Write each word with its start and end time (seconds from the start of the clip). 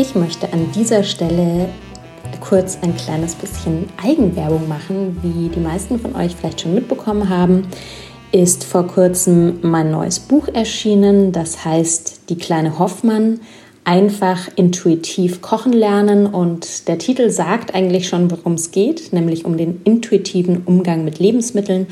Ich 0.00 0.14
möchte 0.14 0.50
an 0.54 0.72
dieser 0.74 1.02
Stelle 1.02 1.68
kurz 2.40 2.78
ein 2.80 2.96
kleines 2.96 3.34
bisschen 3.34 3.86
Eigenwerbung 4.02 4.66
machen. 4.66 5.18
Wie 5.20 5.50
die 5.50 5.60
meisten 5.60 5.98
von 5.98 6.16
euch 6.16 6.34
vielleicht 6.34 6.62
schon 6.62 6.74
mitbekommen 6.74 7.28
haben, 7.28 7.66
ist 8.32 8.64
vor 8.64 8.86
kurzem 8.86 9.58
mein 9.60 9.90
neues 9.90 10.18
Buch 10.18 10.48
erschienen. 10.48 11.32
Das 11.32 11.66
heißt 11.66 12.30
Die 12.30 12.38
kleine 12.38 12.78
Hoffmann. 12.78 13.40
Einfach 13.84 14.48
intuitiv 14.56 15.42
kochen 15.42 15.74
lernen 15.74 16.26
und 16.26 16.88
der 16.88 16.96
Titel 16.96 17.28
sagt 17.28 17.74
eigentlich 17.74 18.08
schon, 18.08 18.30
worum 18.30 18.54
es 18.54 18.70
geht, 18.70 19.12
nämlich 19.12 19.44
um 19.44 19.58
den 19.58 19.82
intuitiven 19.84 20.62
Umgang 20.64 21.04
mit 21.04 21.18
Lebensmitteln 21.18 21.88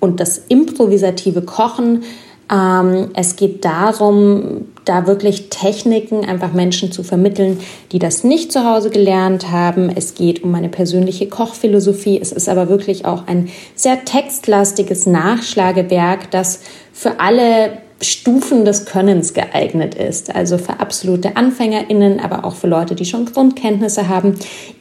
und 0.00 0.18
das 0.18 0.38
improvisative 0.48 1.42
Kochen 1.42 2.02
ähm, 2.50 3.10
es 3.14 3.36
geht 3.36 3.64
darum, 3.64 4.66
da 4.84 5.06
wirklich 5.06 5.48
Techniken 5.48 6.24
einfach 6.24 6.52
Menschen 6.52 6.90
zu 6.90 7.02
vermitteln, 7.02 7.60
die 7.92 7.98
das 7.98 8.24
nicht 8.24 8.52
zu 8.52 8.64
Hause 8.64 8.90
gelernt 8.90 9.50
haben. 9.50 9.90
Es 9.94 10.14
geht 10.14 10.42
um 10.42 10.50
meine 10.50 10.68
persönliche 10.68 11.28
Kochphilosophie. 11.28 12.18
Es 12.20 12.32
ist 12.32 12.48
aber 12.48 12.68
wirklich 12.68 13.04
auch 13.04 13.26
ein 13.26 13.48
sehr 13.74 14.04
textlastiges 14.04 15.06
Nachschlagewerk, 15.06 16.30
das 16.30 16.60
für 16.92 17.20
alle 17.20 17.78
Stufen 18.02 18.64
des 18.64 18.84
Könnens 18.84 19.32
geeignet 19.32 19.94
ist. 19.94 20.34
Also 20.34 20.58
für 20.58 20.80
absolute 20.80 21.36
AnfängerInnen, 21.36 22.20
aber 22.20 22.44
auch 22.44 22.56
für 22.56 22.66
Leute, 22.66 22.94
die 22.94 23.04
schon 23.04 23.26
Grundkenntnisse 23.26 24.08
haben. 24.08 24.34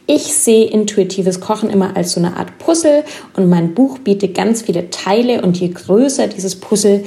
Ich 0.07 0.33
sehe 0.33 0.65
intuitives 0.65 1.39
Kochen 1.39 1.69
immer 1.69 1.95
als 1.95 2.13
so 2.13 2.19
eine 2.19 2.35
Art 2.35 2.57
Puzzle 2.57 3.03
und 3.37 3.47
mein 3.47 3.73
Buch 3.75 3.99
bietet 3.99 4.35
ganz 4.35 4.63
viele 4.63 4.89
Teile 4.89 5.41
und 5.41 5.59
je 5.59 5.69
größer 5.69 6.27
dieses 6.27 6.55
Puzzle, 6.55 7.03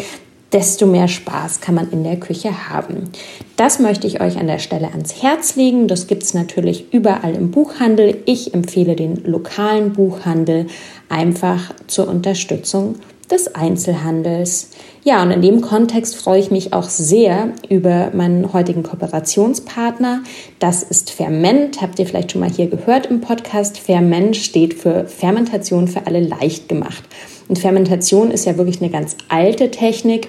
desto 0.54 0.86
mehr 0.86 1.08
Spaß 1.08 1.60
kann 1.60 1.74
man 1.74 1.90
in 1.90 2.04
der 2.04 2.16
Küche 2.16 2.70
haben. 2.70 3.10
Das 3.56 3.80
möchte 3.80 4.06
ich 4.06 4.20
euch 4.20 4.38
an 4.38 4.46
der 4.46 4.60
Stelle 4.60 4.88
ans 4.92 5.20
Herz 5.20 5.56
legen. 5.56 5.88
Das 5.88 6.06
gibt 6.06 6.22
es 6.22 6.32
natürlich 6.32 6.92
überall 6.92 7.34
im 7.34 7.50
Buchhandel. 7.50 8.18
Ich 8.24 8.54
empfehle 8.54 8.94
den 8.94 9.16
lokalen 9.24 9.92
Buchhandel 9.92 10.68
einfach 11.08 11.74
zur 11.88 12.08
Unterstützung 12.08 12.94
des 13.30 13.54
Einzelhandels. 13.54 14.70
Ja, 15.02 15.22
und 15.22 15.32
in 15.32 15.42
dem 15.42 15.60
Kontext 15.60 16.14
freue 16.14 16.38
ich 16.38 16.50
mich 16.52 16.72
auch 16.72 16.88
sehr 16.88 17.52
über 17.68 18.10
meinen 18.14 18.52
heutigen 18.52 18.84
Kooperationspartner. 18.84 20.22
Das 20.60 20.82
ist 20.84 21.10
Ferment. 21.10 21.82
Habt 21.82 21.98
ihr 21.98 22.06
vielleicht 22.06 22.32
schon 22.32 22.42
mal 22.42 22.50
hier 22.50 22.68
gehört 22.68 23.06
im 23.06 23.20
Podcast? 23.20 23.78
Ferment 23.78 24.36
steht 24.36 24.74
für 24.74 25.06
Fermentation 25.06 25.88
für 25.88 26.06
alle 26.06 26.20
leicht 26.20 26.68
gemacht. 26.68 27.02
Und 27.48 27.58
Fermentation 27.58 28.30
ist 28.30 28.44
ja 28.44 28.56
wirklich 28.56 28.80
eine 28.80 28.90
ganz 28.90 29.16
alte 29.28 29.70
Technik 29.70 30.28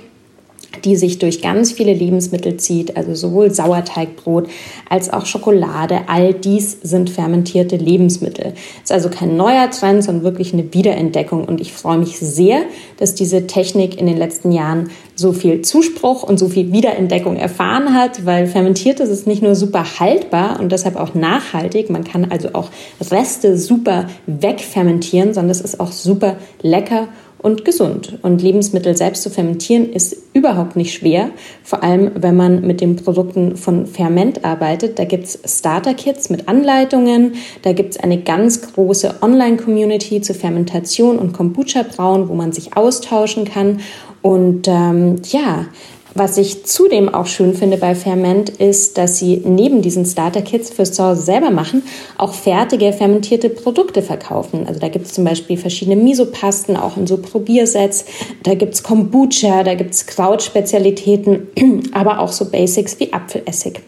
die 0.85 0.95
sich 0.95 1.19
durch 1.19 1.41
ganz 1.41 1.71
viele 1.71 1.93
Lebensmittel 1.93 2.57
zieht, 2.57 2.95
also 2.95 3.15
sowohl 3.15 3.51
Sauerteigbrot 3.51 4.47
als 4.89 5.11
auch 5.11 5.25
Schokolade. 5.25 6.01
All 6.07 6.33
dies 6.33 6.77
sind 6.83 7.09
fermentierte 7.09 7.75
Lebensmittel. 7.75 8.53
Ist 8.83 8.91
also 8.91 9.09
kein 9.09 9.35
neuer 9.35 9.69
Trend, 9.71 10.03
sondern 10.03 10.23
wirklich 10.23 10.53
eine 10.53 10.73
Wiederentdeckung. 10.73 11.45
Und 11.45 11.59
ich 11.59 11.73
freue 11.73 11.97
mich 11.97 12.19
sehr, 12.19 12.61
dass 12.97 13.15
diese 13.15 13.47
Technik 13.47 13.99
in 13.99 14.05
den 14.05 14.17
letzten 14.17 14.51
Jahren 14.51 14.91
so 15.15 15.33
viel 15.33 15.61
Zuspruch 15.61 16.23
und 16.23 16.37
so 16.37 16.49
viel 16.49 16.71
Wiederentdeckung 16.71 17.37
erfahren 17.37 17.93
hat, 17.93 18.25
weil 18.25 18.47
fermentiertes 18.47 19.09
ist 19.09 19.27
nicht 19.27 19.41
nur 19.41 19.55
super 19.55 19.99
haltbar 19.99 20.59
und 20.59 20.71
deshalb 20.71 20.97
auch 20.97 21.15
nachhaltig. 21.15 21.89
Man 21.89 22.03
kann 22.03 22.29
also 22.29 22.49
auch 22.53 22.69
Reste 23.11 23.57
super 23.57 24.07
wegfermentieren, 24.27 25.33
sondern 25.33 25.51
es 25.51 25.61
ist 25.61 25.79
auch 25.79 25.91
super 25.91 26.35
lecker 26.61 27.07
und 27.45 27.63
gesund. 27.63 28.17
Und 28.23 28.41
Lebensmittel 28.41 28.97
selbst 28.97 29.21
zu 29.21 29.29
fermentieren 29.29 29.93
ist 29.93 30.17
überhaupt 30.33 30.75
nicht 30.75 30.95
schwer, 30.95 31.29
vor 31.63 31.83
allem 31.83 32.09
wenn 32.15 32.35
man 32.35 32.65
mit 32.65 32.81
den 32.81 32.95
Produkten 32.95 33.55
von 33.55 33.85
Ferment 33.85 34.43
arbeitet. 34.43 34.97
Da 34.97 35.05
gibt 35.05 35.25
es 35.25 35.59
Starter-Kits 35.59 36.31
mit 36.31 36.47
Anleitungen, 36.47 37.35
da 37.61 37.73
gibt 37.73 37.91
es 37.91 37.99
eine 37.99 38.19
ganz 38.19 38.73
große 38.73 39.17
Online-Community 39.21 40.21
zur 40.21 40.35
Fermentation 40.35 41.19
und 41.19 41.33
Kombucha-Brauen, 41.33 42.29
wo 42.29 42.33
man 42.33 42.51
sich 42.51 42.75
austauschen 42.75 43.45
kann. 43.45 43.79
Und 44.23 44.67
ähm, 44.67 45.17
ja, 45.29 45.67
was 46.15 46.37
ich 46.37 46.65
zudem 46.65 47.13
auch 47.13 47.25
schön 47.25 47.53
finde 47.53 47.75
bei 47.75 47.93
Ferment 47.93 48.49
ist, 48.49 48.97
dass 48.97 49.19
sie 49.19 49.41
neben 49.43 49.81
diesen 49.81 50.05
Starter-Kits 50.05 50.69
fürs 50.69 50.93
Zuhause 50.93 51.21
selber 51.21 51.51
machen, 51.51 51.83
auch 52.17 52.33
fertige 52.33 52.93
fermentierte 52.93 53.49
Produkte 53.49 54.01
verkaufen. 54.01 54.65
Also 54.65 54.79
da 54.79 54.87
gibt 54.87 55.07
es 55.07 55.13
zum 55.13 55.25
Beispiel 55.25 55.57
verschiedene 55.57 55.97
Misopasten, 55.97 56.77
auch 56.77 56.95
in 56.95 57.05
so 57.05 57.17
Probiersets. 57.17 58.05
Da 58.43 58.53
gibt 58.53 58.75
es 58.75 58.83
Kombucha, 58.83 59.63
da 59.63 59.75
gibt 59.75 59.93
es 59.93 60.05
Krautspezialitäten, 60.07 61.47
aber 61.91 62.19
auch 62.19 62.31
so 62.31 62.45
Basics 62.45 62.97
wie 63.01 63.11
Apfelessig. 63.11 63.81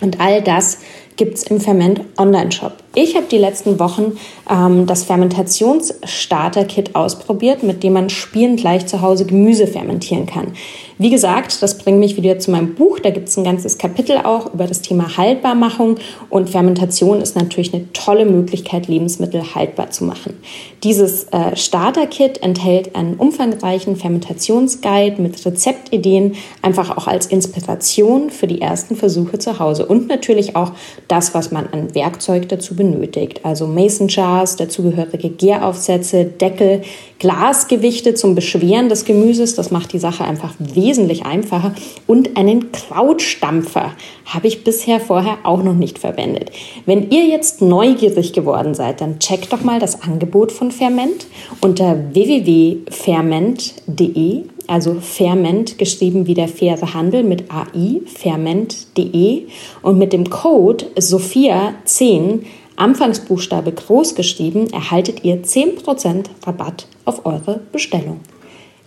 Und 0.00 0.20
all 0.20 0.42
das 0.42 0.78
gibt 1.16 1.36
es 1.36 1.42
im 1.44 1.60
Ferment 1.60 2.00
Online-Shop. 2.16 2.72
Ich 3.00 3.14
habe 3.14 3.26
die 3.30 3.38
letzten 3.38 3.78
Wochen 3.78 4.18
ähm, 4.50 4.86
das 4.86 5.04
Fermentationsstarter-Kit 5.04 6.96
ausprobiert, 6.96 7.62
mit 7.62 7.84
dem 7.84 7.92
man 7.92 8.10
spielend 8.10 8.58
gleich 8.58 8.88
zu 8.88 9.02
Hause 9.02 9.24
Gemüse 9.24 9.68
fermentieren 9.68 10.26
kann. 10.26 10.54
Wie 11.00 11.10
gesagt, 11.10 11.62
das 11.62 11.78
bringt 11.78 12.00
mich 12.00 12.16
wieder 12.16 12.40
zu 12.40 12.50
meinem 12.50 12.74
Buch. 12.74 12.98
Da 12.98 13.10
gibt 13.10 13.28
es 13.28 13.36
ein 13.36 13.44
ganzes 13.44 13.78
Kapitel 13.78 14.16
auch 14.16 14.52
über 14.52 14.66
das 14.66 14.82
Thema 14.82 15.16
Haltbarmachung 15.16 15.98
und 16.28 16.50
Fermentation 16.50 17.20
ist 17.20 17.36
natürlich 17.36 17.72
eine 17.72 17.92
tolle 17.92 18.24
Möglichkeit, 18.24 18.88
Lebensmittel 18.88 19.54
haltbar 19.54 19.92
zu 19.92 20.02
machen. 20.02 20.36
Dieses 20.82 21.28
äh, 21.28 21.54
Starter-Kit 21.54 22.42
enthält 22.42 22.96
einen 22.96 23.14
umfangreichen 23.14 23.94
Fermentationsguide 23.94 25.22
mit 25.22 25.46
Rezeptideen, 25.46 26.34
einfach 26.62 26.96
auch 26.96 27.06
als 27.06 27.26
Inspiration 27.26 28.30
für 28.30 28.48
die 28.48 28.60
ersten 28.60 28.96
Versuche 28.96 29.38
zu 29.38 29.60
Hause 29.60 29.86
und 29.86 30.08
natürlich 30.08 30.56
auch 30.56 30.72
das, 31.06 31.32
was 31.32 31.52
man 31.52 31.68
an 31.70 31.94
Werkzeug 31.94 32.48
dazu 32.48 32.74
benötigt. 32.90 33.44
Also 33.44 33.66
Mason 33.66 34.08
Jars, 34.08 34.56
dazugehörige 34.56 35.30
Gäraufsätze, 35.30 36.24
Deckel, 36.24 36.82
Glasgewichte 37.18 38.14
zum 38.14 38.34
Beschweren 38.34 38.88
des 38.88 39.04
Gemüses. 39.04 39.54
Das 39.54 39.70
macht 39.70 39.92
die 39.92 39.98
Sache 39.98 40.24
einfach 40.24 40.54
wesentlich 40.58 41.26
einfacher. 41.26 41.74
Und 42.06 42.36
einen 42.36 42.72
Krautstampfer 42.72 43.92
habe 44.24 44.46
ich 44.46 44.64
bisher 44.64 45.00
vorher 45.00 45.38
auch 45.44 45.62
noch 45.62 45.74
nicht 45.74 45.98
verwendet. 45.98 46.50
Wenn 46.86 47.10
ihr 47.10 47.26
jetzt 47.26 47.60
neugierig 47.62 48.32
geworden 48.32 48.74
seid, 48.74 49.00
dann 49.00 49.18
checkt 49.18 49.52
doch 49.52 49.62
mal 49.62 49.80
das 49.80 50.02
Angebot 50.02 50.52
von 50.52 50.70
Ferment 50.70 51.26
unter 51.60 51.98
www.ferment.de 52.12 54.44
also 54.68 54.98
Ferment, 55.00 55.78
geschrieben 55.78 56.26
wie 56.26 56.34
der 56.34 56.46
faire 56.46 56.92
Handel 56.92 57.24
mit 57.24 57.50
AI, 57.50 58.02
ferment.de 58.04 59.46
und 59.82 59.98
mit 59.98 60.12
dem 60.12 60.28
Code 60.28 60.84
SOFIA10 60.96 62.40
Anfangsbuchstabe 62.78 63.72
groß 63.72 64.14
geschrieben, 64.14 64.70
erhaltet 64.72 65.24
ihr 65.24 65.42
10% 65.42 66.26
Rabatt 66.46 66.86
auf 67.04 67.26
eure 67.26 67.60
Bestellung. 67.72 68.20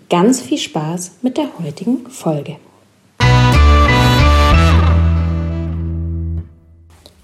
Ganz 0.10 0.40
viel 0.42 0.58
Spaß 0.58 1.18
mit 1.22 1.38
der 1.38 1.50
heutigen 1.60 2.10
Folge. 2.10 2.56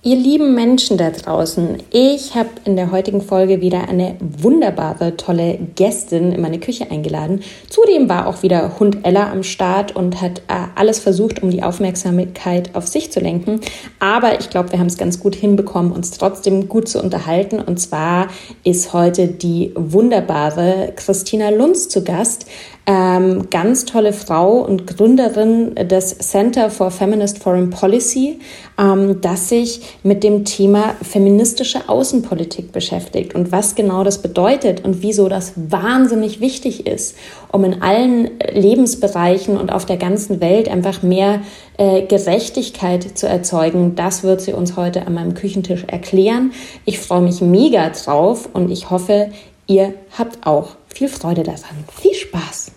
Ihr 0.08 0.16
lieben 0.16 0.56
Menschen 0.56 0.98
da 0.98 1.10
draußen, 1.10 1.84
ich 1.92 2.34
habe 2.34 2.48
in 2.64 2.78
der 2.78 2.92
heutigen 2.92 3.20
Folge 3.20 3.60
wieder 3.60 3.90
eine 3.90 4.16
wunderbare, 4.22 5.18
tolle 5.18 5.60
Gästin 5.76 6.32
in 6.32 6.40
meine 6.40 6.62
Küche 6.62 6.90
eingeladen. 6.90 7.42
Zudem 7.70 8.08
war 8.08 8.26
auch 8.26 8.42
wieder 8.42 8.80
Hund 8.80 9.00
Ella 9.04 9.30
am 9.30 9.44
Start 9.44 9.98
und 9.98 10.22
hat 10.22 10.40
äh, 10.48 10.68
alles 10.76 11.00
versucht, 11.00 11.44
um 11.44 11.50
die 11.50 11.62
Aufmerksamkeit 11.62 12.74
auf 12.74 12.88
sich 12.88 13.12
zu 13.12 13.20
lenken. 13.20 13.60
Aber 14.00 14.40
ich 14.40 14.50
glaube, 14.50 14.72
wir 14.72 14.80
haben 14.80 14.88
es 14.88 14.98
ganz 14.98 15.20
gut 15.20 15.36
hinbekommen, 15.36 15.92
uns 15.92 16.12
trotzdem 16.12 16.70
gut 16.70 16.88
zu 16.88 17.04
unterhalten. 17.04 17.60
Und 17.60 17.78
zwar 17.78 18.30
ist 18.64 18.94
heute 18.94 19.28
die 19.28 19.74
wunderbare 19.76 20.94
Christina 20.96 21.50
Lunz 21.50 21.90
zu 21.90 22.06
Gast. 22.06 22.46
Ähm, 22.90 23.50
ganz 23.50 23.84
tolle 23.84 24.14
Frau 24.14 24.60
und 24.60 24.88
Gründerin 24.88 25.76
des 25.76 26.18
Center 26.20 26.70
for 26.70 26.90
Feminist 26.90 27.38
Foreign 27.38 27.70
Policy, 27.70 28.40
ähm, 28.80 29.20
das 29.20 29.50
sich 29.50 29.82
mit 30.04 30.24
dem 30.24 30.46
Thema 30.46 30.96
feministische 31.02 31.90
Außenpolitik 31.90 32.72
beschäftigt 32.72 33.36
und 33.36 33.52
was 33.52 33.76
genau 33.76 34.06
das 34.06 34.22
bedeutet 34.22 34.86
und 34.86 35.02
wieso 35.02 35.28
das 35.28 35.52
wahnsinnig 35.58 36.40
wichtig 36.40 36.88
ist, 36.88 37.18
um 37.52 37.66
in 37.66 37.82
allen 37.82 38.30
Lebensbereichen 38.54 39.58
und 39.58 39.70
auf 39.70 39.86
der 39.86 39.98
ganzen 39.98 40.40
Welt 40.40 40.70
einfach 40.70 41.04
mehr 41.04 41.42
äh, 41.78 42.04
Gerechtigkeit 42.04 43.18
zu 43.18 43.28
erzeugen. 43.28 43.96
Das 43.96 44.24
wird 44.24 44.40
sie 44.40 44.54
uns 44.54 44.78
heute 44.78 45.06
an 45.06 45.14
meinem 45.14 45.34
Küchentisch 45.34 45.84
erklären. 45.84 46.54
Ich 46.86 47.00
freue 47.00 47.22
mich 47.22 47.42
mega 47.42 47.90
drauf 47.90 48.48
und 48.54 48.72
ich 48.72 48.90
hoffe, 48.90 49.30
ihr 49.68 49.94
habt 50.18 50.48
auch 50.48 50.70
viel 50.88 51.10
Freude 51.10 51.44
daran. 51.44 51.84
Viel 51.94 52.14
Spaß! 52.14 52.77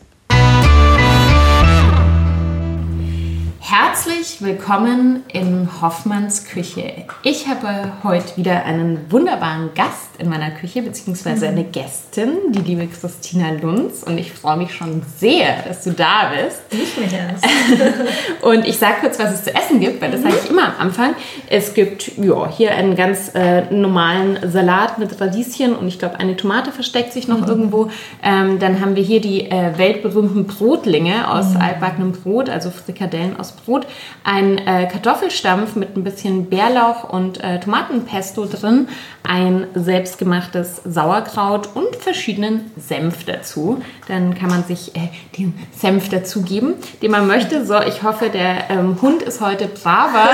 Herzlich 3.70 4.42
willkommen 4.42 5.22
in 5.32 5.68
Hoffmanns 5.80 6.44
Küche. 6.44 7.04
Ich 7.22 7.46
habe 7.46 7.92
heute 8.02 8.36
wieder 8.36 8.64
einen 8.64 9.12
wunderbaren 9.12 9.72
Gast 9.74 10.09
in 10.20 10.28
meiner 10.28 10.50
Küche, 10.50 10.82
beziehungsweise 10.82 11.48
eine 11.48 11.64
Gästin, 11.64 12.30
die 12.50 12.60
liebe 12.60 12.86
Christina 12.86 13.50
Lunz. 13.60 14.02
Und 14.02 14.18
ich 14.18 14.32
freue 14.32 14.56
mich 14.58 14.74
schon 14.74 15.02
sehr, 15.16 15.62
dass 15.66 15.84
du 15.84 15.92
da 15.92 16.32
bist. 16.34 16.62
Ich 16.70 16.96
mich 16.96 17.12
erst. 17.12 17.46
und 18.42 18.66
ich 18.66 18.78
sage 18.78 18.96
kurz, 19.00 19.18
was 19.18 19.32
es 19.32 19.44
zu 19.44 19.54
essen 19.54 19.80
gibt, 19.80 20.00
weil 20.00 20.10
das 20.10 20.22
sage 20.22 20.34
ich 20.44 20.50
immer 20.50 20.68
am 20.68 20.74
Anfang. 20.78 21.14
Es 21.48 21.74
gibt 21.74 22.12
ja, 22.18 22.48
hier 22.50 22.72
einen 22.72 22.96
ganz 22.96 23.32
äh, 23.34 23.62
normalen 23.72 24.38
Salat 24.50 24.98
mit 24.98 25.20
Radieschen 25.20 25.74
und 25.74 25.88
ich 25.88 25.98
glaube, 25.98 26.20
eine 26.20 26.36
Tomate 26.36 26.72
versteckt 26.72 27.12
sich 27.12 27.26
noch 27.26 27.40
mhm. 27.40 27.48
irgendwo. 27.48 27.90
Ähm, 28.22 28.58
dann 28.58 28.80
haben 28.80 28.96
wir 28.96 29.02
hier 29.02 29.20
die 29.20 29.50
äh, 29.50 29.78
weltberühmten 29.78 30.46
Brotlinge 30.46 31.30
aus 31.30 31.54
mhm. 31.54 31.60
altbackenem 31.60 32.12
Brot, 32.12 32.48
also 32.48 32.70
Frikadellen 32.70 33.38
aus 33.38 33.52
Brot, 33.52 33.86
ein 34.24 34.58
äh, 34.58 34.86
Kartoffelstampf 34.86 35.76
mit 35.76 35.96
ein 35.96 36.04
bisschen 36.04 36.46
Bärlauch 36.46 37.08
und 37.08 37.42
äh, 37.42 37.58
Tomatenpesto 37.60 38.46
drin, 38.46 38.88
ein 39.22 39.66
selbstgemachtes 40.10 40.82
Sauerkraut 40.84 41.68
und 41.74 41.94
verschiedenen 41.94 42.72
Senf 42.76 43.24
dazu. 43.24 43.80
Dann 44.10 44.34
kann 44.34 44.50
man 44.50 44.64
sich 44.64 44.96
äh, 44.96 45.08
den 45.38 45.54
Senf 45.78 46.08
dazugeben, 46.08 46.74
den 47.00 47.12
man 47.12 47.28
möchte. 47.28 47.64
So, 47.64 47.80
ich 47.80 48.02
hoffe, 48.02 48.28
der 48.28 48.68
ähm, 48.68 49.00
Hund 49.00 49.22
ist 49.22 49.40
heute 49.40 49.68
braver. 49.68 50.30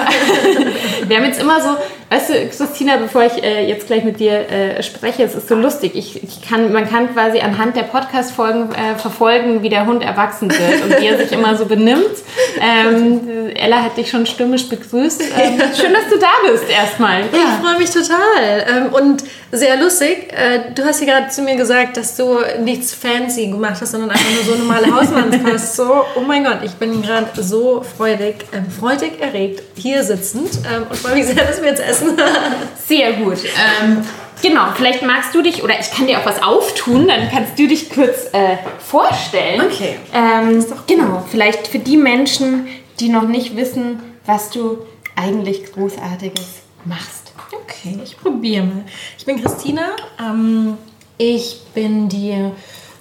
Wir 1.06 1.17
haben 1.19 1.26
jetzt 1.26 1.38
immer 1.38 1.61
so, 1.61 1.76
weißt 2.08 2.31
du, 2.31 2.49
Christina, 2.49 2.96
bevor 2.96 3.25
ich 3.25 3.43
äh, 3.43 3.69
jetzt 3.69 3.87
gleich 3.87 4.02
mit 4.02 4.19
dir 4.19 4.50
äh, 4.50 4.82
spreche, 4.82 5.25
es 5.25 5.34
ist 5.34 5.49
so 5.49 5.55
lustig. 5.55 5.93
Ich, 5.94 6.23
ich, 6.25 6.40
kann, 6.40 6.73
man 6.73 6.88
kann 6.88 7.12
quasi 7.12 7.40
anhand 7.40 7.76
der 7.76 7.82
Podcast-Folgen 7.82 8.70
äh, 8.73 8.96
verfolgen, 8.96 9.62
wie 9.62 9.69
der 9.69 9.84
Hund 9.84 10.02
erwachsen 10.02 10.50
wird 10.50 10.82
und 10.82 10.99
wie 10.99 11.06
er 11.06 11.19
sich 11.19 11.32
immer 11.32 11.55
so 11.55 11.67
benimmt. 11.67 12.17
Ähm, 12.58 13.50
Ella 13.55 13.82
hat 13.82 13.99
dich 13.99 14.08
schon 14.08 14.25
stürmisch 14.25 14.70
begrüßt. 14.70 15.20
Ähm, 15.20 15.61
schön, 15.78 15.93
dass 15.93 16.08
du 16.08 16.19
da 16.19 16.50
bist 16.50 16.70
erstmal. 16.70 17.20
Ja. 17.20 17.26
Ich 17.32 17.62
freue 17.62 17.78
mich 17.78 17.90
total. 17.90 18.67
Ähm, 18.69 18.93
und 18.94 19.23
sehr 19.52 19.76
lustig. 19.76 20.32
Äh, 20.32 20.73
du 20.75 20.84
hast 20.84 21.00
ja 21.00 21.06
gerade 21.06 21.28
zu 21.28 21.43
mir 21.43 21.56
gesagt, 21.56 21.96
dass 21.96 22.17
du 22.17 22.38
nichts 22.62 22.94
fancy 22.94 23.49
gemacht 23.49 23.65
hast, 23.70 23.90
sondern 23.90 24.10
einfach 24.10 24.30
nur 24.30 24.44
so 24.44 24.62
normale 24.62 24.94
Hausmannskost. 24.94 25.76
So, 25.76 26.04
oh 26.14 26.20
mein 26.20 26.44
Gott, 26.44 26.60
ich 26.64 26.72
bin 26.72 27.02
gerade 27.02 27.42
so 27.42 27.82
freudig, 27.96 28.36
ähm, 28.52 28.66
freudig 28.70 29.20
erregt 29.20 29.62
hier 29.76 30.02
sitzend 30.02 30.50
ähm, 30.72 30.84
und 30.88 30.96
freue 30.96 31.14
mich 31.14 31.26
sehr, 31.26 31.44
dass 31.44 31.60
wir 31.60 31.68
jetzt 31.68 31.82
essen. 31.82 32.16
sehr 32.86 33.12
gut. 33.14 33.38
Ähm, 33.82 34.02
Genau, 34.42 34.66
vielleicht 34.76 35.02
magst 35.02 35.34
du 35.34 35.40
dich, 35.40 35.64
oder 35.64 35.80
ich 35.80 35.90
kann 35.90 36.06
dir 36.06 36.20
auch 36.20 36.26
was 36.26 36.42
auftun, 36.42 37.08
dann 37.08 37.30
kannst 37.30 37.58
du 37.58 37.66
dich 37.66 37.88
kurz 37.88 38.26
äh, 38.32 38.58
vorstellen. 38.78 39.62
Okay. 39.62 39.96
Ähm, 40.12 40.64
genau, 40.86 41.24
vielleicht 41.30 41.68
für 41.68 41.78
die 41.78 41.96
Menschen, 41.96 42.68
die 43.00 43.08
noch 43.08 43.26
nicht 43.26 43.56
wissen, 43.56 44.02
was 44.26 44.50
du 44.50 44.78
eigentlich 45.14 45.72
Großartiges 45.72 46.46
machst. 46.84 47.32
Okay, 47.50 47.98
ich 48.04 48.18
probiere 48.18 48.64
mal. 48.64 48.84
Ich 49.18 49.24
bin 49.24 49.40
Christina. 49.42 49.96
Ähm, 50.20 50.76
ich 51.18 51.60
bin 51.74 52.08
die 52.08 52.50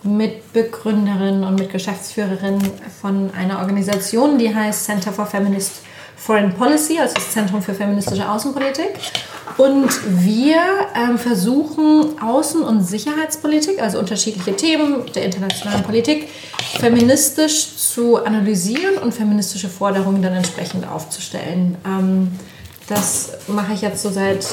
Mitbegründerin 0.06 1.44
und 1.44 1.56
Mitgeschäftsführerin 1.56 2.60
von 3.02 3.32
einer 3.34 3.60
Organisation, 3.60 4.38
die 4.38 4.54
heißt 4.54 4.86
Center 4.86 5.12
for 5.12 5.26
Feminist 5.26 5.82
Foreign 6.16 6.54
Policy, 6.54 6.98
also 7.00 7.14
das 7.16 7.32
Zentrum 7.32 7.62
für 7.62 7.74
feministische 7.74 8.30
Außenpolitik. 8.30 8.92
Und 9.58 9.90
wir 10.08 10.58
ähm, 10.96 11.18
versuchen 11.18 12.20
Außen- 12.20 12.62
und 12.62 12.82
Sicherheitspolitik, 12.82 13.82
also 13.82 14.00
unterschiedliche 14.00 14.56
Themen 14.56 15.04
der 15.14 15.24
internationalen 15.24 15.84
Politik, 15.84 16.30
feministisch 16.80 17.78
zu 17.78 18.24
analysieren 18.24 18.98
und 18.98 19.14
feministische 19.14 19.70
Forderungen 19.70 20.22
dann 20.22 20.34
entsprechend 20.34 20.88
aufzustellen. 20.88 21.78
Ähm, 21.86 22.32
das 22.88 23.34
mache 23.48 23.74
ich 23.74 23.82
jetzt 23.82 24.02
so 24.02 24.10
seit 24.10 24.46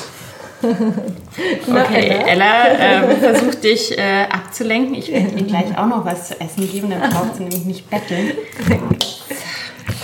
okay, 1.69 2.23
Ella, 2.27 2.69
äh, 2.69 3.17
versucht 3.17 3.65
dich 3.65 3.99
äh, 3.99 4.25
abzulenken. 4.31 4.95
Ich 4.95 5.13
werde 5.13 5.39
ihr 5.39 5.47
gleich 5.47 5.77
auch 5.77 5.87
noch 5.87 6.05
was 6.05 6.29
zu 6.29 6.41
essen 6.41 6.71
geben, 6.71 6.91
dann 6.91 7.11
braucht 7.11 7.37
sie 7.37 7.43
nämlich 7.43 7.65
nicht 7.65 7.91
betteln. 7.91 8.33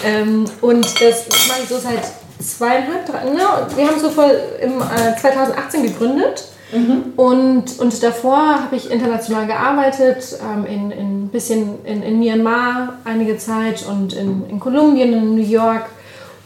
ähm, 0.04 0.44
und 0.60 0.84
das 1.00 1.26
mache 1.48 1.62
ich 1.62 1.68
so 1.68 1.78
seit 1.78 2.02
zweieinhalb, 2.40 3.06
drei, 3.06 3.24
ne? 3.24 3.40
wir 3.76 3.88
haben 3.88 4.00
so 4.00 4.10
voll 4.10 4.30
im 4.60 4.80
äh, 4.80 5.16
2018 5.20 5.82
gegründet. 5.84 6.44
Mhm. 6.72 7.14
Und, 7.16 7.78
und 7.78 8.02
davor 8.02 8.62
habe 8.64 8.76
ich 8.76 8.90
international 8.90 9.46
gearbeitet, 9.46 10.38
ähm, 10.42 10.66
in, 10.66 10.90
in 10.90 11.24
ein 11.24 11.28
bisschen 11.28 11.84
in, 11.84 12.02
in 12.02 12.18
Myanmar 12.18 12.98
einige 13.04 13.38
Zeit 13.38 13.86
und 13.86 14.12
in, 14.12 14.48
in 14.50 14.60
Kolumbien, 14.60 15.12
in 15.12 15.34
New 15.34 15.42
York 15.42 15.86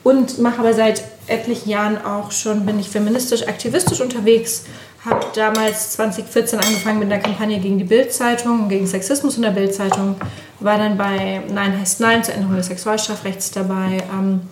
und 0.02 0.38
mache 0.38 0.60
aber 0.60 0.74
seit 0.74 1.04
etlichen 1.26 1.70
Jahren 1.70 2.04
auch 2.04 2.32
schon, 2.32 2.66
bin 2.66 2.78
ich 2.78 2.88
feministisch, 2.88 3.46
aktivistisch 3.46 4.00
unterwegs. 4.00 4.64
Habe 5.04 5.26
damals 5.34 5.92
2014 5.92 6.60
angefangen 6.60 7.00
mit 7.00 7.12
einer 7.12 7.22
Kampagne 7.22 7.58
gegen 7.58 7.78
die 7.78 7.84
Bildzeitung, 7.84 8.68
gegen 8.68 8.86
Sexismus 8.86 9.36
in 9.36 9.42
der 9.42 9.50
Bildzeitung. 9.50 10.16
War 10.60 10.78
dann 10.78 10.96
bei 10.96 11.42
Nein 11.52 11.78
heißt 11.78 12.00
Nein 12.00 12.22
zur 12.22 12.34
Änderung 12.34 12.56
des 12.56 12.66
Sexualstrafrechts 12.66 13.50
dabei. 13.50 13.98
Ähm, 14.12 14.42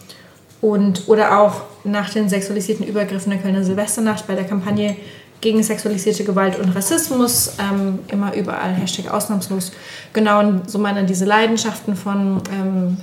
und, 0.61 1.09
oder 1.09 1.41
auch 1.41 1.63
nach 1.85 2.11
den 2.11 2.29
sexualisierten 2.29 2.87
Übergriffen 2.87 3.31
der 3.31 3.41
Kölner 3.41 3.65
Silvesternacht 3.65 4.27
bei 4.27 4.35
der 4.35 4.45
Kampagne 4.45 4.97
gegen 5.41 5.63
sexualisierte 5.63 6.25
Gewalt 6.25 6.59
und 6.59 6.71
Rassismus, 6.71 7.55
ähm, 7.59 8.01
immer 8.09 8.35
überall, 8.35 8.75
Hashtag 8.75 9.13
ausnahmslos. 9.13 9.73
Genau, 10.13 10.41
und 10.41 10.71
so 10.71 10.79
meine 10.79 11.05
diese 11.05 11.25
Leidenschaften 11.25 11.97
von 11.97 12.43
ähm, 12.53 12.99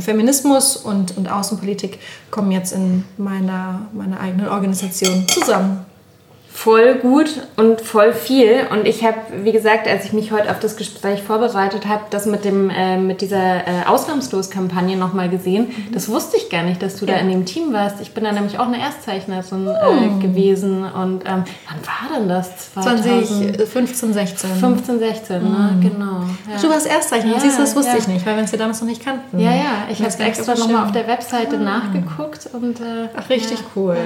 Feminismus 0.00 0.76
und, 0.76 1.16
und 1.16 1.30
Außenpolitik 1.30 1.98
kommen 2.30 2.50
jetzt 2.50 2.72
in 2.72 3.04
meiner, 3.16 3.86
meiner 3.92 4.20
eigenen 4.20 4.48
Organisation 4.48 5.26
zusammen 5.28 5.85
voll 6.56 6.94
gut 6.94 7.42
und 7.56 7.82
voll 7.82 8.14
viel. 8.14 8.62
Und 8.70 8.86
ich 8.86 9.04
habe, 9.04 9.18
wie 9.42 9.52
gesagt, 9.52 9.86
als 9.86 10.06
ich 10.06 10.14
mich 10.14 10.32
heute 10.32 10.50
auf 10.50 10.58
das 10.58 10.76
Gespräch 10.76 11.22
vorbereitet 11.22 11.86
habe, 11.86 12.04
das 12.08 12.24
mit, 12.24 12.46
dem, 12.46 12.70
äh, 12.70 12.96
mit 12.96 13.20
dieser 13.20 13.58
äh, 13.58 13.84
Ausnahmslos-Kampagne 13.86 14.96
nochmal 14.96 15.28
gesehen. 15.28 15.68
Mhm. 15.68 15.92
Das 15.92 16.08
wusste 16.08 16.38
ich 16.38 16.48
gar 16.48 16.62
nicht, 16.62 16.82
dass 16.82 16.96
du 16.96 17.04
ja. 17.04 17.14
da 17.14 17.20
in 17.20 17.28
dem 17.28 17.44
Team 17.44 17.74
warst. 17.74 18.00
Ich 18.00 18.14
bin 18.14 18.24
da 18.24 18.32
nämlich 18.32 18.58
auch 18.58 18.68
eine 18.68 18.80
Erstzeichnerin 18.80 19.68
äh, 19.68 20.22
gewesen. 20.22 20.84
Und 20.84 21.26
ähm, 21.26 21.44
wann 21.68 21.86
war 21.86 22.18
denn 22.18 22.28
das? 22.28 22.72
2015, 22.72 24.14
16. 24.14 24.50
15, 24.50 24.98
16, 24.98 25.42
mhm. 25.42 25.50
ne? 25.50 25.76
genau. 25.82 26.22
Ja. 26.50 26.60
Du 26.60 26.70
warst 26.70 26.86
Erstzeichnerin, 26.86 27.34
ja, 27.34 27.40
siehst 27.40 27.58
du, 27.58 27.62
das 27.62 27.76
wusste 27.76 27.98
ich 27.98 28.08
nicht, 28.08 28.24
weil 28.24 28.34
wir 28.34 28.42
uns 28.42 28.50
ja 28.50 28.58
damals 28.58 28.80
noch 28.80 28.88
nicht 28.88 29.04
kannten. 29.04 29.38
Ja, 29.38 29.52
ja, 29.52 29.86
ich 29.90 30.02
habe 30.02 30.24
extra 30.24 30.54
nochmal 30.54 30.86
auf 30.86 30.92
der 30.92 31.06
Webseite 31.06 31.58
mhm. 31.58 31.64
nachgeguckt. 31.64 32.48
Und, 32.54 32.80
äh, 32.80 33.08
Ach, 33.14 33.28
richtig 33.28 33.58
cool. 33.76 33.98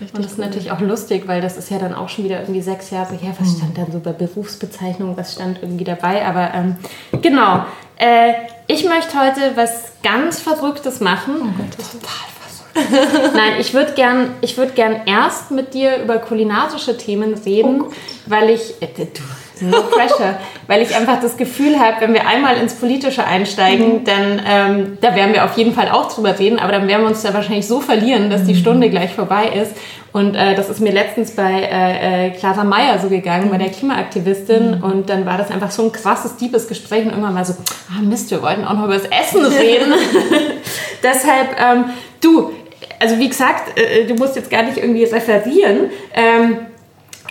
Richtig 0.00 0.16
und 0.16 0.24
das 0.24 0.32
ist 0.32 0.38
cool. 0.38 0.46
natürlich 0.46 0.72
auch 0.72 0.80
lustig, 0.80 1.28
weil 1.28 1.40
das 1.40 1.56
ist 1.56 1.70
ja 1.70 1.78
dann 1.78 1.91
dann 1.92 2.00
auch 2.00 2.08
schon 2.08 2.24
wieder 2.24 2.40
irgendwie 2.40 2.62
sechs 2.62 2.90
Jahre 2.90 3.14
her. 3.14 3.34
Was 3.38 3.48
hm. 3.48 3.56
stand 3.56 3.78
dann 3.78 3.92
so 3.92 4.00
bei 4.00 4.12
Berufsbezeichnung? 4.12 5.16
Was 5.16 5.34
stand 5.34 5.58
irgendwie 5.62 5.84
dabei? 5.84 6.24
Aber 6.24 6.52
ähm, 6.54 6.76
genau. 7.20 7.64
Äh, 7.96 8.32
ich 8.66 8.84
möchte 8.84 9.18
heute 9.20 9.56
was 9.56 9.92
ganz 10.02 10.40
Verrücktes 10.40 11.00
machen. 11.00 11.34
Oh 11.40 11.62
Gott, 11.62 11.76
total. 11.76 12.32
Nein, 13.34 13.52
ich 13.60 13.74
würde 13.74 13.92
gern, 13.92 14.30
würd 14.40 14.74
gern 14.74 15.02
erst 15.04 15.50
mit 15.50 15.74
dir 15.74 16.02
über 16.02 16.16
kulinarische 16.18 16.96
Themen 16.96 17.34
reden, 17.34 17.82
oh 17.82 17.92
weil 18.26 18.50
ich. 18.50 18.80
Äh, 18.80 18.88
du, 18.96 19.22
No 19.62 19.82
pressure. 19.82 20.38
Weil 20.66 20.82
ich 20.82 20.94
einfach 20.94 21.20
das 21.20 21.36
Gefühl 21.36 21.78
habe, 21.78 22.00
wenn 22.00 22.14
wir 22.14 22.26
einmal 22.26 22.56
ins 22.56 22.74
Politische 22.74 23.24
einsteigen, 23.24 24.00
mhm. 24.00 24.04
dann 24.04 24.42
ähm, 24.46 24.98
da 25.00 25.14
werden 25.14 25.32
wir 25.32 25.44
auf 25.44 25.56
jeden 25.56 25.72
Fall 25.72 25.88
auch 25.90 26.12
drüber 26.12 26.38
reden, 26.38 26.58
aber 26.58 26.72
dann 26.72 26.88
werden 26.88 27.02
wir 27.02 27.08
uns 27.08 27.22
da 27.22 27.32
wahrscheinlich 27.32 27.66
so 27.66 27.80
verlieren, 27.80 28.30
dass 28.30 28.44
die 28.44 28.54
mhm. 28.54 28.58
Stunde 28.58 28.90
gleich 28.90 29.12
vorbei 29.12 29.50
ist. 29.54 29.76
Und 30.12 30.34
äh, 30.34 30.54
das 30.54 30.68
ist 30.68 30.80
mir 30.80 30.92
letztens 30.92 31.30
bei 31.30 31.62
äh, 31.62 32.26
äh, 32.26 32.30
Clara 32.32 32.64
Meyer 32.64 32.98
so 32.98 33.08
gegangen, 33.08 33.50
bei 33.50 33.56
der 33.56 33.68
mhm. 33.68 33.72
Klimaaktivistin. 33.72 34.78
Mhm. 34.78 34.84
Und 34.84 35.10
dann 35.10 35.24
war 35.24 35.38
das 35.38 35.50
einfach 35.50 35.70
so 35.70 35.84
ein 35.84 35.92
krasses, 35.92 36.36
deepes 36.36 36.68
Gespräch 36.68 37.04
und 37.04 37.10
irgendwann 37.10 37.34
mal 37.34 37.44
so, 37.44 37.54
ah 37.88 38.02
Mist, 38.02 38.30
wir 38.30 38.42
wollten 38.42 38.64
auch 38.64 38.74
noch 38.74 38.84
über 38.84 38.98
das 38.98 39.06
Essen 39.06 39.44
reden. 39.44 39.92
Deshalb, 41.02 41.56
ähm, 41.58 41.84
du, 42.20 42.52
also 43.00 43.18
wie 43.18 43.28
gesagt, 43.28 43.78
äh, 43.78 44.04
du 44.04 44.14
musst 44.14 44.36
jetzt 44.36 44.50
gar 44.50 44.62
nicht 44.62 44.76
irgendwie 44.76 45.04
referieren. 45.04 45.90
Ähm, 46.14 46.58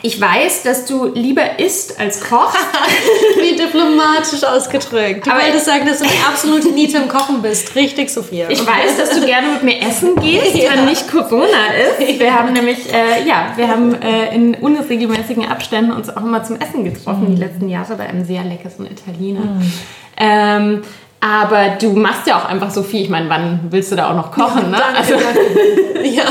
ich 0.03 0.20
weiß, 0.20 0.63
dass 0.63 0.86
du 0.86 1.05
lieber 1.13 1.60
isst 1.60 2.00
als 2.00 2.20
kochst. 2.22 2.58
Wie 3.41 3.55
diplomatisch 3.55 4.43
ausgedrückt. 4.43 5.25
Du 5.27 5.31
Aber- 5.31 5.41
wolltest 5.43 5.65
sagen, 5.65 5.86
dass 5.86 6.00
du 6.00 6.05
die 6.05 6.24
absolute 6.27 6.70
Niete 6.72 6.98
im 6.98 7.08
Kochen 7.08 7.41
bist. 7.41 7.75
Richtig, 7.75 8.10
Sophia. 8.10 8.50
Ich 8.50 8.65
weiß, 8.65 8.98
dass 8.98 9.12
du 9.12 9.25
gerne 9.25 9.48
mit 9.53 9.63
mir 9.63 9.79
essen 9.81 10.15
gehst, 10.15 10.55
Ja. 10.55 10.72
wenn 10.74 10.86
nicht 10.86 11.10
Corona 11.12 11.46
ist. 12.00 12.20
Wir 12.20 12.34
haben 12.34 12.53
nämlich, 12.53 12.91
äh, 12.93 13.27
ja, 13.27 13.53
wir 13.55 13.67
haben 13.67 13.93
äh, 14.01 14.34
in 14.34 14.55
unregelmäßigen 14.55 15.46
Abständen 15.48 15.91
uns 15.91 16.10
auch 16.10 16.22
immer 16.24 16.43
zum 16.43 16.58
Essen 16.60 16.84
getroffen, 16.84 17.29
Mhm. 17.29 17.36
die 17.36 17.41
letzten 17.41 17.70
Jahre 17.70 17.96
bei 17.96 18.08
einem 18.08 18.25
sehr 18.25 18.43
leckeren 18.43 18.88
Italiener. 18.88 19.62
Ähm, 20.17 20.81
aber 21.21 21.75
du 21.79 21.91
machst 21.93 22.25
ja 22.27 22.39
auch 22.39 22.45
einfach 22.45 22.71
so 22.71 22.81
viel. 22.83 23.01
Ich 23.03 23.09
meine, 23.09 23.29
wann 23.29 23.59
willst 23.69 23.91
du 23.91 23.95
da 23.95 24.09
auch 24.09 24.15
noch 24.15 24.31
kochen? 24.31 24.71
ne? 24.71 24.77
Also, 24.97 25.13
ja. 26.03 26.23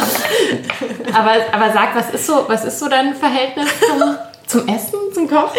aber, 1.15 1.33
aber 1.53 1.73
sag, 1.73 1.95
was 1.95 2.11
ist 2.11 2.27
so, 2.27 2.45
was 2.49 2.65
ist 2.65 2.79
so 2.79 2.89
dein 2.89 3.15
Verhältnis 3.15 3.69
zum, 3.89 4.17
zum 4.65 4.69
Essen, 4.75 4.99
zum 5.15 5.29
Kochen? 5.29 5.57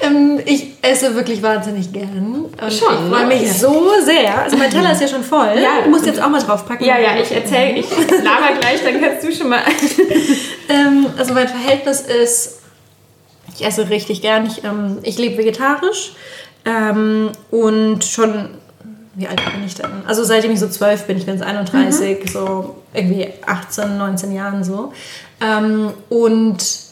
Ähm, 0.00 0.40
ich 0.44 0.74
esse 0.80 1.12
wirklich 1.16 1.42
wahnsinnig 1.42 1.92
gern. 1.92 2.44
Und 2.60 2.72
Schon, 2.72 2.94
ich 2.94 3.10
freue 3.12 3.22
ne? 3.22 3.26
mich 3.26 3.42
Ja. 3.42 3.52
so 3.52 3.90
sehr. 4.04 4.42
Also 4.44 4.56
mein 4.56 4.70
Teller 4.70 4.92
ist 4.92 5.00
ja 5.00 5.08
schon 5.08 5.24
voll. 5.24 5.50
Ja. 5.56 5.82
Du 5.82 5.90
musst 5.90 6.06
jetzt 6.06 6.22
auch 6.22 6.28
mal 6.28 6.40
draufpacken. 6.40 6.86
Ja, 6.86 6.98
ja, 6.98 7.16
ich 7.20 7.32
erzähle, 7.32 7.78
ich 7.80 7.90
laber 7.90 8.54
gleich, 8.60 8.80
dann 8.84 9.00
kannst 9.00 9.26
du 9.26 9.32
schon 9.32 9.48
mal. 9.48 9.60
Ähm, 10.70 11.06
also 11.16 11.32
mein 11.32 11.48
Verhältnis 11.48 12.02
ist, 12.02 12.58
ich 13.56 13.64
esse 13.64 13.88
richtig 13.88 14.20
gern. 14.20 14.46
Ich, 14.46 14.62
ähm, 14.64 14.98
ich 15.02 15.16
lebe 15.16 15.38
vegetarisch 15.38 16.12
ähm, 16.66 17.30
und 17.50 18.04
schon, 18.04 18.50
wie 19.18 19.26
alt 19.26 19.44
bin 19.52 19.64
ich 19.66 19.74
denn? 19.74 19.90
Also 20.06 20.22
seitdem 20.22 20.52
ich 20.52 20.60
so 20.60 20.68
zwölf 20.68 21.04
bin, 21.06 21.18
ich 21.18 21.26
bin 21.26 21.34
jetzt 21.34 21.44
31, 21.44 22.30
so 22.30 22.76
irgendwie 22.94 23.28
18, 23.44 23.98
19 23.98 24.32
Jahren 24.32 24.62
so. 24.62 24.92
Ähm, 25.40 25.92
und 26.08 26.88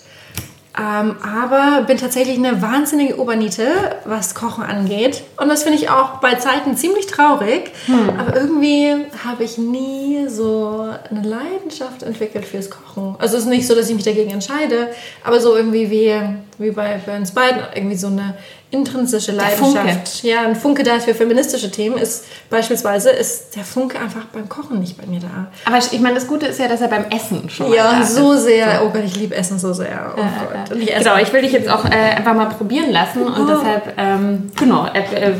ähm, 0.78 1.16
aber 1.22 1.84
bin 1.86 1.96
tatsächlich 1.96 2.36
eine 2.36 2.60
wahnsinnige 2.60 3.18
Oberniete, 3.18 3.66
was 4.04 4.34
Kochen 4.34 4.62
angeht. 4.62 5.22
Und 5.40 5.48
das 5.48 5.62
finde 5.62 5.78
ich 5.78 5.88
auch 5.88 6.20
bei 6.20 6.34
Zeiten 6.34 6.76
ziemlich 6.76 7.06
traurig. 7.06 7.72
Aber 8.18 8.36
irgendwie 8.36 8.92
habe 9.24 9.44
ich 9.44 9.56
nie 9.56 10.28
so 10.28 10.86
eine 11.10 11.26
Leidenschaft 11.26 12.02
entwickelt 12.02 12.44
fürs 12.44 12.68
Kochen. 12.70 13.16
Also 13.18 13.38
es 13.38 13.44
ist 13.44 13.48
nicht 13.48 13.66
so, 13.66 13.74
dass 13.74 13.88
ich 13.88 13.94
mich 13.94 14.04
dagegen 14.04 14.30
entscheide, 14.30 14.88
aber 15.24 15.40
so 15.40 15.56
irgendwie 15.56 15.90
wie, 15.90 16.12
wie 16.58 16.72
bei, 16.72 17.00
bei 17.06 17.16
uns 17.16 17.30
beiden, 17.30 17.62
irgendwie 17.74 17.96
so 17.96 18.08
eine 18.08 18.34
intrinsische. 18.70 19.32
Leidenschaft. 19.32 20.22
Ja, 20.24 20.42
ein 20.42 20.56
Funke 20.56 20.82
da 20.82 20.96
ist 20.96 21.04
für 21.04 21.14
feministische 21.14 21.70
Themen, 21.70 21.96
ist 21.98 22.24
beispielsweise 22.50 23.10
ist 23.10 23.54
der 23.56 23.62
Funke 23.64 23.98
einfach 23.98 24.24
beim 24.32 24.48
Kochen 24.48 24.80
nicht 24.80 24.98
bei 25.00 25.06
mir 25.06 25.20
da. 25.20 25.46
Aber 25.64 25.78
ich 25.78 26.00
meine, 26.00 26.16
das 26.16 26.26
Gute 26.26 26.46
ist 26.46 26.58
ja, 26.58 26.66
dass 26.68 26.80
er 26.80 26.88
beim 26.88 27.04
Essen 27.10 27.48
schon 27.48 27.68
mal 27.70 27.76
da 27.76 27.92
Ja, 27.92 28.00
ist. 28.02 28.16
so 28.16 28.34
sehr. 28.36 28.82
Oh 28.84 28.90
Gott, 28.90 29.04
ich 29.04 29.16
liebe 29.16 29.34
Essen 29.36 29.58
so 29.58 29.72
sehr. 29.72 30.14
Oh 30.16 30.20
Gott. 30.20 30.72
Und 30.76 30.82
ich 30.82 30.92
esse 30.92 31.04
Genau, 31.04 31.16
ich 31.18 31.32
will 31.32 31.42
dich 31.42 31.52
jetzt 31.52 31.68
auch 31.68 31.84
äh, 31.84 31.90
einfach 32.16 32.34
mal 32.34 32.46
probieren 32.46 32.90
lassen 32.90 33.22
und 33.22 33.34
Oh. 33.38 33.46
deshalb, 33.46 33.94
ähm, 33.96 34.50
genau, 34.58 34.86
äh, 34.92 35.28
äh, 35.30 35.34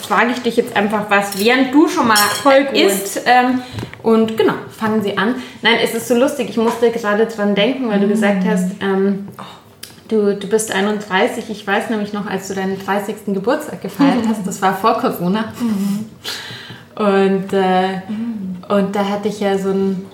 frage 0.00 0.30
ich 0.32 0.42
dich 0.42 0.56
jetzt 0.56 0.74
einfach 0.74 1.04
was, 1.10 1.38
während 1.38 1.74
du 1.74 1.88
schon 1.88 2.08
mal 2.08 2.16
Voll 2.42 2.64
gut. 2.64 2.76
isst. 2.76 3.20
Ähm, 3.26 3.60
und 4.02 4.36
genau, 4.38 4.54
fangen 4.76 5.02
Sie 5.02 5.16
an. 5.18 5.36
Nein, 5.60 5.74
es 5.84 5.94
ist 5.94 6.08
so 6.08 6.14
lustig, 6.14 6.48
ich 6.50 6.56
musste 6.56 6.90
gerade 6.90 7.26
dran 7.26 7.54
denken, 7.54 7.88
weil 7.90 8.00
du 8.00 8.06
Mm. 8.06 8.10
gesagt 8.10 8.44
hast, 8.48 8.70
ähm, 8.80 9.28
du, 10.12 10.36
du 10.36 10.46
bist 10.46 10.70
31. 10.70 11.50
Ich 11.50 11.66
weiß 11.66 11.90
nämlich 11.90 12.12
noch, 12.12 12.26
als 12.26 12.48
du 12.48 12.54
deinen 12.54 12.78
30. 12.78 13.16
Geburtstag 13.26 13.80
gefeiert 13.80 14.24
hast, 14.28 14.46
das 14.46 14.60
war 14.60 14.76
vor 14.76 15.00
Corona. 15.00 15.52
Und, 16.94 17.52
äh, 17.52 18.02
und 18.68 18.94
da 18.94 19.08
hatte 19.08 19.28
ich 19.28 19.40
ja 19.40 19.58
so 19.58 19.70
ein 19.70 20.06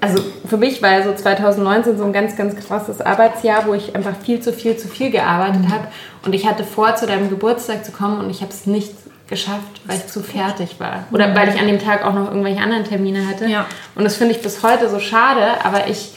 also 0.00 0.22
für 0.46 0.58
mich 0.58 0.82
war 0.82 0.98
ja 0.98 1.02
so 1.02 1.14
2019 1.14 1.96
so 1.96 2.04
ein 2.04 2.12
ganz, 2.12 2.36
ganz 2.36 2.54
krasses 2.56 3.00
Arbeitsjahr, 3.00 3.66
wo 3.66 3.72
ich 3.72 3.96
einfach 3.96 4.14
viel 4.22 4.38
zu 4.38 4.52
viel 4.52 4.76
zu 4.76 4.86
viel 4.86 5.10
gearbeitet 5.10 5.62
habe. 5.70 5.88
Und 6.26 6.34
ich 6.34 6.46
hatte 6.46 6.62
vor, 6.62 6.94
zu 6.94 7.06
deinem 7.06 7.30
Geburtstag 7.30 7.86
zu 7.86 7.92
kommen 7.92 8.20
und 8.20 8.28
ich 8.28 8.42
habe 8.42 8.52
es 8.52 8.66
nicht 8.66 8.92
geschafft, 9.28 9.80
weil 9.86 9.96
ich 9.96 10.06
zu 10.08 10.22
fertig 10.22 10.78
war. 10.78 11.04
Oder 11.10 11.34
weil 11.34 11.48
ich 11.48 11.58
an 11.58 11.66
dem 11.66 11.78
Tag 11.78 12.04
auch 12.04 12.12
noch 12.12 12.28
irgendwelche 12.28 12.60
anderen 12.60 12.84
Termine 12.84 13.26
hatte. 13.26 13.46
Ja. 13.46 13.64
Und 13.94 14.04
das 14.04 14.16
finde 14.16 14.34
ich 14.34 14.42
bis 14.42 14.62
heute 14.62 14.90
so 14.90 15.00
schade, 15.00 15.64
aber 15.64 15.88
ich, 15.88 16.12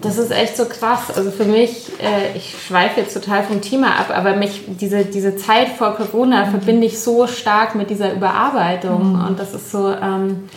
das 0.00 0.18
ist 0.18 0.30
echt 0.30 0.56
so 0.56 0.64
krass. 0.66 1.16
Also 1.16 1.30
für 1.30 1.44
mich, 1.44 1.90
äh, 2.00 2.36
ich 2.36 2.54
schweife 2.66 3.00
jetzt 3.00 3.14
total 3.14 3.42
vom 3.42 3.60
Thema 3.60 3.96
ab, 3.98 4.12
aber 4.14 4.36
mich, 4.36 4.62
diese, 4.66 5.04
diese 5.04 5.36
Zeit 5.36 5.68
vor 5.76 5.96
Corona 5.96 6.46
verbinde 6.46 6.86
ich 6.86 7.00
so 7.00 7.26
stark 7.26 7.74
mit 7.74 7.90
dieser 7.90 8.12
Überarbeitung. 8.12 9.14
Und 9.26 9.38
das 9.38 9.54
ist 9.54 9.70
so, 9.70 9.90
ähm, 9.90 10.48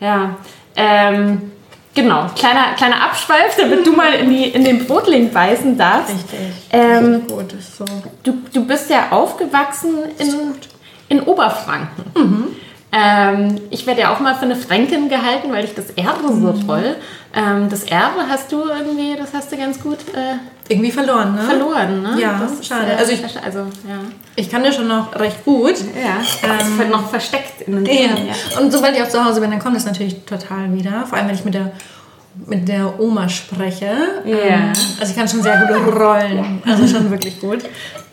ja, 0.00 0.36
ähm, 0.76 1.50
genau, 1.94 2.26
kleiner, 2.36 2.74
kleiner 2.76 3.02
Abschweif, 3.02 3.56
damit 3.58 3.86
du 3.86 3.92
mal 3.92 4.12
in, 4.12 4.30
die, 4.30 4.44
in 4.44 4.64
den 4.64 4.86
Brotling 4.86 5.32
beißen 5.32 5.76
darfst. 5.76 6.14
Richtig. 6.14 6.38
Ähm, 6.70 7.26
gut, 7.26 7.52
ist 7.52 7.76
so. 7.76 7.84
Du, 8.22 8.34
du 8.52 8.64
bist 8.64 8.90
ja 8.90 9.08
aufgewachsen 9.10 9.96
in, 10.18 10.54
in 11.08 11.22
Oberfranken. 11.22 12.04
Ähm, 12.90 13.60
ich 13.70 13.86
werde 13.86 14.00
ja 14.02 14.14
auch 14.14 14.20
mal 14.20 14.34
für 14.34 14.46
eine 14.46 14.56
Fränkin 14.56 15.08
gehalten, 15.10 15.52
weil 15.52 15.64
ich 15.64 15.74
das 15.74 15.90
Erbe 15.90 16.28
so 16.32 16.52
toll. 16.66 16.96
Ähm, 17.34 17.68
das 17.68 17.84
Erbe 17.84 18.22
hast 18.28 18.50
du 18.50 18.62
irgendwie, 18.64 19.14
das 19.16 19.34
hast 19.34 19.52
du 19.52 19.58
ganz 19.58 19.78
gut 19.78 19.98
äh, 20.14 20.36
Irgendwie 20.72 20.90
verloren, 20.90 21.34
ne? 21.34 21.42
verloren, 21.42 22.02
ne? 22.02 22.16
Ja, 22.18 22.38
das 22.40 22.52
ist, 22.52 22.66
schade. 22.66 22.92
Äh, 22.92 22.96
Also 22.96 23.12
ich- 23.12 23.22
also 23.44 23.58
ja, 23.58 23.98
Ich 24.36 24.50
kann 24.50 24.64
das 24.64 24.74
schon 24.76 24.88
noch 24.88 25.14
recht 25.20 25.44
gut. 25.44 25.74
ja, 25.76 26.48
das 26.48 26.66
ist 26.66 26.90
noch 26.90 27.10
versteckt 27.10 27.60
in 27.66 27.74
den 27.74 27.84
Ja. 27.84 27.92
Zähnen, 27.92 28.28
ja. 28.28 28.58
Und 28.60 28.72
sobald 28.72 28.96
ich 28.96 29.02
auch 29.02 29.08
zu 29.08 29.22
Hause 29.22 29.42
bin, 29.42 29.50
dann 29.50 29.60
kommt 29.60 29.76
das 29.76 29.84
natürlich 29.84 30.24
total 30.24 30.72
wieder. 30.72 31.04
Vor 31.06 31.18
allem, 31.18 31.28
wenn 31.28 31.34
ich 31.34 31.44
mit 31.44 31.52
der, 31.52 31.72
mit 32.46 32.66
der 32.68 32.98
Oma 32.98 33.28
spreche. 33.28 33.90
Ja. 34.24 34.36
Ähm, 34.38 34.72
also 34.98 35.10
ich 35.12 35.14
kann 35.16 35.28
schon 35.28 35.42
sehr 35.42 35.58
gut 35.58 35.94
rollen. 35.94 36.62
Also 36.64 36.86
schon 36.88 37.10
wirklich 37.10 37.38
gut. 37.38 37.58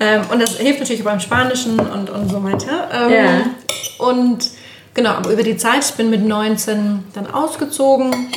Ähm, 0.02 0.22
und 0.30 0.42
das 0.42 0.58
hilft 0.58 0.82
natürlich 0.82 1.06
beim 1.06 1.22
Spanischen 1.22 1.80
und, 1.80 2.10
und 2.10 2.30
so 2.30 2.44
weiter. 2.44 2.90
Ähm, 2.94 3.12
Ja. 3.14 4.06
Und 4.06 4.50
genau, 4.96 5.12
aber 5.12 5.32
über 5.32 5.44
die 5.44 5.58
Zeit, 5.58 5.86
ich 5.86 5.94
bin 5.94 6.10
mit 6.10 6.26
19 6.26 7.04
dann 7.14 7.32
ausgezogen 7.32 8.32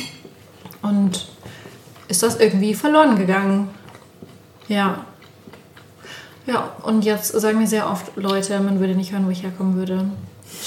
und 0.83 1.27
ist 2.07 2.21
das 2.21 2.39
irgendwie 2.39 2.75
verloren 2.75 3.17
gegangen. 3.17 3.69
Ja. 4.67 5.05
Ja, 6.45 6.71
und 6.83 7.03
jetzt 7.05 7.31
sagen 7.31 7.57
mir 7.59 7.67
sehr 7.67 7.89
oft 7.89 8.15
Leute, 8.15 8.59
man 8.59 8.79
würde 8.79 8.93
nicht 8.95 9.11
hören, 9.11 9.25
wo 9.25 9.31
ich 9.31 9.41
herkommen 9.43 9.75
würde. 9.75 10.05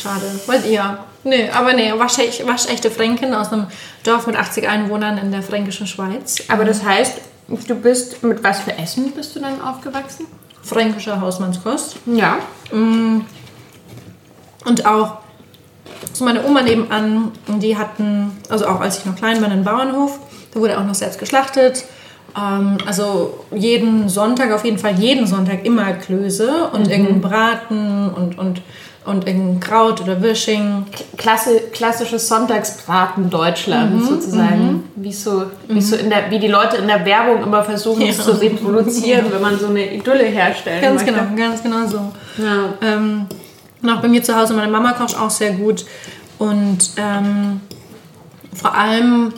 Schade. 0.00 0.22
Wollt 0.46 0.66
ihr? 0.66 0.98
Nee, 1.24 1.50
aber 1.50 1.72
nee, 1.72 1.92
waschech, 1.96 2.46
waschechte 2.46 2.90
Fränkin 2.90 3.34
aus 3.34 3.52
einem 3.52 3.66
Dorf 4.04 4.26
mit 4.26 4.36
80 4.36 4.68
Einwohnern 4.68 5.18
in 5.18 5.32
der 5.32 5.42
fränkischen 5.42 5.86
Schweiz. 5.88 6.42
Aber 6.48 6.64
das 6.64 6.84
heißt, 6.84 7.18
du 7.48 7.74
bist, 7.74 8.22
mit 8.22 8.44
was 8.44 8.60
für 8.60 8.78
Essen 8.78 9.10
bist 9.12 9.34
du 9.34 9.40
dann 9.40 9.60
aufgewachsen? 9.60 10.26
Fränkische 10.62 11.20
Hausmannskost. 11.20 11.96
Ja. 12.06 12.38
Und 12.70 13.26
auch 14.86 15.18
so 16.12 16.24
meine 16.24 16.44
Oma 16.44 16.62
nebenan, 16.62 17.32
die 17.46 17.76
hatten, 17.76 18.32
also 18.48 18.66
auch 18.66 18.80
als 18.80 18.98
ich 18.98 19.06
noch 19.06 19.16
klein 19.16 19.40
war, 19.40 19.50
einen 19.50 19.64
Bauernhof. 19.64 20.18
Da 20.52 20.60
wurde 20.60 20.78
auch 20.78 20.84
noch 20.84 20.94
selbst 20.94 21.18
geschlachtet. 21.18 21.84
Ähm, 22.36 22.78
also 22.86 23.44
jeden 23.54 24.08
Sonntag, 24.08 24.52
auf 24.52 24.64
jeden 24.64 24.78
Fall 24.78 24.94
jeden 24.98 25.26
Sonntag 25.26 25.64
immer 25.64 25.92
Klöße 25.92 26.70
und 26.72 26.88
irgendein 26.90 27.20
Braten 27.20 28.10
und, 28.10 28.38
und, 28.38 28.62
und 29.04 29.26
irgendein 29.26 29.60
Kraut 29.60 30.00
oder 30.02 30.22
Wirsching. 30.22 30.84
Klasse, 31.16 31.60
klassisches 31.72 32.28
Sonntagsbraten 32.28 33.28
Deutschland 33.30 34.04
sozusagen. 34.04 34.84
Wie, 34.96 35.12
so, 35.12 35.44
wie, 35.68 35.80
so 35.80 35.96
in 35.96 36.08
der, 36.10 36.30
wie 36.30 36.38
die 36.38 36.48
Leute 36.48 36.76
in 36.76 36.86
der 36.86 37.04
Werbung 37.04 37.42
immer 37.42 37.62
versuchen, 37.64 38.02
es 38.02 38.18
Ja. 38.18 38.24
zu 38.24 38.32
reproduzieren, 38.40 39.26
wenn 39.30 39.42
man 39.42 39.58
so 39.58 39.66
eine 39.66 39.94
Idylle 39.94 40.24
herstellen 40.24 40.80
Ganz 40.82 41.02
möchte. 41.04 41.18
genau, 41.18 41.36
ganz 41.36 41.62
genau 41.62 41.86
so. 41.86 42.12
Ja. 42.42 42.74
Ähm, 42.82 43.26
und 43.82 43.90
auch 43.90 44.00
bei 44.00 44.08
mir 44.08 44.22
zu 44.22 44.36
Hause, 44.36 44.54
meine 44.54 44.70
Mama 44.70 44.92
kocht 44.92 45.18
auch 45.18 45.30
sehr 45.30 45.52
gut. 45.52 45.84
Und 46.38 46.92
ähm, 46.96 47.60
vor 48.54 48.74
allem, 48.74 49.32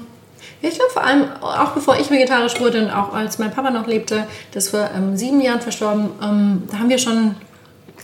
ich 0.60 0.74
glaube 0.74 0.90
vor 0.92 1.04
allem, 1.04 1.24
auch 1.40 1.72
bevor 1.72 1.98
ich 1.98 2.10
vegetarisch 2.10 2.60
wurde 2.60 2.84
und 2.84 2.90
auch 2.90 3.14
als 3.14 3.38
mein 3.38 3.50
Papa 3.50 3.70
noch 3.70 3.86
lebte, 3.86 4.26
das 4.52 4.72
war 4.72 4.90
ähm, 4.94 5.16
sieben 5.16 5.40
Jahren 5.40 5.60
verstorben, 5.60 6.10
ähm, 6.22 6.62
da 6.70 6.78
haben 6.78 6.88
wir 6.88 6.98
schon, 6.98 7.36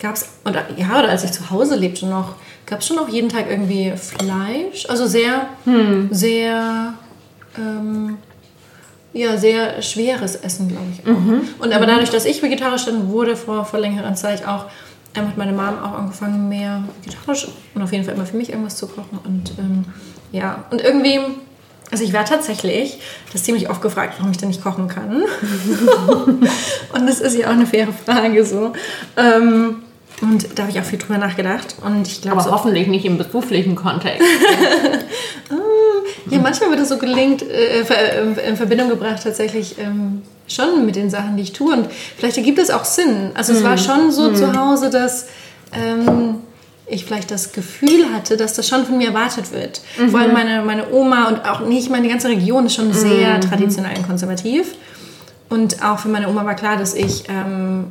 gab 0.00 0.16
es, 0.16 0.28
oder 0.44 0.64
ja, 0.76 0.99
oder 0.99 1.09
als 1.09 1.25
ich 1.25 1.32
zu 1.32 1.50
Hause 1.50 1.76
lebte 1.76 2.06
noch, 2.06 2.35
gab 2.66 2.80
es 2.80 2.87
schon 2.87 2.99
auch 2.99 3.09
jeden 3.09 3.28
Tag 3.28 3.50
irgendwie 3.50 3.92
Fleisch. 3.97 4.87
Also 4.88 5.06
sehr, 5.06 5.47
sehr, 6.11 6.94
ähm, 7.59 8.18
ja, 9.12 9.37
sehr 9.37 9.82
schweres 9.82 10.37
Essen, 10.37 10.68
glaube 10.68 10.87
ich. 10.92 11.06
Auch. 11.06 11.64
Und 11.64 11.73
aber 11.73 11.87
dadurch, 11.87 12.11
dass 12.11 12.25
ich 12.25 12.42
vegetarisch 12.42 12.85
dann 12.85 13.09
wurde 13.09 13.37
vor, 13.37 13.64
vor 13.64 13.80
längerer 13.80 14.14
Zeit 14.14 14.47
auch, 14.47 14.66
hat 15.17 15.37
meine 15.37 15.52
Mom 15.52 15.79
auch 15.83 15.99
angefangen, 15.99 16.49
mehr 16.49 16.85
vegetarisch 17.02 17.49
und 17.75 17.83
auf 17.83 17.93
jeden 17.93 18.05
Fall 18.05 18.14
immer 18.14 18.26
für 18.26 18.37
mich 18.37 18.50
irgendwas 18.50 18.76
zu 18.76 18.87
kochen. 18.87 19.19
Und 19.25 19.52
ähm, 19.59 19.85
ja, 20.33 20.64
und 20.71 20.81
irgendwie, 20.81 21.19
also 21.90 22.05
ich 22.05 22.12
werde 22.12 22.31
tatsächlich 22.31 23.00
das 23.33 23.43
ziemlich 23.43 23.69
oft 23.69 23.83
gefragt, 23.83 24.14
warum 24.19 24.31
ich 24.31 24.38
denn 24.38 24.49
nicht 24.49 24.62
kochen 24.62 24.87
kann. 24.88 25.23
und 26.95 27.07
das 27.09 27.21
ist 27.21 27.37
ja 27.37 27.49
auch 27.49 27.52
eine 27.52 27.67
faire 27.67 27.93
Frage 27.93 28.45
so. 28.45 28.73
Ähm, 29.17 29.83
und 30.23 30.47
da 30.59 30.62
habe 30.64 30.73
ich 30.73 30.79
auch 30.79 30.85
viel 30.85 30.99
drüber 30.99 31.17
nachgedacht. 31.19 31.76
Und 31.85 32.07
ich 32.07 32.21
glaube, 32.21 32.37
Aber 32.38 32.45
so, 32.49 32.52
hoffentlich 32.52 32.87
nicht 32.88 33.05
im 33.07 33.17
beruflichen 33.19 33.75
Kontext. 33.75 34.21
ja, 36.31 36.38
manchmal 36.38 36.71
wird 36.71 36.81
es 36.81 36.88
so 36.88 36.99
gelingt, 36.99 37.43
äh, 37.43 37.85
ver- 37.85 38.37
äh, 38.38 38.49
in 38.49 38.57
Verbindung 38.57 38.88
gebracht, 38.90 39.21
tatsächlich 39.23 39.76
ähm, 39.79 40.23
schon 40.52 40.85
mit 40.87 40.97
den 40.97 41.11
Sachen, 41.11 41.37
die 41.37 41.42
ich 41.42 41.52
tue. 41.52 41.73
Und 41.73 41.88
vielleicht 42.16 42.37
ergibt 42.37 42.59
es 42.59 42.71
auch 42.71 42.85
Sinn. 42.85 43.30
Also 43.35 43.52
es 43.52 43.62
war 43.62 43.78
schon 43.78 44.11
so 44.11 44.33
zu 44.33 44.54
Hause, 44.57 44.90
dass 44.90 45.26
ähm, 45.73 46.37
ich 46.87 47.04
vielleicht 47.04 47.30
das 47.30 47.52
Gefühl 47.52 48.12
hatte, 48.12 48.37
dass 48.37 48.54
das 48.54 48.69
schon 48.69 48.85
von 48.85 48.99
mir 48.99 49.09
erwartet 49.09 49.52
wird. 49.52 49.80
Vor 50.11 50.21
allem 50.21 50.33
meine, 50.33 50.62
meine 50.62 50.90
Oma 50.92 51.28
und 51.28 51.45
auch 51.49 51.61
nicht 51.61 51.90
meine 51.90 52.09
ganze 52.09 52.28
Region 52.28 52.66
ist 52.66 52.75
schon 52.75 52.92
sehr 52.92 53.40
traditionell 53.40 53.97
und 53.97 54.07
konservativ. 54.07 54.75
Und 55.50 55.83
auch 55.85 55.99
für 55.99 56.09
meine 56.09 56.28
Oma 56.28 56.45
war 56.47 56.54
klar, 56.54 56.76
dass 56.76 56.95
ich 56.95 57.25
ähm, 57.28 57.87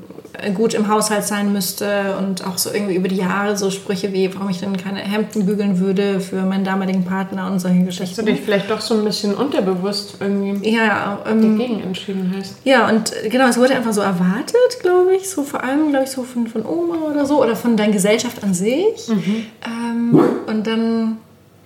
gut 0.55 0.73
im 0.73 0.87
Haushalt 0.87 1.25
sein 1.25 1.51
müsste 1.51 2.15
und 2.17 2.47
auch 2.47 2.57
so 2.57 2.71
irgendwie 2.73 2.95
über 2.95 3.09
die 3.09 3.17
Jahre 3.17 3.57
so 3.57 3.69
Sprüche 3.69 4.13
wie, 4.13 4.33
warum 4.33 4.47
ich 4.49 4.59
denn 4.61 4.77
keine 4.77 4.99
Hemden 5.01 5.45
bügeln 5.45 5.77
würde 5.79 6.21
für 6.21 6.43
meinen 6.43 6.63
damaligen 6.63 7.03
Partner 7.03 7.51
und 7.51 7.59
solche 7.59 7.79
Hast 7.79 7.97
du 7.97 8.03
Geschichten. 8.03 8.25
dich 8.27 8.39
vielleicht 8.39 8.69
doch 8.71 8.79
so 8.79 8.93
ein 8.93 9.03
bisschen 9.03 9.33
unterbewusst 9.35 10.15
irgendwie 10.21 10.69
Ja, 10.73 11.19
ähm, 11.29 11.57
dagegen 11.57 11.81
entschieden 11.83 12.33
hast? 12.39 12.55
ja, 12.63 12.87
und 12.87 13.11
genau, 13.29 13.47
es 13.49 13.57
wurde 13.57 13.75
einfach 13.75 13.91
so 13.91 13.99
erwartet, 14.01 14.79
glaube 14.81 15.13
ich, 15.17 15.29
so 15.29 15.43
vor 15.43 15.61
allem, 15.61 15.89
glaube 15.89 16.05
ich, 16.05 16.11
so 16.11 16.23
von, 16.23 16.47
von 16.47 16.65
Oma 16.65 17.09
oder 17.11 17.25
so 17.25 17.41
oder 17.43 17.57
von 17.57 17.75
deiner 17.75 17.91
Gesellschaft 17.91 18.41
an 18.41 18.53
sich. 18.53 19.09
Ähm, 19.09 20.17
und 20.47 20.65
dann, 20.65 21.17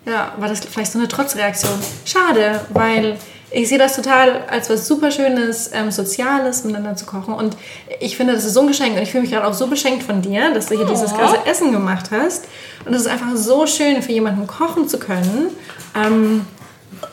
ja, 0.07 0.31
war 0.39 0.49
das 0.49 0.61
vielleicht 0.61 0.91
so 0.91 0.97
eine 0.97 1.07
Trotzreaktion. 1.07 1.73
Schade, 2.05 2.61
weil 2.73 3.17
ich 3.53 3.69
sehe 3.69 3.77
das 3.77 3.95
total 3.95 4.45
als 4.49 4.69
was 4.69 4.87
super 4.87 5.11
Schönes, 5.11 5.69
ähm, 5.73 5.91
Soziales, 5.91 6.63
miteinander 6.63 6.95
zu 6.95 7.05
kochen. 7.05 7.35
Und 7.35 7.55
ich 7.99 8.17
finde, 8.17 8.33
das 8.33 8.45
ist 8.45 8.55
so 8.55 8.61
ein 8.61 8.67
Geschenk. 8.67 8.95
Und 8.97 9.03
ich 9.03 9.11
fühle 9.11 9.21
mich 9.21 9.31
gerade 9.31 9.47
auch 9.47 9.53
so 9.53 9.67
beschenkt 9.67 10.03
von 10.03 10.21
dir, 10.21 10.51
dass 10.53 10.65
du 10.65 10.75
hier 10.75 10.85
dieses 10.85 11.13
krasse 11.13 11.37
Essen 11.45 11.71
gemacht 11.71 12.07
hast. 12.11 12.45
Und 12.85 12.93
es 12.93 13.01
ist 13.01 13.07
einfach 13.07 13.35
so 13.35 13.67
schön, 13.67 14.01
für 14.01 14.11
jemanden 14.11 14.47
kochen 14.47 14.87
zu 14.89 14.97
können. 14.97 15.49
Ähm, 15.95 16.45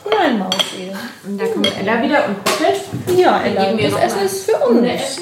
nein, 0.09 0.39
Mausi. 0.39 0.91
Und 1.27 1.39
da 1.39 1.45
kommt 1.45 1.71
Ella 1.77 2.01
wieder 2.01 2.25
und 2.25 2.35
guckt. 2.43 3.19
Ja, 3.19 3.41
Ella, 3.43 3.73
das 3.73 4.01
Essen 4.01 4.21
ist 4.25 4.49
für 4.49 4.57
uns. 4.67 5.21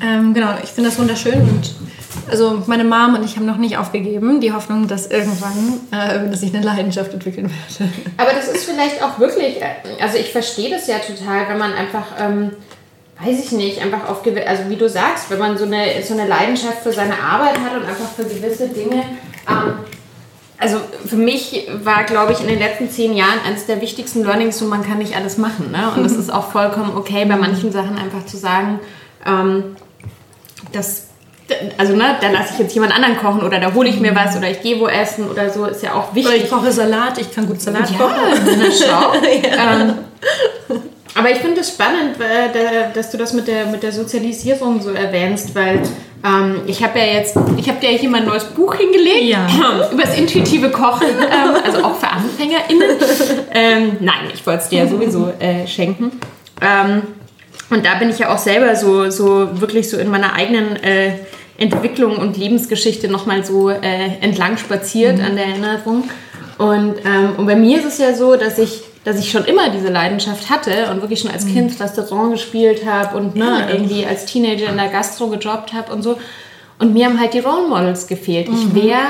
Ähm, 0.00 0.32
genau, 0.34 0.54
ich 0.62 0.70
finde 0.70 0.90
das 0.90 0.98
wunderschön 0.98 1.40
und 1.40 1.74
also 2.30 2.62
meine 2.66 2.84
Mom 2.84 3.14
und 3.14 3.24
ich 3.24 3.36
haben 3.36 3.46
noch 3.46 3.58
nicht 3.58 3.76
aufgegeben, 3.76 4.40
die 4.40 4.52
Hoffnung, 4.52 4.88
dass 4.88 5.06
irgendwann 5.08 5.80
äh, 5.90 6.30
dass 6.30 6.42
ich 6.42 6.54
eine 6.54 6.64
Leidenschaft 6.64 7.12
entwickeln 7.12 7.50
werde. 7.78 7.92
Aber 8.16 8.30
das 8.32 8.48
ist 8.48 8.64
vielleicht 8.64 9.02
auch 9.02 9.18
wirklich, 9.18 9.60
äh, 9.60 10.02
also 10.02 10.16
ich 10.18 10.30
verstehe 10.32 10.70
das 10.70 10.86
ja 10.86 10.96
total, 10.98 11.48
wenn 11.48 11.58
man 11.58 11.72
einfach, 11.72 12.06
ähm, 12.18 12.52
weiß 13.22 13.38
ich 13.44 13.52
nicht, 13.52 13.82
einfach 13.82 14.08
auf, 14.08 14.24
gewi- 14.24 14.44
also 14.44 14.64
wie 14.68 14.76
du 14.76 14.88
sagst, 14.88 15.30
wenn 15.30 15.38
man 15.38 15.58
so 15.58 15.64
eine, 15.64 16.02
so 16.02 16.14
eine 16.14 16.26
Leidenschaft 16.26 16.78
für 16.82 16.92
seine 16.92 17.18
Arbeit 17.20 17.58
hat 17.58 17.74
und 17.76 17.84
einfach 17.86 18.08
für 18.16 18.24
gewisse 18.24 18.68
Dinge, 18.68 19.02
ähm, 19.48 19.74
also 20.60 20.78
für 21.06 21.16
mich 21.16 21.68
war, 21.84 22.02
glaube 22.04 22.32
ich, 22.32 22.40
in 22.40 22.48
den 22.48 22.58
letzten 22.58 22.90
zehn 22.90 23.14
Jahren 23.14 23.38
eines 23.46 23.66
der 23.66 23.80
wichtigsten 23.80 24.24
Learnings, 24.24 24.58
so 24.58 24.64
man 24.66 24.82
kann 24.82 24.98
nicht 24.98 25.14
alles 25.14 25.36
machen. 25.38 25.70
Ne? 25.70 25.90
Und 25.94 26.04
es 26.04 26.12
ist 26.16 26.32
auch 26.32 26.50
vollkommen 26.50 26.96
okay, 26.96 27.24
bei 27.26 27.36
manchen 27.36 27.70
Sachen 27.70 27.96
einfach 27.98 28.24
zu 28.26 28.36
sagen, 28.36 28.80
ähm, 29.26 29.76
das, 30.72 31.07
also 31.78 31.94
ne, 31.96 32.16
da 32.20 32.28
lasse 32.30 32.52
ich 32.54 32.58
jetzt 32.60 32.74
jemand 32.74 32.94
anderen 32.94 33.16
kochen 33.16 33.42
oder 33.42 33.58
da 33.58 33.72
hole 33.72 33.88
ich 33.88 34.00
mir 34.00 34.14
was 34.14 34.36
oder 34.36 34.50
ich 34.50 34.60
gehe 34.60 34.78
wo 34.80 34.86
essen 34.86 35.28
oder 35.30 35.48
so, 35.50 35.64
ist 35.66 35.82
ja 35.82 35.94
auch 35.94 36.14
wichtig. 36.14 36.34
Oder 36.34 36.44
ich 36.44 36.50
koche 36.50 36.70
Salat, 36.72 37.18
ich 37.18 37.34
kann 37.34 37.46
gut 37.46 37.60
Salat 37.60 37.90
Ja, 37.90 37.96
kochen. 37.96 38.58
na 38.58 38.64
schau. 38.70 39.12
ähm, 39.22 39.94
aber 41.14 41.30
ich 41.30 41.38
finde 41.38 41.60
es 41.62 41.68
spannend, 41.70 42.18
weil, 42.18 42.50
da- 42.52 42.88
dass 42.94 43.10
du 43.10 43.16
das 43.18 43.32
mit 43.32 43.48
der, 43.48 43.66
mit 43.66 43.82
der 43.82 43.92
Sozialisierung 43.92 44.80
so 44.80 44.90
erwähnst, 44.90 45.54
weil 45.54 45.80
ähm, 46.24 46.60
ich 46.66 46.82
habe 46.84 46.98
ja 46.98 47.04
jetzt, 47.06 47.36
ich 47.56 47.68
habe 47.68 47.80
dir 47.80 47.92
ja 47.92 47.98
hier 47.98 48.08
mal 48.10 48.20
ein 48.20 48.26
neues 48.26 48.44
Buch 48.44 48.74
hingelegt 48.74 49.22
Ja. 49.22 49.46
über 49.92 50.02
das 50.02 50.16
intuitive 50.18 50.70
Kochen, 50.70 51.08
ähm, 51.08 51.56
also 51.64 51.82
auch 51.84 51.96
für 51.96 52.08
AnfängerInnen. 52.08 52.90
ähm, 53.54 53.96
nein, 54.00 54.30
ich 54.34 54.46
wollte 54.46 54.62
es 54.64 54.68
dir 54.68 54.80
ja 54.80 54.86
sowieso 54.86 55.32
äh, 55.40 55.66
schenken. 55.66 56.12
Ähm, 56.60 57.02
und 57.70 57.84
da 57.84 57.94
bin 57.96 58.10
ich 58.10 58.18
ja 58.18 58.32
auch 58.34 58.38
selber 58.38 58.74
so, 58.76 59.10
so 59.10 59.60
wirklich 59.60 59.90
so 59.90 59.96
in 59.98 60.10
meiner 60.10 60.34
eigenen 60.34 60.76
äh, 60.82 61.12
Entwicklung 61.58 62.16
und 62.16 62.36
Lebensgeschichte 62.36 63.08
nochmal 63.08 63.44
so 63.44 63.68
äh, 63.68 64.16
entlang 64.20 64.56
spaziert 64.56 65.20
an 65.20 65.36
der 65.36 65.46
Erinnerung. 65.46 66.04
Und, 66.56 66.94
ähm, 67.04 67.34
und 67.36 67.46
bei 67.46 67.56
mir 67.56 67.78
ist 67.78 67.84
es 67.84 67.98
ja 67.98 68.14
so, 68.14 68.36
dass 68.36 68.58
ich, 68.58 68.82
dass 69.04 69.20
ich 69.20 69.30
schon 69.30 69.44
immer 69.44 69.68
diese 69.70 69.88
Leidenschaft 69.88 70.50
hatte 70.50 70.90
und 70.90 71.02
wirklich 71.02 71.20
schon 71.20 71.30
als 71.30 71.46
Kind 71.46 71.78
Restaurant 71.80 72.32
gespielt 72.32 72.86
habe 72.86 73.16
und 73.16 73.36
ne, 73.36 73.68
irgendwie 73.70 74.06
als 74.06 74.24
Teenager 74.24 74.70
in 74.70 74.76
der 74.76 74.88
Gastro 74.88 75.28
gejobbt 75.28 75.72
habe 75.72 75.92
und 75.92 76.02
so. 76.02 76.18
Und 76.78 76.94
mir 76.94 77.06
haben 77.06 77.18
halt 77.18 77.34
die 77.34 77.40
Role 77.40 77.68
Models 77.68 78.06
gefehlt. 78.06 78.48
Ich 78.48 78.74
wäre, 78.74 79.08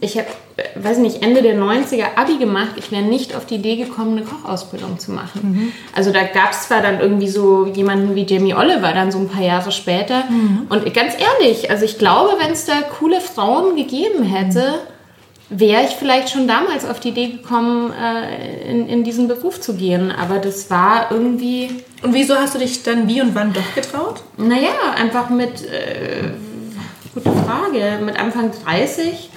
ich 0.00 0.16
habe, 0.18 0.28
weiß 0.74 0.98
nicht, 0.98 1.22
Ende 1.22 1.42
der 1.42 1.56
90er 1.56 2.16
Abi 2.16 2.38
gemacht, 2.38 2.72
ich 2.76 2.90
wäre 2.90 3.02
nicht 3.02 3.36
auf 3.36 3.44
die 3.44 3.56
Idee 3.56 3.76
gekommen, 3.76 4.16
eine 4.16 4.26
Kochausbildung 4.26 4.98
zu 4.98 5.12
machen. 5.12 5.72
Also 5.94 6.12
da 6.12 6.22
gab 6.22 6.52
es 6.52 6.62
zwar 6.68 6.80
dann 6.80 6.98
irgendwie 7.00 7.28
so 7.28 7.66
jemanden 7.66 8.14
wie 8.14 8.24
Jamie 8.24 8.54
Oliver 8.54 8.92
dann 8.92 9.12
so 9.12 9.18
ein 9.18 9.28
paar 9.28 9.42
Jahre 9.42 9.70
später. 9.70 10.24
Und 10.68 10.94
ganz 10.94 11.14
ehrlich, 11.18 11.70
also 11.70 11.84
ich 11.84 11.98
glaube, 11.98 12.36
wenn 12.40 12.52
es 12.52 12.64
da 12.64 12.80
coole 12.98 13.20
Frauen 13.20 13.76
gegeben 13.76 14.22
hätte, 14.22 14.80
wäre 15.48 15.84
ich 15.84 15.90
vielleicht 15.90 16.30
schon 16.30 16.48
damals 16.48 16.88
auf 16.88 17.00
die 17.00 17.10
Idee 17.10 17.28
gekommen, 17.28 17.92
äh, 17.92 18.68
in, 18.70 18.88
in 18.88 19.04
diesen 19.04 19.28
Beruf 19.28 19.60
zu 19.60 19.74
gehen. 19.74 20.10
Aber 20.10 20.38
das 20.38 20.70
war 20.70 21.12
irgendwie, 21.12 21.68
Und 22.02 22.14
wieso 22.14 22.34
hast 22.34 22.54
du 22.54 22.58
dich 22.58 22.82
dann 22.82 23.06
wie 23.08 23.20
und 23.20 23.34
wann 23.34 23.52
doch 23.52 23.74
getraut? 23.74 24.22
naja, 24.38 24.74
einfach 24.98 25.28
mit, 25.30 25.62
äh, 25.66 26.30
gute 27.14 27.30
Frage, 27.30 28.04
mit 28.04 28.18
Anfang 28.18 28.50
30. 28.64 29.30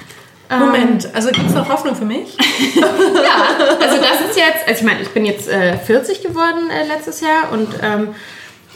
ähm, 0.50 0.60
Moment, 0.60 1.14
also 1.14 1.30
gibt 1.30 1.48
es 1.48 1.54
noch 1.54 1.70
Hoffnung 1.70 1.96
für 1.96 2.06
mich? 2.06 2.38
Ja, 2.76 3.76
also 3.80 3.98
das 3.98 4.30
ist 4.30 4.38
jetzt, 4.38 4.68
also 4.68 4.80
ich 4.80 4.84
meine, 4.84 5.02
ich 5.02 5.10
bin 5.10 5.26
jetzt 5.26 5.48
äh, 5.48 5.78
40 5.78 6.24
geworden 6.24 6.70
äh, 6.72 6.88
letztes 6.88 7.22
Jahr 7.22 7.52
und, 7.52 7.68
ähm, 7.84 8.16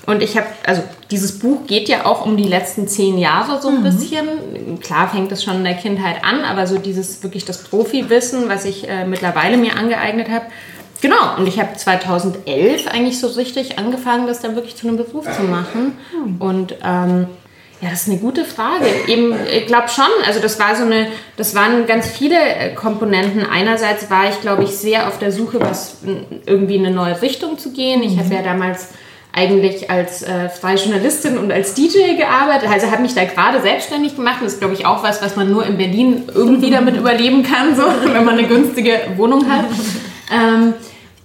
und 0.05 0.21
ich 0.21 0.37
habe, 0.37 0.47
also 0.65 0.83
dieses 1.09 1.39
Buch 1.39 1.65
geht 1.65 1.89
ja 1.89 2.05
auch 2.05 2.25
um 2.25 2.37
die 2.37 2.43
letzten 2.43 2.87
zehn 2.87 3.17
Jahre 3.17 3.61
so 3.61 3.69
ein 3.69 3.83
bisschen. 3.83 4.79
Klar 4.81 5.09
fängt 5.09 5.31
es 5.31 5.43
schon 5.43 5.55
in 5.55 5.63
der 5.63 5.75
Kindheit 5.75 6.23
an, 6.23 6.43
aber 6.43 6.67
so 6.67 6.77
dieses 6.77 7.23
wirklich 7.23 7.45
das 7.45 7.63
Profiwissen, 7.63 8.49
was 8.49 8.65
ich 8.65 8.87
äh, 8.87 9.05
mittlerweile 9.05 9.57
mir 9.57 9.75
angeeignet 9.75 10.29
habe. 10.29 10.45
Genau, 11.01 11.37
und 11.37 11.47
ich 11.47 11.59
habe 11.59 11.75
2011 11.75 12.87
eigentlich 12.87 13.19
so 13.19 13.27
richtig 13.27 13.77
angefangen, 13.77 14.27
das 14.27 14.41
dann 14.41 14.55
wirklich 14.55 14.75
zu 14.75 14.87
einem 14.87 14.97
Beruf 14.97 15.25
zu 15.35 15.43
machen. 15.43 15.97
Und 16.39 16.75
ähm, 16.83 17.27
ja, 17.83 17.89
das 17.89 18.03
ist 18.03 18.09
eine 18.09 18.19
gute 18.19 18.45
Frage. 18.45 18.85
Eben, 19.07 19.35
ich 19.51 19.67
glaube 19.67 19.89
schon, 19.89 20.05
also 20.25 20.39
das 20.39 20.57
war 20.57 20.75
so 20.75 20.83
eine, 20.83 21.07
das 21.35 21.53
waren 21.53 21.85
ganz 21.85 22.07
viele 22.07 22.37
äh, 22.39 22.73
Komponenten. 22.73 23.45
Einerseits 23.45 24.09
war 24.09 24.29
ich, 24.29 24.39
glaube 24.39 24.63
ich, 24.63 24.69
sehr 24.69 25.07
auf 25.09 25.19
der 25.19 25.33
Suche, 25.33 25.59
was 25.59 25.97
irgendwie 26.45 26.77
in 26.77 26.85
eine 26.85 26.95
neue 26.95 27.21
Richtung 27.21 27.57
zu 27.57 27.73
gehen. 27.73 28.01
Ich 28.01 28.17
habe 28.17 28.33
ja 28.33 28.41
damals 28.41 28.89
eigentlich 29.33 29.89
als 29.89 30.21
äh, 30.21 30.47
freie 30.47 30.77
Journalistin 30.77 31.37
und 31.37 31.51
als 31.51 31.73
DJ 31.73 32.15
gearbeitet. 32.15 32.69
Also 32.71 32.89
habe 32.89 33.01
mich 33.01 33.15
da 33.15 33.25
gerade 33.25 33.61
selbstständig 33.61 34.15
gemacht. 34.15 34.37
Das 34.41 34.53
ist, 34.53 34.59
glaube 34.59 34.75
ich, 34.75 34.85
auch 34.85 35.03
was, 35.03 35.21
was 35.21 35.35
man 35.35 35.51
nur 35.51 35.65
in 35.65 35.77
Berlin 35.77 36.23
irgendwie 36.33 36.69
damit 36.69 36.95
überleben 36.95 37.43
kann, 37.43 37.75
so, 37.75 37.83
wenn 38.13 38.23
man 38.23 38.37
eine 38.37 38.47
günstige 38.47 38.99
Wohnung 39.17 39.51
hat. 39.51 39.65
Ähm, 40.31 40.73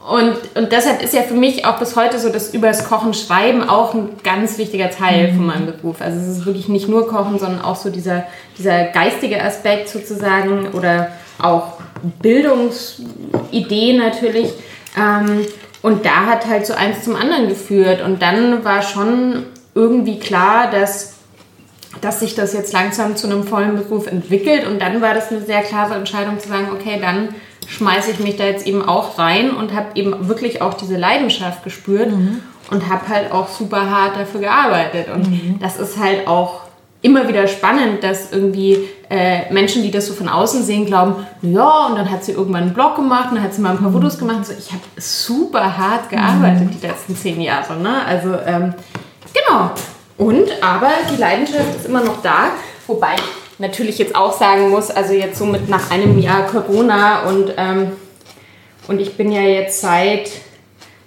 und, 0.08 0.36
und 0.54 0.72
deshalb 0.72 1.02
ist 1.02 1.12
ja 1.12 1.22
für 1.22 1.34
mich 1.34 1.66
auch 1.66 1.78
bis 1.78 1.94
heute 1.94 2.18
so 2.18 2.30
das 2.30 2.54
übers 2.54 2.88
Kochen 2.88 3.12
schreiben 3.12 3.68
auch 3.68 3.92
ein 3.92 4.08
ganz 4.24 4.56
wichtiger 4.56 4.90
Teil 4.90 5.34
von 5.34 5.46
meinem 5.46 5.66
Beruf. 5.66 6.00
Also 6.00 6.18
es 6.18 6.28
ist 6.28 6.46
wirklich 6.46 6.68
nicht 6.68 6.88
nur 6.88 7.06
Kochen, 7.08 7.38
sondern 7.38 7.60
auch 7.60 7.76
so 7.76 7.90
dieser, 7.90 8.24
dieser 8.56 8.84
geistige 8.86 9.42
Aspekt 9.42 9.90
sozusagen 9.90 10.68
oder 10.68 11.08
auch 11.38 11.74
Bildungsidee 12.22 13.98
natürlich. 13.98 14.50
Ähm, 14.96 15.46
und 15.82 16.06
da 16.06 16.26
hat 16.26 16.46
halt 16.46 16.66
so 16.66 16.72
eins 16.74 17.04
zum 17.04 17.14
anderen 17.14 17.48
geführt. 17.48 18.00
Und 18.02 18.22
dann 18.22 18.64
war 18.64 18.82
schon 18.82 19.44
irgendwie 19.74 20.18
klar, 20.18 20.70
dass 20.70 21.18
dass 22.00 22.20
sich 22.20 22.34
das 22.34 22.52
jetzt 22.52 22.72
langsam 22.72 23.16
zu 23.16 23.26
einem 23.26 23.44
vollen 23.44 23.76
Beruf 23.76 24.06
entwickelt. 24.06 24.66
Und 24.66 24.80
dann 24.80 25.00
war 25.00 25.14
das 25.14 25.30
eine 25.30 25.40
sehr 25.40 25.62
klare 25.62 25.94
Entscheidung 25.94 26.38
zu 26.38 26.48
sagen, 26.48 26.68
okay, 26.72 26.98
dann 27.00 27.34
schmeiße 27.68 28.10
ich 28.12 28.18
mich 28.18 28.36
da 28.36 28.44
jetzt 28.44 28.66
eben 28.66 28.82
auch 28.82 29.18
rein 29.18 29.50
und 29.50 29.74
habe 29.74 29.88
eben 29.94 30.28
wirklich 30.28 30.62
auch 30.62 30.74
diese 30.74 30.96
Leidenschaft 30.96 31.62
gespürt 31.62 32.12
und 32.70 32.88
habe 32.88 33.08
halt 33.08 33.30
auch 33.30 33.48
super 33.48 33.90
hart 33.90 34.16
dafür 34.16 34.40
gearbeitet. 34.40 35.08
Und 35.14 35.60
das 35.60 35.78
ist 35.78 35.98
halt 35.98 36.26
auch 36.26 36.62
immer 37.00 37.28
wieder 37.28 37.46
spannend, 37.46 38.02
dass 38.02 38.32
irgendwie 38.32 38.88
äh, 39.08 39.52
Menschen, 39.52 39.82
die 39.82 39.90
das 39.90 40.06
so 40.06 40.14
von 40.14 40.28
außen 40.28 40.64
sehen, 40.64 40.86
glauben, 40.86 41.26
ja, 41.42 41.86
und 41.86 41.96
dann 41.96 42.10
hat 42.10 42.24
sie 42.24 42.32
irgendwann 42.32 42.62
einen 42.62 42.74
Blog 42.74 42.96
gemacht 42.96 43.30
und 43.30 43.36
dann 43.36 43.44
hat 43.44 43.54
sie 43.54 43.60
mal 43.60 43.70
ein 43.70 43.78
paar 43.78 43.92
Fotos 43.92 44.18
gemacht. 44.18 44.38
Und 44.38 44.46
so, 44.46 44.52
ich 44.58 44.72
habe 44.72 44.82
super 44.96 45.76
hart 45.76 46.08
gearbeitet 46.10 46.68
die 46.74 46.86
letzten 46.86 47.16
zehn 47.16 47.40
Jahre. 47.40 47.76
Ne? 47.76 48.04
Also 48.04 48.34
ähm, 48.44 48.74
genau. 49.32 49.70
Und 50.16 50.50
aber 50.60 50.90
die 51.12 51.20
Leidenschaft 51.20 51.76
ist 51.76 51.86
immer 51.86 52.02
noch 52.02 52.20
da, 52.22 52.48
wobei 52.88 53.14
ich 53.14 53.37
natürlich 53.58 53.98
jetzt 53.98 54.14
auch 54.14 54.32
sagen 54.32 54.70
muss, 54.70 54.90
also 54.90 55.12
jetzt 55.12 55.38
so 55.38 55.46
mit 55.46 55.68
nach 55.68 55.90
einem 55.90 56.18
Jahr 56.18 56.46
Corona 56.46 57.22
und 57.28 57.52
ähm, 57.56 57.92
und 58.86 59.00
ich 59.00 59.16
bin 59.16 59.30
ja 59.32 59.42
jetzt 59.42 59.80
seit 59.80 60.30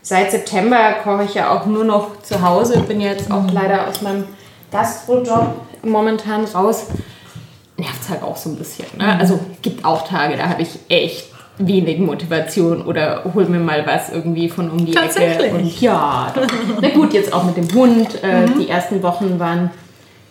seit 0.01 0.31
September 0.31 0.95
koche 1.03 1.23
ich 1.23 1.33
ja 1.33 1.51
auch 1.51 1.65
nur 1.65 1.83
noch 1.83 2.21
zu 2.21 2.41
Hause, 2.41 2.79
bin 2.87 3.01
jetzt 3.01 3.31
auch 3.31 3.43
leider 3.51 3.87
aus 3.87 4.01
meinem 4.01 4.25
Gastrojob 4.71 5.55
momentan 5.83 6.45
raus. 6.45 6.87
Nervt 7.77 8.09
halt 8.09 8.21
auch 8.23 8.37
so 8.37 8.49
ein 8.49 8.57
bisschen. 8.57 8.85
Ne? 8.97 9.17
Also 9.19 9.39
gibt 9.61 9.83
auch 9.85 10.07
Tage, 10.07 10.37
da 10.37 10.49
habe 10.49 10.61
ich 10.61 10.79
echt 10.89 11.25
wenig 11.57 11.99
Motivation 11.99 12.81
oder 12.83 13.23
hol 13.33 13.45
mir 13.45 13.59
mal 13.59 13.85
was 13.85 14.09
irgendwie 14.11 14.49
von 14.49 14.69
um 14.69 14.85
die 14.85 14.93
Ecke. 15.15 15.55
Und 15.55 15.81
ja, 15.81 16.33
na 16.81 16.89
gut, 16.89 17.13
jetzt 17.13 17.33
auch 17.33 17.43
mit 17.43 17.57
dem 17.57 17.73
Hund. 17.73 18.23
Äh, 18.23 18.45
Die 18.59 18.69
ersten 18.69 19.01
Wochen 19.03 19.39
waren, 19.39 19.71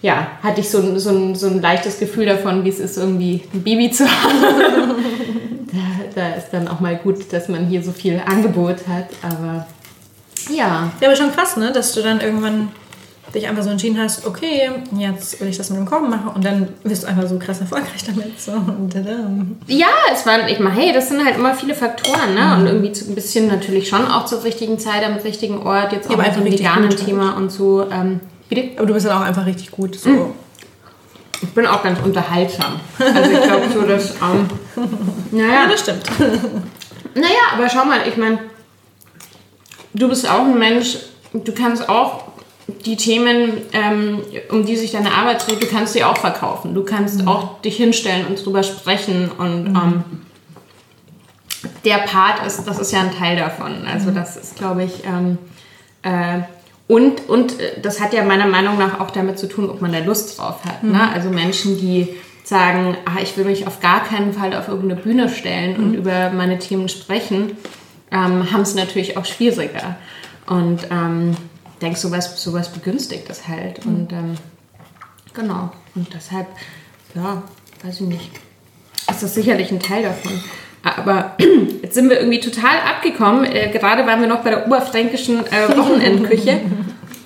ja, 0.03 0.29
hatte 0.43 0.61
ich 0.61 0.71
so, 0.71 0.79
ein- 0.79 0.99
so, 0.99 1.11
ein, 1.11 1.35
so 1.35 1.47
ein 1.47 1.61
leichtes 1.61 1.99
Gefühl 1.99 2.27
davon, 2.27 2.65
wie 2.65 2.69
es 2.71 2.79
ist, 2.81 2.97
irgendwie 2.97 3.43
ein 3.53 3.63
Baby 3.63 3.91
zu 3.91 4.05
haben. 4.09 4.43
da, 5.73 6.21
da 6.21 6.29
ist 6.37 6.49
dann 6.53 6.69
auch 6.69 6.81
mal 6.81 6.97
gut, 6.97 7.33
dass 7.33 7.49
man 7.49 7.67
hier 7.67 7.83
so 7.83 7.93
viel 7.93 8.21
Angebot 8.25 8.77
hat. 8.89 9.09
Aber 9.23 9.67
ja, 10.51 10.91
Ja, 11.01 11.07
aber 11.07 11.17
schon 11.17 11.33
krass, 11.33 11.57
ne? 11.57 11.71
Dass 11.73 11.93
du 11.93 12.03
dann 12.03 12.21
irgendwann 12.21 12.69
dich 13.35 13.47
einfach 13.47 13.63
so 13.63 13.71
entschieden 13.71 13.97
hast, 14.01 14.27
okay, 14.27 14.71
jetzt 14.99 15.41
will 15.41 15.47
ich 15.47 15.57
das 15.57 15.71
mit 15.71 15.79
dem 15.79 15.87
Kochen 15.87 16.11
machen 16.11 16.33
und 16.35 16.45
dann 16.45 16.67
wirst 16.83 17.05
du 17.05 17.07
einfach 17.07 17.29
so 17.29 17.39
krass 17.39 17.61
erfolgreich 17.61 18.03
damit. 18.05 18.41
So. 18.41 18.51
Ja, 19.69 19.87
es 20.13 20.27
waren, 20.27 20.49
ich 20.49 20.59
meine, 20.59 20.75
hey, 20.75 20.93
das 20.93 21.11
sind 21.11 21.25
halt 21.25 21.37
immer 21.37 21.55
viele 21.55 21.75
Faktoren, 21.77 22.35
ne? 22.35 22.57
Und 22.57 22.67
irgendwie 22.67 22.91
zu, 22.91 23.09
ein 23.09 23.15
bisschen 23.15 23.47
natürlich 23.47 23.89
schon 23.89 24.05
auch 24.05 24.25
zur 24.25 24.43
richtigen 24.43 24.81
Zeit 24.81 25.05
am 25.05 25.15
richtigen 25.19 25.59
Ort, 25.63 25.93
jetzt 25.93 26.09
auch 26.09 26.15
aber 26.15 26.23
mit 26.23 26.31
einfach 26.33 26.43
dem 26.43 26.53
veganen. 26.53 26.91
Thema 26.91 27.37
und 27.37 27.53
so. 27.53 27.87
Ähm, 27.93 28.19
bitte? 28.51 28.77
Aber 28.77 28.87
du 28.87 28.93
bist 28.93 29.07
dann 29.07 29.17
auch 29.17 29.27
einfach 29.27 29.47
richtig 29.47 29.71
gut. 29.71 29.95
So. 29.95 30.35
Ich 31.43 31.49
bin 31.51 31.67
auch 31.67 31.83
ganz 31.83 31.99
unterhaltsam. 32.01 32.81
Also 32.99 33.31
ich 33.31 33.43
glaube 33.43 33.67
so, 33.73 33.83
dass, 33.83 34.11
ähm, 34.17 34.49
Ja, 35.33 35.47
naja, 35.47 35.69
das 35.71 35.81
stimmt. 35.81 36.03
naja, 37.15 37.55
aber 37.55 37.71
schau 37.71 37.87
mal, 37.87 38.07
ich 38.07 38.19
meine, 38.19 38.39
du 39.95 40.09
bist 40.09 40.29
auch 40.29 40.41
ein 40.41 40.59
Mensch, 40.59 40.99
du 41.33 41.53
kannst 41.53 41.89
auch 41.89 42.25
die 42.85 42.97
Themen, 42.97 43.63
ähm, 43.73 44.23
um 44.51 44.65
die 44.65 44.77
sich 44.77 44.93
deine 44.93 45.13
Arbeit 45.13 45.47
dreht, 45.47 45.63
du 45.63 45.67
kannst 45.67 45.95
sie 45.95 46.05
auch 46.05 46.17
verkaufen. 46.17 46.75
Du 46.75 46.85
kannst 46.85 47.27
auch 47.27 47.61
dich 47.63 47.77
hinstellen 47.77 48.27
und 48.27 48.45
drüber 48.45 48.63
sprechen 48.63 49.31
und 49.39 49.67
ähm, 49.67 50.05
der 51.85 51.99
Part 51.99 52.47
ist, 52.47 52.65
das 52.65 52.79
ist 52.79 52.93
ja 52.93 53.01
ein 53.01 53.15
Teil 53.17 53.37
davon. 53.37 53.87
Also 53.87 54.11
das 54.11 54.37
ist, 54.37 54.57
glaube 54.57 54.85
ich, 54.85 55.05
ähm, 55.05 55.39
äh, 56.03 56.43
und, 56.91 57.29
und 57.29 57.61
äh, 57.61 57.81
das 57.81 58.01
hat 58.01 58.13
ja 58.13 58.25
meiner 58.25 58.47
Meinung 58.47 58.77
nach 58.77 58.99
auch 58.99 59.13
damit 59.13 59.39
zu 59.39 59.49
tun, 59.49 59.71
ob 59.71 59.81
man 59.81 59.93
da 59.93 60.01
Lust 60.01 60.37
drauf 60.37 60.65
hat. 60.65 60.83
Ne? 60.83 61.09
Also 61.13 61.31
Menschen, 61.31 61.79
die 61.79 62.17
sagen, 62.43 62.97
ah, 63.05 63.21
ich 63.23 63.37
will 63.37 63.45
mich 63.45 63.69
auf 63.69 63.79
gar 63.79 64.03
keinen 64.03 64.33
Fall 64.33 64.53
auf 64.57 64.67
irgendeine 64.67 65.01
Bühne 65.01 65.29
stellen 65.29 65.77
und 65.77 65.95
über 65.95 66.31
meine 66.31 66.59
Themen 66.59 66.89
sprechen, 66.89 67.57
ähm, 68.11 68.51
haben 68.51 68.63
es 68.63 68.75
natürlich 68.75 69.17
auch 69.17 69.25
schwieriger. 69.25 69.99
Und 70.49 70.89
ähm, 70.91 71.37
denk, 71.81 71.97
sowas, 71.97 72.43
sowas 72.43 72.73
begünstigt 72.73 73.31
das 73.31 73.47
halt. 73.47 73.87
Und 73.87 74.13
ähm, 74.13 74.35
genau. 75.33 75.71
Und 75.95 76.13
deshalb, 76.13 76.49
ja, 77.15 77.45
weiß 77.85 78.01
ich 78.01 78.09
nicht. 78.09 78.33
Ist 79.09 79.23
das 79.23 79.33
sicherlich 79.33 79.71
ein 79.71 79.79
Teil 79.79 80.03
davon. 80.03 80.33
Aber 80.83 81.37
jetzt 81.83 81.95
sind 81.95 82.09
wir 82.09 82.19
irgendwie 82.19 82.41
total 82.41 82.79
abgekommen. 82.89 83.45
Äh, 83.45 83.71
gerade 83.71 84.07
waren 84.07 84.21
wir 84.21 84.29
noch 84.29 84.43
bei 84.43 84.51
der 84.51 84.67
oberfränkischen 84.67 85.47
äh, 85.47 85.69
Wochenendküche. 85.77 86.61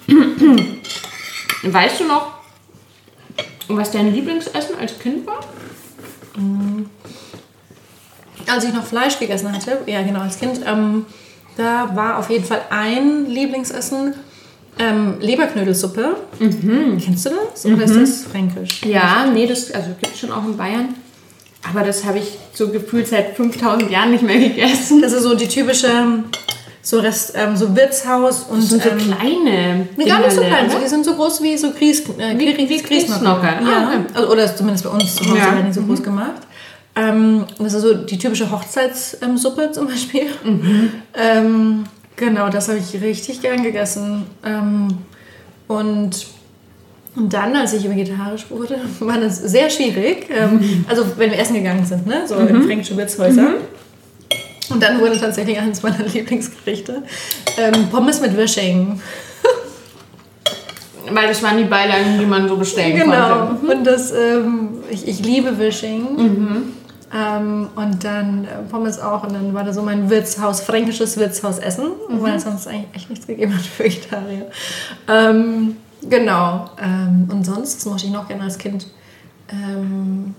weißt 1.62 2.00
du 2.00 2.04
noch, 2.04 2.32
was 3.68 3.90
dein 3.90 4.12
Lieblingsessen 4.12 4.76
als 4.78 4.98
Kind 4.98 5.26
war? 5.26 5.40
Als 8.46 8.64
ich 8.64 8.74
noch 8.74 8.84
Fleisch 8.84 9.18
gegessen 9.18 9.50
hatte, 9.52 9.78
ja 9.86 10.02
genau, 10.02 10.20
als 10.20 10.38
Kind, 10.38 10.60
ähm, 10.66 11.06
da 11.56 11.90
war 11.94 12.18
auf 12.18 12.28
jeden 12.28 12.44
Fall 12.44 12.62
ein 12.70 13.26
Lieblingsessen 13.26 14.14
ähm, 14.78 15.14
Leberknödelsuppe. 15.20 16.16
Kennst 16.38 17.26
du 17.26 17.30
das? 17.30 17.64
Oder 17.64 17.84
ist 17.84 17.96
das 17.96 18.24
fränkisch? 18.24 18.82
Ja, 18.84 19.26
nee, 19.32 19.46
das 19.46 19.70
also 19.70 19.90
gibt 20.00 20.12
es 20.12 20.20
schon 20.20 20.32
auch 20.32 20.44
in 20.44 20.56
Bayern. 20.56 20.94
Aber 21.70 21.82
das 21.82 22.04
habe 22.04 22.18
ich 22.18 22.38
so 22.52 22.68
gefühlt 22.68 23.08
seit 23.08 23.36
5000 23.36 23.90
Jahren 23.90 24.10
nicht 24.10 24.22
mehr 24.22 24.38
gegessen. 24.38 25.00
Das 25.00 25.12
ist 25.12 25.22
so 25.22 25.34
die 25.34 25.48
typische, 25.48 25.88
so, 26.82 27.00
Rest, 27.00 27.32
ähm, 27.36 27.56
so 27.56 27.74
Wirtshaus 27.74 28.42
und 28.50 28.58
Das 28.62 28.68
sind 28.68 28.82
so 28.82 28.90
ähm, 28.90 28.98
kleine. 28.98 29.88
Nee, 29.96 30.04
gar 30.04 30.20
nicht 30.20 30.32
so 30.32 30.42
klein. 30.42 30.68
So, 30.68 30.76
ne? 30.76 30.82
die 30.84 30.88
sind 30.90 31.04
so 31.04 31.14
groß 31.14 31.42
wie 31.42 31.56
so 31.56 31.70
Grieß, 31.72 32.00
äh, 32.18 32.38
Wie- 32.38 32.52
Grieß, 32.52 32.68
wie 32.68 32.82
Grießknocker. 32.82 33.62
Ja. 33.62 33.90
Ah, 33.92 34.20
okay. 34.20 34.26
Oder 34.30 34.54
zumindest 34.54 34.84
bei 34.84 34.90
uns 34.90 35.16
zu 35.16 35.24
Hause 35.24 35.38
Ja. 35.38 35.50
Mhm. 35.50 35.54
werden 35.56 35.66
die 35.68 35.72
so 35.72 35.82
groß 35.82 36.02
gemacht. 36.02 36.42
Ähm, 36.96 37.44
das 37.58 37.72
ist 37.72 37.82
so 37.82 37.94
die 37.94 38.18
typische 38.18 38.50
Hochzeitssuppe 38.50 39.72
zum 39.72 39.86
Beispiel. 39.88 40.26
Mhm. 40.44 40.92
Ähm, 41.14 41.84
genau, 42.16 42.50
das 42.50 42.68
habe 42.68 42.78
ich 42.78 43.00
richtig 43.02 43.40
gern 43.40 43.62
gegessen. 43.62 44.26
Ähm, 44.44 44.98
und, 45.66 46.26
und 47.16 47.32
dann, 47.32 47.54
als 47.54 47.72
ich 47.72 47.88
vegetarisch 47.88 48.46
wurde, 48.50 48.76
war 49.00 49.18
das 49.20 49.38
sehr 49.38 49.70
schwierig. 49.70 50.28
Ähm, 50.30 50.58
Mhm. 50.60 50.84
Also 50.88 51.04
wenn 51.16 51.30
wir 51.30 51.38
essen 51.38 51.54
gegangen 51.54 51.84
sind, 51.84 52.06
ne? 52.06 52.22
so 52.26 52.34
in 52.36 52.62
fränkische 52.62 52.96
Wirtshäuser. 52.96 53.42
Mhm. 53.42 53.54
Und 54.70 54.82
dann 54.82 55.00
wurde 55.00 55.18
tatsächlich 55.20 55.58
eines 55.58 55.82
meiner 55.82 56.04
Lieblingsgerichte 56.12 57.02
ähm, 57.58 57.88
Pommes 57.90 58.20
mit 58.20 58.36
Würsching. 58.36 59.00
Weil 61.10 61.28
das 61.28 61.42
waren 61.42 61.58
die 61.58 61.64
Beilagen, 61.64 62.18
die 62.18 62.24
man 62.24 62.48
so 62.48 62.56
bestellen 62.56 62.96
Genau. 62.96 63.46
konnte. 63.58 63.76
Und 63.76 63.84
das, 63.84 64.10
ähm, 64.12 64.68
ich, 64.90 65.06
ich 65.06 65.20
liebe 65.20 65.58
Wishing. 65.58 66.72
Ähm, 67.14 67.68
und 67.76 68.02
dann 68.02 68.44
äh, 68.44 68.70
Pommes 68.70 68.98
auch. 68.98 69.22
Und 69.24 69.34
dann 69.34 69.52
war 69.52 69.64
da 69.64 69.72
so 69.72 69.82
mein 69.82 70.08
Wirtshaus, 70.08 70.62
fränkisches 70.62 71.18
Wirtshausessen, 71.18 71.88
weil 72.08 72.36
es 72.36 72.44
sonst 72.44 72.66
eigentlich 72.66 72.86
echt 72.94 73.10
nichts 73.10 73.26
gegeben 73.26 73.54
hat 73.54 73.60
für 73.62 73.84
Vegetarier. 73.84 74.46
Ähm, 75.08 75.76
genau. 76.08 76.70
Ähm, 76.80 77.28
und 77.30 77.44
sonst, 77.44 77.76
das 77.76 77.86
mochte 77.86 78.06
ich 78.06 78.12
noch 78.12 78.28
gerne 78.28 78.44
als 78.44 78.58
Kind. 78.58 78.86
Ähm, 79.48 80.34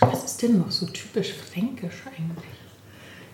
Was 0.00 0.24
ist 0.24 0.42
denn 0.42 0.58
noch 0.58 0.70
so 0.70 0.86
typisch 0.86 1.32
fränkisch 1.34 2.02
eigentlich? 2.06 2.58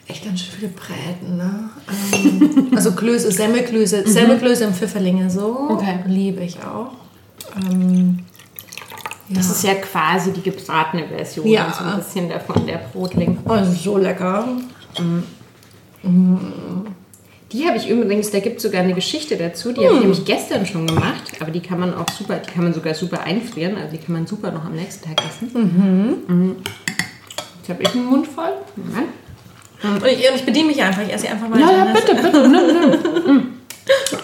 echt 0.07 0.25
ganz 0.25 0.41
schön 0.41 0.55
viele 0.55 0.69
Bräten, 0.73 1.37
ne? 1.37 1.71
Ähm, 2.13 2.71
also 2.77 2.93
Klöße, 2.93 3.31
Semmelklöße, 3.31 4.07
Semmelklöße 4.09 4.65
im 4.65 4.75
Pfifferlinge 4.75 5.31
so. 5.31 5.69
Okay. 5.71 6.01
Liebe 6.07 6.43
ich 6.43 6.59
auch. 6.63 6.93
Ähm, 7.57 8.21
ja. 9.29 9.37
Das 9.37 9.51
ist 9.51 9.65
ja 9.65 9.75
quasi 9.75 10.33
die 10.33 10.43
gebratene 10.43 11.09
Version. 11.09 11.47
Ja. 11.47 11.73
So 11.73 11.85
ein 11.85 11.97
bisschen 11.97 12.29
davon, 12.29 12.67
der 12.67 12.79
Brotling. 12.93 13.39
oh, 13.47 13.65
so 13.65 13.97
lecker. 13.97 14.47
Die 17.55 17.69
habe 17.69 17.77
ich 17.77 17.89
übrigens, 17.89 18.33
da 18.33 18.41
gibt 18.41 18.57
es 18.57 18.65
sogar 18.65 18.83
eine 18.83 18.95
Geschichte 18.95 19.37
dazu, 19.37 19.71
die 19.71 19.87
habe 19.87 19.95
ich 19.95 20.01
nämlich 20.01 20.25
gestern 20.25 20.67
schon 20.67 20.89
gemacht, 20.89 21.23
aber 21.39 21.53
die 21.53 21.61
kann 21.61 21.79
man 21.79 21.95
auch 21.95 22.09
super, 22.11 22.35
die 22.45 22.51
kann 22.51 22.65
man 22.65 22.75
sogar 22.75 22.95
super 22.95 23.23
einfrieren, 23.23 23.77
also 23.77 23.97
die 23.97 23.99
kann 23.99 24.13
man 24.13 24.27
super 24.27 24.51
noch 24.51 24.65
am 24.65 24.73
nächsten 24.73 25.09
Tag 25.09 25.25
essen. 25.25 26.19
Mhm. 26.27 26.57
Jetzt 27.59 27.69
habe 27.69 27.83
ich 27.85 27.95
einen 27.95 28.07
Mund 28.07 28.27
voll. 28.27 28.55
Moment. 28.75 29.07
Und 29.85 30.05
ich, 30.05 30.29
ich 30.35 30.45
bediene 30.45 30.67
mich 30.67 30.83
einfach, 30.83 31.03
ich 31.03 31.13
esse 31.13 31.29
einfach 31.29 31.49
weiter. 31.49 31.61
Ja, 31.61 31.87
ja, 31.87 31.93
bitte, 31.93 32.15
bitte. 32.17 32.49
nimm, 32.49 33.25
nimm. 33.25 33.37
Mm. 33.37 33.55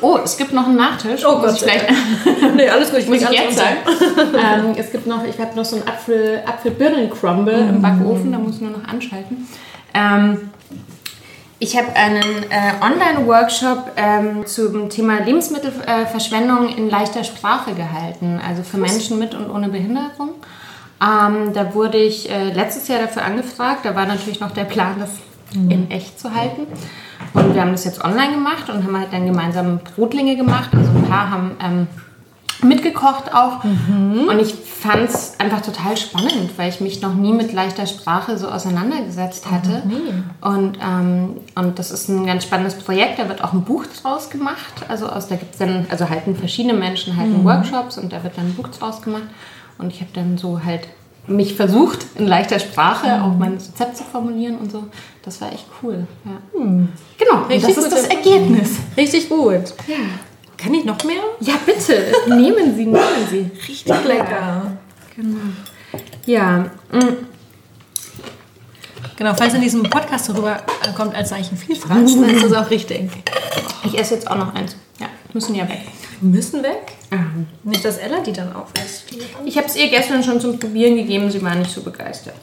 Oh, 0.00 0.18
es 0.24 0.36
gibt 0.36 0.52
noch 0.52 0.66
einen 0.66 0.76
Nachtisch. 0.76 1.24
Oh 1.24 1.38
Gott 1.38 1.56
vielleicht, 1.56 1.86
Nee, 2.56 2.68
alles 2.68 2.90
gut, 2.90 2.98
ich 2.98 3.08
muss 3.08 3.22
ich 3.22 3.30
jetzt 3.30 3.56
sagen. 3.56 3.76
ähm, 4.18 4.74
es 4.76 4.90
gibt 4.90 5.06
noch, 5.06 5.22
ich 5.24 5.38
habe 5.38 5.54
noch 5.54 5.64
so 5.64 5.76
einen 5.76 5.86
Apfel, 5.86 6.42
Apfel-Birnen-Crumble 6.44 7.68
im 7.68 7.80
Backofen, 7.80 8.32
da 8.32 8.38
muss 8.38 8.56
ich 8.56 8.62
nur 8.62 8.72
noch 8.72 8.88
anschalten. 8.88 9.46
Ähm, 9.94 10.50
ich 11.60 11.76
habe 11.76 11.94
einen 11.94 12.42
äh, 12.50 12.72
Online-Workshop 12.80 13.92
ähm, 13.96 14.46
zum 14.46 14.88
Thema 14.88 15.20
Lebensmittelverschwendung 15.20 16.74
in 16.74 16.88
leichter 16.88 17.22
Sprache 17.22 17.74
gehalten, 17.74 18.40
also 18.46 18.62
für 18.62 18.78
Menschen 18.78 19.18
mit 19.18 19.34
und 19.34 19.50
ohne 19.50 19.68
Behinderung. 19.68 20.30
Ähm, 21.02 21.52
da 21.52 21.74
wurde 21.74 21.98
ich 21.98 22.30
äh, 22.30 22.50
letztes 22.52 22.88
Jahr 22.88 23.00
dafür 23.00 23.24
angefragt. 23.24 23.84
Da 23.84 23.94
war 23.94 24.06
natürlich 24.06 24.40
noch 24.40 24.52
der 24.52 24.64
Plan, 24.64 24.96
das 24.98 25.10
in 25.52 25.90
echt 25.90 26.18
zu 26.18 26.34
halten. 26.34 26.66
Und 27.34 27.54
wir 27.54 27.60
haben 27.60 27.72
das 27.72 27.84
jetzt 27.84 28.02
online 28.04 28.34
gemacht 28.34 28.70
und 28.70 28.84
haben 28.84 28.96
halt 28.96 29.12
dann 29.12 29.26
gemeinsam 29.26 29.80
Brotlinge 29.80 30.36
gemacht. 30.36 30.70
Also 30.72 30.90
ein 30.90 31.04
paar 31.08 31.30
haben 31.30 31.56
ähm, 31.62 31.86
mitgekocht 32.62 33.34
auch. 33.34 33.64
Und 34.28 34.38
ich 34.40 34.54
fand 34.54 35.08
es 35.10 35.34
einfach 35.38 35.60
total 35.60 35.96
spannend, 35.96 36.56
weil 36.56 36.70
ich 36.70 36.80
mich 36.80 37.02
noch 37.02 37.14
nie 37.14 37.32
mit 37.32 37.52
leichter 37.52 37.86
Sprache 37.86 38.38
so 38.38 38.48
auseinandergesetzt 38.48 39.50
hatte. 39.50 39.82
Und, 40.40 40.78
ähm, 40.82 41.36
und 41.54 41.78
das 41.78 41.90
ist 41.90 42.08
ein 42.08 42.26
ganz 42.26 42.44
spannendes 42.44 42.74
Projekt. 42.74 43.18
Da 43.18 43.28
wird 43.28 43.44
auch 43.44 43.52
ein 43.52 43.62
Buch 43.62 43.84
draus 44.02 44.30
gemacht. 44.30 44.84
Also 44.88 45.06
aus, 45.06 45.28
da 45.28 45.36
gibt's 45.36 45.58
dann, 45.58 45.86
also 45.90 46.08
halten 46.08 46.34
verschiedene 46.36 46.74
Menschen 46.74 47.16
halten 47.16 47.44
Workshops 47.44 47.98
und 47.98 48.12
da 48.12 48.22
wird 48.22 48.36
dann 48.38 48.46
ein 48.46 48.54
Buch 48.54 48.68
draus 48.68 49.02
gemacht. 49.02 49.24
Und 49.78 49.92
ich 49.92 50.00
habe 50.00 50.10
dann 50.14 50.38
so 50.38 50.62
halt 50.64 50.88
mich 51.26 51.54
versucht, 51.54 52.06
in 52.16 52.26
leichter 52.26 52.58
Sprache 52.58 53.22
auch 53.22 53.36
mein 53.36 53.54
Rezept 53.54 53.96
zu 53.96 54.04
formulieren 54.04 54.58
und 54.58 54.72
so. 54.72 54.84
Das 55.22 55.40
war 55.40 55.52
echt 55.52 55.66
cool. 55.82 56.06
Ja. 56.24 56.32
Genau, 56.54 57.42
und 57.44 57.50
Richtig 57.50 57.74
das 57.74 57.84
ist 57.84 57.92
das 57.92 58.06
Ergebnis. 58.06 58.78
Richtig 58.96 59.28
gut. 59.28 59.74
Ja. 59.86 59.96
Kann 60.62 60.74
ich 60.74 60.84
noch 60.84 61.02
mehr? 61.04 61.22
ja, 61.40 61.54
bitte, 61.64 62.12
nehmen 62.28 62.76
Sie, 62.76 62.86
nehmen 62.86 63.28
Sie. 63.30 63.50
Richtig 63.68 64.04
lecker. 64.04 64.78
Genau. 65.16 65.38
Ja, 66.26 66.70
mm, 66.92 67.26
Genau, 69.16 69.34
falls 69.36 69.52
in 69.52 69.60
diesem 69.60 69.82
Podcast 69.82 70.24
so 70.24 70.32
rüber 70.32 70.62
äh, 70.82 70.92
kommt, 70.94 71.14
als 71.14 71.28
sei 71.28 71.40
ich 71.40 71.52
ein 71.52 71.58
Vielfraß, 71.58 72.14
dann 72.14 72.30
ist 72.30 72.42
das 72.42 72.52
auch 72.54 72.70
richtig. 72.70 73.10
ich 73.84 73.98
esse 73.98 74.14
jetzt 74.14 74.30
auch 74.30 74.36
noch 74.36 74.54
eins. 74.54 74.76
Ja, 74.98 75.08
müssen 75.34 75.54
ja 75.54 75.68
weg. 75.68 75.82
Müssen 76.22 76.62
weg. 76.62 76.92
Ähm, 77.10 77.46
nicht, 77.64 77.84
dass 77.84 77.98
Ella 77.98 78.20
die 78.20 78.32
dann 78.32 78.54
aufisst. 78.54 79.04
Ich 79.44 79.58
habe 79.58 79.66
es 79.66 79.76
ihr 79.76 79.88
gestern 79.88 80.22
schon 80.22 80.40
zum 80.40 80.58
Probieren 80.58 80.96
gegeben, 80.96 81.30
sie 81.30 81.42
war 81.42 81.54
nicht 81.54 81.70
so 81.70 81.82
begeistert. 81.82 82.34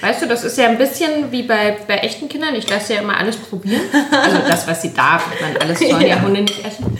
Weißt 0.00 0.22
du, 0.22 0.26
das 0.26 0.42
ist 0.44 0.56
ja 0.56 0.68
ein 0.68 0.78
bisschen 0.78 1.30
wie 1.32 1.42
bei, 1.42 1.76
bei 1.86 1.96
echten 1.98 2.30
Kindern. 2.30 2.54
Ich 2.54 2.66
lasse 2.70 2.94
ja 2.94 3.02
immer 3.02 3.16
alles 3.18 3.36
probieren. 3.36 3.82
Also 4.10 4.38
das, 4.48 4.66
was 4.66 4.80
sie 4.80 4.94
darf. 4.94 5.26
Ich 5.34 5.40
meine, 5.40 5.60
alles 5.60 5.78
sollen 5.80 6.06
ja 6.06 6.20
Hunde 6.22 6.40
nicht 6.42 6.64
essen. 6.64 6.96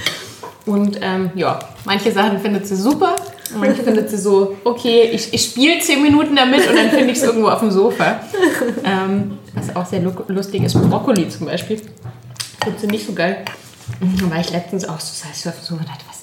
Und 0.66 0.98
ähm, 1.02 1.30
ja, 1.34 1.58
manche 1.84 2.12
Sachen 2.12 2.38
findet 2.40 2.66
sie 2.66 2.76
super, 2.76 3.16
manche 3.56 3.82
findet 3.82 4.10
sie 4.10 4.18
so, 4.18 4.56
okay, 4.64 5.10
ich, 5.12 5.34
ich 5.34 5.44
spiele 5.44 5.80
zehn 5.80 6.02
Minuten 6.02 6.36
damit 6.36 6.68
und 6.68 6.76
dann 6.76 6.90
finde 6.90 7.10
ich 7.10 7.18
es 7.18 7.24
irgendwo 7.24 7.48
auf 7.48 7.60
dem 7.60 7.70
Sofa. 7.70 8.20
Ähm, 8.84 9.38
was 9.54 9.74
auch 9.74 9.86
sehr 9.86 10.00
lustig 10.28 10.62
ist, 10.62 10.74
Brokkoli 10.74 11.28
zum 11.28 11.46
Beispiel. 11.46 11.80
Findet 12.62 12.80
sie 12.80 12.86
nicht 12.86 13.06
so 13.06 13.12
geil. 13.12 13.44
Da 14.00 14.30
war 14.30 14.40
ich 14.40 14.50
letztens 14.50 14.88
auch 14.88 15.00
so, 15.00 15.12
saß 15.26 15.38
ich 15.38 15.48
auf 15.48 15.56
dem 15.56 15.64
Sofa 15.64 15.80
und 15.80 15.88
dachte, 15.88 16.04
was 16.08 16.22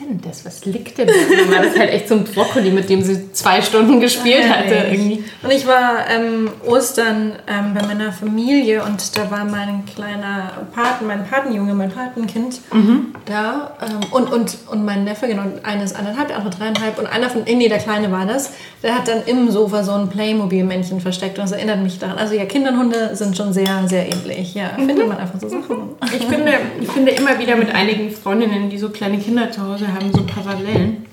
denn 0.00 0.20
das? 0.20 0.44
Was 0.44 0.64
liegt 0.64 0.98
denn 0.98 1.08
da? 1.08 1.62
Das 1.62 1.78
halt 1.78 1.90
echt 1.90 2.08
so 2.08 2.14
ein 2.14 2.24
Brokkoli, 2.24 2.70
mit 2.70 2.88
dem 2.88 3.02
sie 3.02 3.32
zwei 3.32 3.62
Stunden 3.62 4.00
gespielt 4.00 4.44
ja, 4.44 4.56
hatte. 4.56 4.74
Irgendwie. 4.90 5.24
Und 5.42 5.50
ich 5.50 5.66
war 5.66 6.08
ähm, 6.08 6.50
Ostern 6.66 7.32
ähm, 7.46 7.74
bei 7.74 7.86
meiner 7.86 8.12
Familie 8.12 8.82
und 8.84 9.16
da 9.16 9.30
war 9.30 9.44
mein 9.44 9.84
kleiner 9.86 10.52
Paten, 10.74 11.06
mein 11.06 11.26
Patenjunge, 11.26 11.74
mein 11.74 11.90
Patenkind 11.90 12.60
mhm. 12.72 13.14
da. 13.24 13.76
Ähm, 13.82 14.00
und, 14.10 14.32
und, 14.32 14.58
und 14.70 14.84
mein 14.84 15.04
Neffe, 15.04 15.26
genau, 15.26 15.42
eines 15.62 15.94
anderthalb, 15.94 16.28
der 16.28 16.38
andere 16.38 16.54
dreieinhalb. 16.54 16.98
Und 16.98 17.06
einer 17.06 17.30
von, 17.30 17.42
nee, 17.44 17.68
der 17.68 17.78
Kleine 17.78 18.10
war 18.10 18.26
das, 18.26 18.52
der 18.82 18.94
hat 18.94 19.08
dann 19.08 19.22
im 19.26 19.50
Sofa 19.50 19.82
so 19.82 19.92
ein 19.92 20.08
Playmobil-Männchen 20.08 21.00
versteckt. 21.00 21.38
Und 21.38 21.44
das 21.44 21.52
erinnert 21.52 21.82
mich 21.82 21.98
daran. 21.98 22.18
Also 22.18 22.34
ja, 22.34 22.44
Kinder 22.44 22.70
und 22.70 22.78
Hunde 22.78 23.16
sind 23.16 23.36
schon 23.36 23.52
sehr, 23.52 23.86
sehr 23.86 24.06
ähnlich. 24.06 24.54
Ja, 24.54 24.72
mhm. 24.76 24.86
findet 24.86 25.08
man 25.08 25.18
einfach 25.18 25.40
so 25.40 25.48
Sachen. 25.48 25.76
Ich 26.16 26.24
finde, 26.24 26.52
ich 26.80 26.88
finde 26.88 27.12
immer 27.12 27.38
wieder 27.38 27.56
mit 27.56 27.74
einigen 27.74 28.10
Freundinnen, 28.10 28.70
die 28.70 28.78
so 28.78 28.90
kleine 28.90 29.18
Kinder 29.18 29.50
zu 29.50 29.62
Hause 29.62 29.85
haben, 29.92 30.12
so 30.12 30.24
Parallelen. 30.24 31.06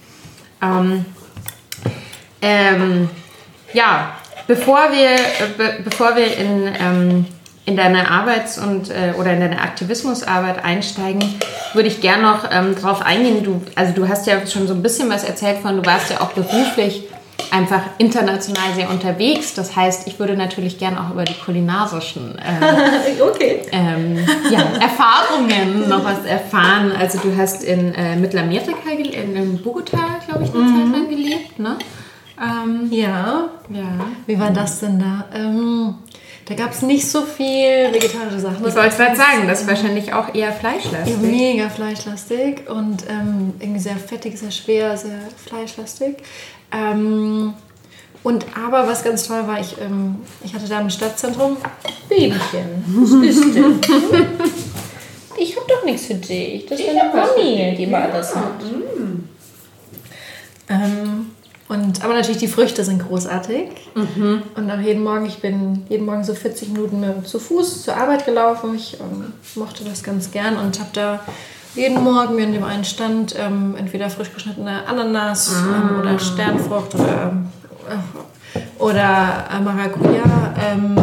Ähm, 0.61 1.05
ähm, 2.41 3.09
ja, 3.73 4.15
bevor 4.47 4.91
wir, 4.91 5.11
äh, 5.11 5.49
be 5.57 5.83
bevor 5.83 6.15
wir 6.15 6.37
in, 6.37 6.67
ähm, 6.79 7.25
in 7.65 7.77
deine 7.77 8.09
Arbeits- 8.09 8.57
und 8.57 8.89
äh, 8.89 9.13
oder 9.17 9.33
in 9.33 9.39
deine 9.39 9.61
Aktivismusarbeit 9.61 10.63
einsteigen, 10.63 11.23
würde 11.73 11.87
ich 11.87 12.01
gerne 12.01 12.23
noch 12.23 12.49
ähm, 12.51 12.75
darauf 12.75 13.01
eingehen. 13.01 13.43
Du, 13.43 13.61
also 13.75 13.93
du 13.93 14.07
hast 14.07 14.27
ja 14.27 14.45
schon 14.45 14.67
so 14.67 14.73
ein 14.73 14.83
bisschen 14.83 15.09
was 15.09 15.23
erzählt 15.23 15.59
von, 15.59 15.81
du 15.81 15.85
warst 15.85 16.11
ja 16.11 16.21
auch 16.21 16.33
beruflich 16.33 17.03
einfach 17.51 17.81
international 17.97 18.73
sehr 18.75 18.89
unterwegs. 18.89 19.53
Das 19.53 19.75
heißt, 19.75 20.07
ich 20.07 20.19
würde 20.19 20.35
natürlich 20.35 20.77
gerne 20.77 20.99
auch 21.01 21.11
über 21.11 21.23
die 21.23 21.33
kulinarischen 21.33 22.37
äh, 22.37 23.21
okay. 23.21 23.61
ähm, 23.71 24.17
ja, 24.49 24.61
Erfahrungen 24.79 25.87
noch 25.89 26.03
was 26.03 26.25
erfahren. 26.25 26.91
Also 26.97 27.19
du 27.19 27.35
hast 27.35 27.63
in 27.63 27.93
äh, 27.95 28.15
Mittelamerika, 28.15 28.89
in, 28.89 29.35
in 29.35 29.61
Bogota, 29.61 30.19
glaube 30.27 30.43
ich, 30.43 30.53
eine 30.53 30.63
mhm. 30.63 30.91
Zeit 30.91 30.99
lang 30.99 31.09
gelebt, 31.09 31.59
ne? 31.59 31.77
Ähm, 32.41 32.87
ja. 32.91 33.49
ja. 33.69 34.05
Wie 34.25 34.39
war 34.39 34.49
das 34.49 34.79
denn 34.79 34.99
da? 34.99 35.25
Ähm, 35.33 35.95
da 36.45 36.55
gab 36.55 36.71
es 36.71 36.81
nicht 36.81 37.09
so 37.09 37.21
viel 37.21 37.93
vegetarische 37.93 38.39
Sachen. 38.39 38.67
Ich 38.67 38.75
wollte 38.75 38.97
gerade 38.97 39.15
sagen, 39.15 39.47
das 39.47 39.61
ist 39.61 39.67
wahrscheinlich 39.67 40.13
auch 40.13 40.33
eher 40.35 40.51
fleischlastig. 40.51 41.17
mega 41.19 41.69
fleischlastig 41.69 42.69
und 42.69 43.05
ähm, 43.09 43.53
irgendwie 43.59 43.79
sehr 43.79 43.95
fettig, 43.95 44.37
sehr 44.37 44.51
schwer, 44.51 44.97
sehr 44.97 45.19
fleischlastig. 45.45 46.17
Ähm, 46.73 47.53
und 48.23 48.45
aber 48.57 48.87
was 48.87 49.03
ganz 49.03 49.27
toll 49.27 49.45
war, 49.47 49.59
ich, 49.59 49.75
ähm, 49.81 50.17
ich 50.43 50.53
hatte 50.53 50.67
da 50.67 50.79
im 50.79 50.89
Stadtzentrum 50.89 51.57
Babychen. 52.07 52.83
Was 52.87 53.11
ist 53.29 53.55
denn? 53.55 53.79
ich 55.37 55.55
habe 55.55 55.65
doch 55.67 55.83
nichts 55.83 56.05
für 56.05 56.15
dich. 56.15 56.65
Das 56.65 56.79
ist 56.79 56.87
deine 56.87 57.11
Mami, 57.13 57.75
die 57.77 57.85
mal 57.85 58.09
alles 58.09 58.33
hat. 58.33 58.63
Mhm. 58.63 59.27
Ähm, 60.69 61.31
und, 61.67 62.03
aber 62.03 62.13
natürlich 62.13 62.37
die 62.37 62.47
Früchte 62.47 62.83
sind 62.83 63.05
großartig. 63.05 63.69
Mhm. 63.95 64.43
Und 64.55 64.71
auch 64.71 64.79
jeden 64.79 65.03
Morgen, 65.03 65.25
ich 65.25 65.39
bin 65.39 65.85
jeden 65.89 66.05
Morgen 66.05 66.23
so 66.23 66.33
40 66.33 66.69
Minuten 66.69 67.25
zu 67.25 67.39
Fuß 67.39 67.83
zur 67.83 67.97
Arbeit 67.97 68.25
gelaufen. 68.25 68.75
Ich 68.75 68.97
ähm, 68.99 69.33
mochte 69.55 69.83
das 69.83 70.03
ganz 70.03 70.31
gern 70.31 70.57
und 70.57 70.79
habe 70.79 70.89
da 70.93 71.19
jeden 71.75 72.03
Morgen 72.03 72.37
in 72.39 72.53
dem 72.53 72.63
einen 72.63 72.83
Stand 72.83 73.35
ähm, 73.37 73.75
entweder 73.77 74.09
frisch 74.09 74.33
geschnittene 74.33 74.85
Ananas 74.87 75.51
ähm, 75.51 75.73
ah. 75.73 75.99
oder 75.99 76.19
Sternfrucht 76.19 76.95
oder, 76.95 77.33
äh, 77.89 78.59
oder 78.81 79.47
äh, 79.51 79.59
Maracuja 79.59 80.53
ähm, 80.61 80.97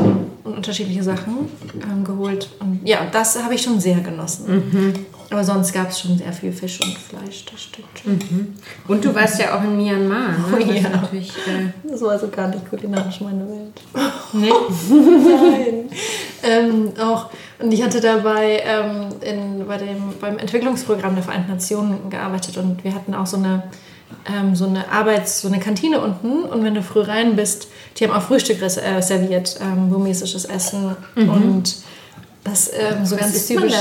und 0.45 0.55
unterschiedliche 0.57 1.03
Sachen 1.03 1.51
ähm, 1.83 2.05
geholt. 2.05 2.49
Und 2.61 2.81
ja, 2.85 2.99
das 3.11 3.43
habe 3.43 3.55
ich 3.55 3.63
schon 3.63 3.81
sehr 3.81 4.01
genossen. 4.01 4.71
Mhm. 4.71 5.07
Aber 5.31 5.45
sonst 5.45 5.73
gab 5.73 5.91
es 5.91 6.01
schon 6.01 6.19
sehr 6.19 6.33
viel 6.33 6.53
Fisch 6.53 6.81
und 6.81 6.99
Fleisch, 6.99 7.45
das 7.45 7.63
stimmt 7.63 7.87
schon. 8.03 8.13
Mhm. 8.15 8.55
Und 8.89 9.05
du 9.05 9.15
warst 9.15 9.39
ja 9.39 9.57
auch 9.57 9.63
in 9.63 9.77
Myanmar. 9.77 10.31
Ne? 10.31 10.45
Oh, 10.53 10.59
ja. 10.59 10.83
Das, 10.83 11.03
natürlich, 11.03 11.31
äh 11.47 11.89
das 11.89 12.03
war 12.03 12.11
also 12.11 12.29
gar 12.29 12.49
nicht 12.49 12.69
kulinarisch 12.69 13.21
meine 13.21 13.49
Welt. 13.49 13.81
Nee? 14.33 14.51
Nein. 14.91 15.89
ähm, 16.43 16.93
auch, 17.01 17.31
und 17.61 17.71
ich 17.73 17.81
hatte 17.81 18.01
dabei 18.01 18.61
ähm, 18.65 19.09
in, 19.21 19.67
bei 19.69 19.77
dem, 19.77 20.15
beim 20.21 20.37
Entwicklungsprogramm 20.39 21.15
der 21.15 21.23
Vereinten 21.23 21.53
Nationen 21.53 22.11
gearbeitet 22.11 22.57
und 22.57 22.83
wir 22.83 22.93
hatten 22.93 23.15
auch 23.15 23.27
so 23.27 23.37
eine, 23.37 23.63
ähm, 24.27 24.57
so 24.57 24.67
eine 24.67 24.91
Arbeits-, 24.91 25.43
so 25.43 25.49
eine 25.49 25.61
Kantine 25.61 26.01
unten 26.01 26.43
und 26.43 26.65
wenn 26.65 26.75
du 26.75 26.83
früh 26.83 27.03
rein 27.03 27.37
bist, 27.37 27.69
die 27.97 28.05
haben 28.05 28.13
auch 28.13 28.23
Frühstück 28.23 28.61
äh, 28.63 29.01
serviert, 29.01 29.61
ähm, 29.63 29.91
burmesisches 29.91 30.45
Essen 30.45 30.97
mhm. 31.15 31.29
und 31.29 31.77
das 32.45 32.71
ähm, 32.73 33.05
so 33.05 33.17
ganz 33.17 33.47
typisch. 33.47 33.75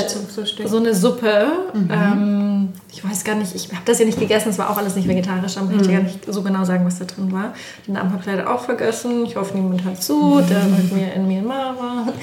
So 0.65 0.77
eine 0.77 0.93
Suppe. 0.93 1.47
Mhm. 1.73 1.89
Ähm, 1.91 2.69
ich 2.91 3.03
weiß 3.03 3.23
gar 3.23 3.35
nicht, 3.35 3.55
ich 3.55 3.69
habe 3.71 3.83
das 3.85 3.99
ja 3.99 4.05
nicht 4.05 4.19
gegessen, 4.19 4.49
es 4.49 4.57
war 4.57 4.69
auch 4.69 4.77
alles 4.77 4.95
nicht 4.95 5.07
vegetarisch, 5.07 5.57
aber 5.57 5.67
mhm. 5.67 5.79
ich 5.79 5.87
kann 5.87 5.93
gar 5.93 6.03
nicht 6.03 6.19
so 6.27 6.41
genau 6.41 6.65
sagen, 6.65 6.85
was 6.85 6.99
da 6.99 7.05
drin 7.05 7.31
war. 7.31 7.53
Den 7.87 7.93
Namen 7.93 8.11
habe 8.11 8.21
ich 8.21 8.27
leider 8.27 8.53
auch 8.53 8.61
vergessen. 8.61 9.25
Ich 9.25 9.35
hoffe, 9.35 9.55
niemand 9.55 9.83
hört 9.85 10.03
zu, 10.03 10.41
der 10.41 10.63
mit 10.65 10.91
mir 10.91 11.13
in 11.13 11.27
Myanmar 11.27 11.77
war. 11.79 12.13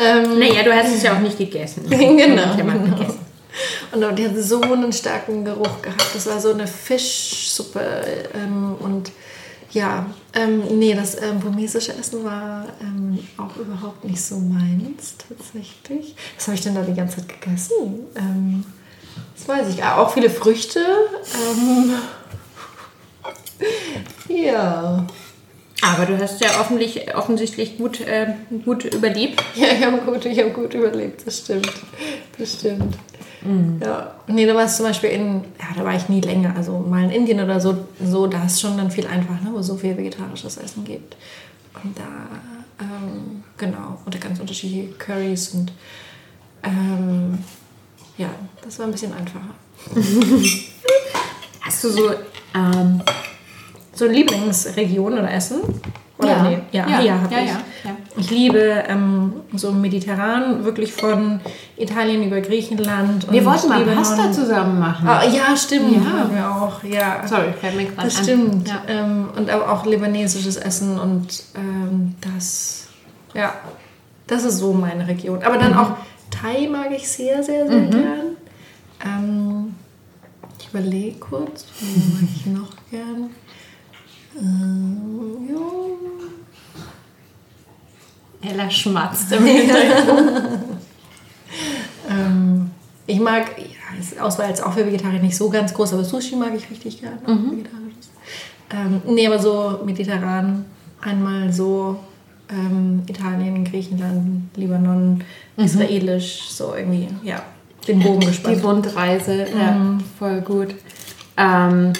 Ähm, 0.00 0.38
naja, 0.38 0.62
du 0.62 0.72
hast 0.72 0.94
es 0.94 1.02
ja 1.02 1.14
auch 1.14 1.20
nicht 1.20 1.36
gegessen. 1.36 1.84
genau. 1.90 2.56
genau. 2.56 3.14
Und 3.92 4.18
die 4.18 4.24
hat 4.24 4.36
so 4.38 4.62
einen 4.62 4.92
starken 4.92 5.44
Geruch 5.44 5.82
gehabt. 5.82 6.14
Das 6.14 6.26
war 6.26 6.40
so 6.40 6.52
eine 6.52 6.66
Fischsuppe 6.66 7.80
ähm, 8.34 8.76
und 8.78 9.12
ja, 9.72 10.06
ähm, 10.34 10.78
nee, 10.78 10.94
das 10.94 11.20
ähm, 11.20 11.40
burmesische 11.40 11.92
Essen 11.92 12.24
war 12.24 12.66
ähm, 12.80 13.18
auch 13.36 13.56
überhaupt 13.56 14.04
nicht 14.04 14.20
so 14.20 14.36
meins, 14.36 15.16
tatsächlich. 15.28 16.14
Was 16.36 16.46
habe 16.46 16.56
ich 16.56 16.62
denn 16.62 16.74
da 16.74 16.82
die 16.82 16.94
ganze 16.94 17.16
Zeit 17.18 17.28
gegessen? 17.28 18.06
Ähm, 18.16 18.64
das 19.36 19.48
weiß 19.48 19.68
ich. 19.74 19.82
Auch 19.82 20.12
viele 20.12 20.30
Früchte. 20.30 20.80
Ähm, 21.34 21.94
ja. 24.44 25.06
Aber 25.82 26.06
du 26.06 26.16
hast 26.18 26.40
ja 26.40 26.60
offensichtlich, 26.60 27.76
gut, 27.76 28.00
äh, 28.00 28.34
gut 28.64 28.84
überlebt. 28.84 29.42
Ja, 29.56 29.66
ich 29.72 29.84
habe 29.84 29.98
gut, 29.98 30.24
hab 30.24 30.54
gut 30.54 30.74
überlebt, 30.74 31.26
das 31.26 31.38
stimmt. 31.38 31.72
Das 32.38 32.54
stimmt. 32.54 32.96
Mhm. 33.44 33.80
Ja. 33.82 34.14
Nee, 34.26 34.46
da 34.46 34.54
war 34.54 34.64
es 34.64 34.76
zum 34.76 34.86
Beispiel 34.86 35.10
in, 35.10 35.44
ja, 35.58 35.66
da 35.76 35.84
war 35.84 35.94
ich 35.94 36.08
nie 36.08 36.20
länger, 36.20 36.54
also 36.56 36.78
mal 36.78 37.04
in 37.04 37.10
Indien 37.10 37.40
oder 37.40 37.60
so, 37.60 37.76
so 38.04 38.26
da 38.26 38.44
ist 38.44 38.60
schon 38.60 38.76
dann 38.76 38.90
viel 38.90 39.06
einfacher, 39.06 39.42
ne, 39.42 39.50
wo 39.52 39.58
es 39.58 39.66
so 39.66 39.76
viel 39.76 39.96
vegetarisches 39.96 40.56
Essen 40.56 40.84
gibt. 40.84 41.16
Und 41.82 41.96
da, 41.98 42.02
ähm, 42.80 43.42
genau, 43.56 43.98
und 44.04 44.20
ganz 44.20 44.38
unterschiedliche 44.38 44.92
Curries 44.94 45.50
und 45.50 45.72
ähm, 46.62 47.38
ja, 48.18 48.28
das 48.62 48.78
war 48.78 48.86
ein 48.86 48.92
bisschen 48.92 49.12
einfacher. 49.12 49.54
Hast 51.60 51.84
du 51.84 51.90
so, 51.90 52.10
ähm, 52.54 53.02
so 53.92 54.06
Lieblingsregion 54.06 55.14
oder 55.14 55.32
Essen? 55.32 55.60
Oder 56.22 56.36
ja. 56.36 56.42
nee? 56.42 56.58
Ja, 56.72 56.88
ja, 56.88 57.00
ja, 57.00 57.28
ja, 57.30 57.40
ja, 57.40 57.96
Ich 58.16 58.30
liebe 58.30 58.84
ähm, 58.88 59.32
so 59.54 59.72
mediterran, 59.72 60.64
wirklich 60.64 60.92
von 60.92 61.40
Italien 61.76 62.22
über 62.24 62.40
Griechenland. 62.40 63.30
Wir 63.30 63.44
wollten 63.44 63.68
mal 63.68 63.84
Pasta 63.84 64.30
zusammen 64.30 64.78
machen. 64.78 65.08
Ah, 65.08 65.24
ja, 65.24 65.56
stimmt. 65.56 65.96
Ja. 65.96 66.30
Wir 66.32 66.50
auch. 66.50 66.82
Ja. 66.84 67.26
Sorry, 67.26 67.52
fällt 67.58 67.76
mir 67.76 67.86
gerade 67.86 68.04
Das 68.04 68.18
an. 68.18 68.24
stimmt. 68.24 68.68
Ja. 68.68 68.82
Ähm, 68.88 69.28
und 69.36 69.50
aber 69.50 69.72
auch 69.72 69.84
libanesisches 69.84 70.56
Essen 70.56 70.98
und 70.98 71.42
ähm, 71.56 72.14
das, 72.20 72.88
ja, 73.34 73.54
das 74.26 74.44
ist 74.44 74.58
so 74.58 74.72
meine 74.72 75.06
Region. 75.06 75.42
Aber 75.42 75.58
dann 75.58 75.72
mhm. 75.72 75.78
auch 75.78 75.90
Thai 76.30 76.68
mag 76.70 76.90
ich 76.92 77.08
sehr, 77.08 77.42
sehr, 77.42 77.66
sehr 77.66 77.80
mhm. 77.80 77.90
gern. 77.90 78.36
Ähm, 79.04 79.74
ich 80.58 80.68
überlege 80.68 81.18
kurz, 81.18 81.66
wo 81.80 82.14
mag 82.14 82.30
ich 82.34 82.46
noch 82.46 82.70
gern? 82.90 83.30
Ähm, 84.38 85.48
ja. 85.50 85.56
Ella 88.42 88.70
schmatzt 88.70 89.32
im 89.32 89.44
Hintergrund. 89.44 90.32
ähm, 92.10 92.70
ich 93.06 93.20
mag, 93.20 93.46
ja, 93.58 94.22
Auswahl 94.24 94.48
jetzt 94.48 94.62
auch 94.64 94.72
für 94.72 94.86
Vegetarier 94.86 95.20
nicht 95.20 95.36
so 95.36 95.48
ganz 95.48 95.72
groß, 95.74 95.94
aber 95.94 96.04
Sushi 96.04 96.36
mag 96.36 96.52
ich 96.56 96.70
richtig 96.70 97.00
gerne. 97.00 97.18
Mhm. 97.26 97.64
Ähm, 98.74 99.02
nee, 99.06 99.26
aber 99.26 99.38
so 99.38 99.80
mediterran, 99.84 100.64
einmal 101.00 101.52
so 101.52 101.98
ähm, 102.50 103.02
Italien, 103.06 103.64
Griechenland, 103.64 104.56
Libanon, 104.56 105.22
mhm. 105.56 105.64
israelisch, 105.64 106.48
so 106.48 106.74
irgendwie, 106.74 107.08
ja, 107.22 107.42
den 107.86 108.00
Bogen 108.00 108.20
gespannt. 108.20 108.56
Die 108.56 108.60
Rundreise, 108.60 109.46
mhm. 109.52 109.60
ja, 109.60 109.98
voll 110.18 110.40
gut. 110.40 110.74
Ähm, 111.36 111.92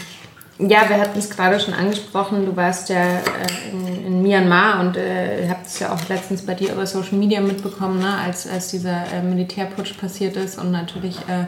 ja, 0.69 0.89
wir 0.89 0.99
hatten 0.99 1.19
es 1.19 1.31
gerade 1.31 1.59
schon 1.59 1.75
angesprochen. 1.75 2.47
Du 2.47 2.57
warst 2.57 2.89
ja 2.89 3.03
äh, 3.03 3.21
in, 3.71 4.07
in, 4.07 4.23
Myanmar 4.23 4.81
und 4.81 4.97
äh, 4.97 5.49
habt 5.49 5.67
es 5.67 5.79
ja 5.79 5.93
auch 5.93 6.09
letztens 6.09 6.43
bei 6.47 6.55
dir 6.55 6.73
über 6.73 6.87
Social 6.87 7.19
Media 7.19 7.41
mitbekommen, 7.41 7.99
ne? 8.01 8.17
als, 8.17 8.47
als 8.47 8.69
dieser 8.69 9.13
äh, 9.13 9.23
Militärputsch 9.23 9.97
passiert 9.99 10.37
ist 10.37 10.59
und 10.59 10.71
natürlich 10.71 11.17
äh, 11.29 11.47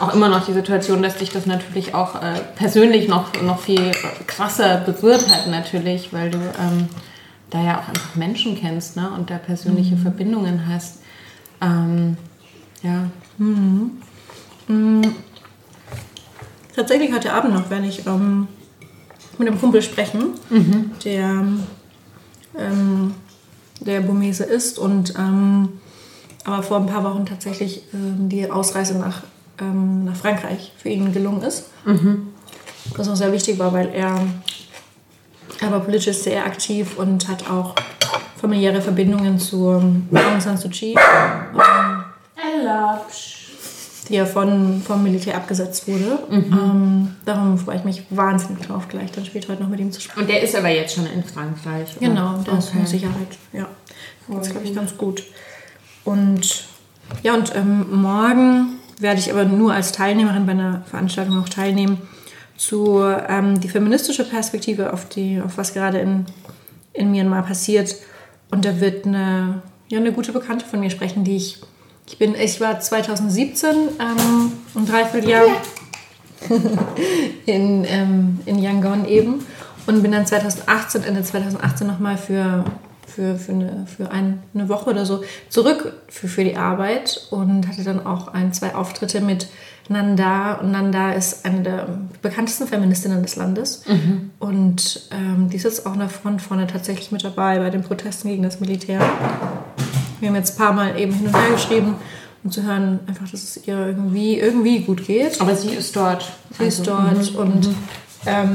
auch 0.00 0.14
immer 0.14 0.28
noch 0.28 0.44
die 0.46 0.52
Situation, 0.52 1.02
dass 1.02 1.16
dich 1.16 1.30
das 1.30 1.46
natürlich 1.46 1.94
auch 1.94 2.16
äh, 2.16 2.40
persönlich 2.56 3.08
noch, 3.08 3.30
noch 3.42 3.60
viel 3.60 3.90
krasser 4.26 4.78
berührt 4.78 5.28
hat, 5.30 5.48
natürlich, 5.48 6.12
weil 6.12 6.30
du 6.30 6.38
ähm, 6.38 6.88
da 7.50 7.62
ja 7.62 7.78
auch 7.80 7.88
einfach 7.88 8.14
Menschen 8.14 8.56
kennst 8.56 8.96
ne? 8.96 9.10
und 9.10 9.30
da 9.30 9.38
persönliche 9.38 9.96
mhm. 9.96 10.02
Verbindungen 10.02 10.68
hast. 10.68 10.98
Ähm, 11.60 12.16
ja. 12.82 13.08
Mhm. 13.38 14.02
Mhm. 14.68 15.14
Tatsächlich 16.74 17.12
heute 17.12 17.32
Abend 17.32 17.54
noch 17.54 17.70
werde 17.70 17.86
ich 17.86 18.06
ähm, 18.06 18.48
mit 19.38 19.48
einem 19.48 19.60
Kumpel 19.60 19.82
sprechen, 19.82 20.34
mhm. 20.50 20.90
der, 21.04 21.44
ähm, 22.58 23.14
der 23.80 24.00
Burmese 24.00 24.44
ist 24.44 24.78
und 24.78 25.14
ähm, 25.16 25.68
aber 26.44 26.62
vor 26.62 26.78
ein 26.78 26.86
paar 26.86 27.04
Wochen 27.04 27.26
tatsächlich 27.26 27.82
ähm, 27.94 28.28
die 28.28 28.50
Ausreise 28.50 28.98
nach, 28.98 29.22
ähm, 29.60 30.04
nach 30.04 30.16
Frankreich 30.16 30.72
für 30.76 30.88
ihn 30.88 31.12
gelungen 31.12 31.42
ist. 31.42 31.70
Mhm. 31.84 32.28
Was 32.96 33.08
auch 33.08 33.16
sehr 33.16 33.32
wichtig 33.32 33.58
war, 33.58 33.72
weil 33.72 33.88
er, 33.88 34.20
er 35.60 35.70
war 35.70 35.80
politisch 35.80 36.18
sehr 36.18 36.44
aktiv 36.44 36.98
und 36.98 37.28
hat 37.28 37.48
auch 37.48 37.74
familiäre 38.36 38.82
Verbindungen 38.82 39.38
zu 39.38 39.68
Aung 39.68 40.40
San 40.40 40.58
Suu 40.58 40.68
Kyi. 40.68 40.94
Erlaubst 42.36 43.43
die 44.08 44.14
ja 44.14 44.26
von, 44.26 44.82
vom 44.82 45.02
Militär 45.02 45.36
abgesetzt 45.36 45.88
wurde. 45.88 46.18
Mhm. 46.30 46.52
Ähm, 46.52 47.16
darum 47.24 47.58
freue 47.58 47.76
ich 47.76 47.84
mich 47.84 48.02
wahnsinnig 48.10 48.66
drauf, 48.66 48.88
gleich 48.88 49.12
dann 49.12 49.24
später 49.24 49.48
heute 49.48 49.62
noch 49.62 49.70
mit 49.70 49.80
ihm 49.80 49.92
zu 49.92 50.00
sprechen. 50.00 50.20
Und 50.20 50.28
der 50.28 50.42
ist 50.42 50.54
aber 50.54 50.68
jetzt 50.68 50.94
schon 50.94 51.06
in 51.06 51.24
Frankreich? 51.24 51.96
Oder? 51.96 52.08
Genau, 52.08 52.36
der 52.38 52.54
okay. 52.54 52.58
ist 52.58 52.74
mit 52.74 52.88
Sicherheit. 52.88 53.38
Ja, 53.52 53.68
das 54.28 54.50
glaube 54.50 54.66
ich 54.66 54.74
ganz 54.74 54.96
gut. 54.96 55.24
Und 56.04 56.66
ja, 57.22 57.34
und 57.34 57.54
ähm, 57.54 58.00
morgen 58.02 58.78
werde 58.98 59.20
ich 59.20 59.30
aber 59.32 59.44
nur 59.44 59.72
als 59.72 59.92
Teilnehmerin 59.92 60.46
bei 60.46 60.52
einer 60.52 60.82
Veranstaltung 60.86 61.40
auch 61.40 61.48
teilnehmen 61.48 61.98
zu 62.56 63.02
ähm, 63.02 63.60
die 63.60 63.68
feministische 63.68 64.24
Perspektive 64.24 64.92
auf, 64.92 65.08
die, 65.08 65.40
auf 65.40 65.58
was 65.58 65.74
gerade 65.74 65.98
in, 65.98 66.26
in 66.92 67.10
Myanmar 67.10 67.42
passiert. 67.42 67.96
Und 68.50 68.64
da 68.64 68.80
wird 68.80 69.06
eine, 69.06 69.62
ja, 69.88 69.98
eine 69.98 70.12
gute 70.12 70.32
Bekannte 70.32 70.64
von 70.64 70.80
mir 70.80 70.90
sprechen, 70.90 71.24
die 71.24 71.36
ich 71.36 71.60
ich, 72.06 72.18
bin, 72.18 72.34
ich 72.34 72.60
war 72.60 72.80
2017 72.80 73.70
ähm, 73.70 74.52
ein 74.74 74.86
Dreivierteljahr 74.86 75.46
in, 77.46 77.84
ähm, 77.84 78.40
in 78.46 78.58
Yangon 78.58 79.06
eben 79.06 79.46
und 79.86 80.02
bin 80.02 80.12
dann 80.12 80.26
2018, 80.26 81.04
Ende 81.04 81.22
2018 81.22 81.86
nochmal 81.86 82.16
für, 82.16 82.64
für, 83.06 83.36
für, 83.36 83.52
eine, 83.52 83.86
für 83.86 84.10
ein, 84.10 84.42
eine 84.54 84.68
Woche 84.68 84.90
oder 84.90 85.06
so 85.06 85.22
zurück 85.48 85.94
für, 86.08 86.28
für 86.28 86.44
die 86.44 86.56
Arbeit 86.56 87.26
und 87.30 87.68
hatte 87.68 87.84
dann 87.84 88.04
auch 88.04 88.28
ein, 88.28 88.52
zwei 88.52 88.74
Auftritte 88.74 89.20
mit 89.20 89.48
Nanda. 89.88 90.54
Und 90.54 90.72
Nanda 90.72 91.12
ist 91.12 91.44
eine 91.44 91.62
der 91.62 91.98
bekanntesten 92.22 92.66
Feministinnen 92.66 93.22
des 93.22 93.36
Landes. 93.36 93.84
Mhm. 93.86 94.30
Und 94.38 95.08
ähm, 95.10 95.48
die 95.50 95.56
ist 95.56 95.64
jetzt 95.64 95.86
auch 95.86 95.94
in 95.94 96.00
der 96.00 96.08
Front 96.08 96.42
vorne 96.42 96.66
tatsächlich 96.66 97.12
mit 97.12 97.24
dabei 97.24 97.58
bei 97.58 97.70
den 97.70 97.82
Protesten 97.82 98.28
gegen 98.28 98.42
das 98.42 98.60
Militär. 98.60 99.00
Wir 100.24 100.30
haben 100.30 100.36
jetzt 100.36 100.54
ein 100.54 100.64
paar 100.64 100.72
Mal 100.72 100.98
eben 100.98 101.12
hin 101.12 101.26
und 101.26 101.36
her 101.36 101.50
geschrieben, 101.52 101.96
um 102.42 102.50
zu 102.50 102.62
hören, 102.62 103.00
einfach, 103.06 103.28
dass 103.30 103.42
es 103.42 103.66
ihr 103.66 103.88
irgendwie, 103.88 104.38
irgendwie 104.38 104.78
gut 104.78 105.06
geht. 105.06 105.38
Aber 105.38 105.54
sie 105.54 105.68
ist 105.74 105.94
dort. 105.94 106.32
Sie 106.56 106.64
also, 106.64 106.80
ist 106.80 106.88
dort 106.88 107.32
mhm. 107.32 107.38
und 107.38 107.66
mhm. 107.66 107.74
ähm, 108.24 108.54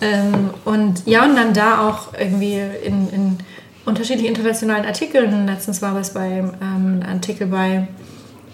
ähm, 0.00 0.50
und 0.64 1.02
ja, 1.04 1.26
und 1.26 1.36
dann 1.36 1.52
da 1.52 1.86
auch 1.86 2.14
irgendwie 2.18 2.62
in, 2.82 3.10
in 3.10 3.38
unterschiedlichen 3.84 4.28
internationalen 4.28 4.86
Artikeln. 4.86 5.46
Letztens 5.46 5.82
war 5.82 5.94
es 5.96 6.14
bei 6.14 6.38
ähm, 6.38 6.52
einem 6.60 7.02
Artikel 7.02 7.48
bei 7.48 7.86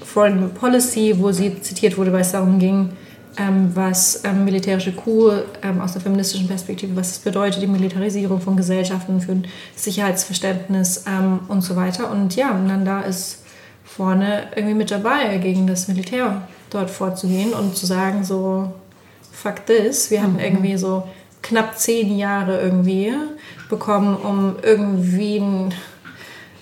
Foreign 0.05 0.51
Policy, 0.53 1.15
wo 1.21 1.31
sie 1.31 1.61
zitiert 1.61 1.97
wurde, 1.97 2.13
weil 2.13 2.23
es 2.23 2.33
darum 2.33 2.59
ging, 2.59 2.91
ähm, 3.37 3.71
was 3.75 4.23
ähm, 4.25 4.45
militärische 4.45 4.93
Coup 4.93 5.33
ähm, 5.63 5.81
aus 5.81 5.93
der 5.93 6.03
feministischen 6.03 6.47
Perspektive, 6.47 6.97
was 6.97 7.13
es 7.13 7.19
bedeutet, 7.19 7.63
die 7.63 7.67
Militarisierung 7.67 8.41
von 8.41 8.57
Gesellschaften 8.57 9.21
für 9.21 9.33
ein 9.33 9.47
Sicherheitsverständnis 9.75 11.05
ähm, 11.07 11.41
und 11.49 11.63
so 11.63 11.77
weiter. 11.77 12.11
Und 12.11 12.37
ja, 12.37 12.53
Nanda 12.55 13.01
ist 13.01 13.45
vorne 13.85 14.49
irgendwie 14.57 14.75
mit 14.75 14.91
dabei, 14.91 15.39
gegen 15.39 15.67
das 15.67 15.89
Militär 15.89 16.43
dort 16.71 16.91
vorzugehen 16.91 17.53
und 17.53 17.77
zu 17.77 17.87
sagen, 17.87 18.25
so, 18.25 18.73
fuck 19.33 19.67
this, 19.67 20.11
wir 20.11 20.23
haben 20.23 20.35
mhm. 20.35 20.41
irgendwie 20.41 20.77
so 20.77 21.05
knapp 21.43 21.79
zehn 21.79 22.17
Jahre 22.17 22.61
irgendwie 22.61 23.13
bekommen, 23.69 24.17
um 24.17 24.57
irgendwie 24.63 25.37
in, 25.37 25.75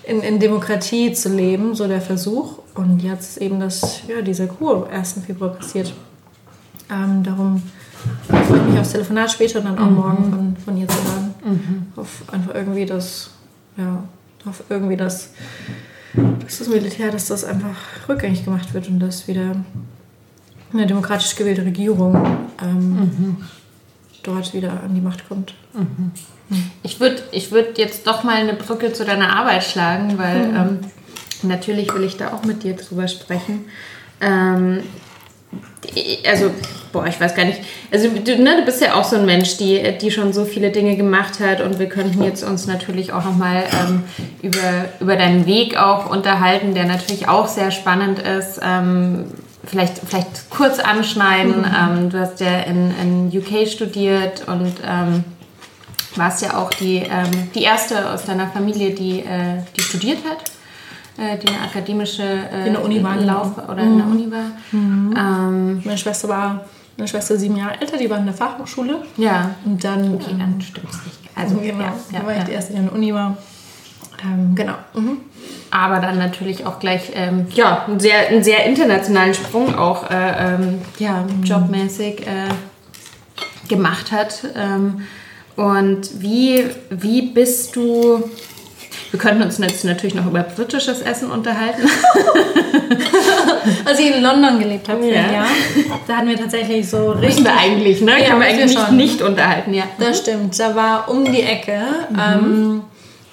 in, 0.03 0.21
in 0.21 0.39
Demokratie 0.39 1.13
zu 1.13 1.29
leben, 1.29 1.75
so 1.75 1.87
der 1.87 2.01
Versuch. 2.01 2.59
Und 2.75 3.01
jetzt 3.01 3.37
eben 3.37 3.59
das, 3.59 4.01
ja, 4.07 4.21
dieser 4.21 4.45
am 4.45 4.83
1. 4.91 5.21
Februar 5.25 5.53
passiert. 5.53 5.93
Ähm, 6.89 7.23
darum 7.23 7.61
freue 8.27 8.57
ich 8.57 8.63
mich 8.65 8.79
aufs 8.79 8.91
Telefonat 8.91 9.31
später 9.31 9.59
und 9.59 9.65
dann 9.65 9.77
auch 9.77 9.89
mhm. 9.89 9.95
morgen 9.95 10.29
von, 10.29 10.57
von 10.57 10.77
ihr 10.77 10.87
zu 10.87 10.97
hören. 10.97 11.33
Mhm. 11.43 11.85
Auf 11.95 12.23
einfach 12.31 12.55
irgendwie 12.55 12.85
das, 12.85 13.31
ja, 13.77 14.03
auf 14.45 14.63
irgendwie 14.69 14.97
das, 14.97 15.31
dass 16.13 16.59
das 16.59 16.67
Militär, 16.67 17.11
dass 17.11 17.27
das 17.27 17.43
einfach 17.43 17.75
rückgängig 18.07 18.43
gemacht 18.43 18.73
wird 18.73 18.87
und 18.89 18.99
dass 18.99 19.27
wieder 19.27 19.55
eine 20.73 20.87
demokratisch 20.87 21.35
gewählte 21.35 21.63
Regierung 21.63 22.15
ähm, 22.61 22.95
mhm. 22.95 23.37
dort 24.23 24.53
wieder 24.53 24.71
an 24.83 24.95
die 24.95 25.01
Macht 25.01 25.27
kommt. 25.27 25.53
Mhm. 25.73 26.11
mhm. 26.49 26.71
Ich 26.83 26.99
würde 26.99 27.23
ich 27.31 27.51
würd 27.51 27.77
jetzt 27.77 28.05
doch 28.07 28.23
mal 28.23 28.35
eine 28.35 28.53
Brücke 28.53 28.93
zu 28.93 29.05
deiner 29.05 29.35
Arbeit 29.35 29.63
schlagen, 29.63 30.17
weil 30.17 30.47
mhm. 30.47 30.55
ähm, 30.55 30.79
natürlich 31.43 31.93
will 31.93 32.03
ich 32.03 32.17
da 32.17 32.33
auch 32.33 32.43
mit 32.43 32.63
dir 32.63 32.75
drüber 32.75 33.07
sprechen. 33.07 33.65
Ähm, 34.21 34.83
also, 36.27 36.51
boah, 36.91 37.05
ich 37.07 37.19
weiß 37.19 37.35
gar 37.35 37.45
nicht. 37.45 37.59
Also, 37.91 38.09
du, 38.09 38.41
ne, 38.41 38.57
du 38.57 38.65
bist 38.65 38.81
ja 38.81 38.95
auch 38.95 39.03
so 39.03 39.15
ein 39.17 39.25
Mensch, 39.25 39.57
die, 39.57 39.81
die 39.99 40.11
schon 40.11 40.33
so 40.33 40.45
viele 40.45 40.71
Dinge 40.71 40.95
gemacht 40.95 41.39
hat 41.39 41.61
und 41.61 41.79
wir 41.79 41.87
könnten 41.87 42.23
jetzt 42.23 42.43
uns 42.43 42.67
natürlich 42.67 43.13
auch 43.13 43.25
nochmal 43.25 43.63
ähm, 43.73 44.03
über, 44.41 44.85
über 44.99 45.15
deinen 45.15 45.45
Weg 45.45 45.77
auch 45.77 46.09
unterhalten, 46.09 46.73
der 46.73 46.85
natürlich 46.85 47.27
auch 47.27 47.47
sehr 47.47 47.71
spannend 47.71 48.19
ist. 48.19 48.59
Ähm, 48.63 49.25
vielleicht, 49.65 49.99
vielleicht 50.07 50.49
kurz 50.49 50.79
anschneiden. 50.79 51.59
Mhm. 51.59 51.75
Ähm, 51.99 52.09
du 52.09 52.19
hast 52.19 52.39
ja 52.39 52.59
in, 52.61 52.93
in 53.01 53.37
UK 53.37 53.67
studiert 53.67 54.47
und 54.47 54.73
ähm, 54.85 55.23
warst 56.15 56.41
ja 56.41 56.57
auch 56.57 56.69
die, 56.69 56.97
ähm, 56.97 57.49
die 57.55 57.63
erste 57.63 58.11
aus 58.11 58.25
deiner 58.25 58.47
Familie, 58.47 58.91
die, 58.91 59.19
äh, 59.19 59.61
die 59.75 59.81
studiert 59.81 60.19
hat. 60.29 60.43
Äh, 61.17 61.37
die 61.37 61.47
eine 61.47 61.61
akademische 61.61 62.23
äh, 62.23 62.67
in 62.67 62.73
der 62.73 62.83
Uni 62.83 63.03
war, 63.03 63.15
Lauf 63.17 63.57
oder 63.57 63.83
mhm. 63.83 63.91
in 63.91 63.97
der 63.97 64.07
Uni 64.07 64.31
war. 64.31 64.51
Mhm. 64.71 65.13
Ähm, 65.15 65.81
meine 65.85 65.97
Schwester 65.97 66.27
war 66.27 66.65
meine 66.97 67.07
Schwester 67.07 67.37
sieben 67.37 67.55
Jahre 67.55 67.79
älter, 67.81 67.97
die 67.97 68.09
war 68.09 68.19
in 68.19 68.25
der 68.25 68.33
Fachhochschule. 68.33 69.03
Ja. 69.17 69.55
Und 69.65 69.83
dann. 69.83 70.15
Okay, 70.15 70.35
dann 70.37 70.61
stimmt 70.61 70.89
es 70.89 71.05
nicht. 71.05 71.19
Also, 71.35 71.55
genau, 71.57 71.79
ja, 71.79 71.93
ja, 72.11 72.25
war 72.25 72.31
ich 72.31 72.39
ja. 72.39 72.43
die 72.43 72.51
erste, 72.51 72.73
die 72.73 72.79
in 72.79 72.85
der 72.85 72.93
Uni 72.93 73.13
war. 73.13 73.37
Ähm, 74.23 74.53
genau. 74.55 74.75
Mhm. 74.93 75.17
Aber 75.71 75.99
dann 75.99 76.19
natürlich 76.19 76.65
auch 76.65 76.79
gleich 76.79 77.11
ähm, 77.15 77.47
ja, 77.55 77.85
einen, 77.87 77.99
sehr, 77.99 78.27
einen 78.27 78.43
sehr 78.43 78.65
internationalen 78.65 79.33
Sprung 79.33 79.75
auch 79.75 80.09
äh, 80.11 80.53
ähm, 80.55 80.81
ja, 80.99 81.23
mhm. 81.23 81.43
jobmäßig 81.43 82.27
äh, 82.27 82.49
gemacht 83.67 84.11
hat. 84.11 84.43
Ähm, 84.55 85.01
und 85.55 86.21
wie, 86.21 86.65
wie 86.89 87.23
bist 87.23 87.75
du 87.75 88.23
wir 89.13 89.19
könnten 89.19 89.43
uns 89.43 89.59
jetzt 89.59 89.85
natürlich 89.85 90.15
noch 90.15 90.25
über 90.25 90.41
britisches 90.41 91.03
Essen 91.03 91.29
unterhalten. 91.29 91.83
Als 93.85 93.99
ich 93.99 94.11
in 94.11 94.23
London 94.23 94.57
gelebt 94.57 94.89
habe, 94.89 95.05
ja. 95.05 95.31
Jahr, 95.31 95.47
da 96.07 96.17
hatten 96.17 96.29
wir 96.29 96.35
tatsächlich 96.35 96.89
so 96.89 97.11
richtig. 97.11 97.45
wir 97.45 97.55
eigentlich, 97.55 98.01
ne? 98.01 98.19
Ja, 98.19 98.29
Können 98.29 98.41
wir 98.41 98.47
eigentlich 98.47 98.75
nicht, 98.75 98.91
nicht 98.91 99.21
unterhalten, 99.21 99.75
ja. 99.75 99.83
Das 99.99 100.17
stimmt. 100.17 100.59
Da 100.59 100.75
war 100.75 101.09
um 101.09 101.25
die 101.25 101.43
Ecke. 101.43 101.79
Mhm. 102.09 102.19
Ähm, 102.19 102.81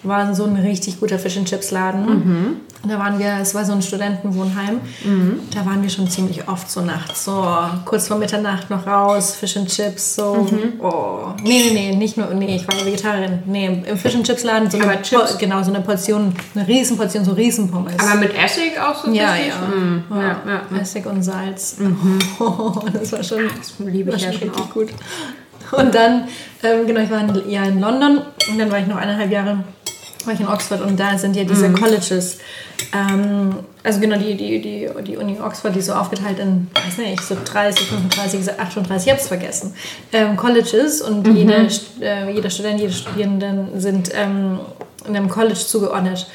war 0.02 0.34
so 0.34 0.44
ein 0.44 0.56
richtig 0.56 0.98
guter 0.98 1.18
Fish 1.18 1.36
and 1.36 1.48
Chips 1.48 1.70
Laden. 1.70 2.06
Mhm. 2.06 2.56
Da 2.88 2.98
waren 2.98 3.18
wir, 3.18 3.36
es 3.42 3.54
war 3.54 3.64
so 3.64 3.72
ein 3.72 3.82
Studentenwohnheim. 3.82 4.80
Mhm. 5.04 5.40
Da 5.54 5.66
waren 5.66 5.82
wir 5.82 5.90
schon 5.90 6.08
ziemlich 6.08 6.48
oft 6.48 6.70
so 6.70 6.80
nachts, 6.80 7.26
so 7.26 7.46
kurz 7.84 8.08
vor 8.08 8.16
Mitternacht 8.16 8.70
noch 8.70 8.86
raus, 8.86 9.36
Fish 9.36 9.58
and 9.58 9.68
Chips, 9.68 10.14
so. 10.14 10.48
Mhm. 10.50 10.80
Oh. 10.80 11.34
Nee, 11.42 11.64
nee, 11.64 11.90
nee, 11.90 11.96
nicht 11.96 12.16
nur, 12.16 12.32
nee, 12.32 12.56
ich 12.56 12.66
war 12.66 12.82
Vegetarierin. 12.84 13.42
Nee, 13.44 13.82
im 13.86 13.98
Fish 13.98 14.14
and 14.14 14.26
Chips 14.26 14.44
Laden 14.44 14.70
so 14.70 14.78
eine, 14.78 15.02
Chips. 15.02 15.36
genau, 15.36 15.62
so 15.62 15.70
eine 15.70 15.82
Portion, 15.82 16.34
eine 16.54 16.66
Riesenportion, 16.66 17.24
so 17.24 17.32
Riesenpommes. 17.32 17.98
Aber 17.98 18.18
mit 18.20 18.34
Essig 18.34 18.80
auch 18.80 19.04
so 19.04 19.10
ja, 19.10 19.36
ja. 19.36 19.54
Mhm. 19.74 20.04
ja. 20.10 20.16
ja, 20.16 20.62
ja. 20.70 20.80
Essig 20.80 21.04
und 21.04 21.22
Salz. 21.22 21.76
Mhm. 21.78 22.18
Oh, 22.40 22.72
das 22.92 23.12
war 23.12 23.22
schon, 23.22 23.40
das 23.58 23.74
liebe 23.78 24.12
ich 24.12 24.22
ja 24.22 24.32
schon 24.32 24.42
richtig 24.42 24.62
auch. 24.62 24.70
gut. 24.70 24.88
Und 25.72 25.94
dann, 25.94 26.24
ähm, 26.62 26.86
genau, 26.86 27.00
ich 27.00 27.10
war 27.10 27.18
ein 27.18 27.48
Jahr 27.48 27.66
in 27.66 27.80
London 27.80 28.22
und 28.50 28.58
dann 28.58 28.70
war 28.70 28.78
ich 28.78 28.86
noch 28.86 28.96
eineinhalb 28.96 29.30
Jahre 29.30 29.58
war 30.26 30.34
ich 30.34 30.40
in 30.40 30.48
Oxford 30.48 30.80
und 30.82 30.98
da 30.98 31.16
sind 31.18 31.36
ja 31.36 31.44
diese 31.44 31.68
mhm. 31.68 31.74
Colleges. 31.74 32.38
Ähm, 32.92 33.54
also 33.82 34.00
genau, 34.00 34.16
die, 34.16 34.36
die, 34.36 34.60
die, 34.60 34.88
die 35.06 35.16
Uni 35.16 35.38
Oxford, 35.40 35.74
die 35.74 35.80
so 35.80 35.92
aufgeteilt 35.92 36.38
in, 36.38 36.68
weiß 36.74 36.98
nicht, 36.98 37.22
so 37.22 37.36
30, 37.44 37.86
35, 37.88 38.58
38, 38.58 39.06
ich 39.06 39.12
habe 39.12 39.20
es 39.20 39.28
vergessen, 39.28 39.74
ähm, 40.12 40.36
Colleges 40.36 41.00
und 41.02 41.26
mhm. 41.26 41.36
jede, 41.36 41.68
äh, 42.00 42.32
jeder 42.32 42.50
Student, 42.50 42.80
jede 42.80 42.92
Studierenden 42.92 43.80
sind 43.80 44.10
ähm, 44.14 44.60
in 45.06 45.16
einem 45.16 45.28
College 45.28 45.54
zugeordnet. 45.54 46.26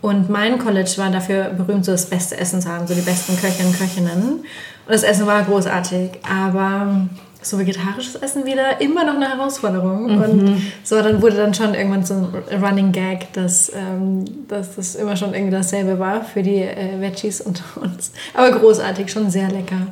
Und 0.00 0.28
mein 0.28 0.58
College 0.58 0.92
war 0.96 1.10
dafür 1.10 1.44
berühmt, 1.50 1.84
so 1.84 1.92
das 1.92 2.06
beste 2.06 2.36
Essen 2.36 2.60
zu 2.60 2.68
haben, 2.68 2.86
so 2.88 2.94
die 2.94 3.02
besten 3.02 3.36
Köchinnen 3.36 3.72
und 3.72 3.78
Köchinnen. 3.78 4.22
Und 4.22 4.44
das 4.88 5.04
Essen 5.04 5.26
war 5.26 5.42
großartig, 5.42 6.10
aber 6.28 7.06
so 7.42 7.58
vegetarisches 7.58 8.16
Essen 8.16 8.44
wieder 8.44 8.80
immer 8.80 9.04
noch 9.04 9.14
eine 9.14 9.28
Herausforderung. 9.28 10.16
Mhm. 10.16 10.22
Und 10.22 10.62
so, 10.84 11.00
dann 11.02 11.20
wurde 11.22 11.36
dann 11.36 11.54
schon 11.54 11.74
irgendwann 11.74 12.04
so 12.04 12.14
ein 12.14 12.62
Running 12.62 12.92
Gag, 12.92 13.32
dass, 13.32 13.70
ähm, 13.74 14.24
dass 14.48 14.76
das 14.76 14.94
immer 14.94 15.16
schon 15.16 15.34
irgendwie 15.34 15.52
dasselbe 15.52 15.98
war 15.98 16.24
für 16.24 16.42
die 16.42 16.62
äh, 16.62 17.00
Veggies 17.00 17.40
und 17.40 17.62
uns. 17.76 18.12
Aber 18.34 18.50
großartig, 18.52 19.10
schon 19.10 19.30
sehr 19.30 19.48
lecker. 19.48 19.88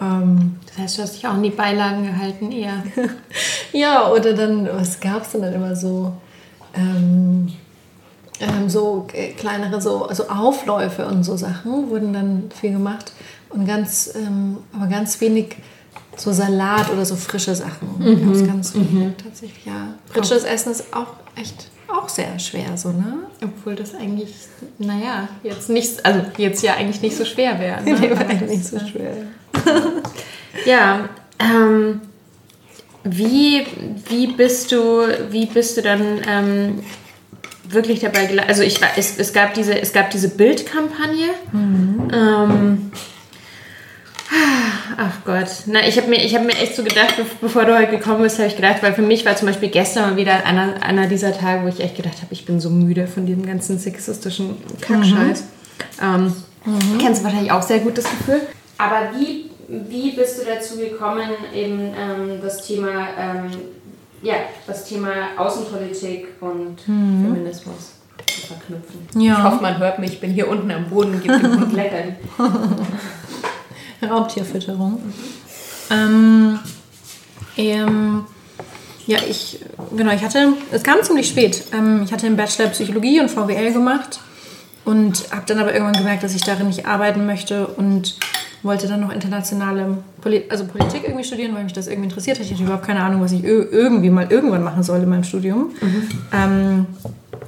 Ähm, 0.00 0.56
das 0.66 0.78
heißt, 0.78 0.98
du 0.98 1.02
hast 1.02 1.16
dich 1.16 1.26
auch 1.26 1.34
in 1.34 1.42
die 1.42 1.50
Beilagen 1.50 2.06
gehalten 2.06 2.52
eher. 2.52 2.82
ja, 3.72 4.10
oder 4.10 4.34
dann, 4.34 4.68
was 4.72 5.00
gab 5.00 5.22
es 5.22 5.32
denn 5.32 5.42
dann 5.42 5.54
immer 5.54 5.76
so? 5.76 6.12
Ähm, 6.74 7.52
ähm, 8.42 8.68
so 8.68 9.06
äh, 9.12 9.32
kleinere 9.32 9.80
so 9.80 10.06
also 10.06 10.28
Aufläufe 10.28 11.06
und 11.06 11.22
so 11.22 11.36
Sachen 11.36 11.90
wurden 11.90 12.12
dann 12.12 12.50
viel 12.58 12.72
gemacht 12.72 13.12
und 13.50 13.66
ganz 13.66 14.12
ähm, 14.16 14.58
aber 14.72 14.86
ganz 14.86 15.20
wenig 15.20 15.56
so 16.16 16.32
Salat 16.32 16.90
oder 16.90 17.04
so 17.04 17.16
frische 17.16 17.54
Sachen. 17.54 17.88
Mhm. 17.98 18.32
Das 18.32 18.46
ganz 18.46 18.74
mhm. 18.74 19.14
tatsächlich, 19.22 19.64
ja. 19.66 19.94
Frisches 20.06 20.44
Essen 20.44 20.72
ist 20.72 20.94
auch 20.94 21.14
echt 21.36 21.70
auch 21.88 22.08
sehr 22.08 22.38
schwer, 22.38 22.76
so, 22.76 22.90
ne? 22.90 23.18
Obwohl 23.42 23.74
das 23.74 23.94
eigentlich, 23.94 24.34
naja, 24.78 25.28
jetzt 25.42 25.68
nicht, 25.68 26.04
also 26.04 26.22
jetzt 26.38 26.62
ja 26.62 26.74
eigentlich 26.74 27.02
nicht 27.02 27.16
so 27.16 27.24
schwer 27.24 27.60
wäre. 27.60 27.82
Ne? 27.84 27.98
nee, 27.98 28.12
eigentlich 28.12 28.50
nicht 28.50 28.64
so 28.64 28.78
schwer. 28.78 29.14
ja, 30.66 31.08
ähm, 31.38 32.00
wie, 33.04 33.66
wie 34.08 34.28
bist 34.28 34.72
du, 34.72 35.06
wie 35.30 35.46
bist 35.46 35.76
du 35.76 35.82
dann 35.82 36.20
ähm, 36.26 36.82
wirklich 37.64 38.00
dabei 38.00 38.28
Also 38.46 38.62
ich 38.62 38.80
es, 38.96 39.18
es 39.18 39.32
gab 39.32 39.54
diese, 39.54 39.78
es 39.78 39.92
gab 39.92 40.10
diese 40.10 40.28
Bildkampagne. 40.28 41.28
Mhm. 41.52 42.08
Ähm, 42.12 42.92
Ach 44.96 45.24
Gott. 45.24 45.48
Na, 45.66 45.86
ich 45.86 45.96
habe 45.96 46.08
mir, 46.08 46.18
hab 46.18 46.44
mir 46.44 46.56
echt 46.56 46.76
so 46.76 46.82
gedacht, 46.82 47.14
bevor 47.40 47.64
du 47.64 47.76
heute 47.76 47.90
gekommen 47.90 48.22
bist, 48.22 48.38
habe 48.38 48.48
ich 48.48 48.56
gedacht, 48.56 48.82
weil 48.82 48.94
für 48.94 49.02
mich 49.02 49.24
war 49.24 49.36
zum 49.36 49.48
Beispiel 49.48 49.68
gestern 49.68 50.10
mal 50.10 50.16
wieder 50.16 50.44
einer, 50.44 50.82
einer 50.82 51.06
dieser 51.06 51.36
Tage, 51.36 51.64
wo 51.64 51.68
ich 51.68 51.80
echt 51.80 51.96
gedacht 51.96 52.16
habe, 52.16 52.28
ich 52.32 52.44
bin 52.44 52.60
so 52.60 52.70
müde 52.70 53.06
von 53.06 53.26
diesem 53.26 53.46
ganzen 53.46 53.78
sexistischen 53.78 54.56
Kackscheiß. 54.80 55.42
Mhm. 55.42 55.46
Ähm, 56.02 56.34
mhm. 56.64 56.98
Kennst 56.98 57.20
du 57.20 57.24
wahrscheinlich 57.24 57.52
auch 57.52 57.62
sehr 57.62 57.80
gut 57.80 57.98
das 57.98 58.04
Gefühl. 58.04 58.40
Aber 58.78 59.10
wie, 59.18 59.50
wie 59.68 60.12
bist 60.12 60.40
du 60.40 60.44
dazu 60.44 60.78
gekommen, 60.78 61.28
eben 61.54 61.80
ähm, 61.80 62.40
das 62.40 62.66
Thema, 62.66 63.08
ähm, 63.18 63.50
ja, 64.22 64.34
das 64.66 64.84
Thema 64.84 65.10
Außenpolitik 65.36 66.28
und 66.40 66.76
mhm. 66.86 67.24
Feminismus 67.24 67.94
zu 68.26 68.46
verknüpfen? 68.46 69.06
Ja. 69.14 69.38
Ich 69.38 69.44
hoffe, 69.44 69.62
man 69.62 69.78
hört 69.78 69.98
mich. 69.98 70.14
Ich 70.14 70.20
bin 70.20 70.32
hier 70.32 70.48
unten 70.48 70.70
am 70.70 70.86
Boden, 70.88 71.14
und 71.14 71.22
gebe 71.22 71.38
dem 71.38 71.60
Hund 71.60 71.72
Leckern. 71.74 72.16
Raubtierfütterung. 74.10 75.00
Ähm, 75.90 76.58
ähm, 77.56 78.24
ja, 79.06 79.18
ich, 79.28 79.60
genau, 79.96 80.12
ich 80.12 80.22
hatte, 80.22 80.54
es 80.70 80.82
kam 80.82 81.02
ziemlich 81.02 81.28
spät. 81.28 81.64
Ähm, 81.72 82.02
ich 82.04 82.12
hatte 82.12 82.26
einen 82.26 82.36
Bachelor 82.36 82.68
Psychologie 82.68 83.20
und 83.20 83.30
VWL 83.30 83.72
gemacht 83.72 84.20
und 84.84 85.30
habe 85.32 85.42
dann 85.46 85.58
aber 85.58 85.72
irgendwann 85.72 85.94
gemerkt, 85.94 86.22
dass 86.22 86.34
ich 86.34 86.42
darin 86.42 86.68
nicht 86.68 86.86
arbeiten 86.86 87.26
möchte 87.26 87.66
und 87.66 88.16
wollte 88.62 88.86
dann 88.86 89.00
noch 89.00 89.12
internationale 89.12 89.98
Poli 90.20 90.44
also 90.48 90.64
Politik 90.66 91.02
irgendwie 91.04 91.24
studieren, 91.24 91.54
weil 91.54 91.64
mich 91.64 91.72
das 91.72 91.88
irgendwie 91.88 92.08
interessiert 92.08 92.38
hat. 92.38 92.46
Ich 92.46 92.52
hatte 92.52 92.62
überhaupt 92.62 92.86
keine 92.86 93.02
Ahnung, 93.02 93.20
was 93.20 93.32
ich 93.32 93.42
irgendwie 93.42 94.10
mal 94.10 94.30
irgendwann 94.30 94.62
machen 94.62 94.84
soll 94.84 95.00
in 95.00 95.08
meinem 95.08 95.24
Studium. 95.24 95.72
Mhm. 95.80 96.08
Ähm, 96.32 96.86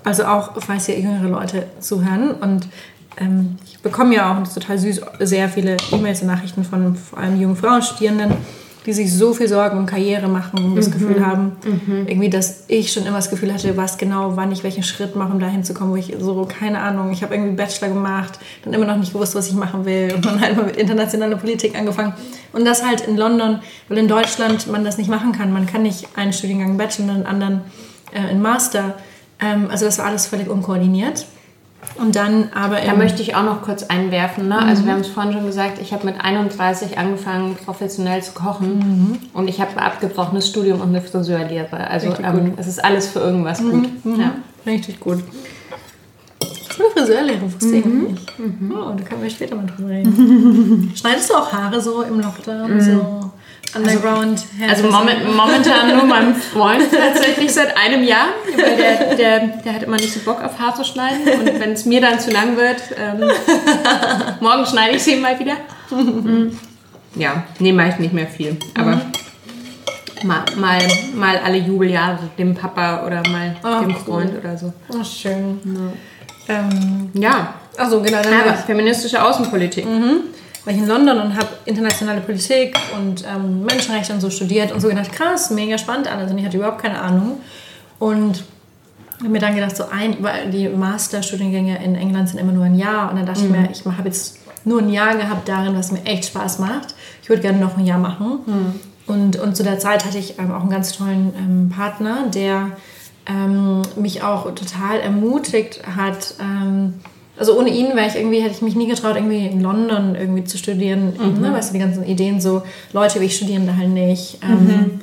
also 0.02 0.24
auch, 0.24 0.60
falls 0.60 0.86
hier 0.86 0.98
jüngere 0.98 1.28
Leute 1.28 1.66
zuhören 1.78 2.32
und 2.32 2.68
ähm, 3.16 3.58
ich 3.84 3.90
bekomme 3.90 4.14
ja 4.14 4.32
auch, 4.32 4.36
und 4.38 4.46
das 4.46 4.56
ist 4.56 4.62
total 4.62 4.78
süß, 4.78 5.00
sehr 5.20 5.48
viele 5.50 5.76
E-Mails 5.92 6.22
und 6.22 6.28
Nachrichten 6.28 6.64
von 6.64 6.96
vor 6.96 7.18
allem 7.18 7.38
jungen 7.38 7.54
Frauen, 7.54 7.82
Studierenden, 7.82 8.32
die 8.86 8.94
sich 8.94 9.12
so 9.12 9.34
viel 9.34 9.46
Sorgen 9.46 9.76
um 9.76 9.84
Karriere 9.84 10.26
machen 10.26 10.64
und 10.64 10.76
das 10.76 10.88
mhm. 10.88 10.92
Gefühl 10.92 11.26
haben, 11.26 11.52
mhm. 11.64 12.06
irgendwie, 12.06 12.30
dass 12.30 12.64
ich 12.68 12.92
schon 12.92 13.04
immer 13.04 13.16
das 13.16 13.28
Gefühl 13.28 13.52
hatte, 13.52 13.76
was 13.76 13.98
genau, 13.98 14.36
wann 14.36 14.52
ich 14.52 14.64
welchen 14.64 14.82
Schritt 14.82 15.16
mache, 15.16 15.32
um 15.32 15.38
dahin 15.38 15.64
zu 15.64 15.74
kommen, 15.74 15.90
wo 15.90 15.96
ich 15.96 16.14
so, 16.18 16.46
keine 16.46 16.80
Ahnung, 16.80 17.12
ich 17.12 17.22
habe 17.22 17.34
irgendwie 17.34 17.56
Bachelor 17.56 17.88
gemacht, 17.88 18.38
dann 18.64 18.72
immer 18.72 18.86
noch 18.86 18.96
nicht 18.96 19.12
gewusst, 19.12 19.34
was 19.34 19.48
ich 19.48 19.54
machen 19.54 19.84
will 19.84 20.14
und 20.14 20.24
dann 20.24 20.40
halt 20.40 20.56
mal 20.56 20.64
mit 20.64 20.76
internationaler 20.76 21.36
Politik 21.36 21.78
angefangen. 21.78 22.14
Und 22.54 22.64
das 22.64 22.86
halt 22.86 23.02
in 23.02 23.18
London, 23.18 23.60
weil 23.88 23.98
in 23.98 24.08
Deutschland 24.08 24.66
man 24.66 24.84
das 24.84 24.96
nicht 24.96 25.10
machen 25.10 25.32
kann. 25.32 25.52
Man 25.52 25.66
kann 25.66 25.82
nicht 25.82 26.08
einen 26.16 26.32
Studiengang 26.32 26.78
Bachelor 26.78 27.04
und 27.04 27.10
einen 27.10 27.26
anderen 27.26 27.60
äh, 28.12 28.20
einen 28.20 28.40
Master. 28.40 28.94
Ähm, 29.40 29.68
also 29.70 29.84
das 29.84 29.98
war 29.98 30.06
alles 30.06 30.26
völlig 30.26 30.48
unkoordiniert. 30.48 31.26
Und 31.96 32.16
dann 32.16 32.48
aber. 32.54 32.80
Da 32.80 32.94
möchte 32.94 33.22
ich 33.22 33.34
auch 33.36 33.44
noch 33.44 33.62
kurz 33.62 33.84
einwerfen. 33.84 34.48
Ne? 34.48 34.54
Also 34.54 34.64
mhm. 34.64 34.70
Also, 34.70 34.84
wir 34.86 34.92
haben 34.92 35.00
es 35.00 35.08
vorhin 35.08 35.32
schon 35.32 35.46
gesagt, 35.46 35.78
ich 35.80 35.92
habe 35.92 36.06
mit 36.06 36.20
31 36.20 36.98
angefangen, 36.98 37.56
professionell 37.64 38.22
zu 38.22 38.32
kochen. 38.32 38.78
Mhm. 38.78 39.18
Und 39.32 39.48
ich 39.48 39.60
habe 39.60 39.72
ein 39.72 39.78
abgebrochenes 39.78 40.48
Studium 40.48 40.80
und 40.80 40.88
eine 40.88 41.00
Friseurlehre. 41.00 41.88
Also, 41.88 42.14
ähm, 42.22 42.54
es 42.56 42.66
ist 42.66 42.84
alles 42.84 43.08
für 43.08 43.20
irgendwas 43.20 43.60
mhm. 43.60 43.70
gut. 43.70 44.04
Mhm. 44.04 44.20
Ja. 44.20 44.34
Richtig 44.66 45.00
gut. 45.00 45.22
Eine 46.78 46.88
Friseurlehre 46.90 47.42
wusste 47.42 47.76
ich 47.76 47.84
mhm. 47.84 48.02
nicht. 48.04 48.38
Mhm. 48.38 48.74
Oh, 48.76 48.92
da 48.96 49.04
können 49.04 49.22
wir 49.22 49.30
später 49.30 49.54
mal 49.54 49.66
drüber 49.66 49.90
reden. 49.90 50.92
Schneidest 50.96 51.30
du 51.30 51.34
auch 51.34 51.52
Haare 51.52 51.80
so 51.80 52.02
im 52.02 52.20
Lockdown? 52.20 52.80
So? 52.80 53.30
Underground 53.74 54.44
Also, 54.68 54.86
also 54.86 54.96
moment, 54.98 55.36
momentan 55.36 55.96
nur 55.96 56.04
meinem 56.04 56.34
Freund 56.34 56.84
tatsächlich 56.90 57.52
seit 57.52 57.76
einem 57.76 58.04
Jahr, 58.04 58.28
weil 58.56 58.76
der, 58.76 59.14
der, 59.16 59.40
der 59.64 59.74
hat 59.74 59.82
immer 59.82 59.96
nicht 59.96 60.12
so 60.12 60.20
Bock 60.20 60.42
auf 60.42 60.58
Haar 60.58 60.74
zu 60.74 60.84
schneiden 60.84 61.22
und 61.40 61.60
wenn 61.60 61.72
es 61.72 61.84
mir 61.84 62.00
dann 62.00 62.20
zu 62.20 62.30
lang 62.30 62.56
wird, 62.56 62.82
ähm, 62.96 63.28
morgen 64.40 64.66
schneide 64.66 64.96
ich 64.96 65.02
sie 65.02 65.16
mal 65.16 65.38
wieder. 65.38 65.56
Mhm. 65.90 66.58
Ja, 67.16 67.44
nee, 67.58 67.72
mache 67.72 67.90
ich 67.90 67.98
nicht 67.98 68.12
mehr 68.12 68.26
viel, 68.26 68.56
aber 68.74 68.96
mhm. 68.96 69.02
mal, 70.24 70.44
mal, 70.56 70.82
mal 71.14 71.40
alle 71.44 71.58
Jubeljahre 71.58 72.18
dem 72.38 72.54
Papa 72.54 73.04
oder 73.06 73.22
mal 73.28 73.56
oh, 73.62 73.80
dem 73.84 73.96
Freund 73.96 74.32
cool. 74.32 74.40
oder 74.40 74.56
so. 74.56 74.72
Oh, 74.88 75.04
schön. 75.04 75.60
Ja. 76.48 76.56
Ähm, 76.56 77.10
ja. 77.14 77.54
Also 77.76 78.00
genau. 78.00 78.18
Aber 78.18 78.54
feministische 78.54 79.22
Außenpolitik. 79.22 79.84
Mhm 79.84 80.34
war 80.64 80.72
ich 80.72 80.78
in 80.78 80.86
London 80.86 81.18
und 81.20 81.36
habe 81.36 81.48
internationale 81.66 82.20
Politik 82.20 82.76
und 82.98 83.24
ähm, 83.24 83.64
Menschenrechte 83.64 84.12
und 84.12 84.20
so 84.20 84.30
studiert 84.30 84.72
und 84.72 84.80
so 84.80 84.88
gedacht, 84.88 85.12
krass, 85.12 85.50
mega 85.50 85.76
spannend 85.78 86.10
alles 86.10 86.30
und 86.30 86.38
ich 86.38 86.44
hatte 86.44 86.56
überhaupt 86.56 86.80
keine 86.80 87.00
Ahnung. 87.00 87.40
Und 87.98 88.44
habe 89.18 89.28
mir 89.28 89.38
dann 89.38 89.54
gedacht, 89.54 89.76
so 89.76 89.84
ein, 89.90 90.16
weil 90.22 90.50
die 90.50 90.68
Masterstudiengänge 90.68 91.82
in 91.84 91.94
England 91.94 92.30
sind 92.30 92.38
immer 92.38 92.52
nur 92.52 92.64
ein 92.64 92.76
Jahr 92.76 93.10
und 93.10 93.16
dann 93.16 93.26
dachte 93.26 93.40
mhm. 93.40 93.54
ich 93.54 93.60
mir, 93.60 93.70
ich 93.70 93.98
habe 93.98 94.08
jetzt 94.08 94.38
nur 94.64 94.80
ein 94.80 94.90
Jahr 94.90 95.16
gehabt 95.16 95.48
darin, 95.48 95.76
was 95.76 95.92
mir 95.92 96.04
echt 96.04 96.26
Spaß 96.26 96.58
macht. 96.58 96.94
Ich 97.22 97.28
würde 97.28 97.42
gerne 97.42 97.58
noch 97.58 97.76
ein 97.76 97.84
Jahr 97.84 97.98
machen. 97.98 98.40
Mhm. 98.46 98.80
Und, 99.06 99.36
und 99.38 99.56
zu 99.56 99.62
der 99.62 99.78
Zeit 99.78 100.04
hatte 100.04 100.18
ich 100.18 100.38
ähm, 100.38 100.50
auch 100.52 100.62
einen 100.62 100.70
ganz 100.70 100.92
tollen 100.92 101.34
ähm, 101.36 101.72
Partner, 101.74 102.24
der 102.32 102.70
ähm, 103.26 103.82
mich 103.96 104.22
auch 104.22 104.44
total 104.54 105.00
ermutigt 105.00 105.82
hat, 105.96 106.34
ähm, 106.40 106.94
also 107.36 107.58
ohne 107.58 107.70
ihn 107.70 107.96
wäre 107.96 108.06
ich 108.06 108.14
irgendwie, 108.14 108.40
hätte 108.40 108.54
ich 108.54 108.62
mich 108.62 108.76
nie 108.76 108.86
getraut, 108.86 109.16
irgendwie 109.16 109.46
in 109.46 109.60
London 109.60 110.14
irgendwie 110.14 110.44
zu 110.44 110.56
studieren. 110.56 111.14
Mhm. 111.18 111.40
Ne? 111.40 111.52
Weißt 111.52 111.70
du, 111.70 111.72
die 111.74 111.80
ganzen 111.80 112.04
Ideen, 112.04 112.40
so 112.40 112.62
Leute 112.92 113.20
wie 113.20 113.24
ich 113.24 113.36
studieren 113.36 113.66
da 113.66 113.76
halt 113.76 113.88
nicht. 113.88 114.38
Ähm, 114.42 114.66
mhm. 114.66 115.00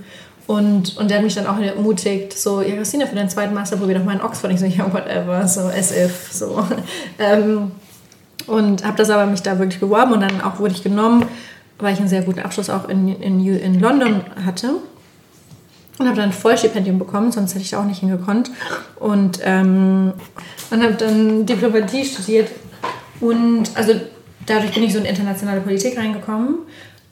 und, 0.47 0.97
und 0.97 1.09
der 1.09 1.17
hat 1.17 1.23
mich 1.25 1.36
dann 1.36 1.47
auch 1.47 1.59
ermutigt, 1.59 2.38
so, 2.38 2.61
ja, 2.61 2.75
Christina, 2.75 3.05
für 3.05 3.15
deinen 3.15 3.29
zweiten 3.29 3.53
Master 3.53 3.75
probier 3.75 3.97
doch 3.97 4.05
mal 4.05 4.15
in 4.15 4.21
Oxford. 4.21 4.51
Ich 4.51 4.59
so, 4.61 4.65
ja, 4.65 4.91
whatever, 4.93 5.45
so 5.47 5.61
as 5.61 5.91
if, 5.91 6.29
so. 6.32 6.65
ähm, 7.19 7.71
und 8.47 8.86
habe 8.86 8.97
das 8.97 9.09
aber 9.09 9.25
mich 9.25 9.41
da 9.41 9.59
wirklich 9.59 9.79
beworben 9.79 10.13
und 10.13 10.21
dann 10.21 10.41
auch 10.41 10.59
wurde 10.59 10.73
ich 10.73 10.84
genommen, 10.84 11.25
weil 11.79 11.93
ich 11.93 11.99
einen 11.99 12.09
sehr 12.09 12.21
guten 12.21 12.39
Abschluss 12.39 12.69
auch 12.69 12.88
in, 12.88 13.09
in, 13.09 13.45
in 13.45 13.79
London 13.79 14.21
hatte 14.45 14.75
und 15.99 16.07
habe 16.07 16.15
dann 16.15 16.29
ein 16.29 16.34
Vollstipendium 16.34 16.97
bekommen, 16.97 17.32
sonst 17.32 17.53
hätte 17.53 17.63
ich 17.63 17.69
da 17.71 17.82
auch 17.82 17.86
nicht 17.86 17.99
hingekonnt. 17.99 18.51
Und, 18.99 19.39
ähm, 19.43 20.13
und 20.72 20.84
habe 20.84 20.93
dann 20.93 21.45
Diplomatie 21.45 22.05
studiert. 22.05 22.49
Und 23.19 23.69
also 23.76 23.93
dadurch 24.45 24.74
bin 24.74 24.84
ich 24.84 24.93
so 24.93 24.99
in 24.99 25.05
internationale 25.05 25.61
Politik 25.61 25.97
reingekommen. 25.97 26.59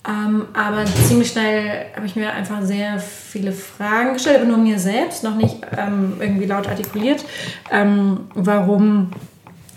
Ähm, 0.07 0.47
aber 0.53 0.85
ziemlich 0.85 1.29
schnell 1.29 1.87
habe 1.95 2.05
ich 2.05 2.15
mir 2.15 2.31
einfach 2.31 2.63
sehr 2.63 2.99
viele 2.99 3.51
Fragen 3.51 4.13
gestellt, 4.13 4.37
aber 4.37 4.45
nur 4.45 4.57
mir 4.57 4.79
selbst, 4.79 5.23
noch 5.23 5.35
nicht 5.35 5.57
ähm, 5.77 6.13
irgendwie 6.19 6.45
laut 6.45 6.67
artikuliert, 6.67 7.23
ähm, 7.69 8.21
warum 8.33 9.11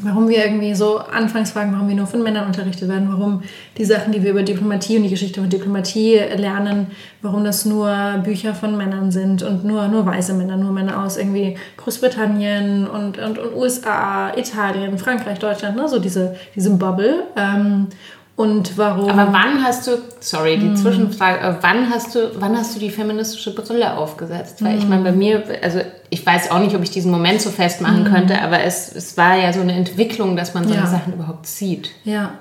warum 0.05 0.29
wir 0.29 0.45
irgendwie 0.45 0.75
so 0.75 0.99
anfangs 0.99 1.53
fragen, 1.53 1.73
warum 1.73 1.89
wir 1.89 1.95
nur 1.95 2.07
von 2.07 2.23
Männern 2.23 2.47
unterrichtet 2.47 2.89
werden, 2.89 3.09
warum 3.11 3.43
die 3.79 3.85
Sachen, 3.85 4.13
die 4.13 4.23
wir 4.23 4.31
über 4.31 4.43
Diplomatie 4.43 4.97
und 4.97 5.05
die 5.05 5.11
Geschichte 5.11 5.41
von 5.41 5.49
Diplomatie 5.49 6.19
lernen, 6.37 6.89
warum 7.23 7.45
das 7.45 7.65
nur 7.65 8.21
Bücher 8.25 8.55
von 8.55 8.77
Männern 8.77 9.11
sind 9.11 9.43
und 9.43 9.65
nur, 9.65 9.89
nur 9.89 10.05
weiße 10.07 10.35
Männer, 10.35 10.57
nur 10.57 10.73
Männer 10.73 11.03
aus 11.05 11.17
irgendwie 11.17 11.57
Großbritannien 11.77 12.87
und, 12.87 13.19
und, 13.19 13.39
und 13.39 13.55
USA, 13.55 14.33
Italien, 14.37 14.99
Frankreich, 14.99 15.39
Deutschland, 15.39 15.77
ne? 15.77 15.89
so 15.89 15.99
diese, 15.99 16.37
diese 16.55 16.71
Bubble. 16.71 17.25
Ähm, 17.37 17.89
und 18.35 18.79
warum. 18.79 19.11
Aber 19.11 19.33
wann 19.33 19.63
hast 19.63 19.87
du, 19.87 19.99
sorry, 20.21 20.59
die 20.59 20.69
hm. 20.69 20.77
Zwischenfrage, 20.77 21.59
wann 21.61 21.91
hast 21.91 22.15
du, 22.15 22.31
wann 22.41 22.57
hast 22.57 22.75
du 22.75 22.81
die 22.81 22.91
feministische 22.91 23.55
Brille 23.55 23.97
aufgesetzt? 23.97 24.65
Weil 24.65 24.79
ich 24.79 24.89
meine, 24.89 25.05
bei 25.05 25.13
mir, 25.13 25.45
also 25.63 25.81
ich 26.09 26.25
weiß 26.25 26.51
auch 26.51 26.59
nicht, 26.59 26.75
ob 26.75 26.83
ich 26.83 26.91
diesen 26.91 27.11
Moment 27.11 27.43
so 27.43 27.51
festmachen 27.51 28.07
hm. 28.07 28.13
könnte, 28.13 28.41
aber 28.41 28.63
es, 28.63 28.95
es 28.95 29.17
war 29.17 29.37
ja 29.37 29.53
so 29.53 29.61
eine 29.61 29.75
Entwicklung, 29.75 30.37
dass 30.37 30.55
man 30.55 30.65
solche 30.65 30.81
ja. 30.81 30.87
Sachen 30.87 31.13
überhaupt 31.13 31.47
sieht. 31.47 31.91
Ja, 32.05 32.33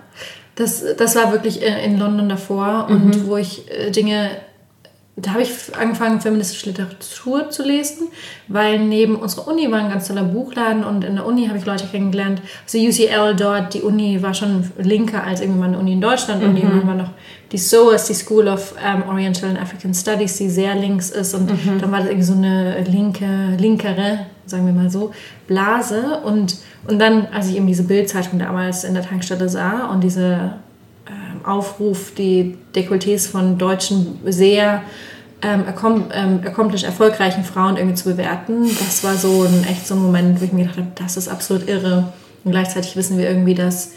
das, 0.55 0.83
das 0.97 1.15
war 1.15 1.31
wirklich 1.31 1.61
in 1.61 1.97
London 1.97 2.29
davor 2.29 2.87
mhm. 2.89 2.95
und 2.95 3.27
wo 3.27 3.37
ich 3.37 3.69
äh, 3.71 3.89
Dinge 3.91 4.29
da 5.17 5.31
habe 5.31 5.41
ich 5.41 5.51
angefangen, 5.77 6.21
feministische 6.21 6.69
Literatur 6.69 7.49
zu 7.49 7.63
lesen, 7.63 8.07
weil 8.47 8.79
neben 8.79 9.17
unserer 9.17 9.47
Uni 9.49 9.69
war 9.69 9.79
ein 9.79 9.89
ganz 9.89 10.07
toller 10.07 10.23
Buchladen 10.23 10.85
und 10.85 11.03
in 11.03 11.15
der 11.15 11.25
Uni 11.25 11.47
habe 11.47 11.57
ich 11.57 11.65
Leute 11.65 11.85
kennengelernt. 11.85 12.41
Also 12.63 12.77
UCL 12.77 13.35
dort, 13.35 13.73
die 13.73 13.81
Uni 13.81 14.23
war 14.23 14.33
schon 14.33 14.71
linker 14.77 15.23
als 15.23 15.41
irgendwie 15.41 15.59
mal 15.59 15.67
eine 15.67 15.79
Uni 15.79 15.93
in 15.93 16.01
Deutschland 16.01 16.41
und 16.41 16.51
mhm. 16.51 16.57
irgendwann 16.57 16.87
war 16.87 16.95
noch 16.95 17.09
die 17.51 17.57
SOAS, 17.57 18.05
die 18.05 18.13
School 18.13 18.47
of 18.47 18.73
um, 18.81 19.09
Oriental 19.09 19.49
and 19.49 19.61
African 19.61 19.93
Studies, 19.93 20.37
die 20.37 20.49
sehr 20.49 20.75
links 20.75 21.09
ist 21.09 21.33
und 21.33 21.51
mhm. 21.51 21.81
dann 21.81 21.91
war 21.91 21.99
das 21.99 22.07
irgendwie 22.07 22.25
so 22.25 22.33
eine 22.33 22.81
linke, 22.83 23.57
linkere, 23.57 24.27
sagen 24.45 24.65
wir 24.65 24.73
mal 24.73 24.89
so, 24.89 25.11
Blase 25.45 26.21
und, 26.23 26.55
und 26.87 26.99
dann, 26.99 27.27
als 27.33 27.49
ich 27.49 27.57
eben 27.57 27.67
diese 27.67 27.83
Bildzeitung 27.83 28.39
damals 28.39 28.85
in 28.85 28.93
der 28.93 29.03
Tankstelle 29.03 29.49
sah 29.49 29.87
und 29.87 30.05
diese 30.05 30.53
Aufruf, 31.45 32.13
die 32.15 32.57
Dekolletés 32.75 33.29
von 33.29 33.57
deutschen 33.57 34.19
sehr 34.25 34.83
ähm, 35.41 35.63
ähm, 36.13 36.39
accomplished 36.45 36.85
erfolgreichen 36.85 37.43
Frauen 37.43 37.77
irgendwie 37.77 37.95
zu 37.95 38.09
bewerten. 38.09 38.69
Das 38.79 39.03
war 39.03 39.15
so 39.15 39.43
ein 39.43 39.65
echt 39.69 39.87
so 39.87 39.95
ein 39.95 40.01
Moment, 40.01 40.39
wo 40.39 40.45
ich 40.45 40.53
mir 40.53 40.63
gedacht 40.63 40.77
habe, 40.77 40.91
das 40.95 41.17
ist 41.17 41.27
absolut 41.27 41.67
irre. 41.67 42.13
Und 42.43 42.51
gleichzeitig 42.51 42.95
wissen 42.95 43.17
wir 43.17 43.27
irgendwie, 43.27 43.55
dass 43.55 43.91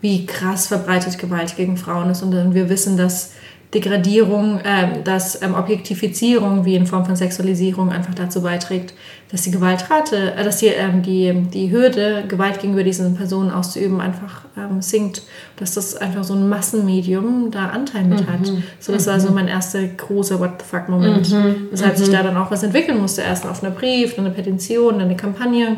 wie 0.00 0.26
krass 0.26 0.66
verbreitet 0.66 1.18
Gewalt 1.18 1.56
gegen 1.56 1.76
Frauen 1.76 2.10
ist 2.10 2.22
und 2.22 2.54
wir 2.54 2.68
wissen, 2.68 2.96
dass 2.96 3.32
Degradierung, 3.74 4.58
äh, 4.60 5.02
dass 5.04 5.40
ähm, 5.42 5.54
Objektifizierung 5.54 6.64
wie 6.64 6.74
in 6.74 6.86
Form 6.86 7.06
von 7.06 7.14
Sexualisierung 7.14 7.92
einfach 7.92 8.14
dazu 8.14 8.42
beiträgt, 8.42 8.94
dass 9.30 9.42
die 9.42 9.52
Gewaltrate, 9.52 10.34
äh, 10.34 10.42
dass 10.42 10.56
die, 10.56 10.66
ähm, 10.66 11.02
die, 11.02 11.32
die 11.52 11.70
Hürde, 11.70 12.24
Gewalt 12.26 12.58
gegenüber 12.58 12.82
diesen 12.82 13.14
Personen 13.14 13.52
auszuüben, 13.52 14.00
einfach 14.00 14.42
ähm, 14.56 14.82
sinkt. 14.82 15.22
Dass 15.56 15.74
das 15.74 15.96
einfach 15.96 16.24
so 16.24 16.34
ein 16.34 16.48
Massenmedium 16.48 17.52
da 17.52 17.66
Anteil 17.66 18.04
mit 18.04 18.26
hat. 18.26 18.40
Mhm. 18.40 18.64
So, 18.80 18.92
das 18.92 19.06
mhm. 19.06 19.10
war 19.10 19.20
so 19.20 19.30
mein 19.30 19.46
erster 19.46 19.84
großer 19.84 20.40
What 20.40 20.54
the 20.58 20.64
fuck 20.68 20.88
Moment. 20.88 21.30
Mhm. 21.30 21.68
Weshalb 21.70 21.96
sich 21.96 22.08
mhm. 22.08 22.12
da 22.12 22.22
dann 22.24 22.36
auch 22.36 22.50
was 22.50 22.64
entwickeln 22.64 23.00
musste. 23.00 23.22
Erst 23.22 23.46
auf 23.46 23.62
einer 23.62 23.72
Brief, 23.72 24.16
dann 24.16 24.26
eine 24.26 24.34
Petition, 24.34 24.94
dann 24.94 25.02
eine 25.02 25.16
Kampagne. 25.16 25.76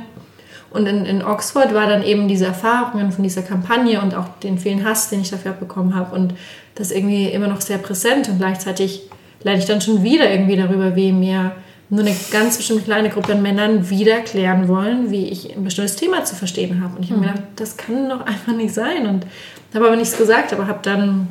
Und 0.72 0.86
in, 0.86 1.04
in 1.04 1.22
Oxford 1.24 1.74
war 1.74 1.86
dann 1.86 2.02
eben 2.02 2.28
diese 2.28 2.46
Erfahrungen 2.46 3.12
von 3.12 3.22
dieser 3.22 3.42
Kampagne 3.42 4.00
und 4.00 4.14
auch 4.14 4.26
den 4.42 4.58
vielen 4.58 4.84
Hass, 4.84 5.10
den 5.10 5.20
ich 5.20 5.30
dafür 5.30 5.52
abbekommen 5.52 5.94
habe 5.94 6.14
und 6.14 6.34
das 6.74 6.90
irgendwie 6.90 7.26
immer 7.26 7.48
noch 7.48 7.60
sehr 7.60 7.78
präsent 7.78 8.28
und 8.28 8.38
gleichzeitig 8.38 9.02
leide 9.42 9.58
ich 9.58 9.66
dann 9.66 9.80
schon 9.80 10.02
wieder 10.02 10.30
irgendwie 10.30 10.56
darüber, 10.56 10.96
wie 10.96 11.12
mir 11.12 11.52
nur 11.90 12.00
eine 12.00 12.16
ganz 12.30 12.56
bestimmte 12.56 12.84
kleine 12.84 13.10
Gruppe 13.10 13.32
an 13.32 13.42
Männern 13.42 13.90
wieder 13.90 14.14
erklären 14.14 14.66
wollen, 14.66 15.10
wie 15.10 15.28
ich 15.28 15.54
ein 15.54 15.62
bestimmtes 15.62 15.96
Thema 15.96 16.24
zu 16.24 16.34
verstehen 16.34 16.82
habe. 16.82 16.96
Und 16.96 17.04
ich 17.04 17.10
habe 17.10 17.20
mhm. 17.20 17.26
mir 17.26 17.32
gedacht, 17.32 17.48
das 17.56 17.76
kann 17.76 18.08
doch 18.08 18.24
einfach 18.24 18.54
nicht 18.54 18.72
sein. 18.72 19.06
Und 19.06 19.26
habe 19.74 19.86
aber 19.86 19.96
nichts 19.96 20.16
gesagt, 20.16 20.54
aber 20.54 20.66
habe 20.68 20.78
dann 20.82 21.28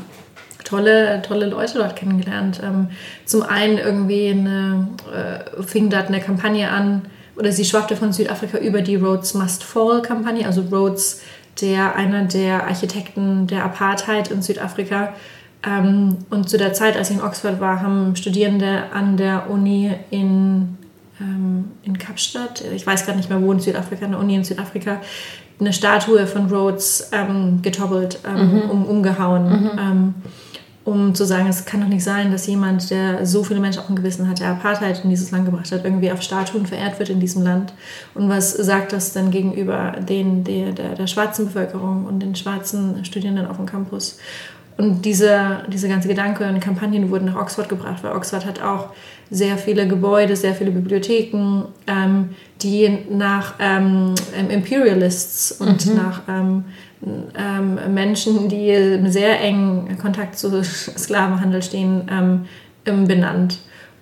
tolle, 0.64 1.22
tolle 1.24 1.48
Leute 1.48 1.80
dort 1.80 1.96
kennengelernt. 1.96 2.62
Ähm, 2.64 2.90
zum 3.26 3.42
einen 3.42 3.80
irgendwie 3.80 4.30
eine, 4.30 4.90
äh, 5.12 5.64
fing 5.64 5.90
dort 5.90 6.08
eine 6.08 6.20
Kampagne 6.20 6.70
an, 6.70 7.04
oder 7.42 7.52
sie 7.52 7.66
schwappte 7.66 7.96
von 7.96 8.14
Südafrika 8.14 8.60
über 8.60 8.84
die 8.84 8.98
Rhodes 8.98 9.34
Must 9.34 9.64
Fall 9.64 10.04
Kampagne, 10.04 10.46
also 10.46 10.62
Rhodes, 10.72 11.22
der 11.60 11.96
einer 11.96 12.26
der 12.26 12.68
Architekten 12.68 13.48
der 13.48 13.66
Apartheid 13.66 14.30
in 14.30 14.44
Südafrika. 14.44 15.14
Ähm, 15.66 16.18
und 16.30 16.48
zu 16.48 16.60
der 16.60 16.74
Zeit, 16.74 16.96
als 16.96 17.10
ich 17.10 17.18
in 17.18 17.24
Oxford 17.24 17.60
war, 17.60 17.82
haben 17.82 18.16
Studierende 18.16 18.84
an 18.94 19.18
der 19.18 19.50
Uni 19.50 19.92
in, 20.12 20.78
ähm, 21.20 21.72
in 21.82 21.98
Kapstadt, 21.98 22.64
ich 22.76 22.86
weiß 22.86 23.08
gar 23.08 23.16
nicht 23.16 23.32
mehr 23.32 23.42
wo 23.42 23.52
in 23.52 23.60
Südafrika, 23.60 24.06
eine 24.06 24.20
Uni 24.20 24.36
in 24.36 24.44
Südafrika, 24.44 25.02
eine 25.60 25.74
Statue 25.74 26.28
von 26.28 26.46
Rhodes 26.46 27.10
ähm, 27.12 27.64
getoppelt, 27.64 28.20
ähm, 28.24 28.66
mhm. 28.66 28.70
um, 28.70 28.86
umgehauen. 28.86 29.50
Mhm. 29.50 30.14
Ähm, 30.86 30.94
um 30.94 31.16
zu 31.16 31.26
sagen, 31.26 31.48
es 31.48 31.66
kann 31.66 31.82
doch 31.82 31.88
nicht 31.88 32.04
sein, 32.04 32.32
dass 32.32 32.48
jemand, 32.48 32.90
der 32.90 33.26
so 33.26 33.44
viele 33.44 33.60
Menschen 33.60 33.80
auf 33.80 33.88
dem 33.88 33.96
Gewissen 33.96 34.28
hat, 34.28 34.40
der 34.40 34.50
Apartheid 34.50 35.04
in 35.04 35.10
dieses 35.10 35.32
Land 35.32 35.46
gebracht 35.46 35.72
hat, 35.72 35.84
irgendwie 35.84 36.12
auf 36.12 36.22
Statuen 36.22 36.66
verehrt 36.66 37.00
wird 37.00 37.10
in 37.10 37.20
diesem 37.20 37.44
Land. 37.44 37.74
Und 38.14 38.30
was 38.30 38.52
sagt 38.52 38.94
das 38.94 39.14
dann 39.14 39.32
gegenüber 39.32 39.94
den, 40.00 40.44
der, 40.44 40.72
der, 40.72 40.96
der 40.96 41.08
schwarzen 41.08 41.46
Bevölkerung 41.46 42.06
und 42.06 42.20
den 42.20 42.36
schwarzen 42.36 43.06
Studierenden 43.06 43.48
auf 43.48 43.58
dem 43.58 43.66
Campus? 43.66 44.18
Und 44.78 45.06
diese, 45.06 45.64
diese 45.72 45.88
ganze 45.88 46.08
Gedanke 46.08 46.48
und 46.48 46.60
Kampagnen 46.60 47.12
wurden 47.12 47.26
nach 47.26 47.36
Oxford 47.36 47.70
gebracht, 47.70 48.04
weil 48.04 48.14
Oxford 48.14 48.46
hat 48.46 48.62
auch 48.64 48.90
sehr 49.30 49.58
viele 49.58 49.88
Gebäude, 49.88 50.36
sehr 50.36 50.56
viele 50.56 50.72
Bibliotheken, 50.72 51.66
ähm, 51.88 52.30
die 52.62 53.06
nach 53.10 53.56
ähm, 53.60 54.16
Imperialists 54.50 55.52
und 55.52 55.86
mhm. 55.86 55.96
nach 55.96 56.22
ähm, 56.28 56.66
ähm, 57.04 57.80
Menschen, 57.94 58.48
die 58.48 58.70
im 58.70 59.10
sehr 59.12 59.40
engen 59.42 59.98
Kontakt 59.98 60.38
zu 60.38 60.64
Sklavenhandel 60.64 61.64
stehen, 61.64 62.10
ähm, 62.12 63.08
benannt. 63.08 63.60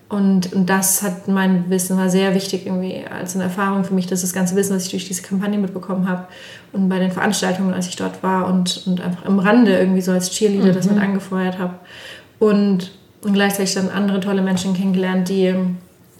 Und, 0.10 0.52
und 0.54 0.66
das 0.68 1.04
hat 1.04 1.28
mein 1.28 1.70
Wissen 1.70 1.96
war 1.96 2.10
sehr 2.10 2.34
wichtig 2.34 2.66
irgendwie 2.66 3.06
als 3.08 3.36
eine 3.36 3.44
Erfahrung 3.44 3.84
für 3.84 3.94
mich, 3.94 4.08
dass 4.08 4.22
das 4.22 4.34
ganze 4.34 4.56
Wissen, 4.56 4.76
was 4.76 4.86
ich 4.86 4.92
durch 4.92 5.08
diese 5.08 5.22
Kampagne 5.22 5.60
mitbekommen 5.60 6.10
habe 6.10 6.28
und 6.74 6.90
bei 6.90 6.98
den 6.98 7.12
Veranstaltungen, 7.12 7.76
als 7.76 7.88
ich 7.88 7.96
dort 7.96 8.24
war 8.24 8.48
und, 8.48 8.88
und 8.88 9.02
einfach 9.02 9.26
im 9.26 9.38
Rande 9.38 9.78
irgendwie 9.78 10.02
so 10.02 10.12
als 10.12 10.32
Cheerleader 10.32 10.72
mhm. 10.72 10.74
das 10.74 10.90
mit 10.90 11.00
angefeuert 11.00 11.60
habe. 11.60 11.76
Und, 12.40 12.92
und 13.22 13.34
gleichzeitig 13.34 13.76
dann 13.76 13.90
andere 13.90 14.20
tolle 14.20 14.42
Menschen 14.42 14.74
kennengelernt, 14.74 15.30
die, 15.30 15.54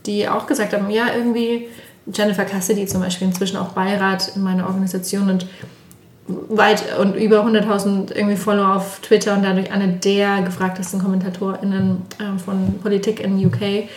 die 0.06 0.30
auch 0.30 0.46
gesagt 0.46 0.74
haben, 0.74 0.92
ja, 0.92 1.06
irgendwie 1.18 1.68
Jennifer 2.14 2.46
Cassidy 2.46 2.86
zum 2.86 3.02
Beispiel, 3.02 3.28
inzwischen 3.28 3.58
auch 3.58 3.70
Beirat 3.70 4.36
in 4.36 4.44
meiner 4.44 4.68
Organisation 4.68 5.32
und 5.32 5.48
weit 6.50 6.98
und 7.00 7.16
über 7.16 7.46
100.000 7.46 8.14
irgendwie 8.14 8.36
Follower 8.36 8.76
auf 8.76 9.00
Twitter 9.00 9.36
und 9.36 9.44
dadurch 9.44 9.72
eine 9.72 9.88
der 9.88 10.42
gefragtesten 10.44 11.02
KommentatorInnen 11.02 12.04
äh, 12.20 12.40
von 12.40 12.80
Politik 12.82 13.20
in 13.20 13.44
UK, 13.46 13.90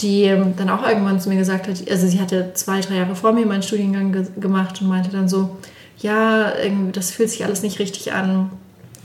die 0.00 0.24
ähm, 0.24 0.54
dann 0.56 0.68
auch 0.68 0.86
irgendwann 0.86 1.20
zu 1.20 1.28
mir 1.28 1.36
gesagt 1.36 1.68
hat, 1.68 1.90
also 1.90 2.06
sie 2.06 2.20
hatte 2.20 2.52
zwei, 2.54 2.80
drei 2.80 2.96
Jahre 2.96 3.14
vor 3.14 3.32
mir 3.32 3.46
meinen 3.46 3.62
Studiengang 3.62 4.12
ge 4.12 4.26
gemacht 4.38 4.80
und 4.82 4.88
meinte 4.88 5.10
dann 5.10 5.28
so, 5.28 5.56
ja, 5.98 6.52
irgendwie, 6.56 6.92
das 6.92 7.10
fühlt 7.10 7.30
sich 7.30 7.44
alles 7.44 7.62
nicht 7.62 7.78
richtig 7.78 8.12
an. 8.12 8.50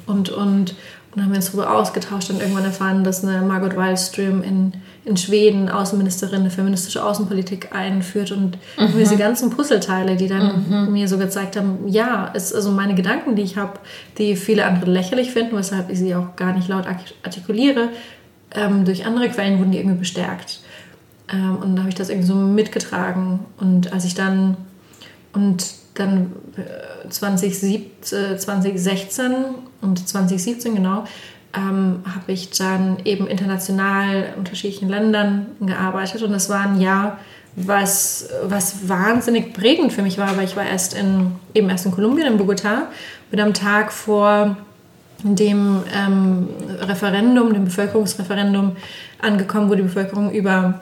Und, 0.07 0.29
und, 0.29 0.71
und 0.71 0.75
dann 1.15 1.25
haben 1.25 1.31
wir 1.31 1.37
uns 1.37 1.51
darüber 1.51 1.75
ausgetauscht 1.75 2.29
und 2.29 2.41
irgendwann 2.41 2.65
erfahren, 2.65 3.03
dass 3.03 3.23
eine 3.23 3.41
Margot 3.45 3.75
Wallström 3.75 4.41
in, 4.43 4.73
in 5.03 5.17
Schweden 5.17 5.69
Außenministerin 5.69 6.41
eine 6.41 6.51
feministische 6.51 7.03
Außenpolitik 7.03 7.75
einführt 7.75 8.31
und 8.31 8.57
mhm. 8.77 8.97
diese 8.99 9.17
ganzen 9.17 9.49
Puzzleteile, 9.49 10.15
die 10.15 10.27
dann 10.27 10.65
mhm. 10.69 10.93
mir 10.93 11.07
so 11.07 11.17
gezeigt 11.17 11.57
haben, 11.57 11.87
ja, 11.87 12.29
es, 12.35 12.53
also 12.53 12.71
meine 12.71 12.93
Gedanken, 12.93 13.35
die 13.35 13.41
ich 13.41 13.57
habe, 13.57 13.79
die 14.19 14.35
viele 14.35 14.65
andere 14.65 14.91
lächerlich 14.91 15.31
finden, 15.31 15.57
weshalb 15.57 15.89
ich 15.89 15.97
sie 15.97 16.13
auch 16.13 16.35
gar 16.35 16.53
nicht 16.53 16.67
laut 16.67 16.85
artikuliere, 17.23 17.89
ähm, 18.53 18.85
durch 18.85 19.05
andere 19.05 19.29
Quellen 19.29 19.57
wurden 19.57 19.71
die 19.71 19.79
irgendwie 19.79 19.97
bestärkt. 19.97 20.59
Ähm, 21.31 21.55
und 21.55 21.69
dann 21.71 21.79
habe 21.79 21.89
ich 21.89 21.95
das 21.95 22.09
irgendwie 22.09 22.27
so 22.27 22.35
mitgetragen 22.35 23.39
und 23.59 23.91
als 23.93 24.05
ich 24.05 24.13
dann 24.13 24.57
und 25.33 25.65
dann 25.95 26.31
2017, 27.09 28.33
äh, 28.33 28.37
2016 28.37 29.33
und 29.81 30.07
2017 30.07 30.75
genau, 30.75 31.05
ähm, 31.55 32.03
habe 32.05 32.31
ich 32.31 32.49
dann 32.51 32.97
eben 33.05 33.27
international 33.27 34.25
in 34.33 34.39
unterschiedlichen 34.39 34.89
Ländern 34.89 35.47
gearbeitet 35.59 36.23
und 36.23 36.31
das 36.31 36.49
war 36.49 36.61
ein 36.61 36.79
Jahr, 36.79 37.19
was, 37.55 38.29
was 38.43 38.87
wahnsinnig 38.87 39.53
prägend 39.53 39.91
für 39.91 40.01
mich 40.01 40.17
war, 40.17 40.37
weil 40.37 40.45
ich 40.45 40.55
war 40.55 40.65
erst 40.65 40.93
in, 40.93 41.33
eben 41.53 41.69
erst 41.69 41.85
in 41.85 41.91
Kolumbien, 41.91 42.27
in 42.27 42.39
Bogotá, 42.39 42.83
bin 43.29 43.41
am 43.41 43.53
Tag 43.53 43.91
vor 43.91 44.55
dem 45.23 45.83
ähm, 45.93 46.47
Referendum, 46.79 47.53
dem 47.53 47.65
Bevölkerungsreferendum 47.65 48.77
angekommen, 49.21 49.69
wo 49.69 49.75
die 49.75 49.83
Bevölkerung 49.83 50.31
über 50.31 50.81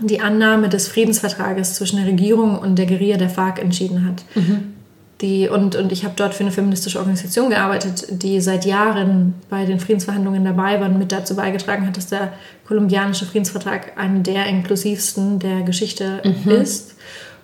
die 0.00 0.20
Annahme 0.20 0.68
des 0.68 0.88
Friedensvertrages 0.88 1.74
zwischen 1.74 1.96
der 1.96 2.06
Regierung 2.06 2.58
und 2.58 2.76
der 2.76 2.86
Guerilla 2.86 3.16
der 3.16 3.30
FARC 3.30 3.60
entschieden 3.60 4.06
hat. 4.06 4.24
Mhm. 4.36 4.74
Die, 5.20 5.48
und, 5.48 5.74
und 5.74 5.90
ich 5.90 6.04
habe 6.04 6.14
dort 6.16 6.34
für 6.34 6.44
eine 6.44 6.52
feministische 6.52 6.98
Organisation 6.98 7.50
gearbeitet, 7.50 8.22
die 8.22 8.40
seit 8.40 8.64
Jahren 8.64 9.34
bei 9.50 9.64
den 9.64 9.80
Friedensverhandlungen 9.80 10.44
dabei 10.44 10.80
war 10.80 10.88
und 10.88 10.98
mit 10.98 11.10
dazu 11.10 11.34
beigetragen 11.34 11.86
hat, 11.86 11.96
dass 11.96 12.06
der 12.06 12.32
kolumbianische 12.66 13.26
Friedensvertrag 13.26 13.98
einer 13.98 14.20
der 14.20 14.46
inklusivsten 14.46 15.40
der 15.40 15.62
Geschichte 15.62 16.22
mhm. 16.24 16.50
ist. 16.52 16.94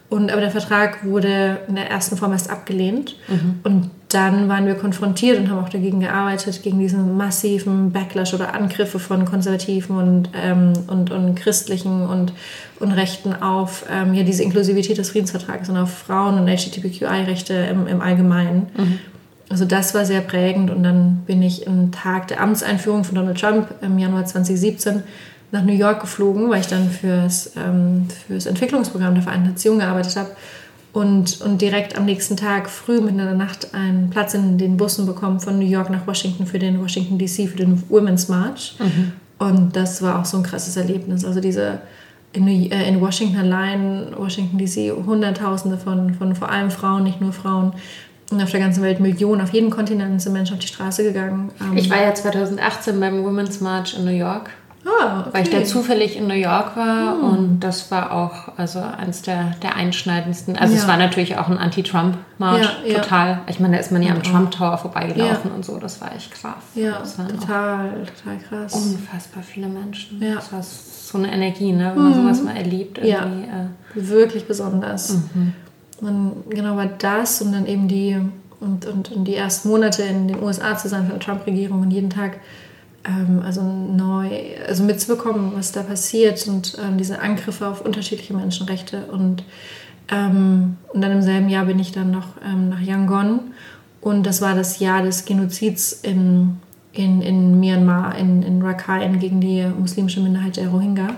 Und, 0.09 0.31
aber 0.31 0.41
der 0.41 0.53
Vertrag 0.53 1.05
wurde 1.05 1.63
in 1.67 1.75
der 1.75 1.91
ersten 1.91 2.17
Form 2.17 2.33
erst 2.33 2.49
abgelehnt. 2.49 3.17
Und 3.65 3.91
dann 4.15 4.49
waren 4.49 4.67
wir 4.67 4.75
konfrontiert 4.75 5.39
und 5.39 5.51
haben 5.51 5.59
auch 5.59 5.69
dagegen 5.69 6.01
gearbeitet, 6.01 6.63
gegen 6.63 6.79
diesen 6.79 7.17
massiven 7.17 7.91
Backlash 7.91 8.33
oder 8.33 8.55
Angriffe 8.55 8.99
von 8.99 9.25
Konservativen 9.25 9.97
und, 9.97 10.31
ähm, 10.35 10.73
und, 10.87 11.11
und 11.11 11.35
Christlichen 11.35 12.07
und, 12.07 12.33
und 12.79 12.93
Rechten 12.93 13.35
auf 13.35 13.85
ähm, 13.91 14.15
ja, 14.15 14.23
diese 14.23 14.43
Inklusivität 14.43 14.99
des 14.99 15.11
Friedensvertrages 15.11 15.69
und 15.69 15.77
auf 15.77 15.91
Frauen- 15.91 16.39
und 16.39 16.49
LGBTQI-Rechte 16.49 17.55
im, 17.55 17.87
im 17.87 18.01
Allgemeinen. 18.01 18.69
Also 19.51 19.65
das 19.65 19.95
war 19.95 20.05
sehr 20.05 20.21
prägend 20.21 20.71
und 20.71 20.83
dann 20.83 21.23
bin 21.27 21.43
ich 21.43 21.67
im 21.67 21.93
Tag 21.93 22.29
der 22.29 22.41
Amtseinführung 22.41 23.05
von 23.05 23.17
Donald 23.17 23.39
Trump 23.39 23.69
im 23.83 23.99
Januar 23.99 24.25
2017 24.25 25.03
nach 25.53 25.63
New 25.63 25.73
York 25.73 26.01
geflogen, 26.01 26.51
weil 26.51 26.61
ich 26.61 26.67
dann 26.67 26.91
fürs, 26.91 27.53
ähm, 27.57 28.09
fürs 28.27 28.47
Entwicklungsprogramm 28.47 29.15
der 29.15 29.23
Vereinten 29.23 29.51
Nationen 29.51 29.81
gearbeitet 29.81 30.17
habe 30.17 30.31
und, 30.95 31.41
und 31.43 31.61
direkt 31.61 31.99
am 31.99 32.05
nächsten 32.07 32.37
Tag 32.37 32.71
früh 32.71 33.01
mitten 33.01 33.19
in 33.19 33.27
der 33.27 33.35
Nacht 33.35 33.75
einen 33.75 34.11
Platz 34.11 34.33
in 34.33 34.57
den 34.59 34.77
Bussen 34.77 35.07
bekommen 35.07 35.41
von 35.41 35.59
New 35.59 35.67
York 35.67 35.91
nach 35.91 36.07
Washington 36.07 36.47
für 36.47 36.61
den 36.61 36.81
Washington 36.81 37.19
DC, 37.19 37.51
für 37.51 37.57
den 37.57 37.83
Women's 37.91 38.29
March. 38.29 38.77
Und 39.39 39.75
das 39.75 40.01
war 40.03 40.21
auch 40.21 40.25
so 40.25 40.37
ein 40.37 40.45
krasses 40.45 40.77
Erlebnis. 40.77 41.25
Also 41.25 41.41
diese 41.41 41.81
in, 42.33 42.45
New, 42.45 42.69
äh, 42.71 42.89
in 42.89 43.01
Washington 43.01 43.37
allein, 43.37 44.07
Washington 44.17 44.57
DC, 44.57 44.95
Hunderttausende 45.05 45.79
von, 45.79 46.15
von 46.15 46.35
vor 46.37 46.49
allem 46.51 46.71
Frauen, 46.71 47.03
nicht 47.03 47.21
nur 47.21 47.33
Frauen, 47.33 47.73
und 48.31 48.43
auf 48.43 48.51
der 48.51 48.61
ganzen 48.61 48.83
Welt 48.83 49.01
Millionen, 49.01 49.41
auf 49.41 49.53
jedem 49.53 49.71
Kontinent 49.71 50.23
sind 50.23 50.33
Menschen 50.33 50.55
auf 50.55 50.61
die 50.61 50.67
Straße 50.67 51.03
gegangen. 51.03 51.51
Ähm, 51.61 51.77
Ich 51.77 51.91
war 51.91 52.01
ja 52.01 52.15
2018 52.15 52.99
beim 52.99 53.23
Women's 53.25 53.61
March 53.61 53.97
in 53.97 54.05
New 54.05 54.11
York, 54.13 54.51
ah, 54.85 55.25
weil 55.33 55.43
ich 55.43 55.49
okay. 55.49 55.61
da 55.61 55.65
zufällig 55.65 56.17
in 56.17 56.27
New 56.27 56.35
York 56.35 56.77
war 56.77 57.19
und 57.23 57.61
das 57.61 57.91
war 57.91 58.13
auch 58.13 58.57
also 58.59 58.81
eins 58.81 59.23
der, 59.23 59.55
der 59.63 59.77
einschneidendsten. 59.77 60.57
Also 60.57 60.75
es 60.75 60.83
Ja. 60.83 60.89
war 60.89 60.97
natürlich 60.97 61.39
auch 61.39 61.49
ein 61.49 61.59
Anti-Trump-March, 61.59 62.63
Ja, 62.87 62.93
ja. 62.93 63.01
total. 63.01 63.41
Ich 63.49 63.61
meine, 63.61 63.75
da 63.75 63.81
ist 63.81 63.93
man 63.93 64.03
ja 64.03 64.13
am 64.13 64.23
Trump 64.23 64.51
Tower 64.51 64.79
vorbeigelaufen 64.79 65.51
und 65.53 65.65
so, 65.65 65.79
das 65.79 66.01
war 66.01 66.15
echt 66.15 66.31
krass. 66.33 66.55
Ja, 66.75 67.03
total, 67.17 68.05
total 68.05 68.39
krass. 68.49 68.75
unfassbar 68.75 69.43
viele 69.43 69.69
Menschen. 69.69 70.23
Ja. 70.23 70.35
Das 70.37 70.53
war 70.53 70.63
so 70.63 71.19
eine 71.19 71.33
Energie, 71.33 71.73
ne? 71.73 71.93
wenn 71.95 72.03
man 72.03 72.15
sowas 72.15 72.43
mal 72.43 72.57
erlebt. 72.57 72.99
Ja. 73.05 73.21
Irgendwie, 73.25 73.49
äh, 73.49 74.09
wirklich 74.11 74.47
besonders. 74.47 75.19
Und 76.01 76.45
genau 76.51 76.77
war 76.77 76.87
das 76.87 77.41
und 77.41 77.53
dann 77.53 77.67
eben 77.67 77.89
die 77.89 78.19
und, 78.61 78.87
und, 78.87 79.13
und 79.13 79.25
die 79.25 79.37
ersten 79.37 79.69
Monate 79.69 80.03
in 80.03 80.29
den 80.29 80.43
USA 80.43 80.77
zu 80.77 80.89
sein 80.89 81.03
von 81.03 81.11
der 81.11 81.21
Trump-Regierung 81.21 81.83
und 81.83 81.91
jeden 81.91 82.11
Tag 82.11 82.39
ähm, 83.07 83.43
also 83.45 83.63
neu, 83.63 84.31
also 84.67 84.85
mitzubekommen, 84.85 85.53
was 85.55 85.73
da 85.73 85.83
passiert 85.83 86.47
und 86.49 86.77
ähm, 86.83 86.99
diese 86.99 87.21
Angriffe 87.21 87.67
auf 87.67 87.81
unterschiedliche 87.81 88.35
Menschenrechte 88.35 89.07
und 89.07 89.45
ähm, 90.11 90.77
und 90.93 91.01
dann 91.01 91.13
im 91.13 91.23
selben 91.23 91.49
Jahr 91.49 91.65
bin 91.65 91.79
ich 91.79 91.93
dann 91.93 92.11
noch 92.11 92.29
ähm, 92.45 92.69
nach 92.69 92.81
Yangon 92.81 93.41
und 94.01 94.25
das 94.27 94.43
war 94.43 94.55
das 94.55 94.79
Jahr 94.79 95.03
des 95.03 95.25
Genozids 95.25 95.93
in, 95.93 96.59
in, 96.93 97.23
in 97.23 97.59
Myanmar, 97.59 98.19
in, 98.19 98.43
in 98.43 98.61
Rakhine 98.61 99.17
gegen 99.17 99.41
die 99.41 99.65
muslimische 99.79 100.21
Minderheit 100.21 100.59
der 100.59 100.69
Rohingya 100.69 101.17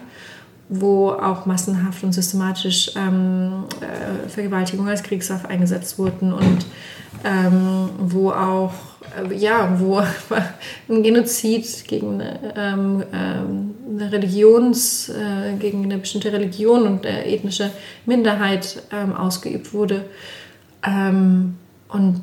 wo 0.69 1.11
auch 1.11 1.47
massenhaft 1.47 2.03
und 2.03 2.13
systematisch 2.13 2.91
ähm, 2.97 3.65
äh, 3.81 4.29
Vergewaltigung 4.29 4.89
als 4.89 5.03
Kriegswaffe 5.03 5.49
eingesetzt 5.49 5.99
wurden 5.99 6.33
und 6.33 6.67
ähm, 7.25 7.91
wo 7.99 8.31
auch 8.31 8.75
äh, 9.17 9.35
ja 9.35 9.79
wo 9.79 10.03
ein 10.89 11.03
Genozid 11.03 11.87
gegen 11.87 12.21
eine, 12.21 12.55
ähm, 12.57 13.05
ähm, 13.13 13.75
eine 13.89 14.13
Religions 14.13 15.09
äh, 15.09 15.55
gegen 15.59 15.85
eine 15.85 15.99
bestimmte 15.99 16.33
Religion 16.33 16.83
und 16.83 17.07
äh, 17.07 17.23
ethnische 17.25 17.71
Minderheit 18.05 18.83
ähm, 18.93 19.15
ausgeübt 19.15 19.73
wurde. 19.73 20.05
Ähm, 20.85 21.57
und 21.89 22.23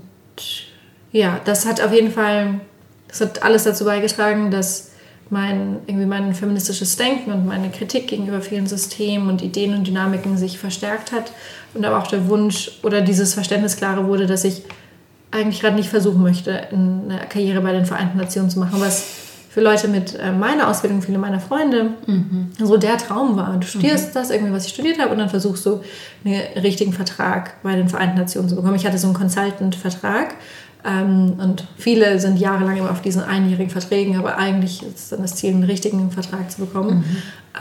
ja 1.12 1.40
das 1.46 1.66
hat 1.66 1.82
auf 1.82 1.94
jeden 1.94 2.12
Fall 2.12 2.60
das 3.08 3.22
hat 3.22 3.44
alles 3.44 3.64
dazu 3.64 3.86
beigetragen 3.86 4.52
dass 4.52 4.93
mein, 5.30 5.78
irgendwie 5.88 6.06
mein 6.06 6.34
feministisches 6.34 6.96
Denken 6.96 7.32
und 7.32 7.46
meine 7.46 7.70
Kritik 7.70 8.08
gegenüber 8.08 8.42
vielen 8.42 8.68
Systemen 8.68 9.30
und 9.30 9.42
Ideen 9.42 9.74
und 9.74 9.88
Dynamiken 9.88 10.38
sich 10.38 10.60
verstärkt 10.60 11.12
hat 11.12 11.32
und 11.74 11.86
aber 11.86 11.98
auch 11.98 12.08
der 12.08 12.28
Wunsch 12.28 12.72
oder 12.84 13.02
dieses 13.02 13.34
Verständnis 13.34 13.78
klarer 13.78 14.08
wurde, 14.08 14.28
dass 14.28 14.44
ich 14.44 14.64
eigentlich 15.32 15.62
gerade 15.62 15.76
nicht 15.76 15.90
versuchen 15.90 16.22
möchte, 16.22 16.68
eine 16.72 17.22
Karriere 17.30 17.62
bei 17.62 17.74
den 17.74 17.86
Vereinten 17.86 18.18
Nationen 18.18 18.50
zu 18.50 18.60
machen, 18.60 18.80
was 18.80 19.04
für 19.50 19.62
Leute 19.62 19.88
mit 19.88 20.18
äh, 20.18 20.32
meiner 20.32 20.68
Ausbildung, 20.68 21.04
viele 21.04 21.20
meiner 21.20 21.40
Freunde, 21.40 21.92
so 22.58 22.76
der 22.76 22.98
Traum 22.98 23.36
war. 23.36 23.56
Du 23.58 23.68
studierst 23.68 24.16
das 24.16 24.32
irgendwie, 24.32 24.52
was 24.52 24.66
ich 24.66 24.74
studiert 24.74 24.98
habe, 25.00 25.12
und 25.12 25.20
dann 25.20 25.30
versuchst 25.30 25.64
du 25.68 25.82
einen 26.26 26.42
richtigen 26.60 26.92
Vertrag 26.92 27.62
bei 27.62 27.76
den 27.76 27.88
Vereinten 27.88 28.18
Nationen 28.18 28.50
zu 28.50 28.56
bekommen. 28.56 28.76
Ich 28.76 28.86
hatte 28.88 28.98
so 28.98 29.06
einen 29.06 29.16
Consultant-Vertrag 29.16 30.34
ähm, 30.86 31.34
und 31.38 31.66
viele 31.78 32.20
sind 32.20 32.40
jahrelang 32.40 32.78
immer 32.78 32.92
auf 32.92 33.02
diesen 33.02 33.24
einjährigen 33.24 33.70
Verträgen, 33.70 34.18
aber 34.18 34.38
eigentlich 34.38 34.84
ist 34.84 35.12
dann 35.12 35.22
das 35.22 35.36
Ziel, 35.36 35.52
einen 35.52 35.64
richtigen 35.64 36.12
Vertrag 36.12 36.52
zu 36.52 36.60
bekommen. 36.60 37.06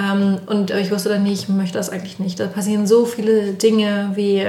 Ähm, 0.00 0.38
und 0.46 0.70
ich 0.70 0.90
wusste 0.90 1.10
dann 1.10 1.22
nicht, 1.22 1.44
ich 1.44 1.48
möchte 1.48 1.78
das 1.78 1.90
eigentlich 1.90 2.18
nicht. 2.18 2.40
Da 2.40 2.46
passieren 2.46 2.86
so 2.86 3.04
viele 3.04 3.52
Dinge, 3.52 4.12
wie 4.14 4.44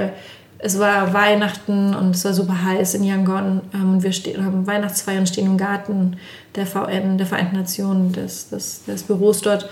es 0.64 0.78
war 0.78 1.12
Weihnachten 1.12 1.94
und 1.94 2.16
es 2.16 2.24
war 2.24 2.32
super 2.32 2.64
heiß 2.64 2.94
in 2.94 3.04
Yangon. 3.04 3.60
Ähm, 3.74 4.02
wir 4.02 4.12
stehen, 4.12 4.42
haben 4.42 4.66
Weihnachtsfeier 4.66 5.18
und 5.18 5.28
stehen 5.28 5.46
im 5.46 5.58
Garten 5.58 6.16
der 6.54 6.66
VN, 6.66 7.18
der 7.18 7.26
Vereinten 7.26 7.56
Nationen, 7.56 8.12
des, 8.12 8.48
des, 8.48 8.84
des 8.84 9.02
Büros 9.02 9.42
dort 9.42 9.68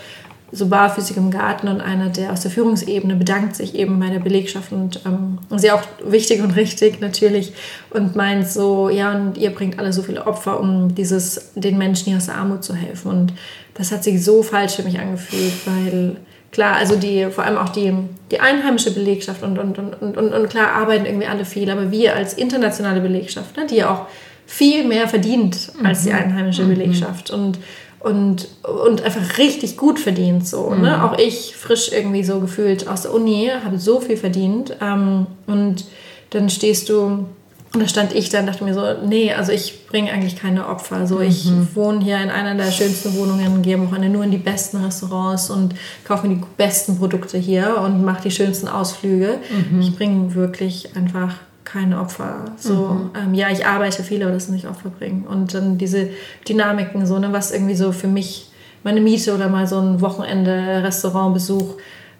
so 0.54 0.66
barfüßig 0.66 1.16
im 1.16 1.30
Garten 1.30 1.66
und 1.66 1.80
einer 1.80 2.10
der 2.10 2.30
aus 2.30 2.42
der 2.42 2.50
Führungsebene 2.50 3.16
bedankt 3.16 3.56
sich 3.56 3.74
eben 3.74 3.98
bei 3.98 4.10
der 4.10 4.20
Belegschaft 4.20 4.70
und 4.70 5.00
ähm, 5.06 5.38
sehr 5.58 5.74
auch 5.74 5.82
wichtig 6.04 6.42
und 6.42 6.50
richtig 6.56 7.00
natürlich 7.00 7.54
und 7.88 8.14
meint 8.16 8.46
so, 8.46 8.90
ja, 8.90 9.12
und 9.12 9.38
ihr 9.38 9.50
bringt 9.50 9.78
alle 9.78 9.94
so 9.94 10.02
viele 10.02 10.26
Opfer, 10.26 10.60
um 10.60 10.94
dieses, 10.94 11.52
den 11.54 11.78
Menschen 11.78 12.08
hier 12.08 12.18
aus 12.18 12.26
der 12.26 12.36
Armut 12.36 12.62
zu 12.64 12.74
helfen. 12.74 13.10
Und 13.10 13.32
das 13.74 13.90
hat 13.92 14.04
sich 14.04 14.22
so 14.22 14.42
falsch 14.42 14.74
für 14.74 14.82
mich 14.82 15.00
angefühlt, 15.00 15.54
weil 15.64 16.16
klar, 16.50 16.76
also 16.76 16.96
die, 16.96 17.28
vor 17.30 17.44
allem 17.44 17.56
auch 17.56 17.70
die, 17.70 17.94
die 18.30 18.40
einheimische 18.40 18.92
Belegschaft 18.92 19.42
und, 19.42 19.58
und, 19.58 19.78
und, 19.78 19.94
und, 19.94 20.18
und 20.18 20.50
klar 20.50 20.72
arbeiten 20.74 21.06
irgendwie 21.06 21.26
alle 21.26 21.46
viel, 21.46 21.70
aber 21.70 21.90
wir 21.90 22.14
als 22.14 22.34
internationale 22.34 23.00
Belegschaft, 23.00 23.56
ne, 23.56 23.66
die 23.66 23.76
ja 23.76 23.90
auch 23.90 24.06
viel 24.44 24.84
mehr 24.84 25.08
verdient 25.08 25.72
als 25.82 26.02
die 26.02 26.12
einheimische 26.12 26.64
Belegschaft. 26.64 27.30
Und 27.30 27.58
und, 28.02 28.48
und 28.62 29.02
einfach 29.02 29.38
richtig 29.38 29.76
gut 29.76 29.98
verdient 29.98 30.46
so. 30.46 30.74
Ne? 30.74 31.04
Auch 31.04 31.18
ich 31.18 31.54
frisch 31.56 31.92
irgendwie 31.92 32.24
so 32.24 32.40
gefühlt 32.40 32.88
aus 32.88 33.02
der 33.02 33.14
Uni, 33.14 33.50
habe 33.64 33.78
so 33.78 34.00
viel 34.00 34.16
verdient. 34.16 34.76
Ähm, 34.80 35.26
und 35.46 35.84
dann 36.30 36.50
stehst 36.50 36.88
du, 36.88 37.26
und 37.74 37.80
da 37.80 37.86
stand 37.86 38.14
ich 38.14 38.28
dann, 38.28 38.46
dachte 38.46 38.64
mir 38.64 38.74
so, 38.74 38.82
nee, 39.06 39.32
also 39.32 39.52
ich 39.52 39.86
bringe 39.86 40.10
eigentlich 40.10 40.36
keine 40.36 40.68
Opfer. 40.68 41.06
So, 41.06 41.20
ich 41.20 41.48
wohne 41.74 42.04
hier 42.04 42.18
in 42.20 42.30
einer 42.30 42.54
der 42.54 42.70
schönsten 42.70 43.16
Wohnungen, 43.16 43.62
gehe 43.62 43.76
am 43.76 43.86
Wochenende 43.86 44.10
nur 44.10 44.24
in 44.24 44.30
die 44.30 44.36
besten 44.36 44.78
Restaurants 44.78 45.48
und 45.48 45.74
kaufe 46.04 46.26
mir 46.26 46.34
die 46.34 46.42
besten 46.56 46.98
Produkte 46.98 47.38
hier 47.38 47.78
und 47.78 48.04
mache 48.04 48.24
die 48.24 48.30
schönsten 48.30 48.68
Ausflüge. 48.68 49.38
Ich 49.80 49.96
bringe 49.96 50.34
wirklich 50.34 50.96
einfach 50.96 51.34
keine 51.72 52.00
Opfer. 52.00 52.44
So, 52.58 53.10
ähm, 53.18 53.34
ja, 53.34 53.48
ich 53.50 53.64
arbeite 53.64 54.02
viel, 54.02 54.22
aber 54.22 54.32
das 54.32 54.48
nicht 54.48 54.66
Opfer 54.66 54.90
bringen. 54.90 55.24
Und 55.24 55.54
dann 55.54 55.78
diese 55.78 56.10
Dynamiken, 56.46 57.06
so, 57.06 57.18
ne, 57.18 57.32
was 57.32 57.50
irgendwie 57.50 57.74
so 57.74 57.92
für 57.92 58.08
mich 58.08 58.50
meine 58.84 59.00
Miete 59.00 59.34
oder 59.34 59.48
mal 59.48 59.66
so 59.66 59.78
ein 59.78 60.00
Wochenende 60.00 60.82
Restaurantbesuch, 60.82 61.74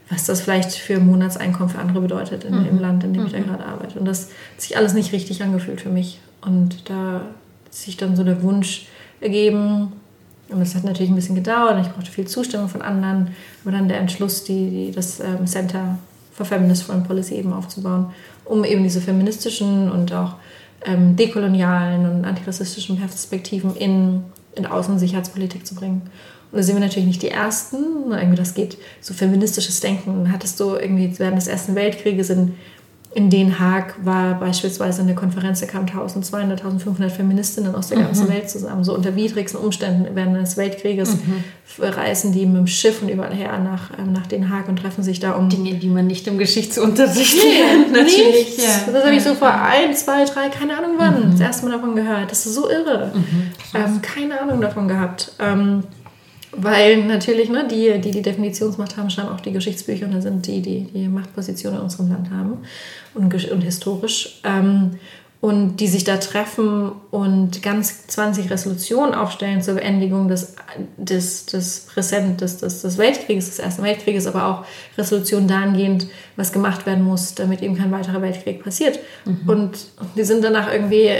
was 0.08 0.24
das 0.24 0.40
vielleicht 0.40 0.72
für 0.72 0.94
ein 0.94 1.06
Monatseinkommen 1.06 1.68
für 1.68 1.78
andere 1.78 2.00
bedeutet 2.00 2.44
in, 2.44 2.66
im 2.66 2.78
Land, 2.78 3.04
in 3.04 3.12
dem 3.12 3.26
ich 3.26 3.32
da 3.32 3.40
gerade 3.40 3.64
arbeite. 3.64 3.98
Und 3.98 4.04
das 4.06 4.28
hat 4.54 4.60
sich 4.60 4.76
alles 4.76 4.94
nicht 4.94 5.12
richtig 5.12 5.42
angefühlt 5.42 5.80
für 5.80 5.90
mich. 5.90 6.20
Und 6.40 6.88
da 6.88 7.22
hat 7.64 7.74
sich 7.74 7.96
dann 7.96 8.16
so 8.16 8.24
der 8.24 8.42
Wunsch 8.42 8.86
ergeben, 9.20 9.92
und 10.48 10.60
das 10.60 10.74
hat 10.74 10.84
natürlich 10.84 11.10
ein 11.10 11.14
bisschen 11.14 11.34
gedauert, 11.34 11.78
ich 11.80 11.92
brauchte 11.92 12.10
viel 12.10 12.26
Zustimmung 12.26 12.68
von 12.68 12.82
anderen, 12.82 13.28
aber 13.64 13.72
dann 13.72 13.88
der 13.88 13.98
Entschluss, 13.98 14.44
die, 14.44 14.68
die, 14.68 14.92
das 14.92 15.20
ähm, 15.20 15.46
Center 15.46 15.98
for 16.32 16.44
Feminist 16.44 16.82
Foreign 16.82 17.04
Policy 17.04 17.36
eben 17.36 17.52
aufzubauen, 17.52 18.10
um 18.44 18.64
eben 18.64 18.82
diese 18.82 19.00
feministischen 19.00 19.90
und 19.90 20.12
auch 20.12 20.34
ähm, 20.84 21.16
dekolonialen 21.16 22.10
und 22.10 22.24
antirassistischen 22.24 22.98
Perspektiven 22.98 23.76
in, 23.76 24.24
in 24.54 24.66
Außen- 24.66 24.90
und 24.90 24.98
Sicherheitspolitik 24.98 25.66
zu 25.66 25.74
bringen. 25.74 26.02
Und 26.50 26.58
da 26.58 26.62
sind 26.62 26.76
wir 26.76 26.80
natürlich 26.80 27.06
nicht 27.06 27.22
die 27.22 27.30
Ersten. 27.30 28.12
Irgendwie 28.12 28.36
das 28.36 28.54
geht 28.54 28.76
so 29.00 29.14
feministisches 29.14 29.80
Denken. 29.80 30.30
Hattest 30.30 30.60
du 30.60 30.74
irgendwie 30.74 31.18
während 31.18 31.38
des 31.38 31.46
Ersten 31.46 31.74
Weltkrieges 31.74 32.28
in, 32.30 32.54
in 33.14 33.28
Den 33.28 33.58
Haag 33.58 33.94
war 34.04 34.40
beispielsweise 34.40 35.02
eine 35.02 35.14
Konferenz, 35.14 35.60
da 35.60 35.66
kamen 35.66 35.86
1200, 35.86 36.60
1500 36.60 37.12
Feministinnen 37.12 37.74
aus 37.74 37.88
der 37.88 37.98
ganzen 37.98 38.28
Welt 38.28 38.48
zusammen. 38.48 38.84
So 38.84 38.94
unter 38.94 39.14
widrigsten 39.14 39.60
Umständen 39.60 40.06
während 40.14 40.36
des 40.36 40.56
Weltkrieges 40.56 41.18
reisen 41.78 42.32
die 42.32 42.46
mit 42.46 42.56
dem 42.56 42.66
Schiff 42.66 43.02
und 43.02 43.10
überall 43.10 43.34
her 43.34 43.58
nach, 43.58 43.98
ähm, 43.98 44.12
nach 44.12 44.26
Den 44.26 44.48
Haag 44.48 44.68
und 44.68 44.76
treffen 44.76 45.02
sich 45.02 45.20
da 45.20 45.32
um 45.32 45.50
Dinge, 45.50 45.74
die 45.74 45.88
man 45.88 46.06
nicht 46.06 46.26
im 46.26 46.38
Geschichtsunterricht 46.38 47.36
lernt, 47.42 47.92
natürlich. 47.92 48.56
Ja. 48.56 48.92
Das 48.92 49.04
habe 49.04 49.14
ich 49.14 49.22
so 49.22 49.34
vor 49.34 49.52
ein, 49.52 49.94
zwei, 49.94 50.24
drei, 50.24 50.48
keine 50.48 50.78
Ahnung 50.78 50.92
wann, 50.96 51.32
das 51.32 51.40
erste 51.40 51.66
Mal 51.66 51.72
davon 51.72 51.94
gehört. 51.94 52.30
Das 52.30 52.46
ist 52.46 52.54
so 52.54 52.70
irre. 52.70 53.12
Ähm, 53.74 54.00
keine 54.02 54.40
Ahnung 54.40 54.60
davon 54.60 54.88
gehabt. 54.88 55.32
Ähm, 55.38 55.84
Weil 56.54 57.04
natürlich, 57.04 57.48
ne, 57.48 57.66
die, 57.66 57.98
die 57.98 58.10
die 58.10 58.22
Definitionsmacht 58.22 58.98
haben, 58.98 59.08
schreiben 59.08 59.30
auch 59.30 59.40
die 59.40 59.52
Geschichtsbücher 59.52 60.04
und 60.04 60.12
dann 60.12 60.22
sind 60.22 60.46
die, 60.46 60.60
die 60.60 60.84
die 60.92 61.08
Machtposition 61.08 61.74
in 61.74 61.80
unserem 61.80 62.10
Land 62.10 62.30
haben 62.30 62.58
und, 63.14 63.32
und 63.50 63.60
historisch. 63.62 64.40
Ähm, 64.44 64.92
und 65.42 65.78
die 65.78 65.88
sich 65.88 66.04
da 66.04 66.18
treffen 66.18 66.92
und 67.10 67.64
ganz 67.64 68.06
20 68.06 68.48
Resolutionen 68.48 69.12
aufstellen 69.12 69.60
zur 69.60 69.74
Beendigung 69.74 70.28
des, 70.28 70.54
des, 70.96 71.46
des 71.46 71.80
Präsent, 71.80 72.40
des, 72.40 72.58
des, 72.58 72.82
des 72.82 72.96
Weltkrieges, 72.96 73.46
des 73.46 73.58
Ersten 73.58 73.82
Weltkrieges, 73.82 74.28
aber 74.28 74.46
auch 74.46 74.64
Resolutionen 74.96 75.48
dahingehend, 75.48 76.06
was 76.36 76.52
gemacht 76.52 76.86
werden 76.86 77.02
muss, 77.02 77.34
damit 77.34 77.60
eben 77.60 77.76
kein 77.76 77.90
weiterer 77.90 78.22
Weltkrieg 78.22 78.62
passiert. 78.62 79.00
Mhm. 79.24 79.48
Und 79.48 79.78
die 80.14 80.22
sind 80.22 80.44
danach 80.44 80.72
irgendwie 80.72 81.10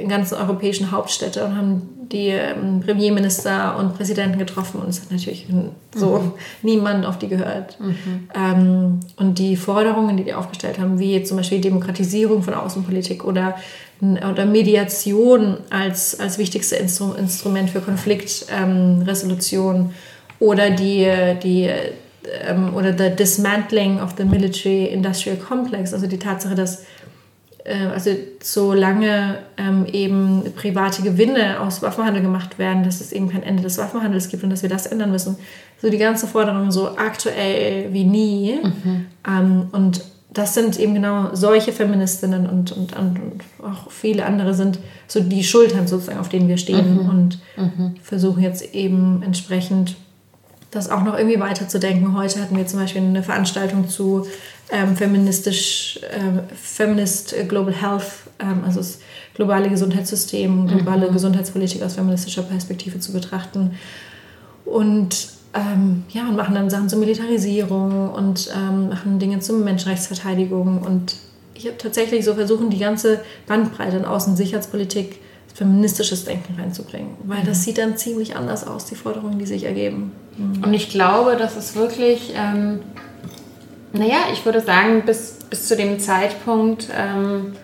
in 0.00 0.08
ganzen 0.08 0.36
europäischen 0.36 0.92
Hauptstädte 0.92 1.44
und 1.44 1.56
haben 1.56 2.03
die 2.12 2.28
ähm, 2.28 2.80
Premierminister 2.80 3.76
und 3.78 3.94
Präsidenten 3.96 4.38
getroffen 4.38 4.80
und 4.80 4.88
es 4.88 5.00
hat 5.00 5.10
natürlich 5.10 5.46
so 5.94 6.18
mhm. 6.18 6.32
niemand 6.62 7.06
auf 7.06 7.18
die 7.18 7.28
gehört. 7.28 7.78
Mhm. 7.80 8.28
Ähm, 8.34 9.00
und 9.16 9.38
die 9.38 9.56
Forderungen, 9.56 10.16
die 10.16 10.24
die 10.24 10.34
aufgestellt 10.34 10.78
haben, 10.78 10.98
wie 10.98 11.22
zum 11.22 11.36
Beispiel 11.36 11.60
Demokratisierung 11.60 12.42
von 12.42 12.54
Außenpolitik 12.54 13.24
oder, 13.24 13.56
oder 14.00 14.46
Mediation 14.46 15.58
als, 15.70 16.18
als 16.18 16.38
wichtigste 16.38 16.76
Instru 16.76 17.12
Instrument 17.14 17.70
für 17.70 17.80
Konfliktresolution 17.80 19.76
ähm, 19.76 19.90
oder 20.40 20.70
die, 20.70 21.06
die 21.42 21.70
ähm, 22.46 22.74
oder 22.74 22.96
the 22.96 23.10
dismantling 23.14 24.00
of 24.00 24.14
the 24.16 24.24
military 24.24 24.86
industrial 24.86 25.38
complex, 25.38 25.92
also 25.92 26.06
die 26.06 26.18
Tatsache, 26.18 26.54
dass 26.54 26.84
also 27.72 28.10
solange 28.42 29.38
ähm, 29.56 29.86
eben 29.90 30.52
private 30.54 31.02
Gewinne 31.02 31.60
aus 31.60 31.80
Waffenhandel 31.80 32.22
gemacht 32.22 32.58
werden, 32.58 32.84
dass 32.84 33.00
es 33.00 33.10
eben 33.10 33.30
kein 33.30 33.42
Ende 33.42 33.62
des 33.62 33.78
Waffenhandels 33.78 34.28
gibt 34.28 34.44
und 34.44 34.50
dass 34.50 34.62
wir 34.62 34.68
das 34.68 34.86
ändern 34.86 35.10
müssen. 35.10 35.36
So 35.80 35.88
die 35.88 35.98
ganze 35.98 36.26
Forderung 36.26 36.70
so 36.70 36.96
aktuell 36.96 37.92
wie 37.92 38.04
nie. 38.04 38.58
Mhm. 38.62 39.06
Ähm, 39.26 39.68
und 39.72 40.04
das 40.30 40.52
sind 40.52 40.78
eben 40.78 40.94
genau 40.94 41.30
solche 41.32 41.72
Feministinnen 41.72 42.46
und, 42.46 42.72
und, 42.72 42.96
und, 42.96 43.20
auch 43.62 43.90
viele 43.90 44.26
andere 44.26 44.52
sind 44.52 44.78
so 45.06 45.20
die 45.20 45.44
Schultern 45.44 45.86
sozusagen, 45.86 46.18
auf 46.18 46.28
denen 46.28 46.48
wir 46.48 46.58
stehen 46.58 46.94
mhm. 46.94 47.08
und 47.08 47.38
mhm. 47.56 47.94
versuchen 48.02 48.42
jetzt 48.42 48.74
eben 48.74 49.22
entsprechend 49.22 49.96
das 50.74 50.90
auch 50.90 51.04
noch 51.04 51.16
irgendwie 51.16 51.38
weiterzudenken. 51.38 52.16
Heute 52.16 52.40
hatten 52.40 52.56
wir 52.56 52.66
zum 52.66 52.80
Beispiel 52.80 53.02
eine 53.02 53.22
Veranstaltung 53.22 53.88
zu 53.88 54.26
ähm, 54.70 54.96
feministisch, 54.96 56.00
ähm, 56.12 56.40
Feminist 56.54 57.34
Global 57.48 57.74
Health, 57.74 58.04
ähm, 58.38 58.62
also 58.64 58.78
das 58.80 58.98
globale 59.34 59.68
Gesundheitssystem, 59.68 60.66
globale 60.66 61.08
mhm. 61.08 61.12
Gesundheitspolitik 61.12 61.82
aus 61.82 61.94
feministischer 61.94 62.42
Perspektive 62.42 62.98
zu 63.00 63.12
betrachten. 63.12 63.72
Und 64.64 65.28
ähm, 65.54 66.04
ja, 66.10 66.28
und 66.28 66.36
machen 66.36 66.54
dann 66.54 66.70
Sachen 66.70 66.88
zur 66.88 66.98
Militarisierung 66.98 68.10
und 68.10 68.50
ähm, 68.56 68.88
machen 68.88 69.18
Dinge 69.18 69.38
zur 69.40 69.58
Menschenrechtsverteidigung. 69.58 70.82
Und 70.82 71.16
ich 71.54 71.66
habe 71.66 71.78
tatsächlich 71.78 72.24
so 72.24 72.34
versuchen, 72.34 72.70
die 72.70 72.78
ganze 72.78 73.20
Bandbreite 73.46 73.98
in 73.98 74.04
Außen- 74.04 74.30
und 74.30 74.36
Sicherheitspolitik 74.36 75.20
feministisches 75.54 76.24
Denken 76.24 76.58
reinzubringen, 76.58 77.10
weil 77.24 77.42
mhm. 77.42 77.46
das 77.46 77.62
sieht 77.62 77.78
dann 77.78 77.96
ziemlich 77.96 78.34
anders 78.34 78.66
aus, 78.66 78.86
die 78.86 78.96
Forderungen, 78.96 79.38
die 79.38 79.46
sich 79.46 79.62
ergeben. 79.62 80.10
Mhm. 80.36 80.64
Und 80.64 80.74
ich 80.74 80.90
glaube, 80.90 81.36
dass 81.36 81.56
es 81.56 81.76
wirklich 81.76 82.34
ähm, 82.36 82.80
naja, 83.94 84.18
ich 84.32 84.44
würde 84.44 84.60
sagen, 84.60 85.02
bis, 85.06 85.38
bis 85.48 85.68
zu 85.68 85.76
dem 85.76 85.98
Zeitpunkt, 86.00 86.88
ähm, 86.96 87.54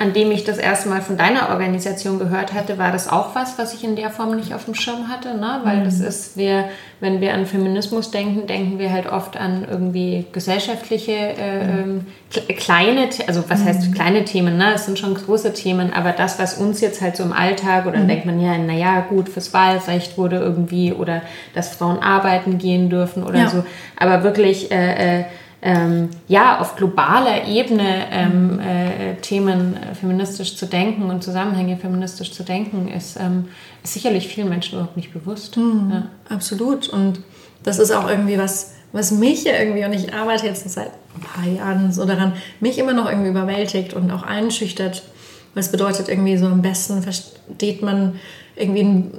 an 0.00 0.14
dem 0.14 0.30
ich 0.30 0.44
das 0.44 0.56
erste 0.56 0.88
Mal 0.88 1.02
von 1.02 1.18
deiner 1.18 1.50
Organisation 1.50 2.18
gehört 2.18 2.54
hatte, 2.54 2.78
war 2.78 2.90
das 2.90 3.06
auch 3.06 3.34
was, 3.34 3.58
was 3.58 3.74
ich 3.74 3.84
in 3.84 3.96
der 3.96 4.08
Form 4.08 4.34
nicht 4.34 4.54
auf 4.54 4.64
dem 4.64 4.74
Schirm 4.74 5.08
hatte. 5.08 5.36
Ne? 5.36 5.60
Weil 5.64 5.78
mhm. 5.78 5.84
das 5.84 6.00
ist, 6.00 6.38
wir, 6.38 6.70
wenn 7.00 7.20
wir 7.20 7.34
an 7.34 7.44
Feminismus 7.44 8.10
denken, 8.10 8.46
denken 8.46 8.78
wir 8.78 8.90
halt 8.90 9.12
oft 9.12 9.36
an 9.36 9.66
irgendwie 9.68 10.24
gesellschaftliche, 10.32 11.12
äh, 11.12 11.64
mhm. 11.64 12.06
ähm, 12.48 12.56
kleine, 12.56 13.10
also 13.26 13.44
was 13.48 13.62
heißt 13.62 13.88
mhm. 13.88 13.94
kleine 13.94 14.24
Themen, 14.24 14.56
ne? 14.56 14.72
Es 14.74 14.86
sind 14.86 14.98
schon 14.98 15.14
große 15.14 15.52
Themen, 15.52 15.92
aber 15.92 16.12
das, 16.12 16.38
was 16.38 16.54
uns 16.54 16.80
jetzt 16.80 17.02
halt 17.02 17.16
so 17.16 17.22
im 17.22 17.34
Alltag, 17.34 17.84
oder 17.84 17.98
mhm. 17.98 18.08
denkt 18.08 18.24
man 18.24 18.40
ja, 18.40 18.56
naja, 18.56 19.00
gut, 19.00 19.28
fürs 19.28 19.52
Wahlrecht 19.52 20.16
wurde 20.16 20.38
irgendwie, 20.38 20.94
oder 20.94 21.20
dass 21.54 21.74
Frauen 21.74 21.98
arbeiten 21.98 22.56
gehen 22.56 22.88
dürfen 22.88 23.22
oder 23.22 23.40
ja. 23.40 23.50
so. 23.50 23.64
Aber 23.98 24.22
wirklich, 24.22 24.70
äh, 24.70 25.20
äh, 25.20 25.24
ähm, 25.62 26.08
ja, 26.26 26.58
auf 26.58 26.76
globaler 26.76 27.46
Ebene 27.46 28.06
ähm, 28.10 28.60
äh, 28.60 29.16
Themen 29.16 29.76
äh, 29.76 29.94
feministisch 29.94 30.56
zu 30.56 30.66
denken 30.66 31.10
und 31.10 31.22
Zusammenhänge 31.22 31.76
feministisch 31.76 32.32
zu 32.32 32.44
denken, 32.44 32.88
ist, 32.88 33.18
ähm, 33.20 33.48
ist 33.84 33.92
sicherlich 33.92 34.28
vielen 34.28 34.48
Menschen 34.48 34.74
überhaupt 34.78 34.96
nicht 34.96 35.12
bewusst. 35.12 35.58
Mhm, 35.58 35.90
ja. 35.92 36.02
Absolut. 36.34 36.88
Und 36.88 37.20
das 37.62 37.78
ist 37.78 37.90
auch 37.90 38.08
irgendwie 38.08 38.38
was, 38.38 38.72
was 38.92 39.10
mich 39.10 39.46
irgendwie, 39.46 39.84
und 39.84 39.92
ich 39.92 40.14
arbeite 40.14 40.46
jetzt 40.46 40.68
seit 40.68 40.90
ein 41.14 41.20
paar 41.20 41.46
Jahren 41.46 41.92
so 41.92 42.06
daran, 42.06 42.32
mich 42.60 42.78
immer 42.78 42.94
noch 42.94 43.08
irgendwie 43.08 43.30
überwältigt 43.30 43.92
und 43.92 44.10
auch 44.10 44.22
einschüchtert. 44.22 45.02
Was 45.54 45.70
bedeutet 45.70 46.08
irgendwie 46.08 46.38
so 46.38 46.46
am 46.46 46.62
besten 46.62 47.02
versteht 47.02 47.82
man 47.82 48.14
irgendwie 48.56 49.10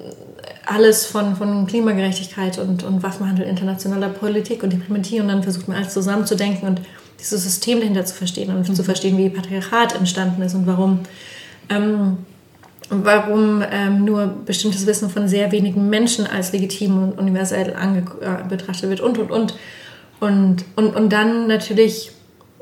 alles 0.71 1.05
von, 1.05 1.35
von 1.35 1.67
Klimagerechtigkeit 1.67 2.57
und, 2.57 2.83
und 2.83 3.03
Waffenhandel, 3.03 3.45
internationaler 3.45 4.09
Politik 4.09 4.63
und 4.63 4.71
Diplomatie 4.71 5.19
und 5.19 5.27
dann 5.27 5.43
versucht 5.43 5.67
man 5.67 5.77
alles 5.77 5.93
zusammenzudenken 5.93 6.67
und 6.67 6.81
dieses 7.19 7.43
System 7.43 7.79
dahinter 7.79 8.05
zu 8.05 8.15
verstehen 8.15 8.49
und 8.55 8.67
mhm. 8.67 8.75
zu 8.75 8.83
verstehen, 8.83 9.17
wie 9.17 9.29
Patriarchat 9.29 9.95
entstanden 9.95 10.41
ist 10.41 10.55
und 10.55 10.65
warum, 10.67 10.99
ähm, 11.69 12.17
warum 12.89 13.63
ähm, 13.69 14.05
nur 14.05 14.27
bestimmtes 14.45 14.85
Wissen 14.87 15.09
von 15.09 15.27
sehr 15.27 15.51
wenigen 15.51 15.89
Menschen 15.89 16.25
als 16.25 16.51
legitim 16.51 17.03
und 17.03 17.19
universell 17.19 17.69
äh, 17.69 18.47
betrachtet 18.47 18.89
wird 18.89 19.01
und, 19.01 19.17
und, 19.17 19.31
und. 19.31 19.55
Und, 20.19 20.65
und, 20.75 20.95
und 20.95 21.11
dann 21.11 21.47
natürlich 21.47 22.11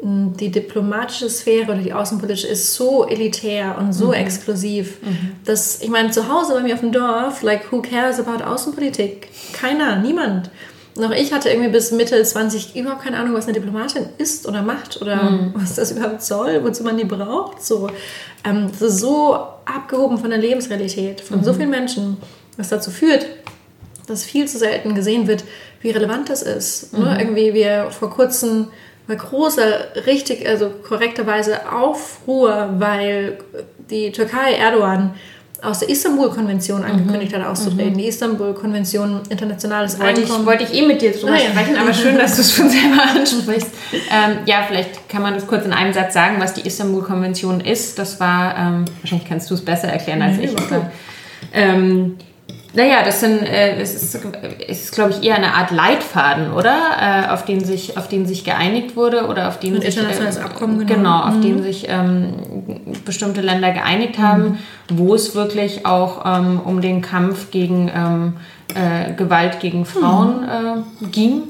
die 0.02 0.50
diplomatische 0.50 1.30
Sphäre 1.30 1.72
oder 1.72 1.82
die 1.82 1.92
außenpolitische 1.92 2.48
ist 2.48 2.74
so 2.74 3.06
elitär 3.06 3.78
und 3.78 3.92
so 3.92 4.08
mhm. 4.08 4.14
exklusiv, 4.14 5.02
mhm. 5.02 5.32
dass 5.46 5.82
ich 5.82 5.90
meine, 5.90 6.12
zu 6.12 6.30
Hause 6.30 6.54
bei 6.54 6.62
mir 6.62 6.74
auf 6.74 6.80
dem 6.80 6.92
Dorf, 6.92 7.42
like, 7.42 7.72
who 7.72 7.82
cares 7.82 8.20
about 8.20 8.44
Außenpolitik? 8.44 9.28
Keiner, 9.54 9.98
niemand. 9.98 10.50
Noch 10.96 11.12
ich 11.12 11.34
hatte 11.34 11.50
irgendwie 11.50 11.70
bis 11.70 11.92
Mitte 11.92 12.22
20 12.22 12.76
überhaupt 12.76 13.04
keine 13.04 13.18
Ahnung, 13.18 13.34
was 13.34 13.46
eine 13.46 13.54
Diplomatin 13.54 14.06
ist 14.18 14.48
oder 14.48 14.62
macht 14.62 15.02
oder 15.02 15.24
mhm. 15.24 15.54
was 15.54 15.76
das 15.76 15.92
überhaupt 15.92 16.22
soll, 16.24 16.64
wozu 16.64 16.84
man 16.84 16.98
die 16.98 17.06
braucht. 17.06 17.64
So, 17.64 17.90
ähm, 18.44 18.70
das 18.72 18.82
ist 18.82 19.00
so 19.00 19.36
abgehoben 19.66 20.18
von 20.18 20.30
der 20.30 20.40
Lebensrealität 20.40 21.22
von 21.22 21.44
so 21.44 21.54
mhm. 21.54 21.58
vielen 21.58 21.70
Menschen, 21.70 22.18
was 22.58 22.70
dazu 22.70 22.92
führt, 22.92 23.26
dass 24.08 24.24
viel 24.24 24.48
zu 24.48 24.58
selten 24.58 24.96
gesehen 24.96 25.28
wird, 25.28 25.44
wie 25.82 25.92
relevant 25.92 26.30
das 26.30 26.42
ist. 26.42 26.94
Ne? 26.94 27.00
Mhm. 27.00 27.20
Irgendwie 27.20 27.54
wir 27.54 27.92
vor 27.92 28.10
kurzem 28.10 28.68
bei 29.10 29.16
großer, 29.16 30.06
richtig, 30.06 30.48
also 30.48 30.70
korrekterweise 30.88 31.72
Aufruhr, 31.72 32.76
weil 32.78 33.40
die 33.90 34.12
Türkei 34.12 34.54
Erdogan 34.54 35.16
aus 35.64 35.80
der 35.80 35.90
Istanbul-Konvention 35.90 36.84
angekündigt 36.84 37.32
mhm. 37.32 37.42
hat, 37.42 37.48
auszutreten. 37.48 37.94
Mhm. 37.94 37.98
Die 37.98 38.08
Istanbul-Konvention, 38.08 39.22
internationales 39.30 40.00
wollte 40.00 40.22
Einkommen. 40.22 40.42
Ich, 40.42 40.46
wollte 40.46 40.64
ich 40.64 40.74
eh 40.76 40.86
mit 40.86 41.02
dir 41.02 41.12
drüber 41.12 41.32
naja. 41.32 41.50
sprechen, 41.50 41.76
aber 41.78 41.92
schön, 41.92 42.20
dass 42.20 42.36
du 42.36 42.42
es 42.42 42.54
schon 42.56 42.70
selber 42.70 43.02
ansprichst. 43.16 43.72
Ähm, 43.92 44.38
ja, 44.46 44.64
vielleicht 44.68 45.10
kann 45.10 45.24
man 45.24 45.34
das 45.34 45.48
kurz 45.48 45.66
in 45.66 45.74
einem 45.74 45.92
Satz 45.92 46.14
sagen, 46.14 46.36
was 46.38 46.54
die 46.54 46.62
Istanbul-Konvention 46.62 47.62
ist. 47.62 47.98
Das 47.98 48.20
war, 48.20 48.56
ähm, 48.60 48.86
wahrscheinlich 49.02 49.28
kannst 49.28 49.50
du 49.50 49.56
es 49.56 49.66
besser 49.66 49.88
erklären 49.88 50.22
als 50.22 50.38
nee, 50.38 50.46
ich. 50.46 50.52
Ähm, 51.52 52.18
naja, 52.74 53.04
das 53.04 53.20
sind, 53.20 53.42
äh, 53.42 53.80
es 53.82 53.96
ist, 53.96 54.24
ist 54.68 54.92
glaube 54.92 55.12
ich, 55.12 55.24
eher 55.24 55.36
eine 55.36 55.56
Art 55.56 55.72
Leitfaden, 55.72 56.52
oder? 56.54 56.76
Äh, 57.02 57.30
auf, 57.32 57.44
den 57.46 57.64
sich, 57.64 57.98
auf 57.98 58.08
den 58.08 58.28
sich 58.28 58.44
geeinigt 58.44 58.96
wurde 58.96 59.26
oder 59.28 59.48
auf 59.48 59.60
den 59.60 59.76
Ein 59.76 59.82
sich. 59.82 59.98
Internationales 59.98 60.38
äh, 60.38 60.42
Abkommen, 60.42 60.86
genau. 60.86 60.96
genau 60.96 61.20
auf 61.22 61.36
mhm. 61.36 61.42
den 61.42 61.64
sich 61.64 61.88
ähm, 61.90 62.34
bestimmte 63.06 63.42
Länder 63.42 63.72
geeinigt 63.72 64.20
haben, 64.20 64.44
mhm. 64.44 64.58
wo 64.90 65.16
es 65.16 65.34
wirklich 65.34 65.86
auch 65.88 66.24
ähm, 66.26 66.62
um 66.64 66.82
den 66.82 67.02
Kampf 67.02 67.50
gegen 67.50 67.92
ähm, 67.94 68.34
äh, 68.76 69.14
Gewalt 69.14 69.60
gegen 69.60 69.86
Frauen 69.86 70.42
mhm. 70.42 71.06
Äh, 71.06 71.08
ging. 71.08 71.42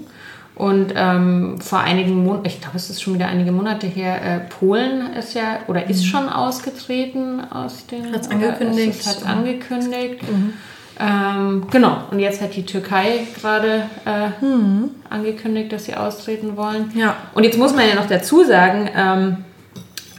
Und 0.55 0.91
ähm, 0.93 1.61
vor 1.61 1.79
einigen 1.79 2.21
Monaten, 2.23 2.45
ich 2.45 2.59
glaube, 2.59 2.75
es 2.75 2.89
ist 2.89 3.01
schon 3.01 3.13
wieder 3.13 3.27
einige 3.27 3.53
Monate 3.53 3.87
her, 3.87 4.21
äh, 4.21 4.39
Polen 4.39 5.13
ist 5.13 5.33
ja 5.33 5.59
oder 5.67 5.89
ist 5.89 6.01
mhm. 6.01 6.05
schon 6.05 6.29
ausgetreten 6.29 7.41
aus 7.49 7.87
den. 7.87 8.13
Hat 8.13 8.21
es 8.21 8.29
angekündigt. 8.29 9.07
Hat 9.07 9.17
es 9.17 9.23
angekündigt. 9.23 10.21
Ähm, 10.99 11.67
genau, 11.71 12.03
und 12.11 12.19
jetzt 12.19 12.41
hat 12.41 12.55
die 12.55 12.65
Türkei 12.65 13.25
gerade 13.39 13.83
äh, 14.05 14.45
mhm. 14.45 14.91
angekündigt, 15.09 15.71
dass 15.71 15.85
sie 15.85 15.95
austreten 15.95 16.57
wollen. 16.57 16.91
Ja. 16.93 17.15
Und 17.33 17.45
jetzt 17.45 17.57
muss 17.57 17.73
man 17.73 17.87
ja 17.87 17.95
noch 17.95 18.07
dazu 18.07 18.43
sagen, 18.43 18.89
ähm, 18.95 19.37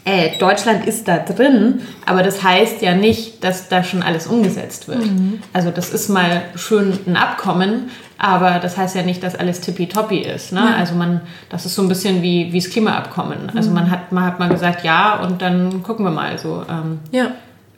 äh, 0.07 0.39
Deutschland 0.39 0.87
ist 0.87 1.07
da 1.07 1.19
drin, 1.19 1.83
aber 2.07 2.23
das 2.23 2.43
heißt 2.43 2.81
ja 2.81 2.95
nicht, 2.95 3.45
dass 3.45 3.69
da 3.69 3.85
schon 3.85 4.03
alles 4.03 4.27
umgesetzt 4.27 4.89
wird. 4.89 5.05
Mhm. 5.05 5.41
Also 5.53 5.71
das 5.71 5.91
ist 5.91 6.09
mal 6.09 6.43
schön 6.57 6.99
ein 7.07 7.17
Abkommen, 7.17 7.91
aber 8.17 8.59
das 8.61 8.79
heißt 8.79 8.97
ja 8.97 9.03
nicht, 9.03 9.23
dass 9.23 9.35
alles 9.35 9.61
tippitoppi 9.61 10.19
ist. 10.19 10.53
Ne? 10.53 10.61
Ja. 10.61 10.77
Also 10.77 10.95
man, 10.95 11.21
das 11.51 11.67
ist 11.67 11.75
so 11.75 11.83
ein 11.83 11.89
bisschen 11.89 12.23
wie, 12.23 12.53
wie 12.53 12.61
das 12.61 12.71
Klimaabkommen. 12.71 13.51
Also 13.55 13.69
mhm. 13.69 13.77
man 13.77 13.91
hat, 13.91 14.13
man 14.13 14.25
hat 14.25 14.39
mal 14.39 14.49
gesagt, 14.49 14.85
ja, 14.85 15.21
und 15.21 15.43
dann 15.43 15.83
gucken 15.83 16.07
wir 16.07 16.13
mal 16.13 16.39
so. 16.39 16.65
Ähm, 16.69 17.01
ja. 17.13 17.33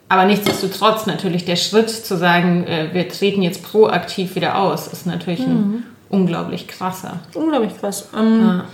Aber 0.09 0.25
nichtsdestotrotz 0.25 1.05
natürlich 1.05 1.45
der 1.45 1.55
Schritt 1.55 1.89
zu 1.89 2.17
sagen, 2.17 2.65
äh, 2.67 2.89
wir 2.93 3.09
treten 3.09 3.41
jetzt 3.41 3.63
proaktiv 3.63 4.35
wieder 4.35 4.57
aus, 4.57 4.87
ist 4.87 5.05
natürlich 5.05 5.39
mhm. 5.39 5.47
ein 5.47 5.83
unglaublich 6.09 6.67
krasser. 6.67 7.19
Unglaublich 7.33 7.77
krass. 7.77 8.09
Ähm, 8.15 8.41
ja. 8.41 8.65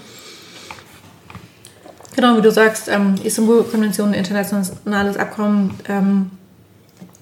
Genau, 2.16 2.38
wie 2.38 2.42
du 2.42 2.52
sagst, 2.52 2.90
ähm, 2.90 3.16
Istanbul-Konvention, 3.24 4.14
internationales 4.14 5.18
Abkommen 5.18 5.80
ähm, 5.88 6.32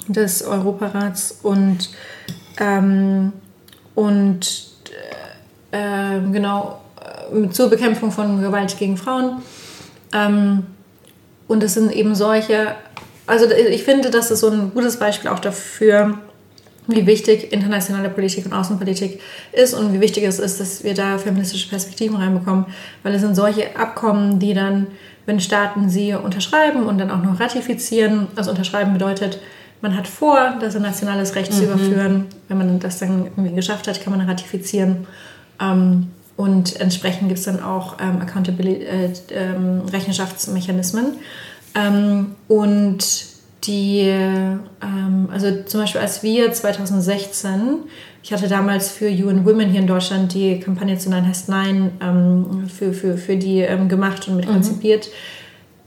des 0.07 0.43
Europarats 0.43 1.39
und, 1.43 1.89
ähm, 2.59 3.33
und 3.93 4.71
äh, 5.71 6.19
genau 6.31 6.81
äh, 7.31 7.49
zur 7.49 7.69
Bekämpfung 7.69 8.11
von 8.11 8.41
Gewalt 8.41 8.77
gegen 8.79 8.97
Frauen. 8.97 9.43
Ähm, 10.13 10.65
und 11.47 11.63
es 11.63 11.75
sind 11.75 11.91
eben 11.91 12.15
solche, 12.15 12.75
also 13.27 13.45
ich 13.51 13.83
finde, 13.83 14.09
das 14.09 14.31
ist 14.31 14.39
so 14.39 14.49
ein 14.49 14.71
gutes 14.73 14.97
Beispiel 14.97 15.29
auch 15.29 15.39
dafür, 15.39 16.17
wie 16.87 17.05
wichtig 17.05 17.51
internationale 17.51 18.09
Politik 18.09 18.45
und 18.45 18.53
Außenpolitik 18.53 19.19
ist 19.51 19.73
und 19.73 19.93
wie 19.93 19.99
wichtig 19.99 20.23
es 20.23 20.39
ist, 20.39 20.59
dass 20.59 20.83
wir 20.83 20.93
da 20.93 21.17
feministische 21.17 21.67
Perspektiven 21.67 22.15
reinbekommen, 22.15 22.65
weil 23.03 23.13
es 23.13 23.21
sind 23.21 23.35
solche 23.35 23.75
Abkommen, 23.75 24.39
die 24.39 24.53
dann, 24.53 24.87
wenn 25.25 25.41
Staaten 25.41 25.89
sie 25.89 26.13
unterschreiben 26.13 26.85
und 26.85 26.97
dann 26.97 27.11
auch 27.11 27.21
noch 27.21 27.39
ratifizieren, 27.39 28.27
also 28.37 28.51
unterschreiben 28.51 28.93
bedeutet, 28.93 29.39
man 29.81 29.95
hat 29.95 30.07
vor, 30.07 30.55
das 30.59 30.75
in 30.75 30.81
nationales 30.81 31.35
Recht 31.35 31.51
mhm. 31.51 31.55
zu 31.55 31.63
überführen. 31.65 32.25
Wenn 32.47 32.57
man 32.57 32.79
das 32.79 32.97
dann 32.99 33.25
irgendwie 33.25 33.53
geschafft 33.53 33.87
hat, 33.87 34.01
kann 34.01 34.17
man 34.17 34.27
ratifizieren. 34.27 35.05
Ähm, 35.61 36.07
und 36.35 36.79
entsprechend 36.79 37.27
gibt 37.27 37.39
es 37.39 37.45
dann 37.45 37.61
auch 37.61 37.97
ähm, 37.99 38.21
Accountability, 38.21 38.83
äh, 38.83 39.11
ähm, 39.31 39.81
Rechenschaftsmechanismen. 39.91 41.17
Ähm, 41.77 42.35
und 42.47 43.27
die, 43.63 43.99
ähm, 44.01 45.29
also 45.31 45.63
zum 45.65 45.81
Beispiel 45.81 46.01
als 46.01 46.23
wir 46.23 46.51
2016, 46.51 47.79
ich 48.23 48.33
hatte 48.33 48.47
damals 48.47 48.89
für 48.89 49.07
UN 49.07 49.45
Women 49.45 49.69
hier 49.69 49.81
in 49.81 49.87
Deutschland 49.87 50.33
die 50.33 50.59
Kampagne 50.59 50.97
zu 50.97 51.09
Nein 51.09 51.27
heißt 51.27 51.49
Nein 51.49 51.91
ähm, 52.01 52.67
für, 52.67 52.93
für, 52.93 53.17
für 53.17 53.37
die 53.37 53.59
ähm, 53.59 53.89
gemacht 53.89 54.27
und 54.27 54.37
mit 54.37 54.47
mhm. 54.47 54.53
konzipiert. 54.53 55.09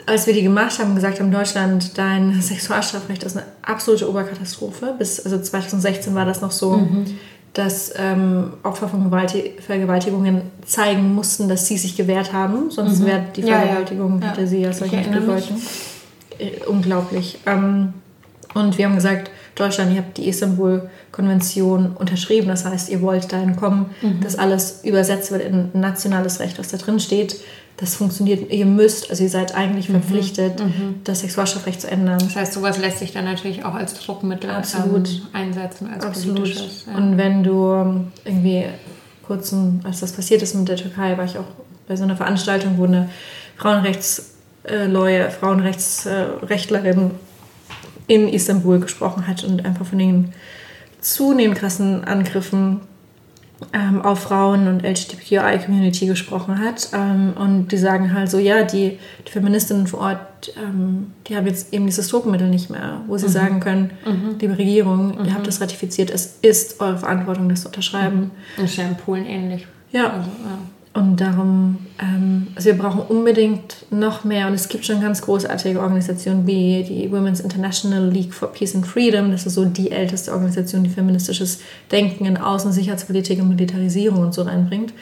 Als 0.06 0.26
wir 0.26 0.34
die 0.34 0.42
gemacht 0.42 0.78
haben, 0.78 0.94
gesagt 0.94 1.20
haben, 1.20 1.30
Deutschland, 1.30 1.98
dein 1.98 2.32
Sexualstrafrecht 2.40 3.22
ist 3.22 3.36
eine 3.36 3.46
absolute 3.62 4.08
Oberkatastrophe. 4.08 4.94
Bis 4.98 5.20
also 5.20 5.38
2016 5.38 6.14
war 6.14 6.24
das 6.24 6.40
noch 6.40 6.50
so, 6.50 6.78
mhm. 6.78 7.06
Dass 7.52 7.92
ähm, 7.96 8.52
Opfer 8.62 8.88
von 8.88 9.10
Vergewaltigungen 9.10 10.42
zeigen 10.64 11.14
mussten, 11.14 11.48
dass 11.48 11.66
sie 11.66 11.76
sich 11.76 11.96
gewehrt 11.96 12.32
haben. 12.32 12.70
Sonst 12.70 13.00
mhm. 13.00 13.06
wäre 13.06 13.24
die 13.34 13.42
Vergewaltigung, 13.42 14.20
ja, 14.20 14.26
ja. 14.26 14.32
hätte 14.32 14.46
sie 14.46 14.60
ja 14.60 14.72
solche 14.72 15.02
gegolten. 15.02 15.56
Äh, 16.38 16.64
unglaublich. 16.66 17.38
Ähm, 17.46 17.94
und 18.54 18.78
wir 18.78 18.86
haben 18.86 18.94
gesagt, 18.94 19.30
Deutschland, 19.54 19.92
ihr 19.92 19.98
habt 19.98 20.16
die 20.16 20.28
Istanbul-Konvention 20.28 21.96
unterschrieben. 21.96 22.48
Das 22.48 22.64
heißt, 22.64 22.88
ihr 22.88 23.02
wollt 23.02 23.32
dahin 23.32 23.56
kommen, 23.56 23.90
mhm. 24.00 24.20
dass 24.20 24.36
alles 24.36 24.80
übersetzt 24.84 25.32
wird 25.32 25.42
in 25.42 25.70
nationales 25.72 26.40
Recht, 26.40 26.58
was 26.58 26.68
da 26.68 26.76
drin 26.76 27.00
steht. 27.00 27.36
Das 27.80 27.94
funktioniert, 27.96 28.52
ihr 28.52 28.66
müsst, 28.66 29.08
also 29.08 29.22
ihr 29.22 29.30
seid 29.30 29.54
eigentlich 29.54 29.88
mhm. 29.88 29.94
verpflichtet, 29.94 30.60
mhm. 30.60 30.96
das 31.04 31.20
Sexualstrafrecht 31.20 31.80
zu 31.80 31.90
ändern. 31.90 32.18
Das 32.18 32.36
heißt, 32.36 32.52
sowas 32.52 32.76
lässt 32.76 32.98
sich 32.98 33.12
dann 33.12 33.24
natürlich 33.24 33.64
auch 33.64 33.72
als 33.72 33.94
Druckmittel 33.94 34.50
Absolut. 34.50 35.08
Ähm, 35.08 35.22
einsetzen, 35.32 35.90
als 35.90 36.04
Absolut. 36.04 36.36
politisches. 36.36 36.84
Ja. 36.86 36.98
Und 36.98 37.16
wenn 37.16 37.42
du 37.42 37.72
ähm, 37.72 38.12
irgendwie 38.26 38.66
kurz, 39.26 39.54
als 39.82 40.00
das 40.00 40.12
passiert 40.12 40.42
ist 40.42 40.54
mit 40.54 40.68
der 40.68 40.76
Türkei, 40.76 41.16
war 41.16 41.24
ich 41.24 41.38
auch 41.38 41.46
bei 41.88 41.96
so 41.96 42.04
einer 42.04 42.16
Veranstaltung, 42.16 42.76
wo 42.76 42.84
eine 42.84 43.08
Frauenrechts- 43.58 44.34
äh, 44.64 45.30
Frauenrechtsrechtlerin 45.30 47.12
in 48.08 48.28
Istanbul 48.28 48.80
gesprochen 48.80 49.26
hat 49.26 49.42
und 49.42 49.64
einfach 49.64 49.86
von 49.86 49.98
den 49.98 50.34
zunehmend 51.00 51.58
krassen 51.58 52.04
Angriffen 52.04 52.82
ähm, 53.72 54.02
auf 54.02 54.20
Frauen 54.20 54.66
und 54.66 54.84
LGBTQI-Community 54.84 56.06
gesprochen 56.06 56.58
hat. 56.58 56.90
Ähm, 56.92 57.34
und 57.36 57.68
die 57.68 57.76
sagen 57.76 58.14
halt 58.14 58.30
so, 58.30 58.38
ja, 58.38 58.62
die, 58.64 58.98
die 59.26 59.30
Feministinnen 59.30 59.86
vor 59.86 60.00
Ort, 60.00 60.54
ähm, 60.56 61.12
die 61.26 61.36
haben 61.36 61.46
jetzt 61.46 61.72
eben 61.72 61.86
dieses 61.86 62.08
Druckmittel 62.08 62.48
nicht 62.48 62.70
mehr, 62.70 63.02
wo 63.06 63.16
sie 63.16 63.26
mhm. 63.26 63.32
sagen 63.32 63.60
können, 63.60 63.90
mhm. 64.04 64.36
liebe 64.40 64.58
Regierung, 64.58 65.18
mhm. 65.18 65.24
ihr 65.26 65.34
habt 65.34 65.46
das 65.46 65.60
ratifiziert, 65.60 66.10
es 66.10 66.38
ist 66.42 66.80
eure 66.80 66.98
Verantwortung, 66.98 67.48
das 67.48 67.62
zu 67.62 67.68
unterschreiben. 67.68 68.30
Das 68.56 68.70
ist 68.70 68.76
ja 68.76 68.84
in 68.84 68.96
Polen 68.96 69.26
ähnlich. 69.26 69.66
Ja. 69.92 70.10
Also, 70.10 70.30
ja. 70.30 70.58
Und 70.92 71.20
darum, 71.20 71.78
ähm, 72.00 72.48
also 72.56 72.66
wir 72.66 72.76
brauchen 72.76 73.02
unbedingt 73.02 73.86
noch 73.90 74.24
mehr. 74.24 74.48
Und 74.48 74.54
es 74.54 74.68
gibt 74.68 74.84
schon 74.84 75.00
ganz 75.00 75.22
großartige 75.22 75.80
Organisationen 75.80 76.48
wie 76.48 76.82
die 76.82 77.12
Women's 77.12 77.38
International 77.38 78.08
League 78.08 78.34
for 78.34 78.50
Peace 78.50 78.74
and 78.74 78.84
Freedom. 78.84 79.30
Das 79.30 79.46
ist 79.46 79.54
so 79.54 79.64
die 79.64 79.92
älteste 79.92 80.32
Organisation, 80.32 80.82
die 80.82 80.90
feministisches 80.90 81.60
Denken 81.92 82.26
in 82.26 82.36
Außen-, 82.36 82.72
Sicherheitspolitik 82.72 83.40
und 83.40 83.50
Militarisierung 83.50 84.20
und 84.20 84.34
so 84.34 84.42
reinbringt. 84.42 84.92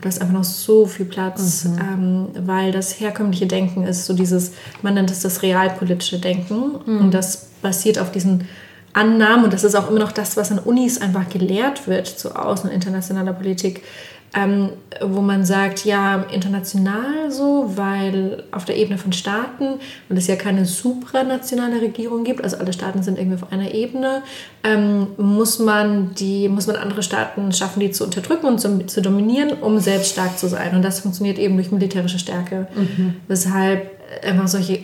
Da 0.00 0.08
ist 0.08 0.20
einfach 0.20 0.34
noch 0.34 0.44
so 0.44 0.84
viel 0.84 1.06
Platz, 1.06 1.64
mhm. 1.64 1.78
ähm, 1.78 2.26
weil 2.44 2.72
das 2.72 2.98
herkömmliche 2.98 3.46
Denken 3.46 3.84
ist 3.84 4.04
so 4.04 4.14
dieses, 4.14 4.52
man 4.82 4.94
nennt 4.94 5.12
es 5.12 5.20
das 5.20 5.42
realpolitische 5.42 6.18
Denken. 6.18 6.72
Mhm. 6.84 6.98
Und 6.98 7.14
das 7.14 7.46
basiert 7.62 8.00
auf 8.00 8.10
diesen 8.10 8.48
Annahmen. 8.92 9.44
Und 9.44 9.52
das 9.52 9.62
ist 9.62 9.76
auch 9.76 9.90
immer 9.90 10.00
noch 10.00 10.12
das, 10.12 10.36
was 10.36 10.50
an 10.50 10.58
Unis 10.58 11.00
einfach 11.00 11.28
gelehrt 11.28 11.86
wird 11.86 12.08
zu 12.08 12.34
außen- 12.34 12.64
und 12.64 12.70
internationaler 12.70 13.32
Politik 13.32 13.82
ähm, 14.36 14.68
wo 15.00 15.22
man 15.22 15.46
sagt, 15.46 15.86
ja, 15.86 16.26
international 16.30 17.30
so, 17.30 17.72
weil 17.74 18.44
auf 18.52 18.66
der 18.66 18.76
Ebene 18.76 18.98
von 18.98 19.14
Staaten 19.14 19.80
und 20.10 20.16
es 20.16 20.26
ja 20.26 20.36
keine 20.36 20.66
supranationale 20.66 21.80
Regierung 21.80 22.22
gibt, 22.22 22.44
also 22.44 22.58
alle 22.58 22.74
Staaten 22.74 23.02
sind 23.02 23.18
irgendwie 23.18 23.42
auf 23.42 23.50
einer 23.50 23.72
Ebene, 23.72 24.22
ähm, 24.62 25.08
muss, 25.16 25.58
man 25.58 26.14
die, 26.14 26.50
muss 26.50 26.66
man 26.66 26.76
andere 26.76 27.02
Staaten 27.02 27.50
schaffen, 27.52 27.80
die 27.80 27.90
zu 27.90 28.04
unterdrücken 28.04 28.46
und 28.46 28.60
zu, 28.60 28.86
zu 28.86 29.00
dominieren, 29.00 29.54
um 29.54 29.78
selbst 29.80 30.12
stark 30.12 30.38
zu 30.38 30.48
sein. 30.48 30.76
Und 30.76 30.82
das 30.82 31.00
funktioniert 31.00 31.38
eben 31.38 31.56
durch 31.56 31.72
militärische 31.72 32.18
Stärke. 32.18 32.66
Mhm. 32.76 33.14
Weshalb 33.28 33.90
einfach 34.22 34.48
solche 34.48 34.80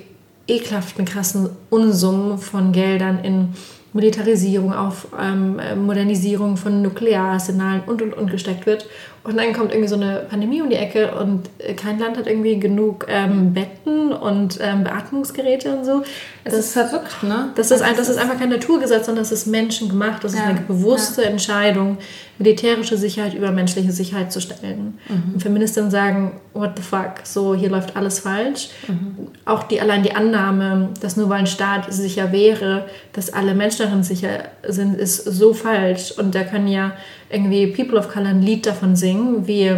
ekelhaften, 0.49 1.05
krassen 1.05 1.51
Unsummen 1.69 2.39
von 2.39 2.73
Geldern 2.73 3.21
in 3.23 3.49
Militarisierung, 3.95 4.73
auf 4.73 5.09
ähm, 5.21 5.61
Modernisierung 5.85 6.57
von 6.57 6.81
Nukleararsenalen 6.81 7.83
und 7.87 8.01
und 8.01 8.15
und 8.15 8.31
gesteckt 8.31 8.65
wird. 8.65 8.87
Und 9.25 9.37
dann 9.37 9.53
kommt 9.53 9.71
irgendwie 9.71 9.89
so 9.89 9.95
eine 9.95 10.27
Pandemie 10.29 10.63
um 10.63 10.69
die 10.69 10.77
Ecke 10.77 11.15
und 11.15 11.49
äh, 11.59 11.75
kein 11.75 12.01
Land 12.01 12.17
hat 12.17 12.27
irgendwie 12.27 12.59
genug 12.59 13.07
ähm, 13.09 13.55
Betten 13.55 14.13
und 14.13 14.59
ähm, 14.61 14.83
Beatmungsgeräte 14.83 15.77
und 15.77 15.85
so. 15.85 16.03
Das, 16.43 16.55
das 16.55 16.67
ist 16.67 16.73
verrückt, 16.73 17.23
ne? 17.23 17.51
Das 17.55 17.71
ist, 17.71 17.83
ein, 17.83 17.95
das 17.97 18.09
ist 18.09 18.19
einfach 18.19 18.37
kein 18.37 18.49
Naturgesetz, 18.49 19.07
sondern 19.07 19.23
das 19.23 19.31
ist 19.31 19.47
menschengemacht. 19.47 20.25
Das 20.25 20.35
ja. 20.35 20.41
ist 20.41 20.47
eine 20.47 20.61
bewusste 20.63 21.23
ja. 21.23 21.29
Entscheidung, 21.29 21.99
militärische 22.39 22.97
Sicherheit 22.97 23.35
über 23.35 23.53
menschliche 23.53 23.93
Sicherheit 23.93 24.33
zu 24.33 24.41
stellen. 24.41 24.99
Mhm. 25.09 25.35
Und 25.35 25.41
Feministinnen 25.41 25.93
sagen, 25.93 26.41
what 26.53 26.73
the 26.77 26.83
fuck, 26.83 27.21
so 27.23 27.55
hier 27.55 27.71
läuft 27.71 27.97
alles 27.97 28.19
falsch. 28.19 28.71
Mhm. 28.89 29.29
Auch 29.45 29.63
die, 29.63 29.81
allein 29.81 30.03
die 30.03 30.17
Annahme, 30.17 30.89
dass 31.01 31.17
nur 31.17 31.29
weil 31.29 31.41
ein 31.41 31.47
Staat 31.47 31.93
sicher 31.93 32.33
wäre, 32.33 32.87
dass 33.13 33.33
alle 33.33 33.55
Menschen 33.55 33.87
darin 33.87 34.03
sicher 34.03 34.47
sind, 34.67 34.99
ist 34.99 35.25
so 35.25 35.55
falsch. 35.55 36.11
Und 36.19 36.35
da 36.35 36.43
können 36.43 36.67
ja 36.67 36.93
irgendwie 37.31 37.69
People 37.69 37.99
of 37.99 38.09
Color 38.09 38.29
ein 38.29 38.43
Lied 38.43 38.67
davon 38.67 38.97
singen, 38.97 39.12
wie 39.47 39.77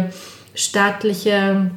staatliche 0.53 1.71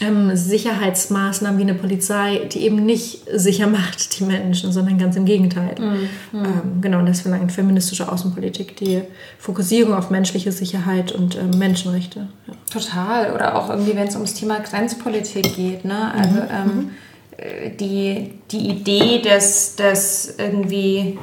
ähm, 0.00 0.36
Sicherheitsmaßnahmen 0.36 1.58
wie 1.58 1.62
eine 1.62 1.74
Polizei, 1.74 2.42
die 2.52 2.60
eben 2.60 2.84
nicht 2.84 3.22
sicher 3.32 3.66
macht 3.66 4.18
die 4.18 4.24
Menschen, 4.24 4.72
sondern 4.72 4.98
ganz 4.98 5.16
im 5.16 5.24
Gegenteil. 5.24 5.74
Mhm. 5.78 6.08
Ähm, 6.34 6.80
genau, 6.82 6.98
und 6.98 7.06
das 7.06 7.22
verlangt 7.22 7.50
feministische 7.52 8.10
Außenpolitik, 8.10 8.76
die 8.76 9.02
Fokussierung 9.38 9.94
auf 9.94 10.10
menschliche 10.10 10.52
Sicherheit 10.52 11.12
und 11.12 11.36
ähm, 11.36 11.58
Menschenrechte. 11.58 12.28
Ja. 12.46 12.54
Total. 12.70 13.32
Oder 13.32 13.56
auch 13.56 13.70
irgendwie, 13.70 13.96
wenn 13.96 14.08
es 14.08 14.14
ums 14.14 14.34
Thema 14.34 14.60
Grenzpolitik 14.60 15.56
geht. 15.56 15.84
Ne? 15.84 16.12
Also 16.12 16.34
mhm. 16.34 16.48
Ähm, 16.50 16.76
mhm. 16.76 16.90
Äh, 17.38 17.70
die, 17.70 18.32
die 18.50 18.68
Idee, 18.68 19.22
dass, 19.22 19.76
dass 19.76 20.34
irgendwie 20.38 21.18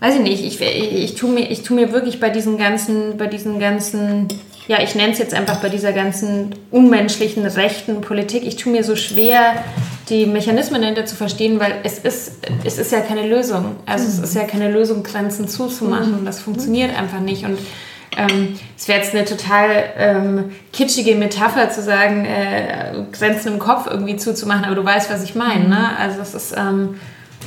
weiß 0.00 0.16
ich 0.16 0.20
nicht, 0.20 0.44
ich, 0.44 0.60
ich, 0.60 0.92
ich 0.92 1.14
tue 1.14 1.30
mir, 1.30 1.48
tu 1.62 1.74
mir 1.74 1.92
wirklich 1.92 2.20
bei 2.20 2.30
diesen 2.30 2.58
ganzen, 2.58 3.16
bei 3.16 3.26
diesen 3.26 3.58
ganzen, 3.58 4.28
ja, 4.68 4.82
ich 4.82 4.94
nenne 4.94 5.12
es 5.12 5.18
jetzt 5.18 5.34
einfach 5.34 5.60
bei 5.60 5.68
dieser 5.68 5.92
ganzen 5.92 6.54
unmenschlichen 6.70 7.46
rechten 7.46 8.00
Politik, 8.00 8.44
ich 8.44 8.56
tue 8.56 8.72
mir 8.72 8.84
so 8.84 8.96
schwer, 8.96 9.54
die 10.08 10.26
Mechanismen 10.26 10.80
dahinter 10.80 11.06
zu 11.06 11.16
verstehen, 11.16 11.58
weil 11.60 11.76
es 11.82 11.98
ist, 11.98 12.32
es 12.64 12.78
ist 12.78 12.92
ja 12.92 13.00
keine 13.00 13.26
Lösung. 13.26 13.76
Also 13.86 14.04
mhm. 14.04 14.10
es 14.10 14.18
ist 14.18 14.34
ja 14.34 14.44
keine 14.44 14.70
Lösung, 14.70 15.02
Grenzen 15.02 15.48
zuzumachen. 15.48 16.20
Mhm. 16.20 16.24
Das 16.24 16.40
funktioniert 16.40 16.96
einfach 16.96 17.20
nicht. 17.20 17.44
Und 17.44 17.58
ähm, 18.16 18.56
es 18.76 18.86
wäre 18.86 19.00
jetzt 19.00 19.14
eine 19.14 19.24
total 19.24 19.84
ähm, 19.98 20.52
kitschige 20.72 21.16
Metapher 21.16 21.70
zu 21.70 21.82
sagen, 21.82 22.24
äh, 22.24 23.04
Grenzen 23.12 23.54
im 23.54 23.58
Kopf 23.58 23.86
irgendwie 23.88 24.16
zuzumachen, 24.16 24.64
aber 24.64 24.76
du 24.76 24.84
weißt, 24.84 25.10
was 25.10 25.24
ich 25.24 25.34
meine. 25.34 25.68
Ne? 25.68 25.76
Mhm. 25.76 25.96
Also 25.98 26.20
es 26.20 26.34
ist, 26.34 26.54
ähm, 26.56 27.00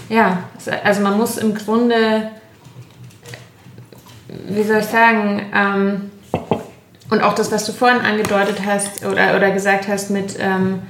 ja, 0.09 0.43
also 0.83 1.01
man 1.01 1.17
muss 1.17 1.37
im 1.37 1.55
Grunde 1.55 2.29
wie 4.49 4.63
soll 4.63 4.79
ich 4.79 4.85
sagen, 4.85 5.41
ähm, 5.53 6.11
und 7.09 7.21
auch 7.21 7.33
das, 7.33 7.51
was 7.51 7.65
du 7.65 7.71
vorhin 7.71 8.01
angedeutet 8.01 8.57
hast 8.65 9.05
oder, 9.05 9.35
oder 9.35 9.51
gesagt 9.51 9.87
hast 9.87 10.09
mit, 10.09 10.37
ähm, 10.39 10.83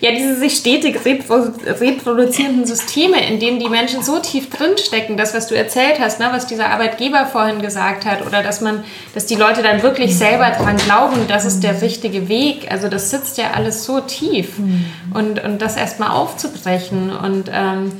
ja, 0.00 0.12
diese 0.12 0.36
sich 0.36 0.56
stetig 0.56 0.98
reproduzierenden 1.04 2.66
Systeme, 2.66 3.26
in 3.26 3.38
denen 3.38 3.60
die 3.60 3.68
Menschen 3.68 4.02
so 4.02 4.18
tief 4.18 4.50
drinstecken, 4.50 5.16
das, 5.16 5.34
was 5.34 5.46
du 5.46 5.54
erzählt 5.54 6.00
hast, 6.00 6.20
ne, 6.20 6.28
was 6.32 6.46
dieser 6.46 6.70
Arbeitgeber 6.70 7.26
vorhin 7.26 7.60
gesagt 7.62 8.04
hat, 8.04 8.26
oder 8.26 8.42
dass 8.42 8.60
man, 8.60 8.84
dass 9.14 9.26
die 9.26 9.36
Leute 9.36 9.62
dann 9.62 9.82
wirklich 9.82 10.16
selber 10.16 10.50
dran 10.50 10.76
glauben, 10.76 11.26
das 11.28 11.44
ist 11.44 11.62
der 11.62 11.80
richtige 11.80 12.28
Weg. 12.28 12.70
Also 12.70 12.88
das 12.88 13.10
sitzt 13.10 13.38
ja 13.38 13.52
alles 13.54 13.84
so 13.84 14.00
tief. 14.00 14.58
Mhm. 14.58 14.86
Und, 15.12 15.44
und 15.44 15.62
das 15.62 15.76
erstmal 15.76 16.10
aufzubrechen 16.10 17.14
und 17.14 17.50
ähm, 17.52 17.92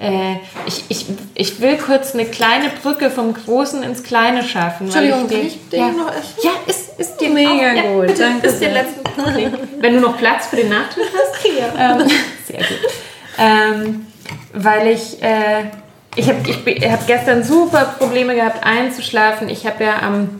äh, 0.00 0.36
ich, 0.66 0.84
ich, 0.88 1.06
ich 1.34 1.60
will 1.60 1.76
kurz 1.76 2.14
eine 2.14 2.24
kleine 2.24 2.70
Brücke 2.82 3.10
vom 3.10 3.34
Großen 3.34 3.82
ins 3.82 4.02
Kleine 4.02 4.42
schaffen. 4.42 4.86
Entschuldigung, 4.86 5.28
kann 5.28 5.46
ich 5.46 5.68
den 5.68 5.78
ja, 5.78 5.90
noch 5.90 6.08
essen? 6.08 6.34
Ja, 6.42 6.50
ist, 6.66 6.98
ist 6.98 7.18
dir 7.18 7.28
mega 7.28 7.50
auch, 7.50 7.76
ja, 7.76 7.82
gut. 7.82 8.06
Bitte, 8.06 8.22
Danke. 8.22 8.46
Ist 8.46 8.60
dir 8.60 8.70
letzten 8.70 9.00
Wenn 9.80 9.94
du 9.94 10.00
noch 10.00 10.16
Platz 10.16 10.46
für 10.46 10.56
den 10.56 10.70
Nachtisch 10.70 11.04
hast. 11.04 11.30
Ja. 11.58 11.98
Ähm, 11.98 12.08
sehr 12.46 12.58
gut. 12.58 12.78
Ähm, 13.38 14.06
weil 14.54 14.88
ich, 14.88 15.22
äh, 15.22 15.64
ich 16.16 16.28
habe 16.28 16.38
ich 16.48 16.90
hab 16.90 17.06
gestern 17.06 17.42
super 17.42 17.96
Probleme 17.98 18.34
gehabt 18.34 18.64
einzuschlafen. 18.64 19.48
Ich 19.48 19.66
habe 19.66 19.84
ja 19.84 20.02
am, 20.02 20.14
ähm, 20.14 20.30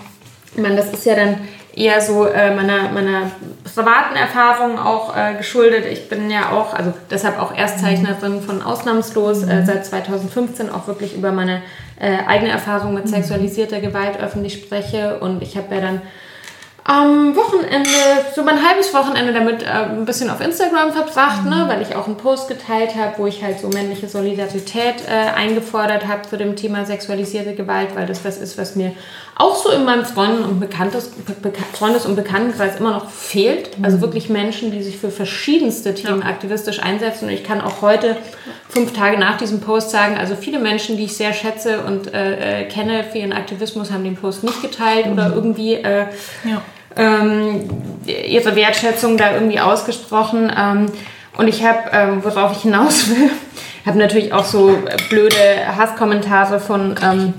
ich 0.54 0.62
meine, 0.62 0.76
das 0.76 0.92
ist 0.92 1.04
ja 1.04 1.16
dann 1.16 1.48
eher 1.74 2.00
so 2.00 2.26
äh, 2.26 2.54
meiner, 2.54 2.90
meiner 2.90 3.30
privaten 3.64 4.16
Erfahrungen 4.16 4.78
auch 4.78 5.16
äh, 5.16 5.34
geschuldet. 5.34 5.86
Ich 5.86 6.08
bin 6.08 6.30
ja 6.30 6.50
auch, 6.50 6.74
also 6.74 6.92
deshalb 7.10 7.40
auch 7.40 7.56
Erstzeichnerin 7.56 8.42
von 8.42 8.62
Ausnahmslos, 8.62 9.42
äh, 9.44 9.64
seit 9.64 9.86
2015 9.86 10.70
auch 10.70 10.86
wirklich 10.86 11.16
über 11.16 11.32
meine 11.32 11.62
äh, 11.98 12.18
eigene 12.26 12.50
Erfahrung 12.50 12.94
mit 12.94 13.08
sexualisierter 13.08 13.80
Gewalt 13.80 14.18
öffentlich 14.20 14.54
spreche. 14.54 15.20
Und 15.20 15.42
ich 15.42 15.56
habe 15.56 15.74
ja 15.74 15.80
dann 15.80 16.02
am 16.84 17.36
Wochenende, 17.36 17.88
so 18.34 18.42
mein 18.42 18.66
halbes 18.66 18.92
Wochenende 18.94 19.32
damit 19.32 19.62
äh, 19.62 19.66
ein 19.66 20.06
bisschen 20.06 20.30
auf 20.30 20.40
Instagram 20.40 20.92
verbracht, 20.92 21.44
ne, 21.44 21.66
weil 21.68 21.82
ich 21.82 21.94
auch 21.94 22.06
einen 22.06 22.16
Post 22.16 22.48
geteilt 22.48 22.96
habe, 22.96 23.18
wo 23.18 23.26
ich 23.26 23.44
halt 23.44 23.60
so 23.60 23.68
männliche 23.68 24.08
Solidarität 24.08 25.06
äh, 25.06 25.30
eingefordert 25.36 26.08
habe 26.08 26.22
zu 26.22 26.36
dem 26.36 26.56
Thema 26.56 26.86
sexualisierte 26.86 27.54
Gewalt, 27.54 27.94
weil 27.94 28.06
das 28.06 28.24
was 28.24 28.38
ist, 28.38 28.56
was 28.56 28.76
mir 28.76 28.92
auch 29.40 29.56
so 29.56 29.70
in 29.70 29.84
meinem 29.84 30.04
Freundes- 30.04 30.44
und, 30.44 30.60
Bekanntes, 30.60 31.08
Be 31.08 31.52
Freundes 31.72 32.04
und 32.04 32.14
Bekanntenkreis 32.14 32.78
immer 32.78 32.92
noch 32.92 33.10
fehlt. 33.10 33.70
Also 33.82 33.96
mhm. 33.96 34.02
wirklich 34.02 34.28
Menschen, 34.28 34.70
die 34.70 34.82
sich 34.82 34.98
für 34.98 35.10
verschiedenste 35.10 35.94
Themen 35.94 36.20
ja. 36.20 36.28
aktivistisch 36.28 36.82
einsetzen. 36.82 37.24
Und 37.24 37.30
ich 37.30 37.42
kann 37.42 37.60
auch 37.60 37.80
heute, 37.80 38.16
fünf 38.68 38.92
Tage 38.92 39.18
nach 39.18 39.38
diesem 39.38 39.60
Post, 39.60 39.90
sagen, 39.90 40.16
also 40.18 40.36
viele 40.36 40.58
Menschen, 40.58 40.96
die 40.96 41.04
ich 41.04 41.16
sehr 41.16 41.32
schätze 41.32 41.80
und 41.80 42.12
äh, 42.12 42.62
äh 42.62 42.68
kenne 42.68 43.02
für 43.02 43.18
ihren 43.18 43.32
Aktivismus, 43.32 43.90
haben 43.90 44.04
den 44.04 44.16
Post 44.16 44.44
nicht 44.44 44.60
geteilt 44.62 45.06
mhm. 45.06 45.12
oder 45.12 45.32
irgendwie 45.34 45.74
äh, 45.74 46.06
ja. 46.44 46.62
ähm, 46.96 47.68
ihre 48.06 48.54
Wertschätzung 48.54 49.16
da 49.16 49.32
irgendwie 49.32 49.58
ausgesprochen. 49.58 50.52
Ähm, 50.56 50.86
und 51.38 51.48
ich 51.48 51.64
habe, 51.64 51.78
ähm, 51.92 52.22
worauf 52.22 52.52
ich 52.52 52.62
hinaus 52.62 53.08
will, 53.16 53.30
habe 53.86 53.98
natürlich 53.98 54.34
auch 54.34 54.44
so 54.44 54.76
blöde 55.08 55.76
Hasskommentare 55.76 56.60
von 56.60 56.94
ähm, 57.02 57.34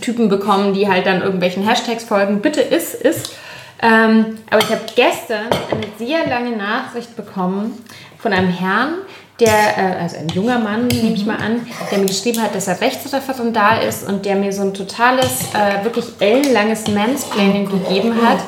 Typen 0.00 0.28
bekommen, 0.28 0.74
die 0.74 0.88
halt 0.88 1.06
dann 1.06 1.22
irgendwelchen 1.22 1.66
Hashtags 1.66 2.04
folgen. 2.04 2.40
Bitte 2.40 2.60
ist, 2.60 2.94
ist. 2.94 3.36
Ähm, 3.82 4.38
aber 4.50 4.62
ich 4.62 4.70
habe 4.70 4.82
gestern 4.94 5.46
eine 5.70 5.86
sehr 5.98 6.26
lange 6.26 6.56
Nachricht 6.56 7.16
bekommen 7.16 7.84
von 8.18 8.32
einem 8.32 8.48
Herrn, 8.48 8.94
der, 9.40 9.48
äh, 9.48 10.02
also 10.02 10.16
ein 10.16 10.28
junger 10.28 10.58
Mann, 10.58 10.86
nehme 10.86 11.14
ich 11.14 11.26
mal 11.26 11.36
an, 11.36 11.66
der 11.90 11.98
mir 11.98 12.06
geschrieben 12.06 12.40
hat, 12.40 12.54
dass 12.54 12.68
er 12.68 12.80
Rechtsreferent 12.80 13.54
da 13.54 13.76
ist 13.78 14.08
und 14.08 14.24
der 14.24 14.36
mir 14.36 14.52
so 14.52 14.62
ein 14.62 14.74
totales, 14.74 15.52
äh, 15.52 15.84
wirklich 15.84 16.06
ellenlanges 16.20 16.86
Mansplaining 16.88 17.68
gegeben 17.68 18.14
hat, 18.24 18.38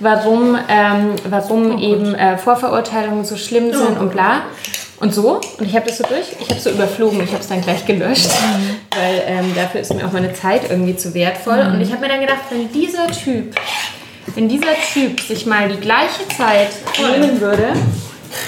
warum, 0.00 0.56
ähm, 0.68 1.14
warum 1.28 1.76
oh 1.76 1.80
eben 1.80 2.14
äh, 2.14 2.36
Vorverurteilungen 2.36 3.24
so 3.24 3.36
schlimm 3.36 3.72
sind 3.72 3.98
und 3.98 4.12
bla. 4.12 4.42
Und 5.00 5.12
so, 5.12 5.40
und 5.58 5.66
ich 5.66 5.74
habe 5.74 5.86
das 5.86 5.98
so 5.98 6.04
durch, 6.04 6.26
ich 6.40 6.48
habe 6.48 6.60
so 6.60 6.70
überflogen, 6.70 7.22
ich 7.22 7.30
habe 7.30 7.40
es 7.40 7.48
dann 7.48 7.60
gleich 7.60 7.84
gelöscht, 7.84 8.28
mhm. 8.28 8.76
weil 8.96 9.22
ähm, 9.26 9.52
dafür 9.54 9.80
ist 9.80 9.92
mir 9.92 10.06
auch 10.06 10.12
meine 10.12 10.32
Zeit 10.32 10.70
irgendwie 10.70 10.96
zu 10.96 11.12
wertvoll. 11.14 11.64
Mhm. 11.64 11.74
Und 11.74 11.80
ich 11.80 11.90
habe 11.90 12.00
mir 12.00 12.08
dann 12.08 12.20
gedacht, 12.20 12.42
wenn 12.50 12.70
dieser 12.72 13.08
Typ, 13.08 13.54
wenn 14.34 14.48
dieser 14.48 14.74
Typ 14.92 15.20
sich 15.20 15.46
mal 15.46 15.68
die 15.68 15.80
gleiche 15.80 16.26
Zeit 16.36 16.70
nehmen 16.98 17.40
würde, 17.40 17.72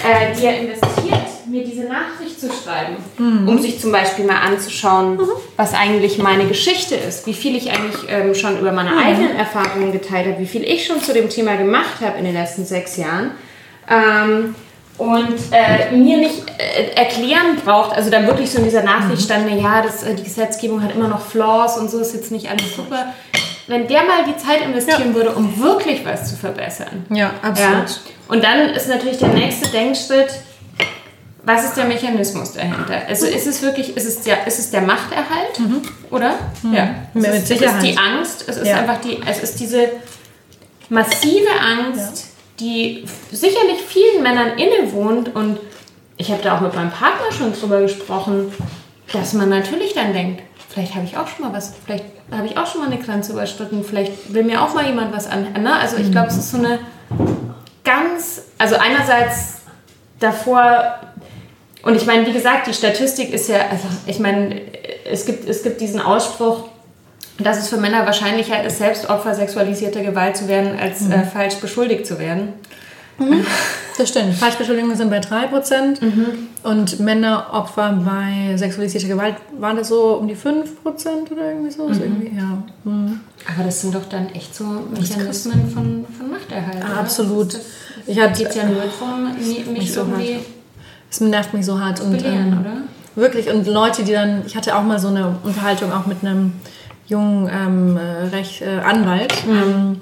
äh, 0.04 0.34
die 0.38 0.46
er 0.46 0.60
investiert, 0.60 1.26
mir 1.48 1.64
diese 1.64 1.84
Nachricht 1.84 2.40
zu 2.40 2.48
schreiben, 2.48 2.96
mhm. 3.18 3.48
um 3.48 3.60
sich 3.60 3.80
zum 3.80 3.92
Beispiel 3.92 4.24
mal 4.24 4.40
anzuschauen, 4.40 5.16
mhm. 5.16 5.28
was 5.56 5.74
eigentlich 5.74 6.18
meine 6.18 6.46
Geschichte 6.46 6.94
ist, 6.94 7.26
wie 7.26 7.34
viel 7.34 7.56
ich 7.56 7.70
eigentlich 7.70 8.04
ähm, 8.08 8.34
schon 8.34 8.58
über 8.58 8.72
meine 8.72 8.90
mhm. 8.90 8.98
eigenen 8.98 9.36
Erfahrungen 9.36 9.92
geteilt 9.92 10.26
habe, 10.26 10.38
wie 10.40 10.46
viel 10.46 10.64
ich 10.64 10.86
schon 10.86 11.00
zu 11.00 11.12
dem 11.12 11.28
Thema 11.28 11.56
gemacht 11.56 12.00
habe 12.00 12.18
in 12.18 12.24
den 12.24 12.34
letzten 12.34 12.64
sechs 12.64 12.96
Jahren. 12.96 13.32
Ähm, 13.88 14.54
und 14.98 15.34
äh, 15.50 15.94
mir 15.94 16.16
nicht 16.16 16.42
äh, 16.58 16.94
erklären 16.94 17.56
braucht, 17.64 17.94
also 17.94 18.10
dann 18.10 18.26
wirklich 18.26 18.50
so 18.50 18.58
in 18.58 18.64
dieser 18.64 18.82
Nachricht 18.82 19.22
mhm. 19.22 19.24
stand, 19.24 19.60
ja, 19.60 19.82
das, 19.82 20.02
äh, 20.02 20.14
die 20.14 20.22
Gesetzgebung 20.22 20.82
hat 20.82 20.94
immer 20.94 21.08
noch 21.08 21.20
Flaws 21.20 21.76
und 21.78 21.90
so 21.90 21.98
ist 21.98 22.14
jetzt 22.14 22.32
nicht 22.32 22.48
alles 22.48 22.74
super. 22.74 23.12
Wenn 23.66 23.88
der 23.88 24.04
mal 24.04 24.24
die 24.26 24.36
Zeit 24.36 24.62
investieren 24.62 25.08
ja. 25.08 25.14
würde, 25.14 25.32
um 25.32 25.60
wirklich 25.60 26.04
was 26.04 26.30
zu 26.30 26.36
verbessern. 26.36 27.04
Ja, 27.10 27.32
absolut. 27.42 27.72
Ja? 27.74 27.86
Und 28.28 28.44
dann 28.44 28.70
ist 28.70 28.88
natürlich 28.88 29.18
der 29.18 29.28
nächste 29.28 29.68
Denkschritt, 29.68 30.30
was 31.42 31.64
ist 31.64 31.76
der 31.76 31.84
Mechanismus 31.84 32.54
dahinter? 32.54 33.02
Also 33.08 33.26
ist 33.26 33.46
es 33.46 33.62
wirklich, 33.62 33.96
ist 33.96 34.06
es 34.06 34.22
der, 34.22 34.46
ist 34.46 34.58
es 34.58 34.70
der 34.70 34.82
Machterhalt, 34.82 35.58
mhm. 35.58 35.82
oder? 36.10 36.34
Mhm. 36.62 36.74
Ja, 36.74 36.94
mit 37.14 37.26
ist, 37.26 37.48
Sicherheit. 37.48 37.76
Es 37.76 37.84
ist 37.84 37.92
die 37.92 37.98
Angst, 37.98 38.44
es 38.48 38.56
ist 38.56 38.66
ja. 38.66 38.78
einfach 38.78 39.00
die, 39.00 39.20
es 39.24 39.42
ist 39.42 39.60
diese 39.60 39.90
massive 40.88 41.50
Angst, 41.60 42.26
die 42.60 43.04
sicherlich 43.30 43.82
vielen 43.86 44.22
Männern 44.22 44.58
innewohnt 44.58 45.34
und 45.34 45.58
ich 46.16 46.30
habe 46.30 46.42
da 46.42 46.56
auch 46.56 46.60
mit 46.60 46.74
meinem 46.74 46.90
Partner 46.90 47.30
schon 47.30 47.52
drüber 47.52 47.80
gesprochen, 47.80 48.52
dass 49.12 49.34
man 49.34 49.48
natürlich 49.48 49.94
dann 49.94 50.12
denkt, 50.12 50.42
vielleicht 50.68 50.94
habe 50.94 51.04
ich 51.04 51.16
auch 51.16 51.28
schon 51.28 51.46
mal 51.46 51.52
was, 51.52 51.74
vielleicht 51.84 52.04
habe 52.30 52.46
ich 52.46 52.56
auch 52.56 52.66
schon 52.66 52.80
mal 52.80 52.90
eine 52.90 52.98
Grenze 52.98 53.32
überschritten, 53.32 53.84
vielleicht 53.84 54.32
will 54.32 54.44
mir 54.44 54.62
auch 54.62 54.74
mal 54.74 54.86
jemand 54.86 55.14
was 55.14 55.26
an. 55.26 55.52
Ne? 55.62 55.72
Also 55.72 55.96
ich 55.96 56.10
glaube, 56.10 56.28
es 56.28 56.36
ist 56.36 56.50
so 56.50 56.58
eine 56.58 56.78
ganz, 57.84 58.42
also 58.58 58.76
einerseits 58.76 59.60
davor, 60.18 60.98
und 61.82 61.94
ich 61.94 62.06
meine, 62.06 62.26
wie 62.26 62.32
gesagt, 62.32 62.66
die 62.66 62.74
Statistik 62.74 63.32
ist 63.32 63.48
ja, 63.48 63.68
also 63.70 63.86
ich 64.06 64.18
meine, 64.18 64.60
es 65.04 65.24
gibt, 65.24 65.48
es 65.48 65.62
gibt 65.62 65.80
diesen 65.80 66.00
Ausspruch, 66.00 66.64
dass 67.38 67.58
es 67.58 67.68
für 67.68 67.76
Männer 67.76 68.06
wahrscheinlicher 68.06 68.62
ist, 68.64 68.78
selbst 68.78 69.08
Opfer 69.10 69.34
sexualisierter 69.34 70.02
Gewalt 70.02 70.36
zu 70.36 70.48
werden, 70.48 70.78
als 70.78 71.02
mhm. 71.02 71.12
äh, 71.12 71.24
falsch 71.24 71.56
beschuldigt 71.56 72.06
zu 72.06 72.18
werden. 72.18 72.54
Mhm. 73.18 73.44
Das 73.96 74.10
stimmt. 74.10 74.34
Falschbeschuldigungen 74.34 74.96
sind 74.96 75.08
bei 75.08 75.20
3% 75.20 76.04
mhm. 76.04 76.48
und 76.62 77.00
Männeropfer 77.00 77.92
bei 78.04 78.56
sexualisierter 78.56 79.08
Gewalt 79.08 79.36
waren 79.58 79.76
das 79.76 79.88
so 79.88 80.16
um 80.16 80.28
die 80.28 80.36
5% 80.36 80.64
oder 81.30 81.50
irgendwie 81.50 81.70
so. 81.70 81.88
Mhm. 81.88 81.94
Irgendwie, 81.94 82.36
ja. 82.36 82.62
Mhm. 82.84 83.20
Aber 83.54 83.64
das 83.64 83.80
sind 83.80 83.94
doch 83.94 84.06
dann 84.08 84.28
echt 84.34 84.54
so 84.54 84.64
Mechanismen 84.64 85.70
von, 85.70 86.04
von 86.16 86.30
Machterhalt. 86.30 86.82
Ah, 86.82 87.00
absolut. 87.00 87.54
Das, 87.54 87.54
das 87.54 87.62
ich 88.06 88.20
hatte, 88.20 88.44
geht 88.44 88.54
ja 88.54 88.64
nur 88.64 88.82
darum, 88.82 89.34
mich 89.72 89.92
so 89.92 90.00
irgendwie. 90.00 90.40
Es 91.10 91.20
nervt 91.20 91.54
mich 91.54 91.64
so 91.64 91.80
hart. 91.80 92.00
Und, 92.00 92.18
belehren, 92.18 92.52
ähm, 92.52 92.60
oder? 92.60 92.76
Wirklich. 93.14 93.48
Und 93.48 93.66
Leute, 93.66 94.04
die 94.04 94.12
dann. 94.12 94.42
Ich 94.46 94.56
hatte 94.56 94.76
auch 94.76 94.82
mal 94.82 94.98
so 94.98 95.08
eine 95.08 95.36
Unterhaltung 95.42 95.90
auch 95.92 96.06
mit 96.06 96.22
einem 96.22 96.52
jungen 97.08 97.48
ähm, 97.52 97.98
Recht, 98.32 98.62
äh, 98.62 98.80
Anwalt, 98.84 99.46
mhm. 99.46 99.52
ähm, 99.52 100.00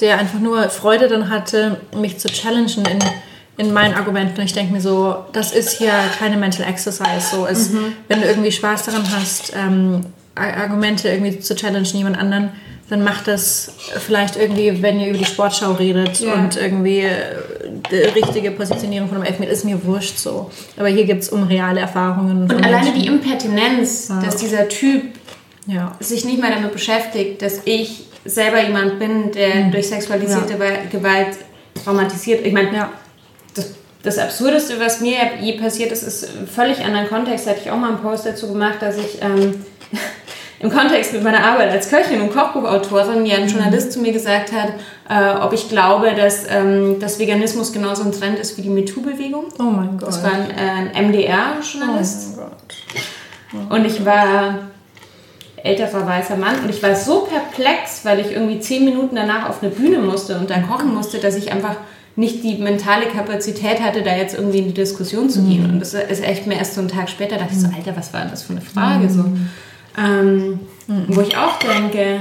der 0.00 0.18
einfach 0.18 0.40
nur 0.40 0.68
Freude 0.68 1.08
dann 1.08 1.28
hatte, 1.28 1.80
mich 1.94 2.18
zu 2.18 2.28
challengen 2.28 2.84
in, 2.86 2.98
in 3.56 3.72
meinen 3.72 3.94
Argumenten. 3.94 4.40
Und 4.40 4.44
ich 4.44 4.52
denke 4.52 4.72
mir 4.72 4.80
so, 4.80 5.16
das 5.32 5.52
ist 5.52 5.78
hier 5.78 5.92
keine 6.18 6.36
Mental 6.36 6.66
Exercise. 6.66 7.28
So 7.32 7.46
ist, 7.46 7.72
mhm. 7.72 7.94
wenn 8.08 8.20
du 8.20 8.26
irgendwie 8.26 8.52
Spaß 8.52 8.84
daran 8.84 9.04
hast, 9.14 9.52
ähm, 9.56 10.00
Argumente 10.34 11.08
irgendwie 11.08 11.40
zu 11.40 11.54
challengen 11.54 11.96
jemand 11.96 12.18
anderen, 12.18 12.50
dann 12.92 13.04
macht 13.04 13.26
das 13.26 13.72
vielleicht 14.06 14.36
irgendwie, 14.36 14.82
wenn 14.82 15.00
ihr 15.00 15.08
über 15.08 15.18
die 15.18 15.24
Sportschau 15.24 15.72
redet 15.72 16.20
ja. 16.20 16.34
und 16.34 16.56
irgendwie 16.56 17.00
äh, 17.00 17.36
die 17.90 17.96
richtige 17.96 18.50
Positionierung 18.50 19.08
von 19.08 19.18
einem 19.18 19.26
Elfmeter, 19.26 19.50
ist 19.50 19.64
mir 19.64 19.82
wurscht 19.84 20.18
so. 20.18 20.50
Aber 20.76 20.88
hier 20.88 21.04
geht 21.04 21.20
es 21.20 21.30
um 21.30 21.44
reale 21.44 21.80
Erfahrungen. 21.80 22.42
Und 22.42 22.52
alleine 22.52 22.90
Menschen. 22.90 23.00
die 23.00 23.06
Impertinenz, 23.06 24.08
ja. 24.08 24.20
dass 24.20 24.36
dieser 24.36 24.68
Typ 24.68 25.04
ja. 25.66 25.96
sich 26.00 26.24
nicht 26.24 26.40
mehr 26.40 26.50
damit 26.50 26.72
beschäftigt, 26.72 27.42
dass 27.42 27.62
ich 27.64 28.06
selber 28.24 28.62
jemand 28.62 28.98
bin, 28.98 29.32
der 29.32 29.54
mhm. 29.56 29.72
durch 29.72 29.88
sexualisierte 29.88 30.54
ja. 30.54 30.88
Gewalt 30.90 31.38
traumatisiert. 31.82 32.46
Ich 32.46 32.52
meine, 32.52 32.74
ja. 32.74 32.90
das, 33.54 33.70
das 34.02 34.18
Absurdeste, 34.18 34.78
was 34.78 35.00
mir 35.00 35.16
je 35.40 35.58
passiert 35.58 35.92
ist, 35.92 36.02
ist 36.02 36.28
völlig 36.54 36.84
anderen 36.84 37.08
Kontext. 37.08 37.46
Da 37.46 37.50
hatte 37.50 37.60
ich 37.64 37.70
auch 37.70 37.76
mal 37.76 37.90
einen 37.90 38.02
Post 38.02 38.26
dazu 38.26 38.48
gemacht, 38.48 38.76
dass 38.80 38.96
ich 38.96 39.20
ähm, 39.20 39.64
im 40.60 40.70
Kontext 40.70 41.12
mit 41.12 41.24
meiner 41.24 41.44
Arbeit 41.44 41.72
als 41.72 41.90
Köchin 41.90 42.20
und 42.20 42.32
Kochbuchautorin 42.32 43.26
ja 43.26 43.36
ein 43.36 43.44
mhm. 43.44 43.48
Journalist 43.48 43.92
zu 43.92 44.00
mir 44.00 44.12
gesagt 44.12 44.52
hat, 44.52 44.74
äh, 45.08 45.40
ob 45.40 45.52
ich 45.52 45.68
glaube, 45.68 46.14
dass, 46.14 46.44
ähm, 46.48 47.00
dass 47.00 47.18
Veganismus 47.18 47.72
genauso 47.72 48.04
ein 48.04 48.12
Trend 48.12 48.38
ist 48.38 48.56
wie 48.56 48.62
die 48.62 48.70
MeToo-Bewegung. 48.70 49.46
Oh 49.58 49.64
mein 49.64 49.98
Gott. 49.98 50.08
Das 50.08 50.22
war 50.22 50.32
ein, 50.32 50.50
äh, 50.50 51.02
MDR-Journalist. 51.02 52.34
Oh 52.34 52.40
mein 52.40 52.46
Gott. 52.46 53.68
Oh. 53.70 53.74
Und 53.74 53.84
ich 53.84 54.04
war 54.04 54.71
älterer 55.62 56.06
weißer 56.06 56.36
Mann. 56.36 56.60
Und 56.62 56.70
ich 56.70 56.82
war 56.82 56.94
so 56.94 57.20
perplex, 57.20 58.04
weil 58.04 58.20
ich 58.20 58.32
irgendwie 58.32 58.60
zehn 58.60 58.84
Minuten 58.84 59.16
danach 59.16 59.48
auf 59.48 59.62
eine 59.62 59.70
Bühne 59.70 59.98
musste 59.98 60.38
und 60.38 60.50
dann 60.50 60.68
kochen 60.68 60.94
musste, 60.94 61.18
dass 61.18 61.36
ich 61.36 61.52
einfach 61.52 61.76
nicht 62.14 62.42
die 62.42 62.56
mentale 62.58 63.06
Kapazität 63.06 63.80
hatte, 63.80 64.02
da 64.02 64.14
jetzt 64.14 64.34
irgendwie 64.34 64.58
in 64.58 64.66
die 64.66 64.74
Diskussion 64.74 65.30
zu 65.30 65.42
gehen. 65.42 65.70
Und 65.70 65.80
das 65.80 65.94
ist 65.94 66.22
echt 66.22 66.46
mir 66.46 66.56
erst 66.56 66.74
so 66.74 66.80
einen 66.80 66.88
Tag 66.90 67.08
später, 67.08 67.36
dachte 67.36 67.52
ich 67.52 67.60
so, 67.60 67.68
Alter, 67.74 67.96
was 67.96 68.12
war 68.12 68.20
denn 68.20 68.30
das 68.30 68.42
für 68.42 68.52
eine 68.52 68.60
Frage? 68.60 69.08
So, 69.08 69.24
ähm, 69.96 70.60
Wo 71.08 71.20
ich 71.22 71.36
auch 71.36 71.58
denke, 71.58 72.20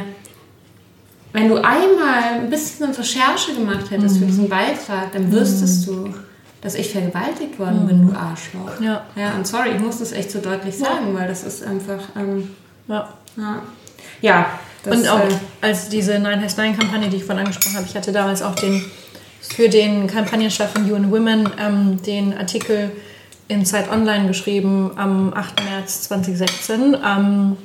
wenn 1.33 1.49
du 1.49 1.55
einmal 1.55 2.39
ein 2.41 2.49
bisschen 2.49 2.91
Recherche 2.91 3.53
gemacht 3.53 3.89
hättest 3.89 4.17
für 4.17 4.25
diesen 4.25 4.47
Beitrag, 4.49 5.11
dann 5.13 5.31
wüsstest 5.31 5.87
du, 5.87 6.13
dass 6.61 6.75
ich 6.75 6.91
vergewaltigt 6.91 7.57
worden 7.57 7.87
bin, 7.87 8.07
du 8.07 8.13
Arschloch. 8.15 8.79
Ja. 8.81 9.03
Ja, 9.15 9.33
und 9.35 9.47
sorry, 9.47 9.71
ich 9.75 9.81
muss 9.81 9.99
das 9.99 10.11
echt 10.11 10.31
so 10.31 10.39
deutlich 10.39 10.77
sagen, 10.77 11.13
weil 11.13 11.27
das 11.27 11.43
ist 11.43 11.63
einfach, 11.65 11.99
ähm, 12.17 12.49
Ja. 12.87 13.09
Ja. 13.37 13.61
Ja, 14.21 14.59
das, 14.83 14.97
und 14.97 15.07
auch 15.07 15.19
äh, 15.19 15.33
als 15.61 15.89
diese 15.89 16.19
Nine 16.19 16.41
Has 16.43 16.57
Nine 16.57 16.75
Kampagne, 16.75 17.09
die 17.09 17.17
ich 17.17 17.23
vorhin 17.23 17.45
angesprochen 17.45 17.75
habe, 17.75 17.87
ich 17.87 17.95
hatte 17.95 18.11
damals 18.11 18.41
auch 18.41 18.55
den 18.55 18.83
für 19.41 19.69
den 19.69 20.07
Kampagnenstab 20.07 20.69
von 20.71 20.89
UN 20.89 21.11
Women 21.11 21.49
ähm, 21.59 22.01
den 22.03 22.37
Artikel 22.37 22.91
in 23.47 23.65
Zeit 23.65 23.91
Online 23.91 24.27
geschrieben 24.27 24.91
am 24.95 25.33
8. 25.33 25.63
März 25.63 26.03
2016 26.03 26.95
ähm, 27.05 27.57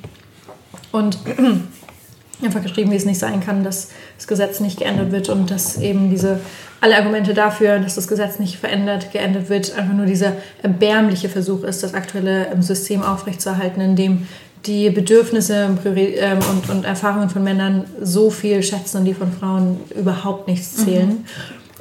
und 0.90 1.18
einfach 2.42 2.62
geschrieben, 2.62 2.90
wie 2.90 2.96
es 2.96 3.04
nicht 3.04 3.18
sein 3.18 3.40
kann, 3.40 3.62
dass 3.62 3.90
das 4.16 4.26
Gesetz 4.26 4.60
nicht 4.60 4.78
geändert 4.78 5.12
wird 5.12 5.28
und 5.28 5.50
dass 5.50 5.78
eben 5.78 6.10
diese 6.10 6.40
alle 6.80 6.96
Argumente 6.96 7.34
dafür, 7.34 7.78
dass 7.78 7.94
das 7.94 8.08
Gesetz 8.08 8.38
nicht 8.38 8.56
verändert, 8.56 9.12
geändert 9.12 9.48
wird, 9.48 9.76
einfach 9.76 9.94
nur 9.94 10.06
dieser 10.06 10.32
erbärmliche 10.62 11.28
Versuch 11.28 11.62
ist, 11.62 11.82
das 11.82 11.94
aktuelle 11.94 12.48
ähm, 12.48 12.62
System 12.62 13.02
aufrechtzuerhalten, 13.02 13.80
in 13.80 13.96
dem 13.96 14.26
die 14.66 14.90
Bedürfnisse 14.90 15.78
ähm, 15.84 16.38
und, 16.50 16.70
und 16.70 16.84
Erfahrungen 16.84 17.30
von 17.30 17.44
Männern 17.44 17.84
so 18.00 18.30
viel 18.30 18.62
schätzen 18.62 18.98
und 18.98 19.04
die 19.04 19.14
von 19.14 19.32
Frauen 19.32 19.80
überhaupt 19.94 20.48
nichts 20.48 20.76
zählen. 20.76 21.24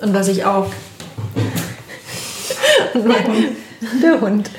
Und 0.02 0.14
was 0.14 0.28
ich 0.28 0.46
auch. 0.46 0.68
der 4.02 4.22
Hund. 4.22 4.50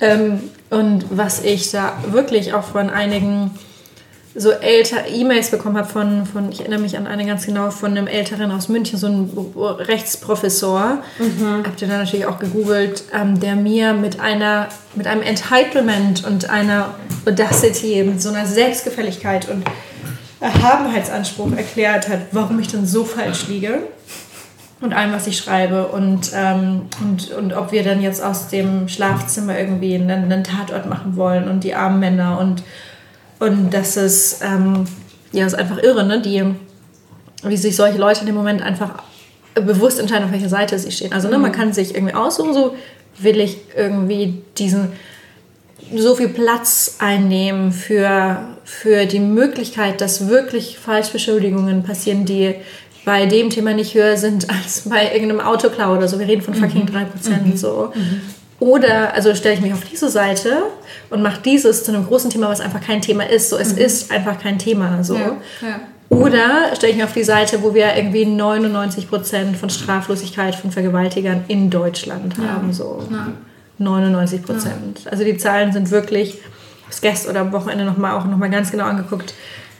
Ähm, 0.00 0.40
und 0.70 1.04
was 1.10 1.44
ich 1.44 1.70
da 1.70 1.94
wirklich 2.10 2.54
auch 2.54 2.64
von 2.64 2.88
einigen 2.90 3.50
so 4.34 4.50
älter 4.50 5.08
E-Mails 5.08 5.50
bekommen 5.50 5.76
habe 5.76 5.88
von, 5.88 6.24
von, 6.24 6.50
ich 6.50 6.60
erinnere 6.60 6.80
mich 6.80 6.96
an 6.96 7.06
eine 7.06 7.26
ganz 7.26 7.44
genau, 7.44 7.70
von 7.70 7.90
einem 7.90 8.06
Älteren 8.06 8.50
aus 8.50 8.68
München, 8.68 8.98
so 8.98 9.06
ein 9.06 9.30
Rechtsprofessor, 9.54 11.02
habt 11.64 11.82
ihr 11.82 11.88
dann 11.88 11.98
natürlich 11.98 12.26
auch 12.26 12.38
gegoogelt, 12.38 13.04
ähm, 13.12 13.40
der 13.40 13.56
mir 13.56 13.92
mit 13.92 14.20
einer, 14.20 14.68
mit 14.94 15.06
einem 15.06 15.22
Entitlement 15.22 16.24
und 16.24 16.48
einer 16.48 16.94
Audacity, 17.26 18.02
mit 18.04 18.22
so 18.22 18.30
einer 18.30 18.46
Selbstgefälligkeit 18.46 19.50
und 19.50 19.64
Erhabenheitsanspruch 20.40 21.52
erklärt 21.56 22.08
hat, 22.08 22.20
warum 22.32 22.58
ich 22.58 22.68
denn 22.68 22.86
so 22.86 23.04
falsch 23.04 23.48
liege 23.48 23.80
und 24.80 24.92
allem, 24.94 25.12
was 25.12 25.26
ich 25.26 25.38
schreibe 25.38 25.88
und, 25.88 26.32
ähm, 26.34 26.86
und, 27.00 27.30
und 27.32 27.52
ob 27.52 27.70
wir 27.70 27.84
dann 27.84 28.02
jetzt 28.02 28.22
aus 28.22 28.48
dem 28.48 28.88
Schlafzimmer 28.88 29.58
irgendwie 29.58 29.94
einen, 29.94 30.10
einen 30.10 30.42
Tatort 30.42 30.86
machen 30.86 31.16
wollen 31.16 31.48
und 31.48 31.64
die 31.64 31.74
armen 31.74 32.00
Männer 32.00 32.38
und, 32.40 32.64
und 33.42 33.70
das 33.70 33.96
ist, 33.96 34.40
ähm, 34.42 34.84
ja, 35.32 35.46
ist 35.46 35.54
einfach 35.54 35.82
irre, 35.82 36.04
ne? 36.04 36.20
Die, 36.20 36.44
wie 37.42 37.56
sich 37.56 37.74
solche 37.74 37.98
Leute 37.98 38.20
in 38.20 38.26
dem 38.26 38.36
Moment 38.36 38.62
einfach 38.62 39.02
bewusst 39.54 39.98
entscheiden, 39.98 40.24
auf 40.24 40.32
welcher 40.32 40.48
Seite 40.48 40.78
sie 40.78 40.92
stehen. 40.92 41.12
Also 41.12 41.28
ne, 41.28 41.38
man 41.38 41.50
kann 41.50 41.72
sich 41.72 41.94
irgendwie 41.94 42.14
aussuchen, 42.14 42.54
so 42.54 42.76
will 43.18 43.40
ich 43.40 43.58
irgendwie 43.76 44.42
diesen 44.58 44.92
so 45.94 46.14
viel 46.14 46.28
Platz 46.28 46.96
einnehmen 47.00 47.72
für, 47.72 48.38
für 48.64 49.06
die 49.06 49.18
Möglichkeit, 49.18 50.00
dass 50.00 50.28
wirklich 50.28 50.78
Falschbeschuldigungen 50.78 51.82
passieren, 51.82 52.24
die 52.24 52.54
bei 53.04 53.26
dem 53.26 53.50
Thema 53.50 53.74
nicht 53.74 53.94
höher 53.94 54.16
sind 54.16 54.48
als 54.64 54.88
bei 54.88 55.12
irgendeinem 55.12 55.40
Autoklau 55.40 55.96
oder 55.96 56.06
so. 56.06 56.20
Wir 56.20 56.28
reden 56.28 56.42
von 56.42 56.54
fucking 56.54 56.86
3% 56.86 57.56
so. 57.56 57.92
Oder, 58.60 59.12
also 59.14 59.34
stelle 59.34 59.56
ich 59.56 59.60
mich 59.60 59.72
auf 59.72 59.84
diese 59.90 60.08
Seite 60.08 60.62
und 61.12 61.22
mache 61.22 61.40
dieses 61.44 61.84
zu 61.84 61.92
einem 61.92 62.06
großen 62.06 62.30
Thema, 62.30 62.48
was 62.48 62.60
einfach 62.60 62.80
kein 62.80 63.00
Thema 63.00 63.28
ist. 63.28 63.50
So, 63.50 63.58
es 63.58 63.72
ist 63.72 64.10
einfach 64.10 64.40
kein 64.40 64.58
Thema. 64.58 65.04
So. 65.04 65.14
ja, 65.14 65.36
ja. 65.60 65.80
Oder 66.08 66.74
stelle 66.76 66.90
ich 66.92 66.96
mich 66.96 67.04
auf 67.04 67.14
die 67.14 67.24
Seite, 67.24 67.62
wo 67.62 67.74
wir 67.74 67.96
irgendwie 67.96 68.24
99% 68.24 69.54
von 69.54 69.70
Straflosigkeit 69.70 70.54
von 70.54 70.70
Vergewaltigern 70.70 71.44
in 71.48 71.70
Deutschland 71.70 72.36
haben. 72.38 72.72
So. 72.72 73.02
99 73.78 74.42
Prozent. 74.42 75.00
Also 75.10 75.24
die 75.24 75.36
Zahlen 75.38 75.72
sind 75.72 75.90
wirklich, 75.90 76.38
das 76.86 77.00
gestern 77.00 77.30
oder 77.30 77.40
am 77.40 77.52
Wochenende 77.52 77.84
nochmal 77.84 78.12
auch 78.12 78.26
nochmal 78.26 78.50
ganz 78.50 78.70
genau 78.70 78.84
angeguckt, 78.84 79.32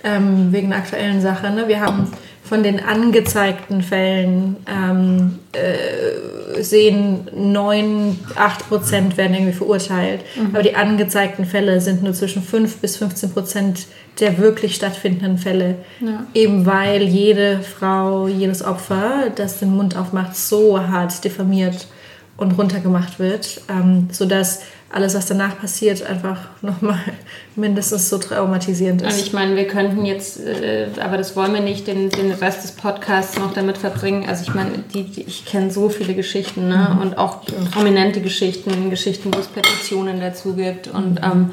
ähm, 0.04 0.52
wegen 0.52 0.70
der 0.70 0.78
aktuellen 0.78 1.20
Sache. 1.20 1.50
Ne? 1.50 1.68
Wir 1.68 1.80
haben 1.80 2.10
von 2.52 2.62
den 2.62 2.80
angezeigten 2.80 3.80
Fällen 3.80 4.58
ähm, 4.68 5.38
äh, 5.52 6.62
sehen 6.62 7.26
9, 7.34 8.18
8 8.36 8.68
Prozent 8.68 9.16
werden 9.16 9.32
irgendwie 9.32 9.54
verurteilt. 9.54 10.20
Aber 10.52 10.62
die 10.62 10.74
angezeigten 10.74 11.46
Fälle 11.46 11.80
sind 11.80 12.02
nur 12.02 12.12
zwischen 12.12 12.42
5 12.42 12.76
bis 12.76 12.98
15 12.98 13.30
Prozent 13.32 13.86
der 14.20 14.36
wirklich 14.36 14.74
stattfindenden 14.74 15.38
Fälle. 15.38 15.76
Eben 16.34 16.66
weil 16.66 17.04
jede 17.04 17.60
Frau, 17.60 18.28
jedes 18.28 18.62
Opfer, 18.62 19.30
das 19.34 19.58
den 19.58 19.74
Mund 19.74 19.96
aufmacht, 19.96 20.36
so 20.36 20.78
hart 20.78 21.24
diffamiert 21.24 21.86
und 22.36 22.58
runtergemacht 22.58 23.18
wird, 23.18 23.62
ähm, 23.70 24.08
sodass 24.12 24.60
alles, 24.92 25.14
was 25.14 25.26
danach 25.26 25.58
passiert, 25.58 26.04
einfach 26.04 26.38
nochmal 26.60 27.00
mindestens 27.56 28.08
so 28.08 28.18
traumatisierend 28.18 29.02
Und 29.02 29.08
ist. 29.08 29.20
ich 29.26 29.32
meine, 29.32 29.56
wir 29.56 29.66
könnten 29.66 30.04
jetzt, 30.04 30.40
äh, 30.40 30.88
aber 31.00 31.16
das 31.16 31.34
wollen 31.34 31.54
wir 31.54 31.60
nicht, 31.62 31.86
den, 31.86 32.10
den 32.10 32.30
Rest 32.32 32.62
des 32.62 32.72
Podcasts 32.72 33.38
noch 33.38 33.54
damit 33.54 33.78
verbringen. 33.78 34.28
Also 34.28 34.44
ich 34.46 34.54
meine, 34.54 34.84
die, 34.92 35.04
die, 35.04 35.22
ich 35.22 35.46
kenne 35.46 35.70
so 35.70 35.88
viele 35.88 36.14
Geschichten 36.14 36.68
ne? 36.68 36.98
und 37.00 37.16
auch 37.16 37.38
prominente 37.72 38.20
Geschichten, 38.20 38.90
Geschichten, 38.90 39.32
wo 39.34 39.38
es 39.38 39.46
Petitionen 39.46 40.20
dazu 40.20 40.54
gibt 40.54 40.88
und 40.88 41.20
ähm, 41.22 41.52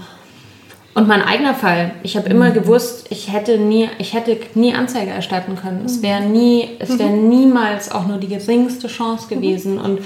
und 0.96 1.08
mein 1.08 1.22
eigener 1.22 1.54
Fall. 1.54 1.92
Ich 2.04 2.18
habe 2.18 2.28
immer 2.30 2.52
gewusst, 2.52 3.06
ich 3.10 3.32
hätte 3.32 3.58
nie, 3.58 3.88
ich 4.00 4.14
hätte 4.14 4.38
nie 4.56 4.74
Anzeige 4.74 5.12
erstatten 5.12 5.56
können. 5.56 5.86
Es 5.86 6.02
wäre 6.02 6.22
nie, 6.22 6.72
es 6.80 6.98
wäre 7.00 7.12
niemals 7.12 7.92
auch 7.92 8.06
nur 8.06 8.18
die 8.18 8.28
geringste 8.28 8.88
Chance 8.88 9.28
gewesen. 9.30 9.78
Und 9.78 10.00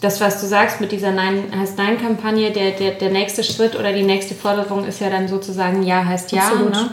das, 0.00 0.20
was 0.20 0.40
du 0.40 0.46
sagst 0.46 0.80
mit 0.80 0.92
dieser 0.92 1.12
Nein 1.12 1.44
heißt 1.56 1.78
Nein-Kampagne, 1.78 2.50
der, 2.50 2.72
der, 2.72 2.92
der 2.92 3.10
nächste 3.10 3.42
Schritt 3.42 3.74
oder 3.74 3.92
die 3.92 4.02
nächste 4.02 4.34
Forderung 4.34 4.84
ist 4.84 5.00
ja 5.00 5.08
dann 5.08 5.28
sozusagen 5.28 5.82
Ja 5.82 6.04
heißt 6.04 6.32
Ja. 6.32 6.42
Absolut. 6.42 6.72
Ne? 6.72 6.90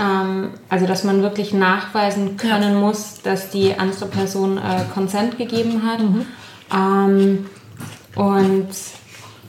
Ähm, 0.00 0.50
also, 0.68 0.86
dass 0.86 1.04
man 1.04 1.22
wirklich 1.22 1.52
nachweisen 1.52 2.36
können 2.36 2.76
muss, 2.76 3.20
dass 3.22 3.50
die 3.50 3.74
andere 3.78 4.06
Person 4.06 4.58
äh, 4.58 4.84
Consent 4.92 5.38
gegeben 5.38 5.82
hat. 5.86 6.00
Ähm, 6.72 7.46
und 8.16 8.68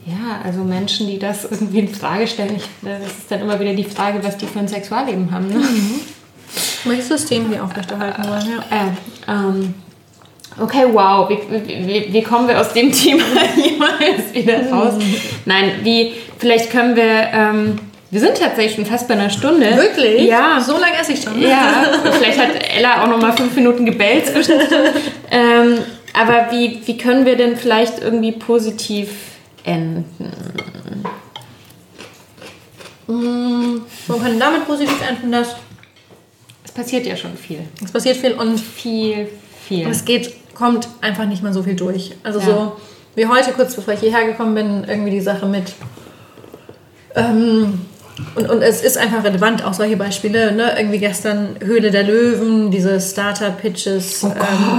ja, 0.06 0.40
also 0.44 0.62
Menschen, 0.62 1.06
die 1.06 1.18
das 1.18 1.44
irgendwie 1.50 1.80
in 1.80 1.88
Frage 1.88 2.26
stellen, 2.26 2.56
ich, 2.56 2.68
das 2.82 3.00
ist 3.06 3.30
dann 3.30 3.40
immer 3.40 3.58
wieder 3.58 3.74
die 3.74 3.84
Frage, 3.84 4.22
was 4.22 4.36
die 4.36 4.46
für 4.46 4.60
ein 4.60 4.68
Sexualleben 4.68 5.30
haben. 5.30 5.48
Ne? 5.48 5.64
Welches 6.84 7.08
System 7.08 7.50
wir 7.50 7.64
aufrechterhalten 7.64 8.28
wollen, 8.28 8.46
ja. 8.50 8.76
Äh, 8.76 8.90
ähm, 9.26 9.74
okay, 10.60 10.84
wow, 10.92 11.28
wie, 11.28 11.38
wie, 11.86 12.12
wie, 12.12 12.22
kommen 12.22 12.48
wir 12.48 12.60
aus 12.60 12.72
dem 12.72 12.92
Thema 12.92 13.24
jemals 13.56 14.32
wieder 14.32 14.70
raus? 14.70 14.94
Nein, 15.44 15.72
wie, 15.82 16.14
vielleicht 16.38 16.70
können 16.70 16.96
wir, 16.96 17.28
ähm, 17.32 17.78
wir 18.10 18.20
sind 18.20 18.36
tatsächlich 18.36 18.76
schon 18.76 18.86
fast 18.86 19.08
bei 19.08 19.14
einer 19.14 19.30
Stunde. 19.30 19.76
Wirklich? 19.76 20.22
Ja. 20.22 20.60
So 20.60 20.72
lange 20.74 20.96
esse 21.00 21.12
ich 21.12 21.22
schon. 21.22 21.40
Ja, 21.40 21.84
vielleicht 22.18 22.38
hat 22.38 22.50
Ella 22.76 23.02
auch 23.02 23.08
noch 23.08 23.20
mal 23.20 23.32
fünf 23.32 23.54
Minuten 23.56 23.84
gebellt 23.86 24.24
ähm, 25.30 25.78
aber 26.12 26.46
wie, 26.52 26.80
wie 26.84 26.96
können 26.96 27.26
wir 27.26 27.36
denn 27.36 27.56
vielleicht 27.56 27.98
irgendwie 28.00 28.32
positiv 28.32 29.10
enden? 29.64 30.32
Man 33.06 34.22
kann 34.22 34.38
damit 34.38 34.66
positiv 34.66 34.96
enden, 35.08 35.32
dass 35.32 35.56
Es 36.64 36.72
passiert 36.72 37.04
ja 37.06 37.16
schon 37.16 37.36
viel. 37.36 37.60
es 37.84 37.92
passiert 37.92 38.16
viel 38.16 38.32
und 38.32 38.58
Viel, 38.58 39.28
viel. 39.66 39.88
es 39.88 40.04
geht, 40.04 40.32
kommt 40.54 40.88
einfach 41.00 41.26
nicht 41.26 41.42
mehr 41.42 41.52
so 41.52 41.62
viel 41.62 41.76
durch. 41.76 42.14
Also 42.22 42.38
Ja. 42.40 42.44
so 42.46 42.72
wie 43.14 43.26
heute, 43.26 43.52
kurz 43.52 43.74
bevor 43.74 43.94
ich 43.94 44.00
hierher 44.00 44.26
gekommen 44.26 44.54
bin, 44.54 44.84
irgendwie 44.84 45.10
die 45.10 45.20
Sache 45.20 45.46
mit 45.46 45.72
ähm, 47.14 47.80
und, 48.36 48.48
und 48.48 48.62
es 48.62 48.82
ist 48.82 48.96
einfach 48.96 49.24
relevant, 49.24 49.64
auch 49.64 49.74
solche 49.74 49.96
Beispiele. 49.96 50.52
Ne? 50.52 50.74
Irgendwie 50.76 50.98
gestern 50.98 51.56
Höhle 51.60 51.90
der 51.90 52.04
Löwen, 52.04 52.70
diese 52.70 53.00
Starter-Pitches, 53.00 54.22
ähm, 54.22 54.30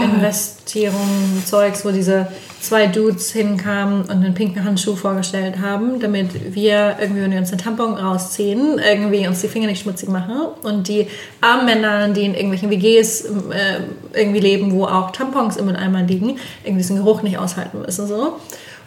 Investierung, 0.04 1.44
Zeugs, 1.46 1.84
wo 1.84 1.92
diese 1.92 2.28
zwei 2.62 2.88
Dudes 2.88 3.32
hinkamen 3.32 4.04
und 4.04 4.10
einen 4.10 4.34
pinken 4.34 4.64
Handschuh 4.64 4.96
vorgestellt 4.96 5.60
haben, 5.62 6.00
damit 6.00 6.56
wir 6.56 6.96
irgendwie, 7.00 7.22
wenn 7.22 7.32
wir 7.32 7.38
uns 7.38 7.50
den 7.50 7.60
Tampon 7.60 7.94
rausziehen, 7.94 8.80
irgendwie 8.80 9.28
uns 9.28 9.42
die 9.42 9.50
Finger 9.50 9.68
nicht 9.68 9.84
schmutzig 9.84 10.10
machen. 10.10 10.36
Und 10.64 10.88
die 10.88 11.08
armen 11.42 11.66
Männer, 11.66 12.08
die 12.08 12.26
in 12.26 12.34
irgendwelchen 12.34 12.70
WGs 12.70 13.26
äh, 13.26 13.30
irgendwie 14.14 14.40
leben, 14.40 14.72
wo 14.72 14.86
auch 14.86 15.12
Tampons 15.12 15.58
im 15.58 15.66
Mülleimer 15.66 16.04
liegen, 16.04 16.38
irgendwie 16.64 16.82
diesen 16.82 16.96
Geruch 16.96 17.22
nicht 17.22 17.38
aushalten 17.38 17.82
müssen. 17.82 18.08
So. 18.08 18.38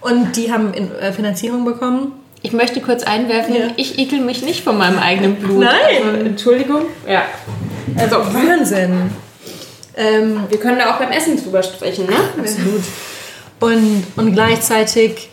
Und 0.00 0.36
die 0.36 0.50
haben 0.50 0.72
in, 0.72 0.90
äh, 0.96 1.12
Finanzierung 1.12 1.64
bekommen. 1.66 2.12
Ich 2.42 2.52
möchte 2.52 2.80
kurz 2.80 3.02
einwerfen, 3.02 3.54
Ja. 3.54 3.60
ich 3.76 3.98
ekel 3.98 4.20
mich 4.20 4.42
nicht 4.42 4.62
von 4.62 4.78
meinem 4.78 4.98
eigenen 4.98 5.36
Blut. 5.36 5.60
Nein. 5.64 5.74
Also, 6.04 6.24
Entschuldigung. 6.26 6.82
Ja. 7.08 7.24
Also, 7.96 8.16
Wahnsinn. 8.32 9.10
Ähm, 9.96 10.42
Wir 10.48 10.58
können 10.60 10.78
da 10.78 10.94
auch 10.94 10.98
beim 10.98 11.10
Essen 11.10 11.42
drüber 11.42 11.62
sprechen, 11.62 12.06
ne? 12.06 12.14
Absolut. 12.38 12.82
Und, 13.60 14.04
und 14.16 14.32
gleichzeitig 14.34 15.30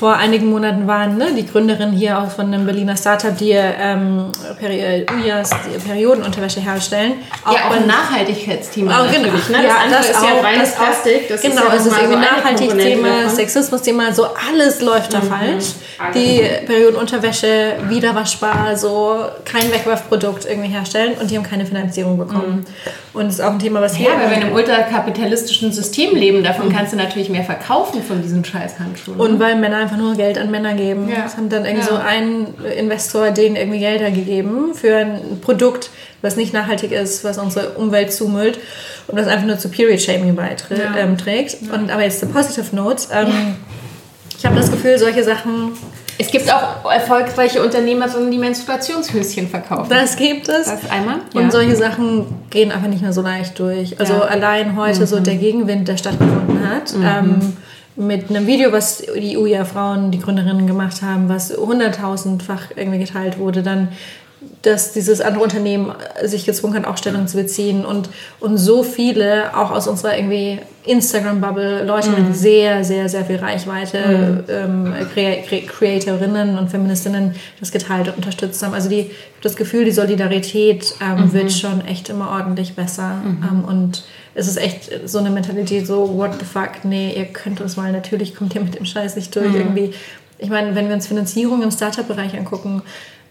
vor 0.00 0.16
einigen 0.16 0.46
Monaten 0.48 0.86
waren 0.86 1.18
ne, 1.18 1.26
die 1.36 1.46
Gründerin 1.46 1.92
hier 1.92 2.18
auch 2.18 2.30
von 2.30 2.46
einem 2.46 2.64
Berliner 2.64 2.96
Startup, 2.96 3.36
die 3.36 3.50
ähm, 3.52 4.32
Peri 4.58 4.80
äh, 4.80 5.06
Ujas, 5.12 5.50
die 5.50 5.78
Periodenunterwäsche 5.78 6.60
herstellen. 6.60 7.16
ja, 7.44 7.68
auch 7.68 7.76
ein 7.76 7.86
Nachhaltigkeitsthema 7.86 8.92
Oh, 8.98 9.12
genau. 9.12 9.26
natürlich, 9.26 9.48
ne? 9.50 9.56
Ja, 9.58 9.62
Das 9.62 9.76
andere 9.76 10.00
das 10.00 10.08
ist 10.08 10.22
ja 10.22 10.32
auch, 10.32 10.42
reines 10.42 10.72
auch. 10.72 10.76
Plastik. 10.78 11.28
Das 11.28 11.42
genau, 11.42 11.54
ist 11.54 11.60
ja 11.60 11.74
es 11.74 11.80
ist 11.80 11.92
nochmal 11.92 12.20
irgendwie 12.56 12.96
so 12.96 13.06
davon. 13.10 13.36
Sexismus-Thema, 13.36 14.14
so 14.14 14.24
alles 14.48 14.80
läuft 14.80 15.12
da 15.12 15.20
falsch. 15.20 15.66
Die 16.14 16.48
Periodenunterwäsche 16.66 17.74
wiederwaschbar, 17.90 18.78
so 18.78 19.18
kein 19.44 19.70
Wegwerfprodukt 19.70 20.46
irgendwie 20.46 20.70
herstellen 20.70 21.12
und 21.20 21.30
die 21.30 21.36
haben 21.36 21.44
keine 21.44 21.66
Finanzierung 21.66 22.16
bekommen. 22.16 22.64
Und 23.12 23.26
das 23.26 23.34
ist 23.34 23.40
auch 23.42 23.50
ein 23.50 23.58
Thema, 23.58 23.82
was 23.82 23.98
wir 23.98 24.06
Ja, 24.06 24.12
weil 24.18 24.30
wir 24.30 24.36
in 24.38 24.42
einem 24.44 24.54
ultrakapitalistischen 24.54 25.72
System 25.72 26.16
leben, 26.16 26.42
davon 26.42 26.72
kannst 26.72 26.94
du 26.94 26.96
natürlich 26.96 27.28
mehr 27.28 27.44
verkaufen 27.44 28.02
von 28.02 28.22
diesen 28.22 28.42
Scheißhandschuhen. 28.46 29.20
Und 29.20 29.38
weil 29.38 29.56
Männer 29.56 29.89
einfach 29.90 30.02
nur 30.02 30.14
Geld 30.14 30.38
an 30.38 30.50
Männer 30.50 30.74
geben. 30.74 31.08
Ja. 31.08 31.24
Es 31.26 31.36
haben 31.36 31.48
dann 31.48 31.64
irgendwie 31.64 31.86
Ja. 31.86 31.92
so 31.92 31.96
ein 31.96 32.46
Investor 32.78 33.30
denen 33.30 33.56
irgendwie 33.56 33.78
Gelder 33.80 34.10
gegeben 34.10 34.74
für 34.74 34.96
ein 34.96 35.40
Produkt, 35.40 35.90
was 36.22 36.36
nicht 36.36 36.52
nachhaltig 36.52 36.92
ist, 36.92 37.24
was 37.24 37.38
unsere 37.38 37.70
Umwelt 37.70 38.12
zumüllt 38.12 38.58
und 39.08 39.18
was 39.18 39.26
einfach 39.26 39.46
nur 39.46 39.58
zu 39.58 39.68
Period 39.68 40.00
Shaming 40.00 40.34
beiträgt. 40.36 40.80
Ja. 40.80 40.96
Ähm. 40.96 41.16
Und 41.72 41.90
aber 41.90 42.02
jetzt 42.04 42.20
the 42.20 42.26
positive 42.26 42.74
note. 42.74 43.04
Ähm, 43.12 43.56
Ich 44.38 44.46
habe 44.46 44.56
das 44.56 44.70
Gefühl, 44.70 44.98
solche 44.98 45.22
Sachen, 45.22 45.72
es 46.16 46.30
gibt 46.30 46.50
auch 46.50 46.90
erfolgreiche 46.90 47.62
Unternehmer, 47.62 48.06
die 48.08 48.38
Menstruationshöschen 48.38 49.48
verkaufen. 49.48 49.90
das 49.90 50.16
gibt 50.16 50.48
es. 50.48 50.64
Das 50.66 50.90
einmal. 50.90 51.16
Und 51.34 51.42
Ja. 51.44 51.50
solche 51.50 51.76
Sachen 51.76 52.24
gehen 52.48 52.72
einfach 52.72 52.88
nicht 52.88 53.02
mehr 53.02 53.12
so 53.12 53.20
leicht 53.20 53.58
durch. 53.58 54.00
Also 54.00 54.14
Ja. 54.14 54.20
allein 54.20 54.76
heute 54.76 55.06
so 55.06 55.20
der 55.20 55.34
Gegenwind, 55.34 55.88
der 55.88 55.98
stattgefunden 55.98 56.58
hat, 56.70 56.94
ähm, 56.94 57.54
mit 57.96 58.30
einem 58.30 58.46
Video, 58.46 58.72
was 58.72 58.98
die 58.98 59.36
UIA-Frauen, 59.36 60.10
die 60.10 60.20
Gründerinnen 60.20 60.66
gemacht 60.66 61.02
haben, 61.02 61.28
was 61.28 61.56
hunderttausendfach 61.56 62.70
irgendwie 62.76 62.98
geteilt 62.98 63.38
wurde, 63.38 63.62
dann 63.62 63.88
dass 64.62 64.92
dieses 64.92 65.20
andere 65.20 65.42
Unternehmen 65.42 65.92
sich 66.22 66.46
gezwungen 66.46 66.74
hat, 66.74 66.86
auch 66.86 66.96
Stellung 66.96 67.26
zu 67.26 67.36
beziehen 67.36 67.84
und, 67.84 68.08
und 68.40 68.56
so 68.56 68.82
viele, 68.82 69.56
auch 69.56 69.70
aus 69.70 69.86
unserer 69.86 70.16
irgendwie 70.16 70.58
Instagram-Bubble, 70.86 71.84
Leute 71.84 72.10
mit 72.10 72.34
sehr, 72.34 72.82
sehr, 72.84 73.08
sehr 73.08 73.24
viel 73.24 73.36
Reichweite, 73.36 74.44
ähm, 74.48 74.94
Crea 75.12 75.42
Cre 75.42 75.60
Creatorinnen 75.62 76.56
und 76.58 76.70
Feministinnen 76.70 77.34
das 77.58 77.70
geteilt 77.70 78.08
und 78.08 78.16
unterstützt 78.16 78.62
haben. 78.62 78.72
Also 78.72 78.88
die, 78.88 79.10
das 79.42 79.56
Gefühl, 79.56 79.84
die 79.84 79.92
Solidarität 79.92 80.94
ähm, 81.02 81.32
wird 81.32 81.52
schon 81.52 81.84
echt 81.84 82.08
immer 82.08 82.30
ordentlich 82.30 82.74
besser. 82.74 83.16
Ähm, 83.24 83.64
und 83.66 84.04
es 84.34 84.46
ist 84.48 84.56
echt 84.58 84.90
so 85.06 85.18
eine 85.18 85.30
Mentalität, 85.30 85.86
so, 85.86 86.16
what 86.16 86.32
the 86.38 86.44
fuck, 86.44 86.84
nee, 86.84 87.12
ihr 87.16 87.26
könnt 87.26 87.60
uns 87.60 87.76
mal, 87.76 87.90
natürlich 87.92 88.34
kommt 88.34 88.54
ihr 88.54 88.60
mit 88.60 88.74
dem 88.76 88.84
Scheiß 88.84 89.16
nicht 89.16 89.34
durch. 89.34 89.54
Irgendwie. 89.54 89.92
Ich 90.38 90.48
meine, 90.50 90.74
wenn 90.74 90.88
wir 90.88 90.94
uns 90.94 91.06
Finanzierung 91.06 91.62
im 91.62 91.70
Startup-Bereich 91.70 92.34
angucken, 92.36 92.82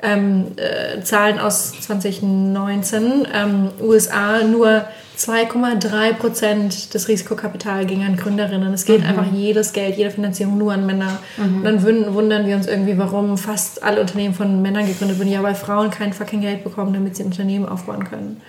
ähm, 0.02 0.48
äh, 0.56 1.02
Zahlen 1.02 1.40
aus 1.40 1.72
2019, 1.82 3.28
ähm, 3.34 3.70
USA 3.82 4.44
nur 4.44 4.86
2,3 5.18 6.14
Prozent 6.14 6.94
des 6.94 7.08
Risikokapital 7.10 7.86
ging 7.86 8.04
an 8.06 8.16
Gründerinnen. 8.16 8.74
Es 8.74 8.86
geht 8.86 9.04
einfach 9.06 9.26
jedes 9.34 9.74
Geld, 9.74 9.98
jede 9.98 10.12
Finanzierung 10.12 10.58
nur 10.58 10.72
an 10.72 10.86
Männer. 10.86 11.20
Und 11.38 11.66
dann 11.66 11.84
wund- 11.84 12.14
wundern 12.14 12.48
wir 12.48 12.56
uns 12.56 12.68
irgendwie, 12.68 12.98
warum 12.98 13.38
fast 13.38 13.84
alle 13.84 14.00
Unternehmen 14.00 14.34
von 14.34 14.62
Männern 14.62 14.86
gegründet 14.88 15.20
wurden. 15.20 15.30
Ja, 15.32 15.44
weil 15.44 15.56
Frauen 15.56 15.90
kein 15.90 16.14
fucking 16.14 16.40
Geld 16.40 16.64
bekommen, 16.64 16.94
damit 16.94 17.18
sie 17.18 17.24
ein 17.24 17.28
Unternehmen 17.28 17.68
aufbauen 17.68 18.06
können. 18.06 18.40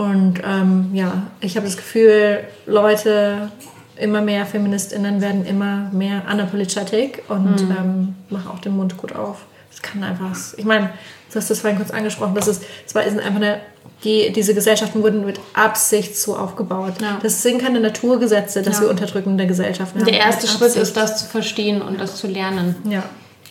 Und 0.00 0.40
ähm, 0.46 0.90
ja, 0.94 1.24
ich 1.42 1.56
habe 1.56 1.66
das 1.66 1.76
Gefühl, 1.76 2.38
Leute, 2.66 3.50
immer 3.98 4.22
mehr 4.22 4.46
FeministInnen 4.46 5.20
werden 5.20 5.44
immer 5.44 5.90
mehr 5.92 6.22
unapologetic 6.32 7.22
und 7.28 7.60
ähm, 7.60 8.14
machen 8.30 8.48
auch 8.50 8.60
den 8.60 8.76
Mund 8.76 8.96
gut 8.96 9.14
auf. 9.14 9.42
Es 9.70 9.82
kann 9.82 10.02
einfach, 10.02 10.34
ich 10.56 10.64
meine, 10.64 10.88
du 11.30 11.36
hast 11.36 11.50
das 11.50 11.60
vorhin 11.60 11.78
kurz 11.78 11.90
angesprochen, 11.90 12.34
das 12.34 12.48
ist, 12.48 12.62
es 12.86 12.94
war- 12.94 13.02
sind 13.04 13.20
einfach 13.20 13.36
eine, 13.42 13.60
die, 14.02 14.32
diese 14.32 14.54
Gesellschaften 14.54 15.02
wurden 15.02 15.26
mit 15.26 15.38
Absicht 15.52 16.16
so 16.16 16.34
aufgebaut. 16.34 16.94
Ja. 17.02 17.18
Das 17.22 17.42
sind 17.42 17.60
keine 17.62 17.78
Naturgesetze, 17.78 18.62
dass 18.62 18.76
Ja. 18.76 18.84
wir 18.84 18.90
unterdrückende 18.90 19.46
Gesellschaften 19.46 19.98
haben. 20.00 20.06
Der 20.06 20.18
erste 20.18 20.46
Schritt 20.46 20.76
ist, 20.76 20.96
das 20.96 21.18
zu 21.20 21.26
verstehen 21.26 21.82
und 21.82 22.00
das 22.00 22.16
zu 22.16 22.26
lernen. 22.26 22.76
Ja. 22.88 23.02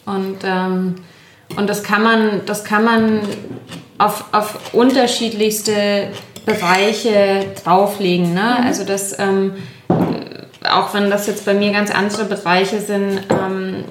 Und, 0.07 0.37
ähm, 0.43 0.95
und 1.57 1.69
das 1.69 1.83
kann 1.83 2.01
man, 2.01 2.41
das 2.47 2.63
kann 2.63 2.83
man 2.83 3.19
auf, 3.99 4.25
auf 4.31 4.73
unterschiedlichste 4.73 6.07
Bereiche 6.49 7.45
drauflegen. 7.63 8.33
Ne? 8.33 8.63
Also 8.63 8.83
das, 8.83 9.17
ähm, 9.19 9.53
äh, 9.89 10.67
auch 10.67 10.93
wenn 10.93 11.09
das 11.09 11.27
jetzt 11.27 11.45
bei 11.45 11.53
mir 11.53 11.71
ganz 11.71 11.91
andere 11.91 12.25
Bereiche 12.25 12.79
sind, 12.79 13.21
ähm, 13.29 13.83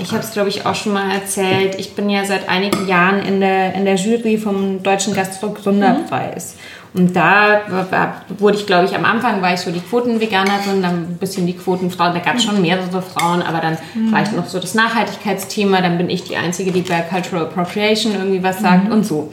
ich 0.00 0.10
habe 0.12 0.20
es 0.20 0.32
glaube 0.32 0.48
ich 0.48 0.66
auch 0.66 0.74
schon 0.74 0.92
mal 0.92 1.12
erzählt, 1.12 1.76
ich 1.78 1.94
bin 1.94 2.08
ja 2.08 2.24
seit 2.24 2.48
einigen 2.48 2.88
Jahren 2.88 3.20
in 3.22 3.40
der, 3.40 3.74
in 3.74 3.84
der 3.84 3.96
Jury 3.96 4.38
vom 4.38 4.82
Deutschen 4.82 5.14
Gastro-Gründerpreis. 5.14 6.56
Und 6.94 7.16
da 7.16 7.62
wurde 8.38 8.58
ich, 8.58 8.66
glaube 8.66 8.84
ich, 8.84 8.94
am 8.94 9.06
Anfang 9.06 9.40
war 9.40 9.54
ich 9.54 9.60
so 9.60 9.70
die 9.70 9.80
Quotenveganerin, 9.80 10.82
dann 10.82 10.94
ein 10.94 11.16
bisschen 11.18 11.46
die 11.46 11.56
Quotenfrau. 11.56 12.12
Da 12.12 12.18
gab 12.18 12.36
es 12.36 12.44
schon 12.44 12.60
mehrere 12.60 13.00
Frauen, 13.00 13.40
aber 13.40 13.60
dann 13.60 13.78
war 14.12 14.22
ich 14.22 14.32
noch 14.32 14.46
so 14.46 14.58
das 14.58 14.74
Nachhaltigkeitsthema. 14.74 15.80
Dann 15.80 15.96
bin 15.96 16.10
ich 16.10 16.24
die 16.24 16.36
Einzige, 16.36 16.70
die 16.70 16.82
bei 16.82 17.00
Cultural 17.00 17.46
Appropriation 17.46 18.14
irgendwie 18.14 18.42
was 18.42 18.60
sagt 18.60 18.92
und 18.92 19.06
so. 19.06 19.32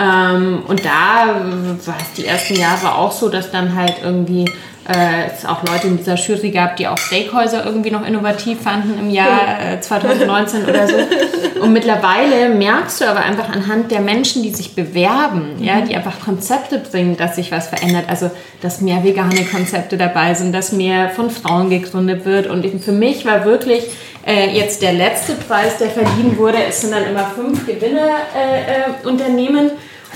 Ähm, 0.00 0.62
und 0.68 0.84
da 0.84 1.40
war 1.86 1.96
es 2.00 2.12
die 2.16 2.26
ersten 2.26 2.54
Jahre 2.54 2.94
auch 2.94 3.10
so, 3.10 3.28
dass 3.28 3.50
dann 3.50 3.74
halt 3.74 3.96
irgendwie 4.04 4.44
äh, 4.88 5.30
es 5.32 5.46
auch 5.46 5.62
Leute 5.62 5.86
in 5.86 5.96
dieser 5.96 6.16
Jury 6.16 6.50
gab, 6.50 6.76
die 6.76 6.88
auch 6.88 6.98
Steakhäuser 6.98 7.64
irgendwie 7.64 7.90
noch 7.90 8.06
innovativ 8.06 8.62
fanden 8.62 8.98
im 8.98 9.10
Jahr 9.10 9.74
äh, 9.74 9.80
2019 9.80 10.64
oder 10.64 10.88
so. 10.88 10.96
Und 11.60 11.72
mittlerweile 11.72 12.48
merkst 12.48 13.00
du 13.00 13.04
aber 13.04 13.20
einfach 13.20 13.48
anhand 13.48 13.92
der 13.92 14.00
Menschen, 14.00 14.42
die 14.42 14.50
sich 14.50 14.74
bewerben, 14.74 15.62
ja, 15.62 15.80
die 15.82 15.94
einfach 15.94 16.18
Konzepte 16.20 16.78
bringen, 16.78 17.16
dass 17.16 17.36
sich 17.36 17.52
was 17.52 17.68
verändert. 17.68 18.06
Also, 18.08 18.30
dass 18.60 18.80
mehr 18.80 19.04
vegane 19.04 19.44
Konzepte 19.44 19.96
dabei 19.96 20.34
sind, 20.34 20.52
dass 20.52 20.72
mehr 20.72 21.10
von 21.10 21.30
Frauen 21.30 21.70
gegründet 21.70 22.24
wird. 22.24 22.48
Und 22.48 22.66
für 22.82 22.90
mich 22.90 23.24
war 23.24 23.44
wirklich 23.44 23.84
äh, 24.26 24.50
jetzt 24.50 24.82
der 24.82 24.92
letzte 24.92 25.34
Preis, 25.34 25.78
der 25.78 25.90
verliehen 25.90 26.36
wurde, 26.36 26.58
es 26.68 26.80
sind 26.80 26.92
dann 26.92 27.04
immer 27.04 27.30
fünf 27.36 27.64
Gewinnerunternehmen. 27.66 28.10
Äh, 29.04 29.08
Unternehmen. 29.08 29.70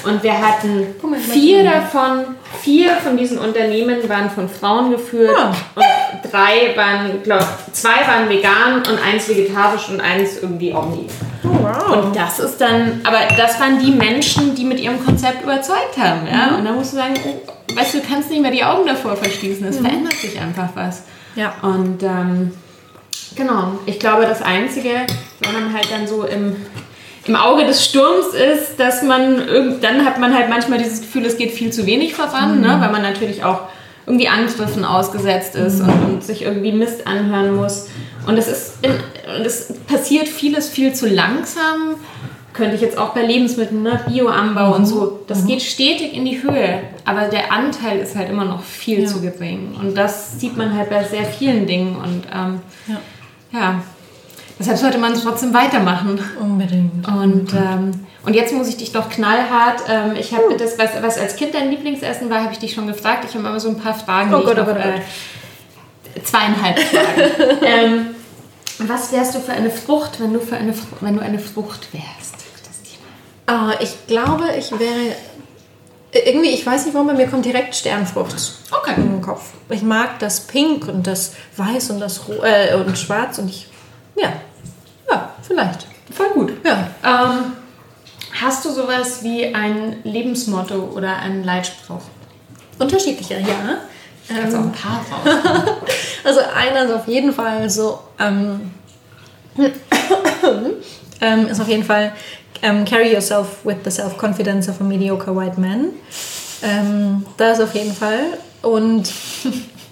Und 0.05 0.23
wir 0.23 0.39
hatten 0.40 0.86
vier 1.18 1.64
davon, 1.64 2.36
vier 2.62 2.93
von 2.97 3.16
diesen 3.16 3.39
Unternehmen 3.39 4.09
waren 4.09 4.31
von 4.31 4.48
Frauen 4.48 4.90
geführt 4.90 5.36
Ja. 5.36 5.48
und 5.74 6.32
drei 6.32 6.77
waren, 6.77 7.23
glaube 7.23 7.47
zwei 7.73 8.06
waren 8.06 8.28
vegan 8.28 8.77
und 8.77 8.98
eins 9.05 9.28
vegetarisch 9.28 9.89
und 9.89 10.01
eins 10.01 10.39
irgendwie 10.43 10.73
Omni. 10.73 11.06
Oh, 11.44 11.48
wow. 11.62 12.05
Und 12.05 12.16
das 12.16 12.39
ist 12.39 12.60
dann, 12.60 13.01
aber 13.05 13.18
das 13.36 13.59
waren 13.60 13.78
die 13.78 13.90
Menschen, 13.93 14.55
die 14.55 14.64
mit 14.64 14.81
ihrem 14.81 15.05
Konzept 15.05 15.43
überzeugt 15.43 15.97
haben. 15.98 16.27
Ja? 16.31 16.56
Und 16.56 16.64
dann 16.64 16.77
musst 16.77 16.93
du 16.93 16.97
sagen, 16.97 17.14
oh, 17.27 17.77
weißt 17.77 17.94
du, 17.94 17.98
du 17.98 18.05
kannst 18.09 18.31
nicht 18.31 18.43
mehr 18.43 18.51
die 18.51 18.64
Augen 18.64 18.86
davor 18.86 19.16
verschließen. 19.16 19.66
Es 19.66 19.78
verändert 19.78 20.14
sich 20.14 20.39
einfach 20.40 20.70
was. 20.74 21.05
Ja. 21.35 21.55
Und 21.62 22.02
ähm, 22.02 22.52
genau, 23.36 23.78
ich 23.86 23.98
glaube, 23.98 24.23
das 24.27 24.43
Einzige, 24.43 25.06
man 25.52 25.73
halt 25.73 25.90
dann 25.90 26.06
so 26.06 26.24
im, 26.24 26.56
im 27.27 27.36
Auge 27.36 27.65
des 27.66 27.85
Sturms 27.85 28.27
ist, 28.35 28.78
dass 28.78 29.03
man 29.03 29.47
irgend, 29.48 29.82
dann 29.82 30.05
hat 30.05 30.19
man 30.19 30.35
halt 30.35 30.48
manchmal 30.48 30.78
dieses 30.78 31.01
Gefühl, 31.01 31.24
es 31.27 31.36
geht 31.36 31.51
viel 31.53 31.73
zu 31.73 31.86
wenig 31.86 32.15
voran, 32.15 32.61
ne? 32.61 32.77
weil 32.81 32.90
man 32.93 33.03
natürlich 33.03 33.43
auch 33.44 33.61
irgendwie 34.07 34.28
Angriffen 34.28 34.85
ausgesetzt 34.85 35.57
ist 35.57 35.81
und, 35.81 35.89
und 36.05 36.24
sich 36.24 36.43
irgendwie 36.43 36.70
Mist 36.73 37.07
anhören 37.07 37.57
muss. 37.57 37.89
Und 38.27 38.39
es 38.39 38.47
ist 38.48 38.74
in, 38.82 38.93
es 39.44 39.73
passiert 39.89 40.28
vieles 40.28 40.69
viel 40.69 40.93
zu 40.93 41.09
langsam. 41.09 41.97
Könnte 42.53 42.74
ich 42.77 42.81
jetzt 42.81 42.97
auch 42.97 43.11
bei 43.11 43.23
Lebensmitteln, 43.23 43.82
ne? 43.82 44.01
Bioanbau 44.09 44.74
und 44.74 44.86
so. 44.86 45.20
Das 45.27 45.47
geht 45.47 45.61
stetig 45.61 46.15
in 46.15 46.24
die 46.24 46.43
Höhe. 46.43 46.81
Aber 47.05 47.23
der 47.28 47.53
Anteil 47.53 47.98
ist 47.98 48.16
halt 48.16 48.31
immer 48.31 48.44
noch 48.47 48.62
viel 48.62 49.01
Ja. 49.03 49.07
zu 49.09 49.20
gering. 49.20 49.77
Und 49.78 49.94
das 49.94 50.40
sieht 50.40 50.57
man 50.57 50.74
halt 50.74 50.89
bei 50.89 51.05
sehr 51.05 51.24
vielen 51.24 51.66
Dingen. 51.66 51.97
Und 51.97 52.23
ähm, 52.35 52.61
Ja. 52.86 53.59
ja, 53.61 53.82
deshalb 54.59 54.78
sollte 54.78 54.99
man 54.99 55.12
es 55.12 55.23
trotzdem 55.23 55.53
weitermachen. 55.55 56.19
Unbedingt. 56.41 57.07
Und, 57.07 57.53
ähm, 57.55 58.07
und 58.24 58.35
jetzt 58.35 58.53
muss 58.53 58.69
ich 58.69 58.77
dich 58.77 58.93
doch 58.93 59.09
knallhart. 59.09 59.83
Ähm, 59.89 60.16
ich 60.19 60.33
habe 60.33 60.57
das, 60.57 60.78
was, 60.78 60.91
was 61.01 61.19
als 61.19 61.37
Kind 61.37 61.55
dein 61.55 61.70
Lieblingsessen 61.70 62.31
war, 62.31 62.43
habe 62.43 62.53
ich 62.53 62.59
dich 62.59 62.74
schon 62.74 62.87
gefragt. 62.87 63.24
Ich 63.28 63.35
habe 63.35 63.47
immer 63.47 63.61
so 63.61 63.69
ein 63.69 63.78
paar 63.78 63.95
Fragen. 63.95 64.35
Oh 64.35 64.41
Gott, 64.43 64.57
oh 64.57 64.61
noch, 64.61 64.66
Gott, 64.66 64.77
oh 64.78 66.19
äh, 66.19 66.23
zweieinhalb 66.23 66.78
Fragen. 66.78 67.59
ähm, 67.62 68.07
was 68.78 69.12
wärst 69.12 69.35
du 69.35 69.41
für 69.41 69.53
eine 69.53 69.70
Frucht, 69.70 70.20
wenn 70.20 70.33
du, 70.33 70.41
für 70.41 70.57
eine, 70.57 70.74
wenn 71.01 71.16
du 71.16 71.23
eine 71.23 71.39
Frucht 71.39 71.93
wärst? 71.93 72.37
Ah, 73.47 73.74
ich 73.81 74.07
glaube, 74.07 74.45
ich 74.59 74.73
wäre. 74.73 75.15
Irgendwie, 76.12 76.49
ich 76.49 76.65
weiß 76.65 76.87
nicht 76.87 76.95
warum, 76.95 77.09
bei 77.09 77.15
mir 77.15 77.27
kommt 77.27 77.45
direkt 77.45 77.74
Sternfrucht 77.74 78.35
Okay. 78.70 78.95
in 78.97 79.11
den 79.11 79.23
Kopf. 79.23 79.53
Ich 79.69 79.83
mag 79.83 80.19
das 80.19 80.41
Pink 80.41 80.89
und 80.89 81.07
das 81.07 81.33
Weiß 81.57 81.91
und 81.91 82.01
das 82.01 82.27
Ro 82.27 82.43
äh, 82.43 82.74
und 82.74 82.97
Schwarz 82.97 83.39
und 83.39 83.49
ich. 83.51 83.69
Ja. 84.16 84.32
Ja, 85.10 85.30
vielleicht. 85.43 85.86
Voll 86.12 86.30
gut. 86.30 86.52
Ja. 86.64 86.88
Ähm, 87.05 87.52
hast 88.32 88.64
du 88.64 88.70
sowas 88.70 89.22
wie 89.22 89.55
ein 89.55 89.97
Lebensmotto 90.05 90.93
oder 90.94 91.16
einen 91.16 91.44
Leitspruch? 91.44 92.02
Unterschiedliche, 92.78 93.34
ja. 93.34 93.78
Also 94.43 94.59
ein 94.59 94.72
paar 94.72 95.05
raus. 95.10 95.76
Also 96.24 96.40
einer 96.40 96.86
ist 96.86 96.90
auf 96.90 97.06
jeden 97.06 97.32
Fall 97.32 97.70
so, 97.70 98.01
ähm, 98.18 98.72
ähm, 101.20 101.47
ist 101.47 101.60
auf 101.60 101.68
jeden 101.68 101.84
Fall 101.84 102.12
ähm, 102.62 102.84
carry 102.84 103.12
yourself 103.12 103.64
with 103.64 103.76
the 103.84 103.90
self-confidence 103.90 104.68
of 104.68 104.80
a 104.80 104.84
mediocre 104.84 105.32
white 105.32 105.60
man. 105.60 105.90
Ähm, 106.62 107.24
das 107.36 107.60
auf 107.60 107.74
jeden 107.74 107.94
Fall. 107.94 108.38
Und, 108.62 109.12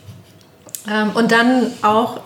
ähm, 0.91 1.11
und 1.15 1.31
dann 1.31 1.71
auch, 1.83 2.21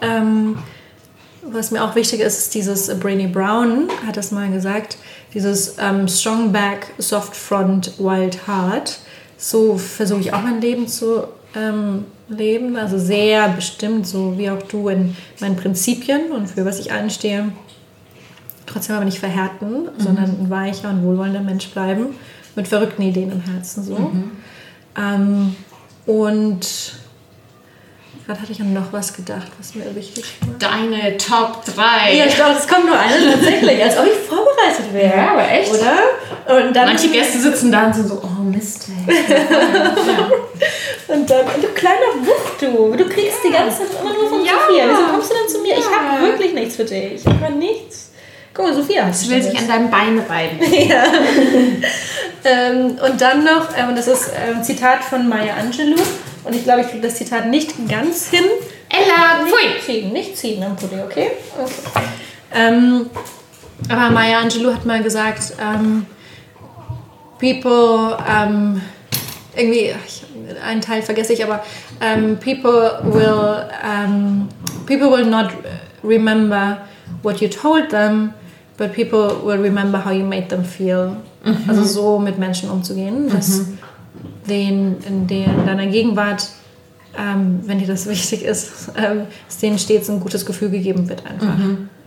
was 1.52 1.70
mir 1.70 1.84
auch 1.84 1.94
wichtig 1.94 2.20
ist, 2.20 2.38
ist 2.38 2.54
dieses 2.54 2.88
Brainy 2.98 3.26
Brown 3.26 3.88
hat 4.06 4.16
das 4.16 4.30
mal 4.30 4.50
gesagt, 4.50 4.98
dieses 5.34 5.76
ähm, 5.78 6.08
Strong 6.08 6.52
Back, 6.52 6.92
Soft 6.98 7.36
Front, 7.36 7.98
Wild 7.98 8.46
Heart. 8.46 8.98
So 9.36 9.78
versuche 9.78 10.20
ich 10.20 10.32
auch 10.32 10.42
mein 10.42 10.60
Leben 10.60 10.88
zu 10.88 11.24
ähm, 11.54 12.04
leben. 12.28 12.76
Also 12.76 12.98
sehr 12.98 13.48
bestimmt, 13.48 14.06
so 14.06 14.36
wie 14.38 14.50
auch 14.50 14.62
du 14.62 14.88
in 14.88 15.16
meinen 15.40 15.56
Prinzipien 15.56 16.32
und 16.32 16.48
für 16.48 16.64
was 16.64 16.78
ich 16.78 16.92
anstehe. 16.92 17.52
Trotzdem 18.66 18.96
aber 18.96 19.04
nicht 19.04 19.18
verhärten, 19.18 19.88
sondern 19.98 20.24
ein 20.24 20.50
weicher 20.50 20.90
und 20.90 21.02
wohlwollender 21.02 21.40
Mensch 21.40 21.68
bleiben. 21.68 22.08
Mit 22.54 22.68
verrückten 22.68 23.02
Ideen 23.02 23.32
im 23.32 23.40
Herzen 23.40 23.84
so. 23.84 24.10
Ähm, 24.96 25.54
und 26.06 26.98
gerade 28.28 28.42
hatte 28.42 28.52
ich 28.52 28.60
an 28.60 28.74
noch 28.74 28.92
was 28.92 29.14
gedacht, 29.14 29.46
was 29.58 29.74
mir 29.74 29.94
wichtig 29.94 30.22
war. 30.42 30.54
Deine 30.58 31.16
Top 31.16 31.64
3. 31.64 32.14
Ja, 32.14 32.26
ich 32.26 32.34
glaube, 32.34 32.56
es 32.58 32.68
kommt 32.68 32.84
nur 32.84 32.98
eine 32.98 33.32
tatsächlich, 33.32 33.82
als 33.82 33.96
ob 33.96 34.04
ich 34.04 34.28
vorbereitet 34.28 34.92
wäre. 34.92 35.16
Ja, 35.16 35.30
aber 35.32 35.50
echt? 35.50 35.72
Oder? 35.72 36.58
Und 36.66 36.76
dann, 36.76 36.88
Manche 36.88 37.08
Gäste 37.08 37.38
sitzen 37.38 37.72
da 37.72 37.86
und 37.86 37.94
sind 37.94 38.06
so, 38.08 38.20
oh 38.22 38.42
Mist. 38.42 38.88
ey. 39.06 39.14
und 41.08 41.30
dann, 41.30 41.46
du 41.62 41.68
kleiner 41.68 42.12
Wucht, 42.20 42.60
du. 42.60 42.94
Du 42.96 43.08
kriegst 43.08 43.38
die 43.46 43.50
ganze 43.50 43.78
Zeit 43.78 43.86
immer 43.98 44.12
nur 44.12 44.28
von 44.28 44.44
Ja. 44.44 44.52
Sophia. 44.68 44.84
Wieso 44.90 45.02
kommst 45.10 45.30
du 45.30 45.34
denn 45.34 45.48
zu 45.48 45.58
mir? 45.62 45.78
Ich 45.78 45.84
Ja. 45.84 45.90
habe 46.18 46.26
wirklich 46.26 46.52
nichts 46.52 46.76
für 46.76 46.84
dich. 46.84 47.24
Ich 47.24 47.26
habe 47.26 47.54
nichts. 47.54 48.10
Guck 48.52 48.66
mal, 48.66 48.74
Sophia 48.74 49.06
hat 49.06 49.16
Sie 49.16 49.30
will 49.30 49.42
sich 49.42 49.58
an 49.58 49.68
deinem 49.68 49.90
Bein 49.90 50.18
reiben. 50.28 50.58
ja. 50.88 51.04
ähm, 52.44 52.98
und 53.02 53.18
dann 53.20 53.42
noch, 53.44 53.68
ähm, 53.74 53.96
das 53.96 54.06
ist 54.06 54.32
ein 54.34 54.62
Zitat 54.62 55.02
von 55.02 55.26
Maya 55.28 55.54
Angelou. 55.54 55.96
Und 56.44 56.54
ich 56.54 56.64
glaube, 56.64 56.82
ich 56.82 56.88
kriege 56.88 57.06
das 57.06 57.16
Zitat 57.16 57.48
nicht 57.48 57.74
ganz 57.88 58.28
hin. 58.28 58.44
Ella, 58.88 59.46
pfui. 59.46 59.80
ziehen, 59.84 60.12
nicht 60.12 60.36
ziehen 60.36 60.62
am 60.62 60.76
Pulli, 60.76 61.00
okay? 61.02 61.32
okay. 61.58 61.72
Ähm, 62.54 63.10
aber 63.88 64.10
Maya 64.10 64.40
Angelou 64.40 64.72
hat 64.72 64.86
mal 64.86 65.02
gesagt, 65.02 65.54
ähm, 65.60 66.06
people, 67.38 68.16
ähm, 68.28 68.80
irgendwie, 69.54 69.94
ich, 70.06 70.24
einen 70.64 70.80
Teil 70.80 71.02
vergesse 71.02 71.34
ich, 71.34 71.44
aber 71.44 71.62
ähm, 72.00 72.38
people 72.38 73.00
will, 73.04 73.66
ähm, 73.84 74.48
people 74.86 75.10
will 75.10 75.26
not 75.26 75.50
remember 76.02 76.78
what 77.22 77.40
you 77.40 77.48
told 77.48 77.90
them, 77.90 78.32
but 78.78 78.92
people 78.92 79.42
will 79.44 79.60
remember 79.60 80.02
how 80.02 80.12
you 80.12 80.24
made 80.24 80.48
them 80.48 80.64
feel. 80.64 81.16
Also 81.66 81.84
so 81.84 82.18
mit 82.18 82.38
Menschen 82.38 82.68
umzugehen, 82.70 83.30
dass 83.30 83.66
denen 84.48 84.96
in, 85.06 85.26
der, 85.26 85.46
in 85.46 85.66
deiner 85.66 85.86
Gegenwart, 85.86 86.48
ähm, 87.16 87.60
wenn 87.64 87.78
dir 87.78 87.86
das 87.86 88.06
wichtig 88.08 88.44
ist, 88.44 88.90
ähm, 88.96 89.22
dass 89.46 89.58
denen 89.58 89.78
stets 89.78 90.10
ein 90.10 90.20
gutes 90.20 90.44
Gefühl 90.44 90.70
gegeben 90.70 91.08
wird 91.08 91.24
einfach. 91.26 91.58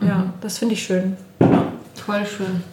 Ja, 0.02 0.34
das 0.42 0.58
finde 0.58 0.74
ich 0.74 0.84
schön. 0.84 1.16
Voll 2.06 2.26
schön. 2.26 2.64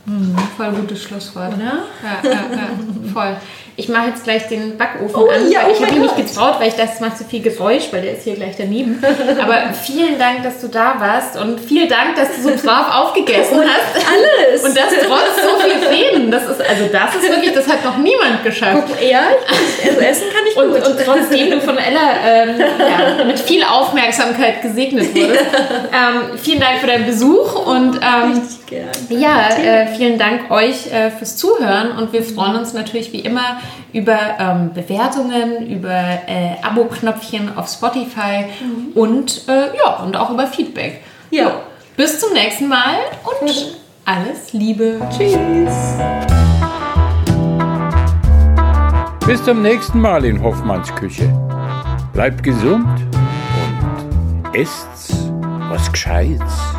Voll 0.56 0.70
gutes 0.72 1.02
Schlusswort. 1.02 1.54
Oder? 1.54 1.64
Ja, 2.02 2.30
ja, 2.30 2.30
ja, 2.30 3.12
voll. 3.12 3.36
Ich 3.76 3.88
mache 3.88 4.08
jetzt 4.08 4.24
gleich 4.24 4.48
den 4.48 4.76
Backofen 4.76 5.14
Oh 5.14 5.28
an, 5.28 5.48
ja, 5.52 5.60
weil 5.60 5.70
oh 5.70 5.72
ich 5.72 5.80
habe 5.80 5.92
mich 6.00 6.12
nicht 6.12 6.16
getraut, 6.16 6.58
weil 6.58 6.66
ich 6.66 6.74
dachte, 6.74 6.90
es 6.94 7.00
macht 7.00 7.16
zu 7.16 7.22
viel 7.22 7.42
Geräusch, 7.42 7.84
weil 7.92 8.02
der 8.02 8.14
ist 8.14 8.24
hier 8.24 8.34
gleich 8.34 8.56
daneben. 8.58 9.00
Aber 9.40 9.72
vielen 9.72 10.18
Dank, 10.18 10.42
dass 10.42 10.60
du 10.60 10.66
da 10.66 10.96
warst 10.98 11.36
und 11.36 11.60
vielen 11.60 11.88
Dank, 11.88 12.16
dass 12.16 12.28
du 12.34 12.42
so 12.42 12.66
brav 12.66 12.92
aufgegessen 12.92 13.58
hast. 13.60 14.04
Alles! 14.04 14.64
Und 14.64 14.76
das 14.76 14.86
trotz 15.06 15.44
so 15.44 15.60
viel 15.62 15.86
Reden. 15.86 16.28
Das 16.32 16.42
ist, 16.42 16.60
also 16.60 16.86
das 16.90 17.14
ist 17.14 17.30
wirklich, 17.30 17.52
das 17.52 17.68
hat 17.68 17.84
noch 17.84 17.98
niemand 17.98 18.42
geschafft. 18.42 18.88
ja, 19.00 19.26
ich, 19.30 19.88
also 19.88 20.00
essen 20.00 20.24
kann 20.34 20.42
ich 20.50 20.56
Und, 20.56 20.72
gut. 20.74 20.84
und 20.88 21.04
trotzdem 21.04 21.50
du 21.52 21.60
von 21.60 21.78
Ella 21.78 22.00
ähm, 22.26 22.58
ja, 22.58 23.24
mit 23.24 23.38
viel 23.38 23.62
Aufmerksamkeit 23.62 24.60
gesegnet 24.60 25.14
wurdest. 25.14 25.44
Ähm, 25.90 26.38
vielen 26.38 26.60
Dank 26.60 26.80
für 26.80 26.86
deinen 26.86 27.06
Besuch 27.06 27.66
und 27.66 27.96
ähm, 27.96 28.32
Richtig 28.38 28.66
gern. 28.66 28.88
Ja, 29.18 29.48
äh, 29.48 29.86
vielen 29.88 30.18
Dank 30.18 30.50
euch 30.50 30.92
äh, 30.92 31.10
fürs 31.10 31.36
Zuhören 31.36 31.92
und 31.92 32.12
wir 32.12 32.22
freuen 32.22 32.56
uns 32.56 32.72
natürlich 32.72 33.12
wie 33.12 33.20
immer 33.20 33.60
über 33.92 34.18
ähm, 34.38 34.72
Bewertungen, 34.74 35.68
über 35.68 35.90
äh, 35.90 36.56
Abo-Knöpfchen 36.62 37.56
auf 37.56 37.68
Spotify 37.68 38.46
und 38.94 39.48
äh, 39.48 39.76
ja 39.76 40.02
und 40.04 40.16
auch 40.16 40.30
über 40.30 40.46
Feedback. 40.46 41.02
Ja. 41.30 41.52
Bis 41.96 42.20
zum 42.20 42.32
nächsten 42.32 42.68
Mal 42.68 42.94
und 43.24 43.76
alles 44.04 44.52
Liebe. 44.52 45.00
Tschüss. 45.10 45.74
Bis 49.26 49.44
zum 49.44 49.62
nächsten 49.62 50.00
Mal 50.00 50.24
in 50.24 50.42
Hoffmanns 50.42 50.94
Küche. 50.94 51.28
Bleibt 52.12 52.42
gesund 52.42 52.88
und 53.62 54.54
esst 54.54 55.12
was 55.68 55.92
Gescheites. 55.92 56.77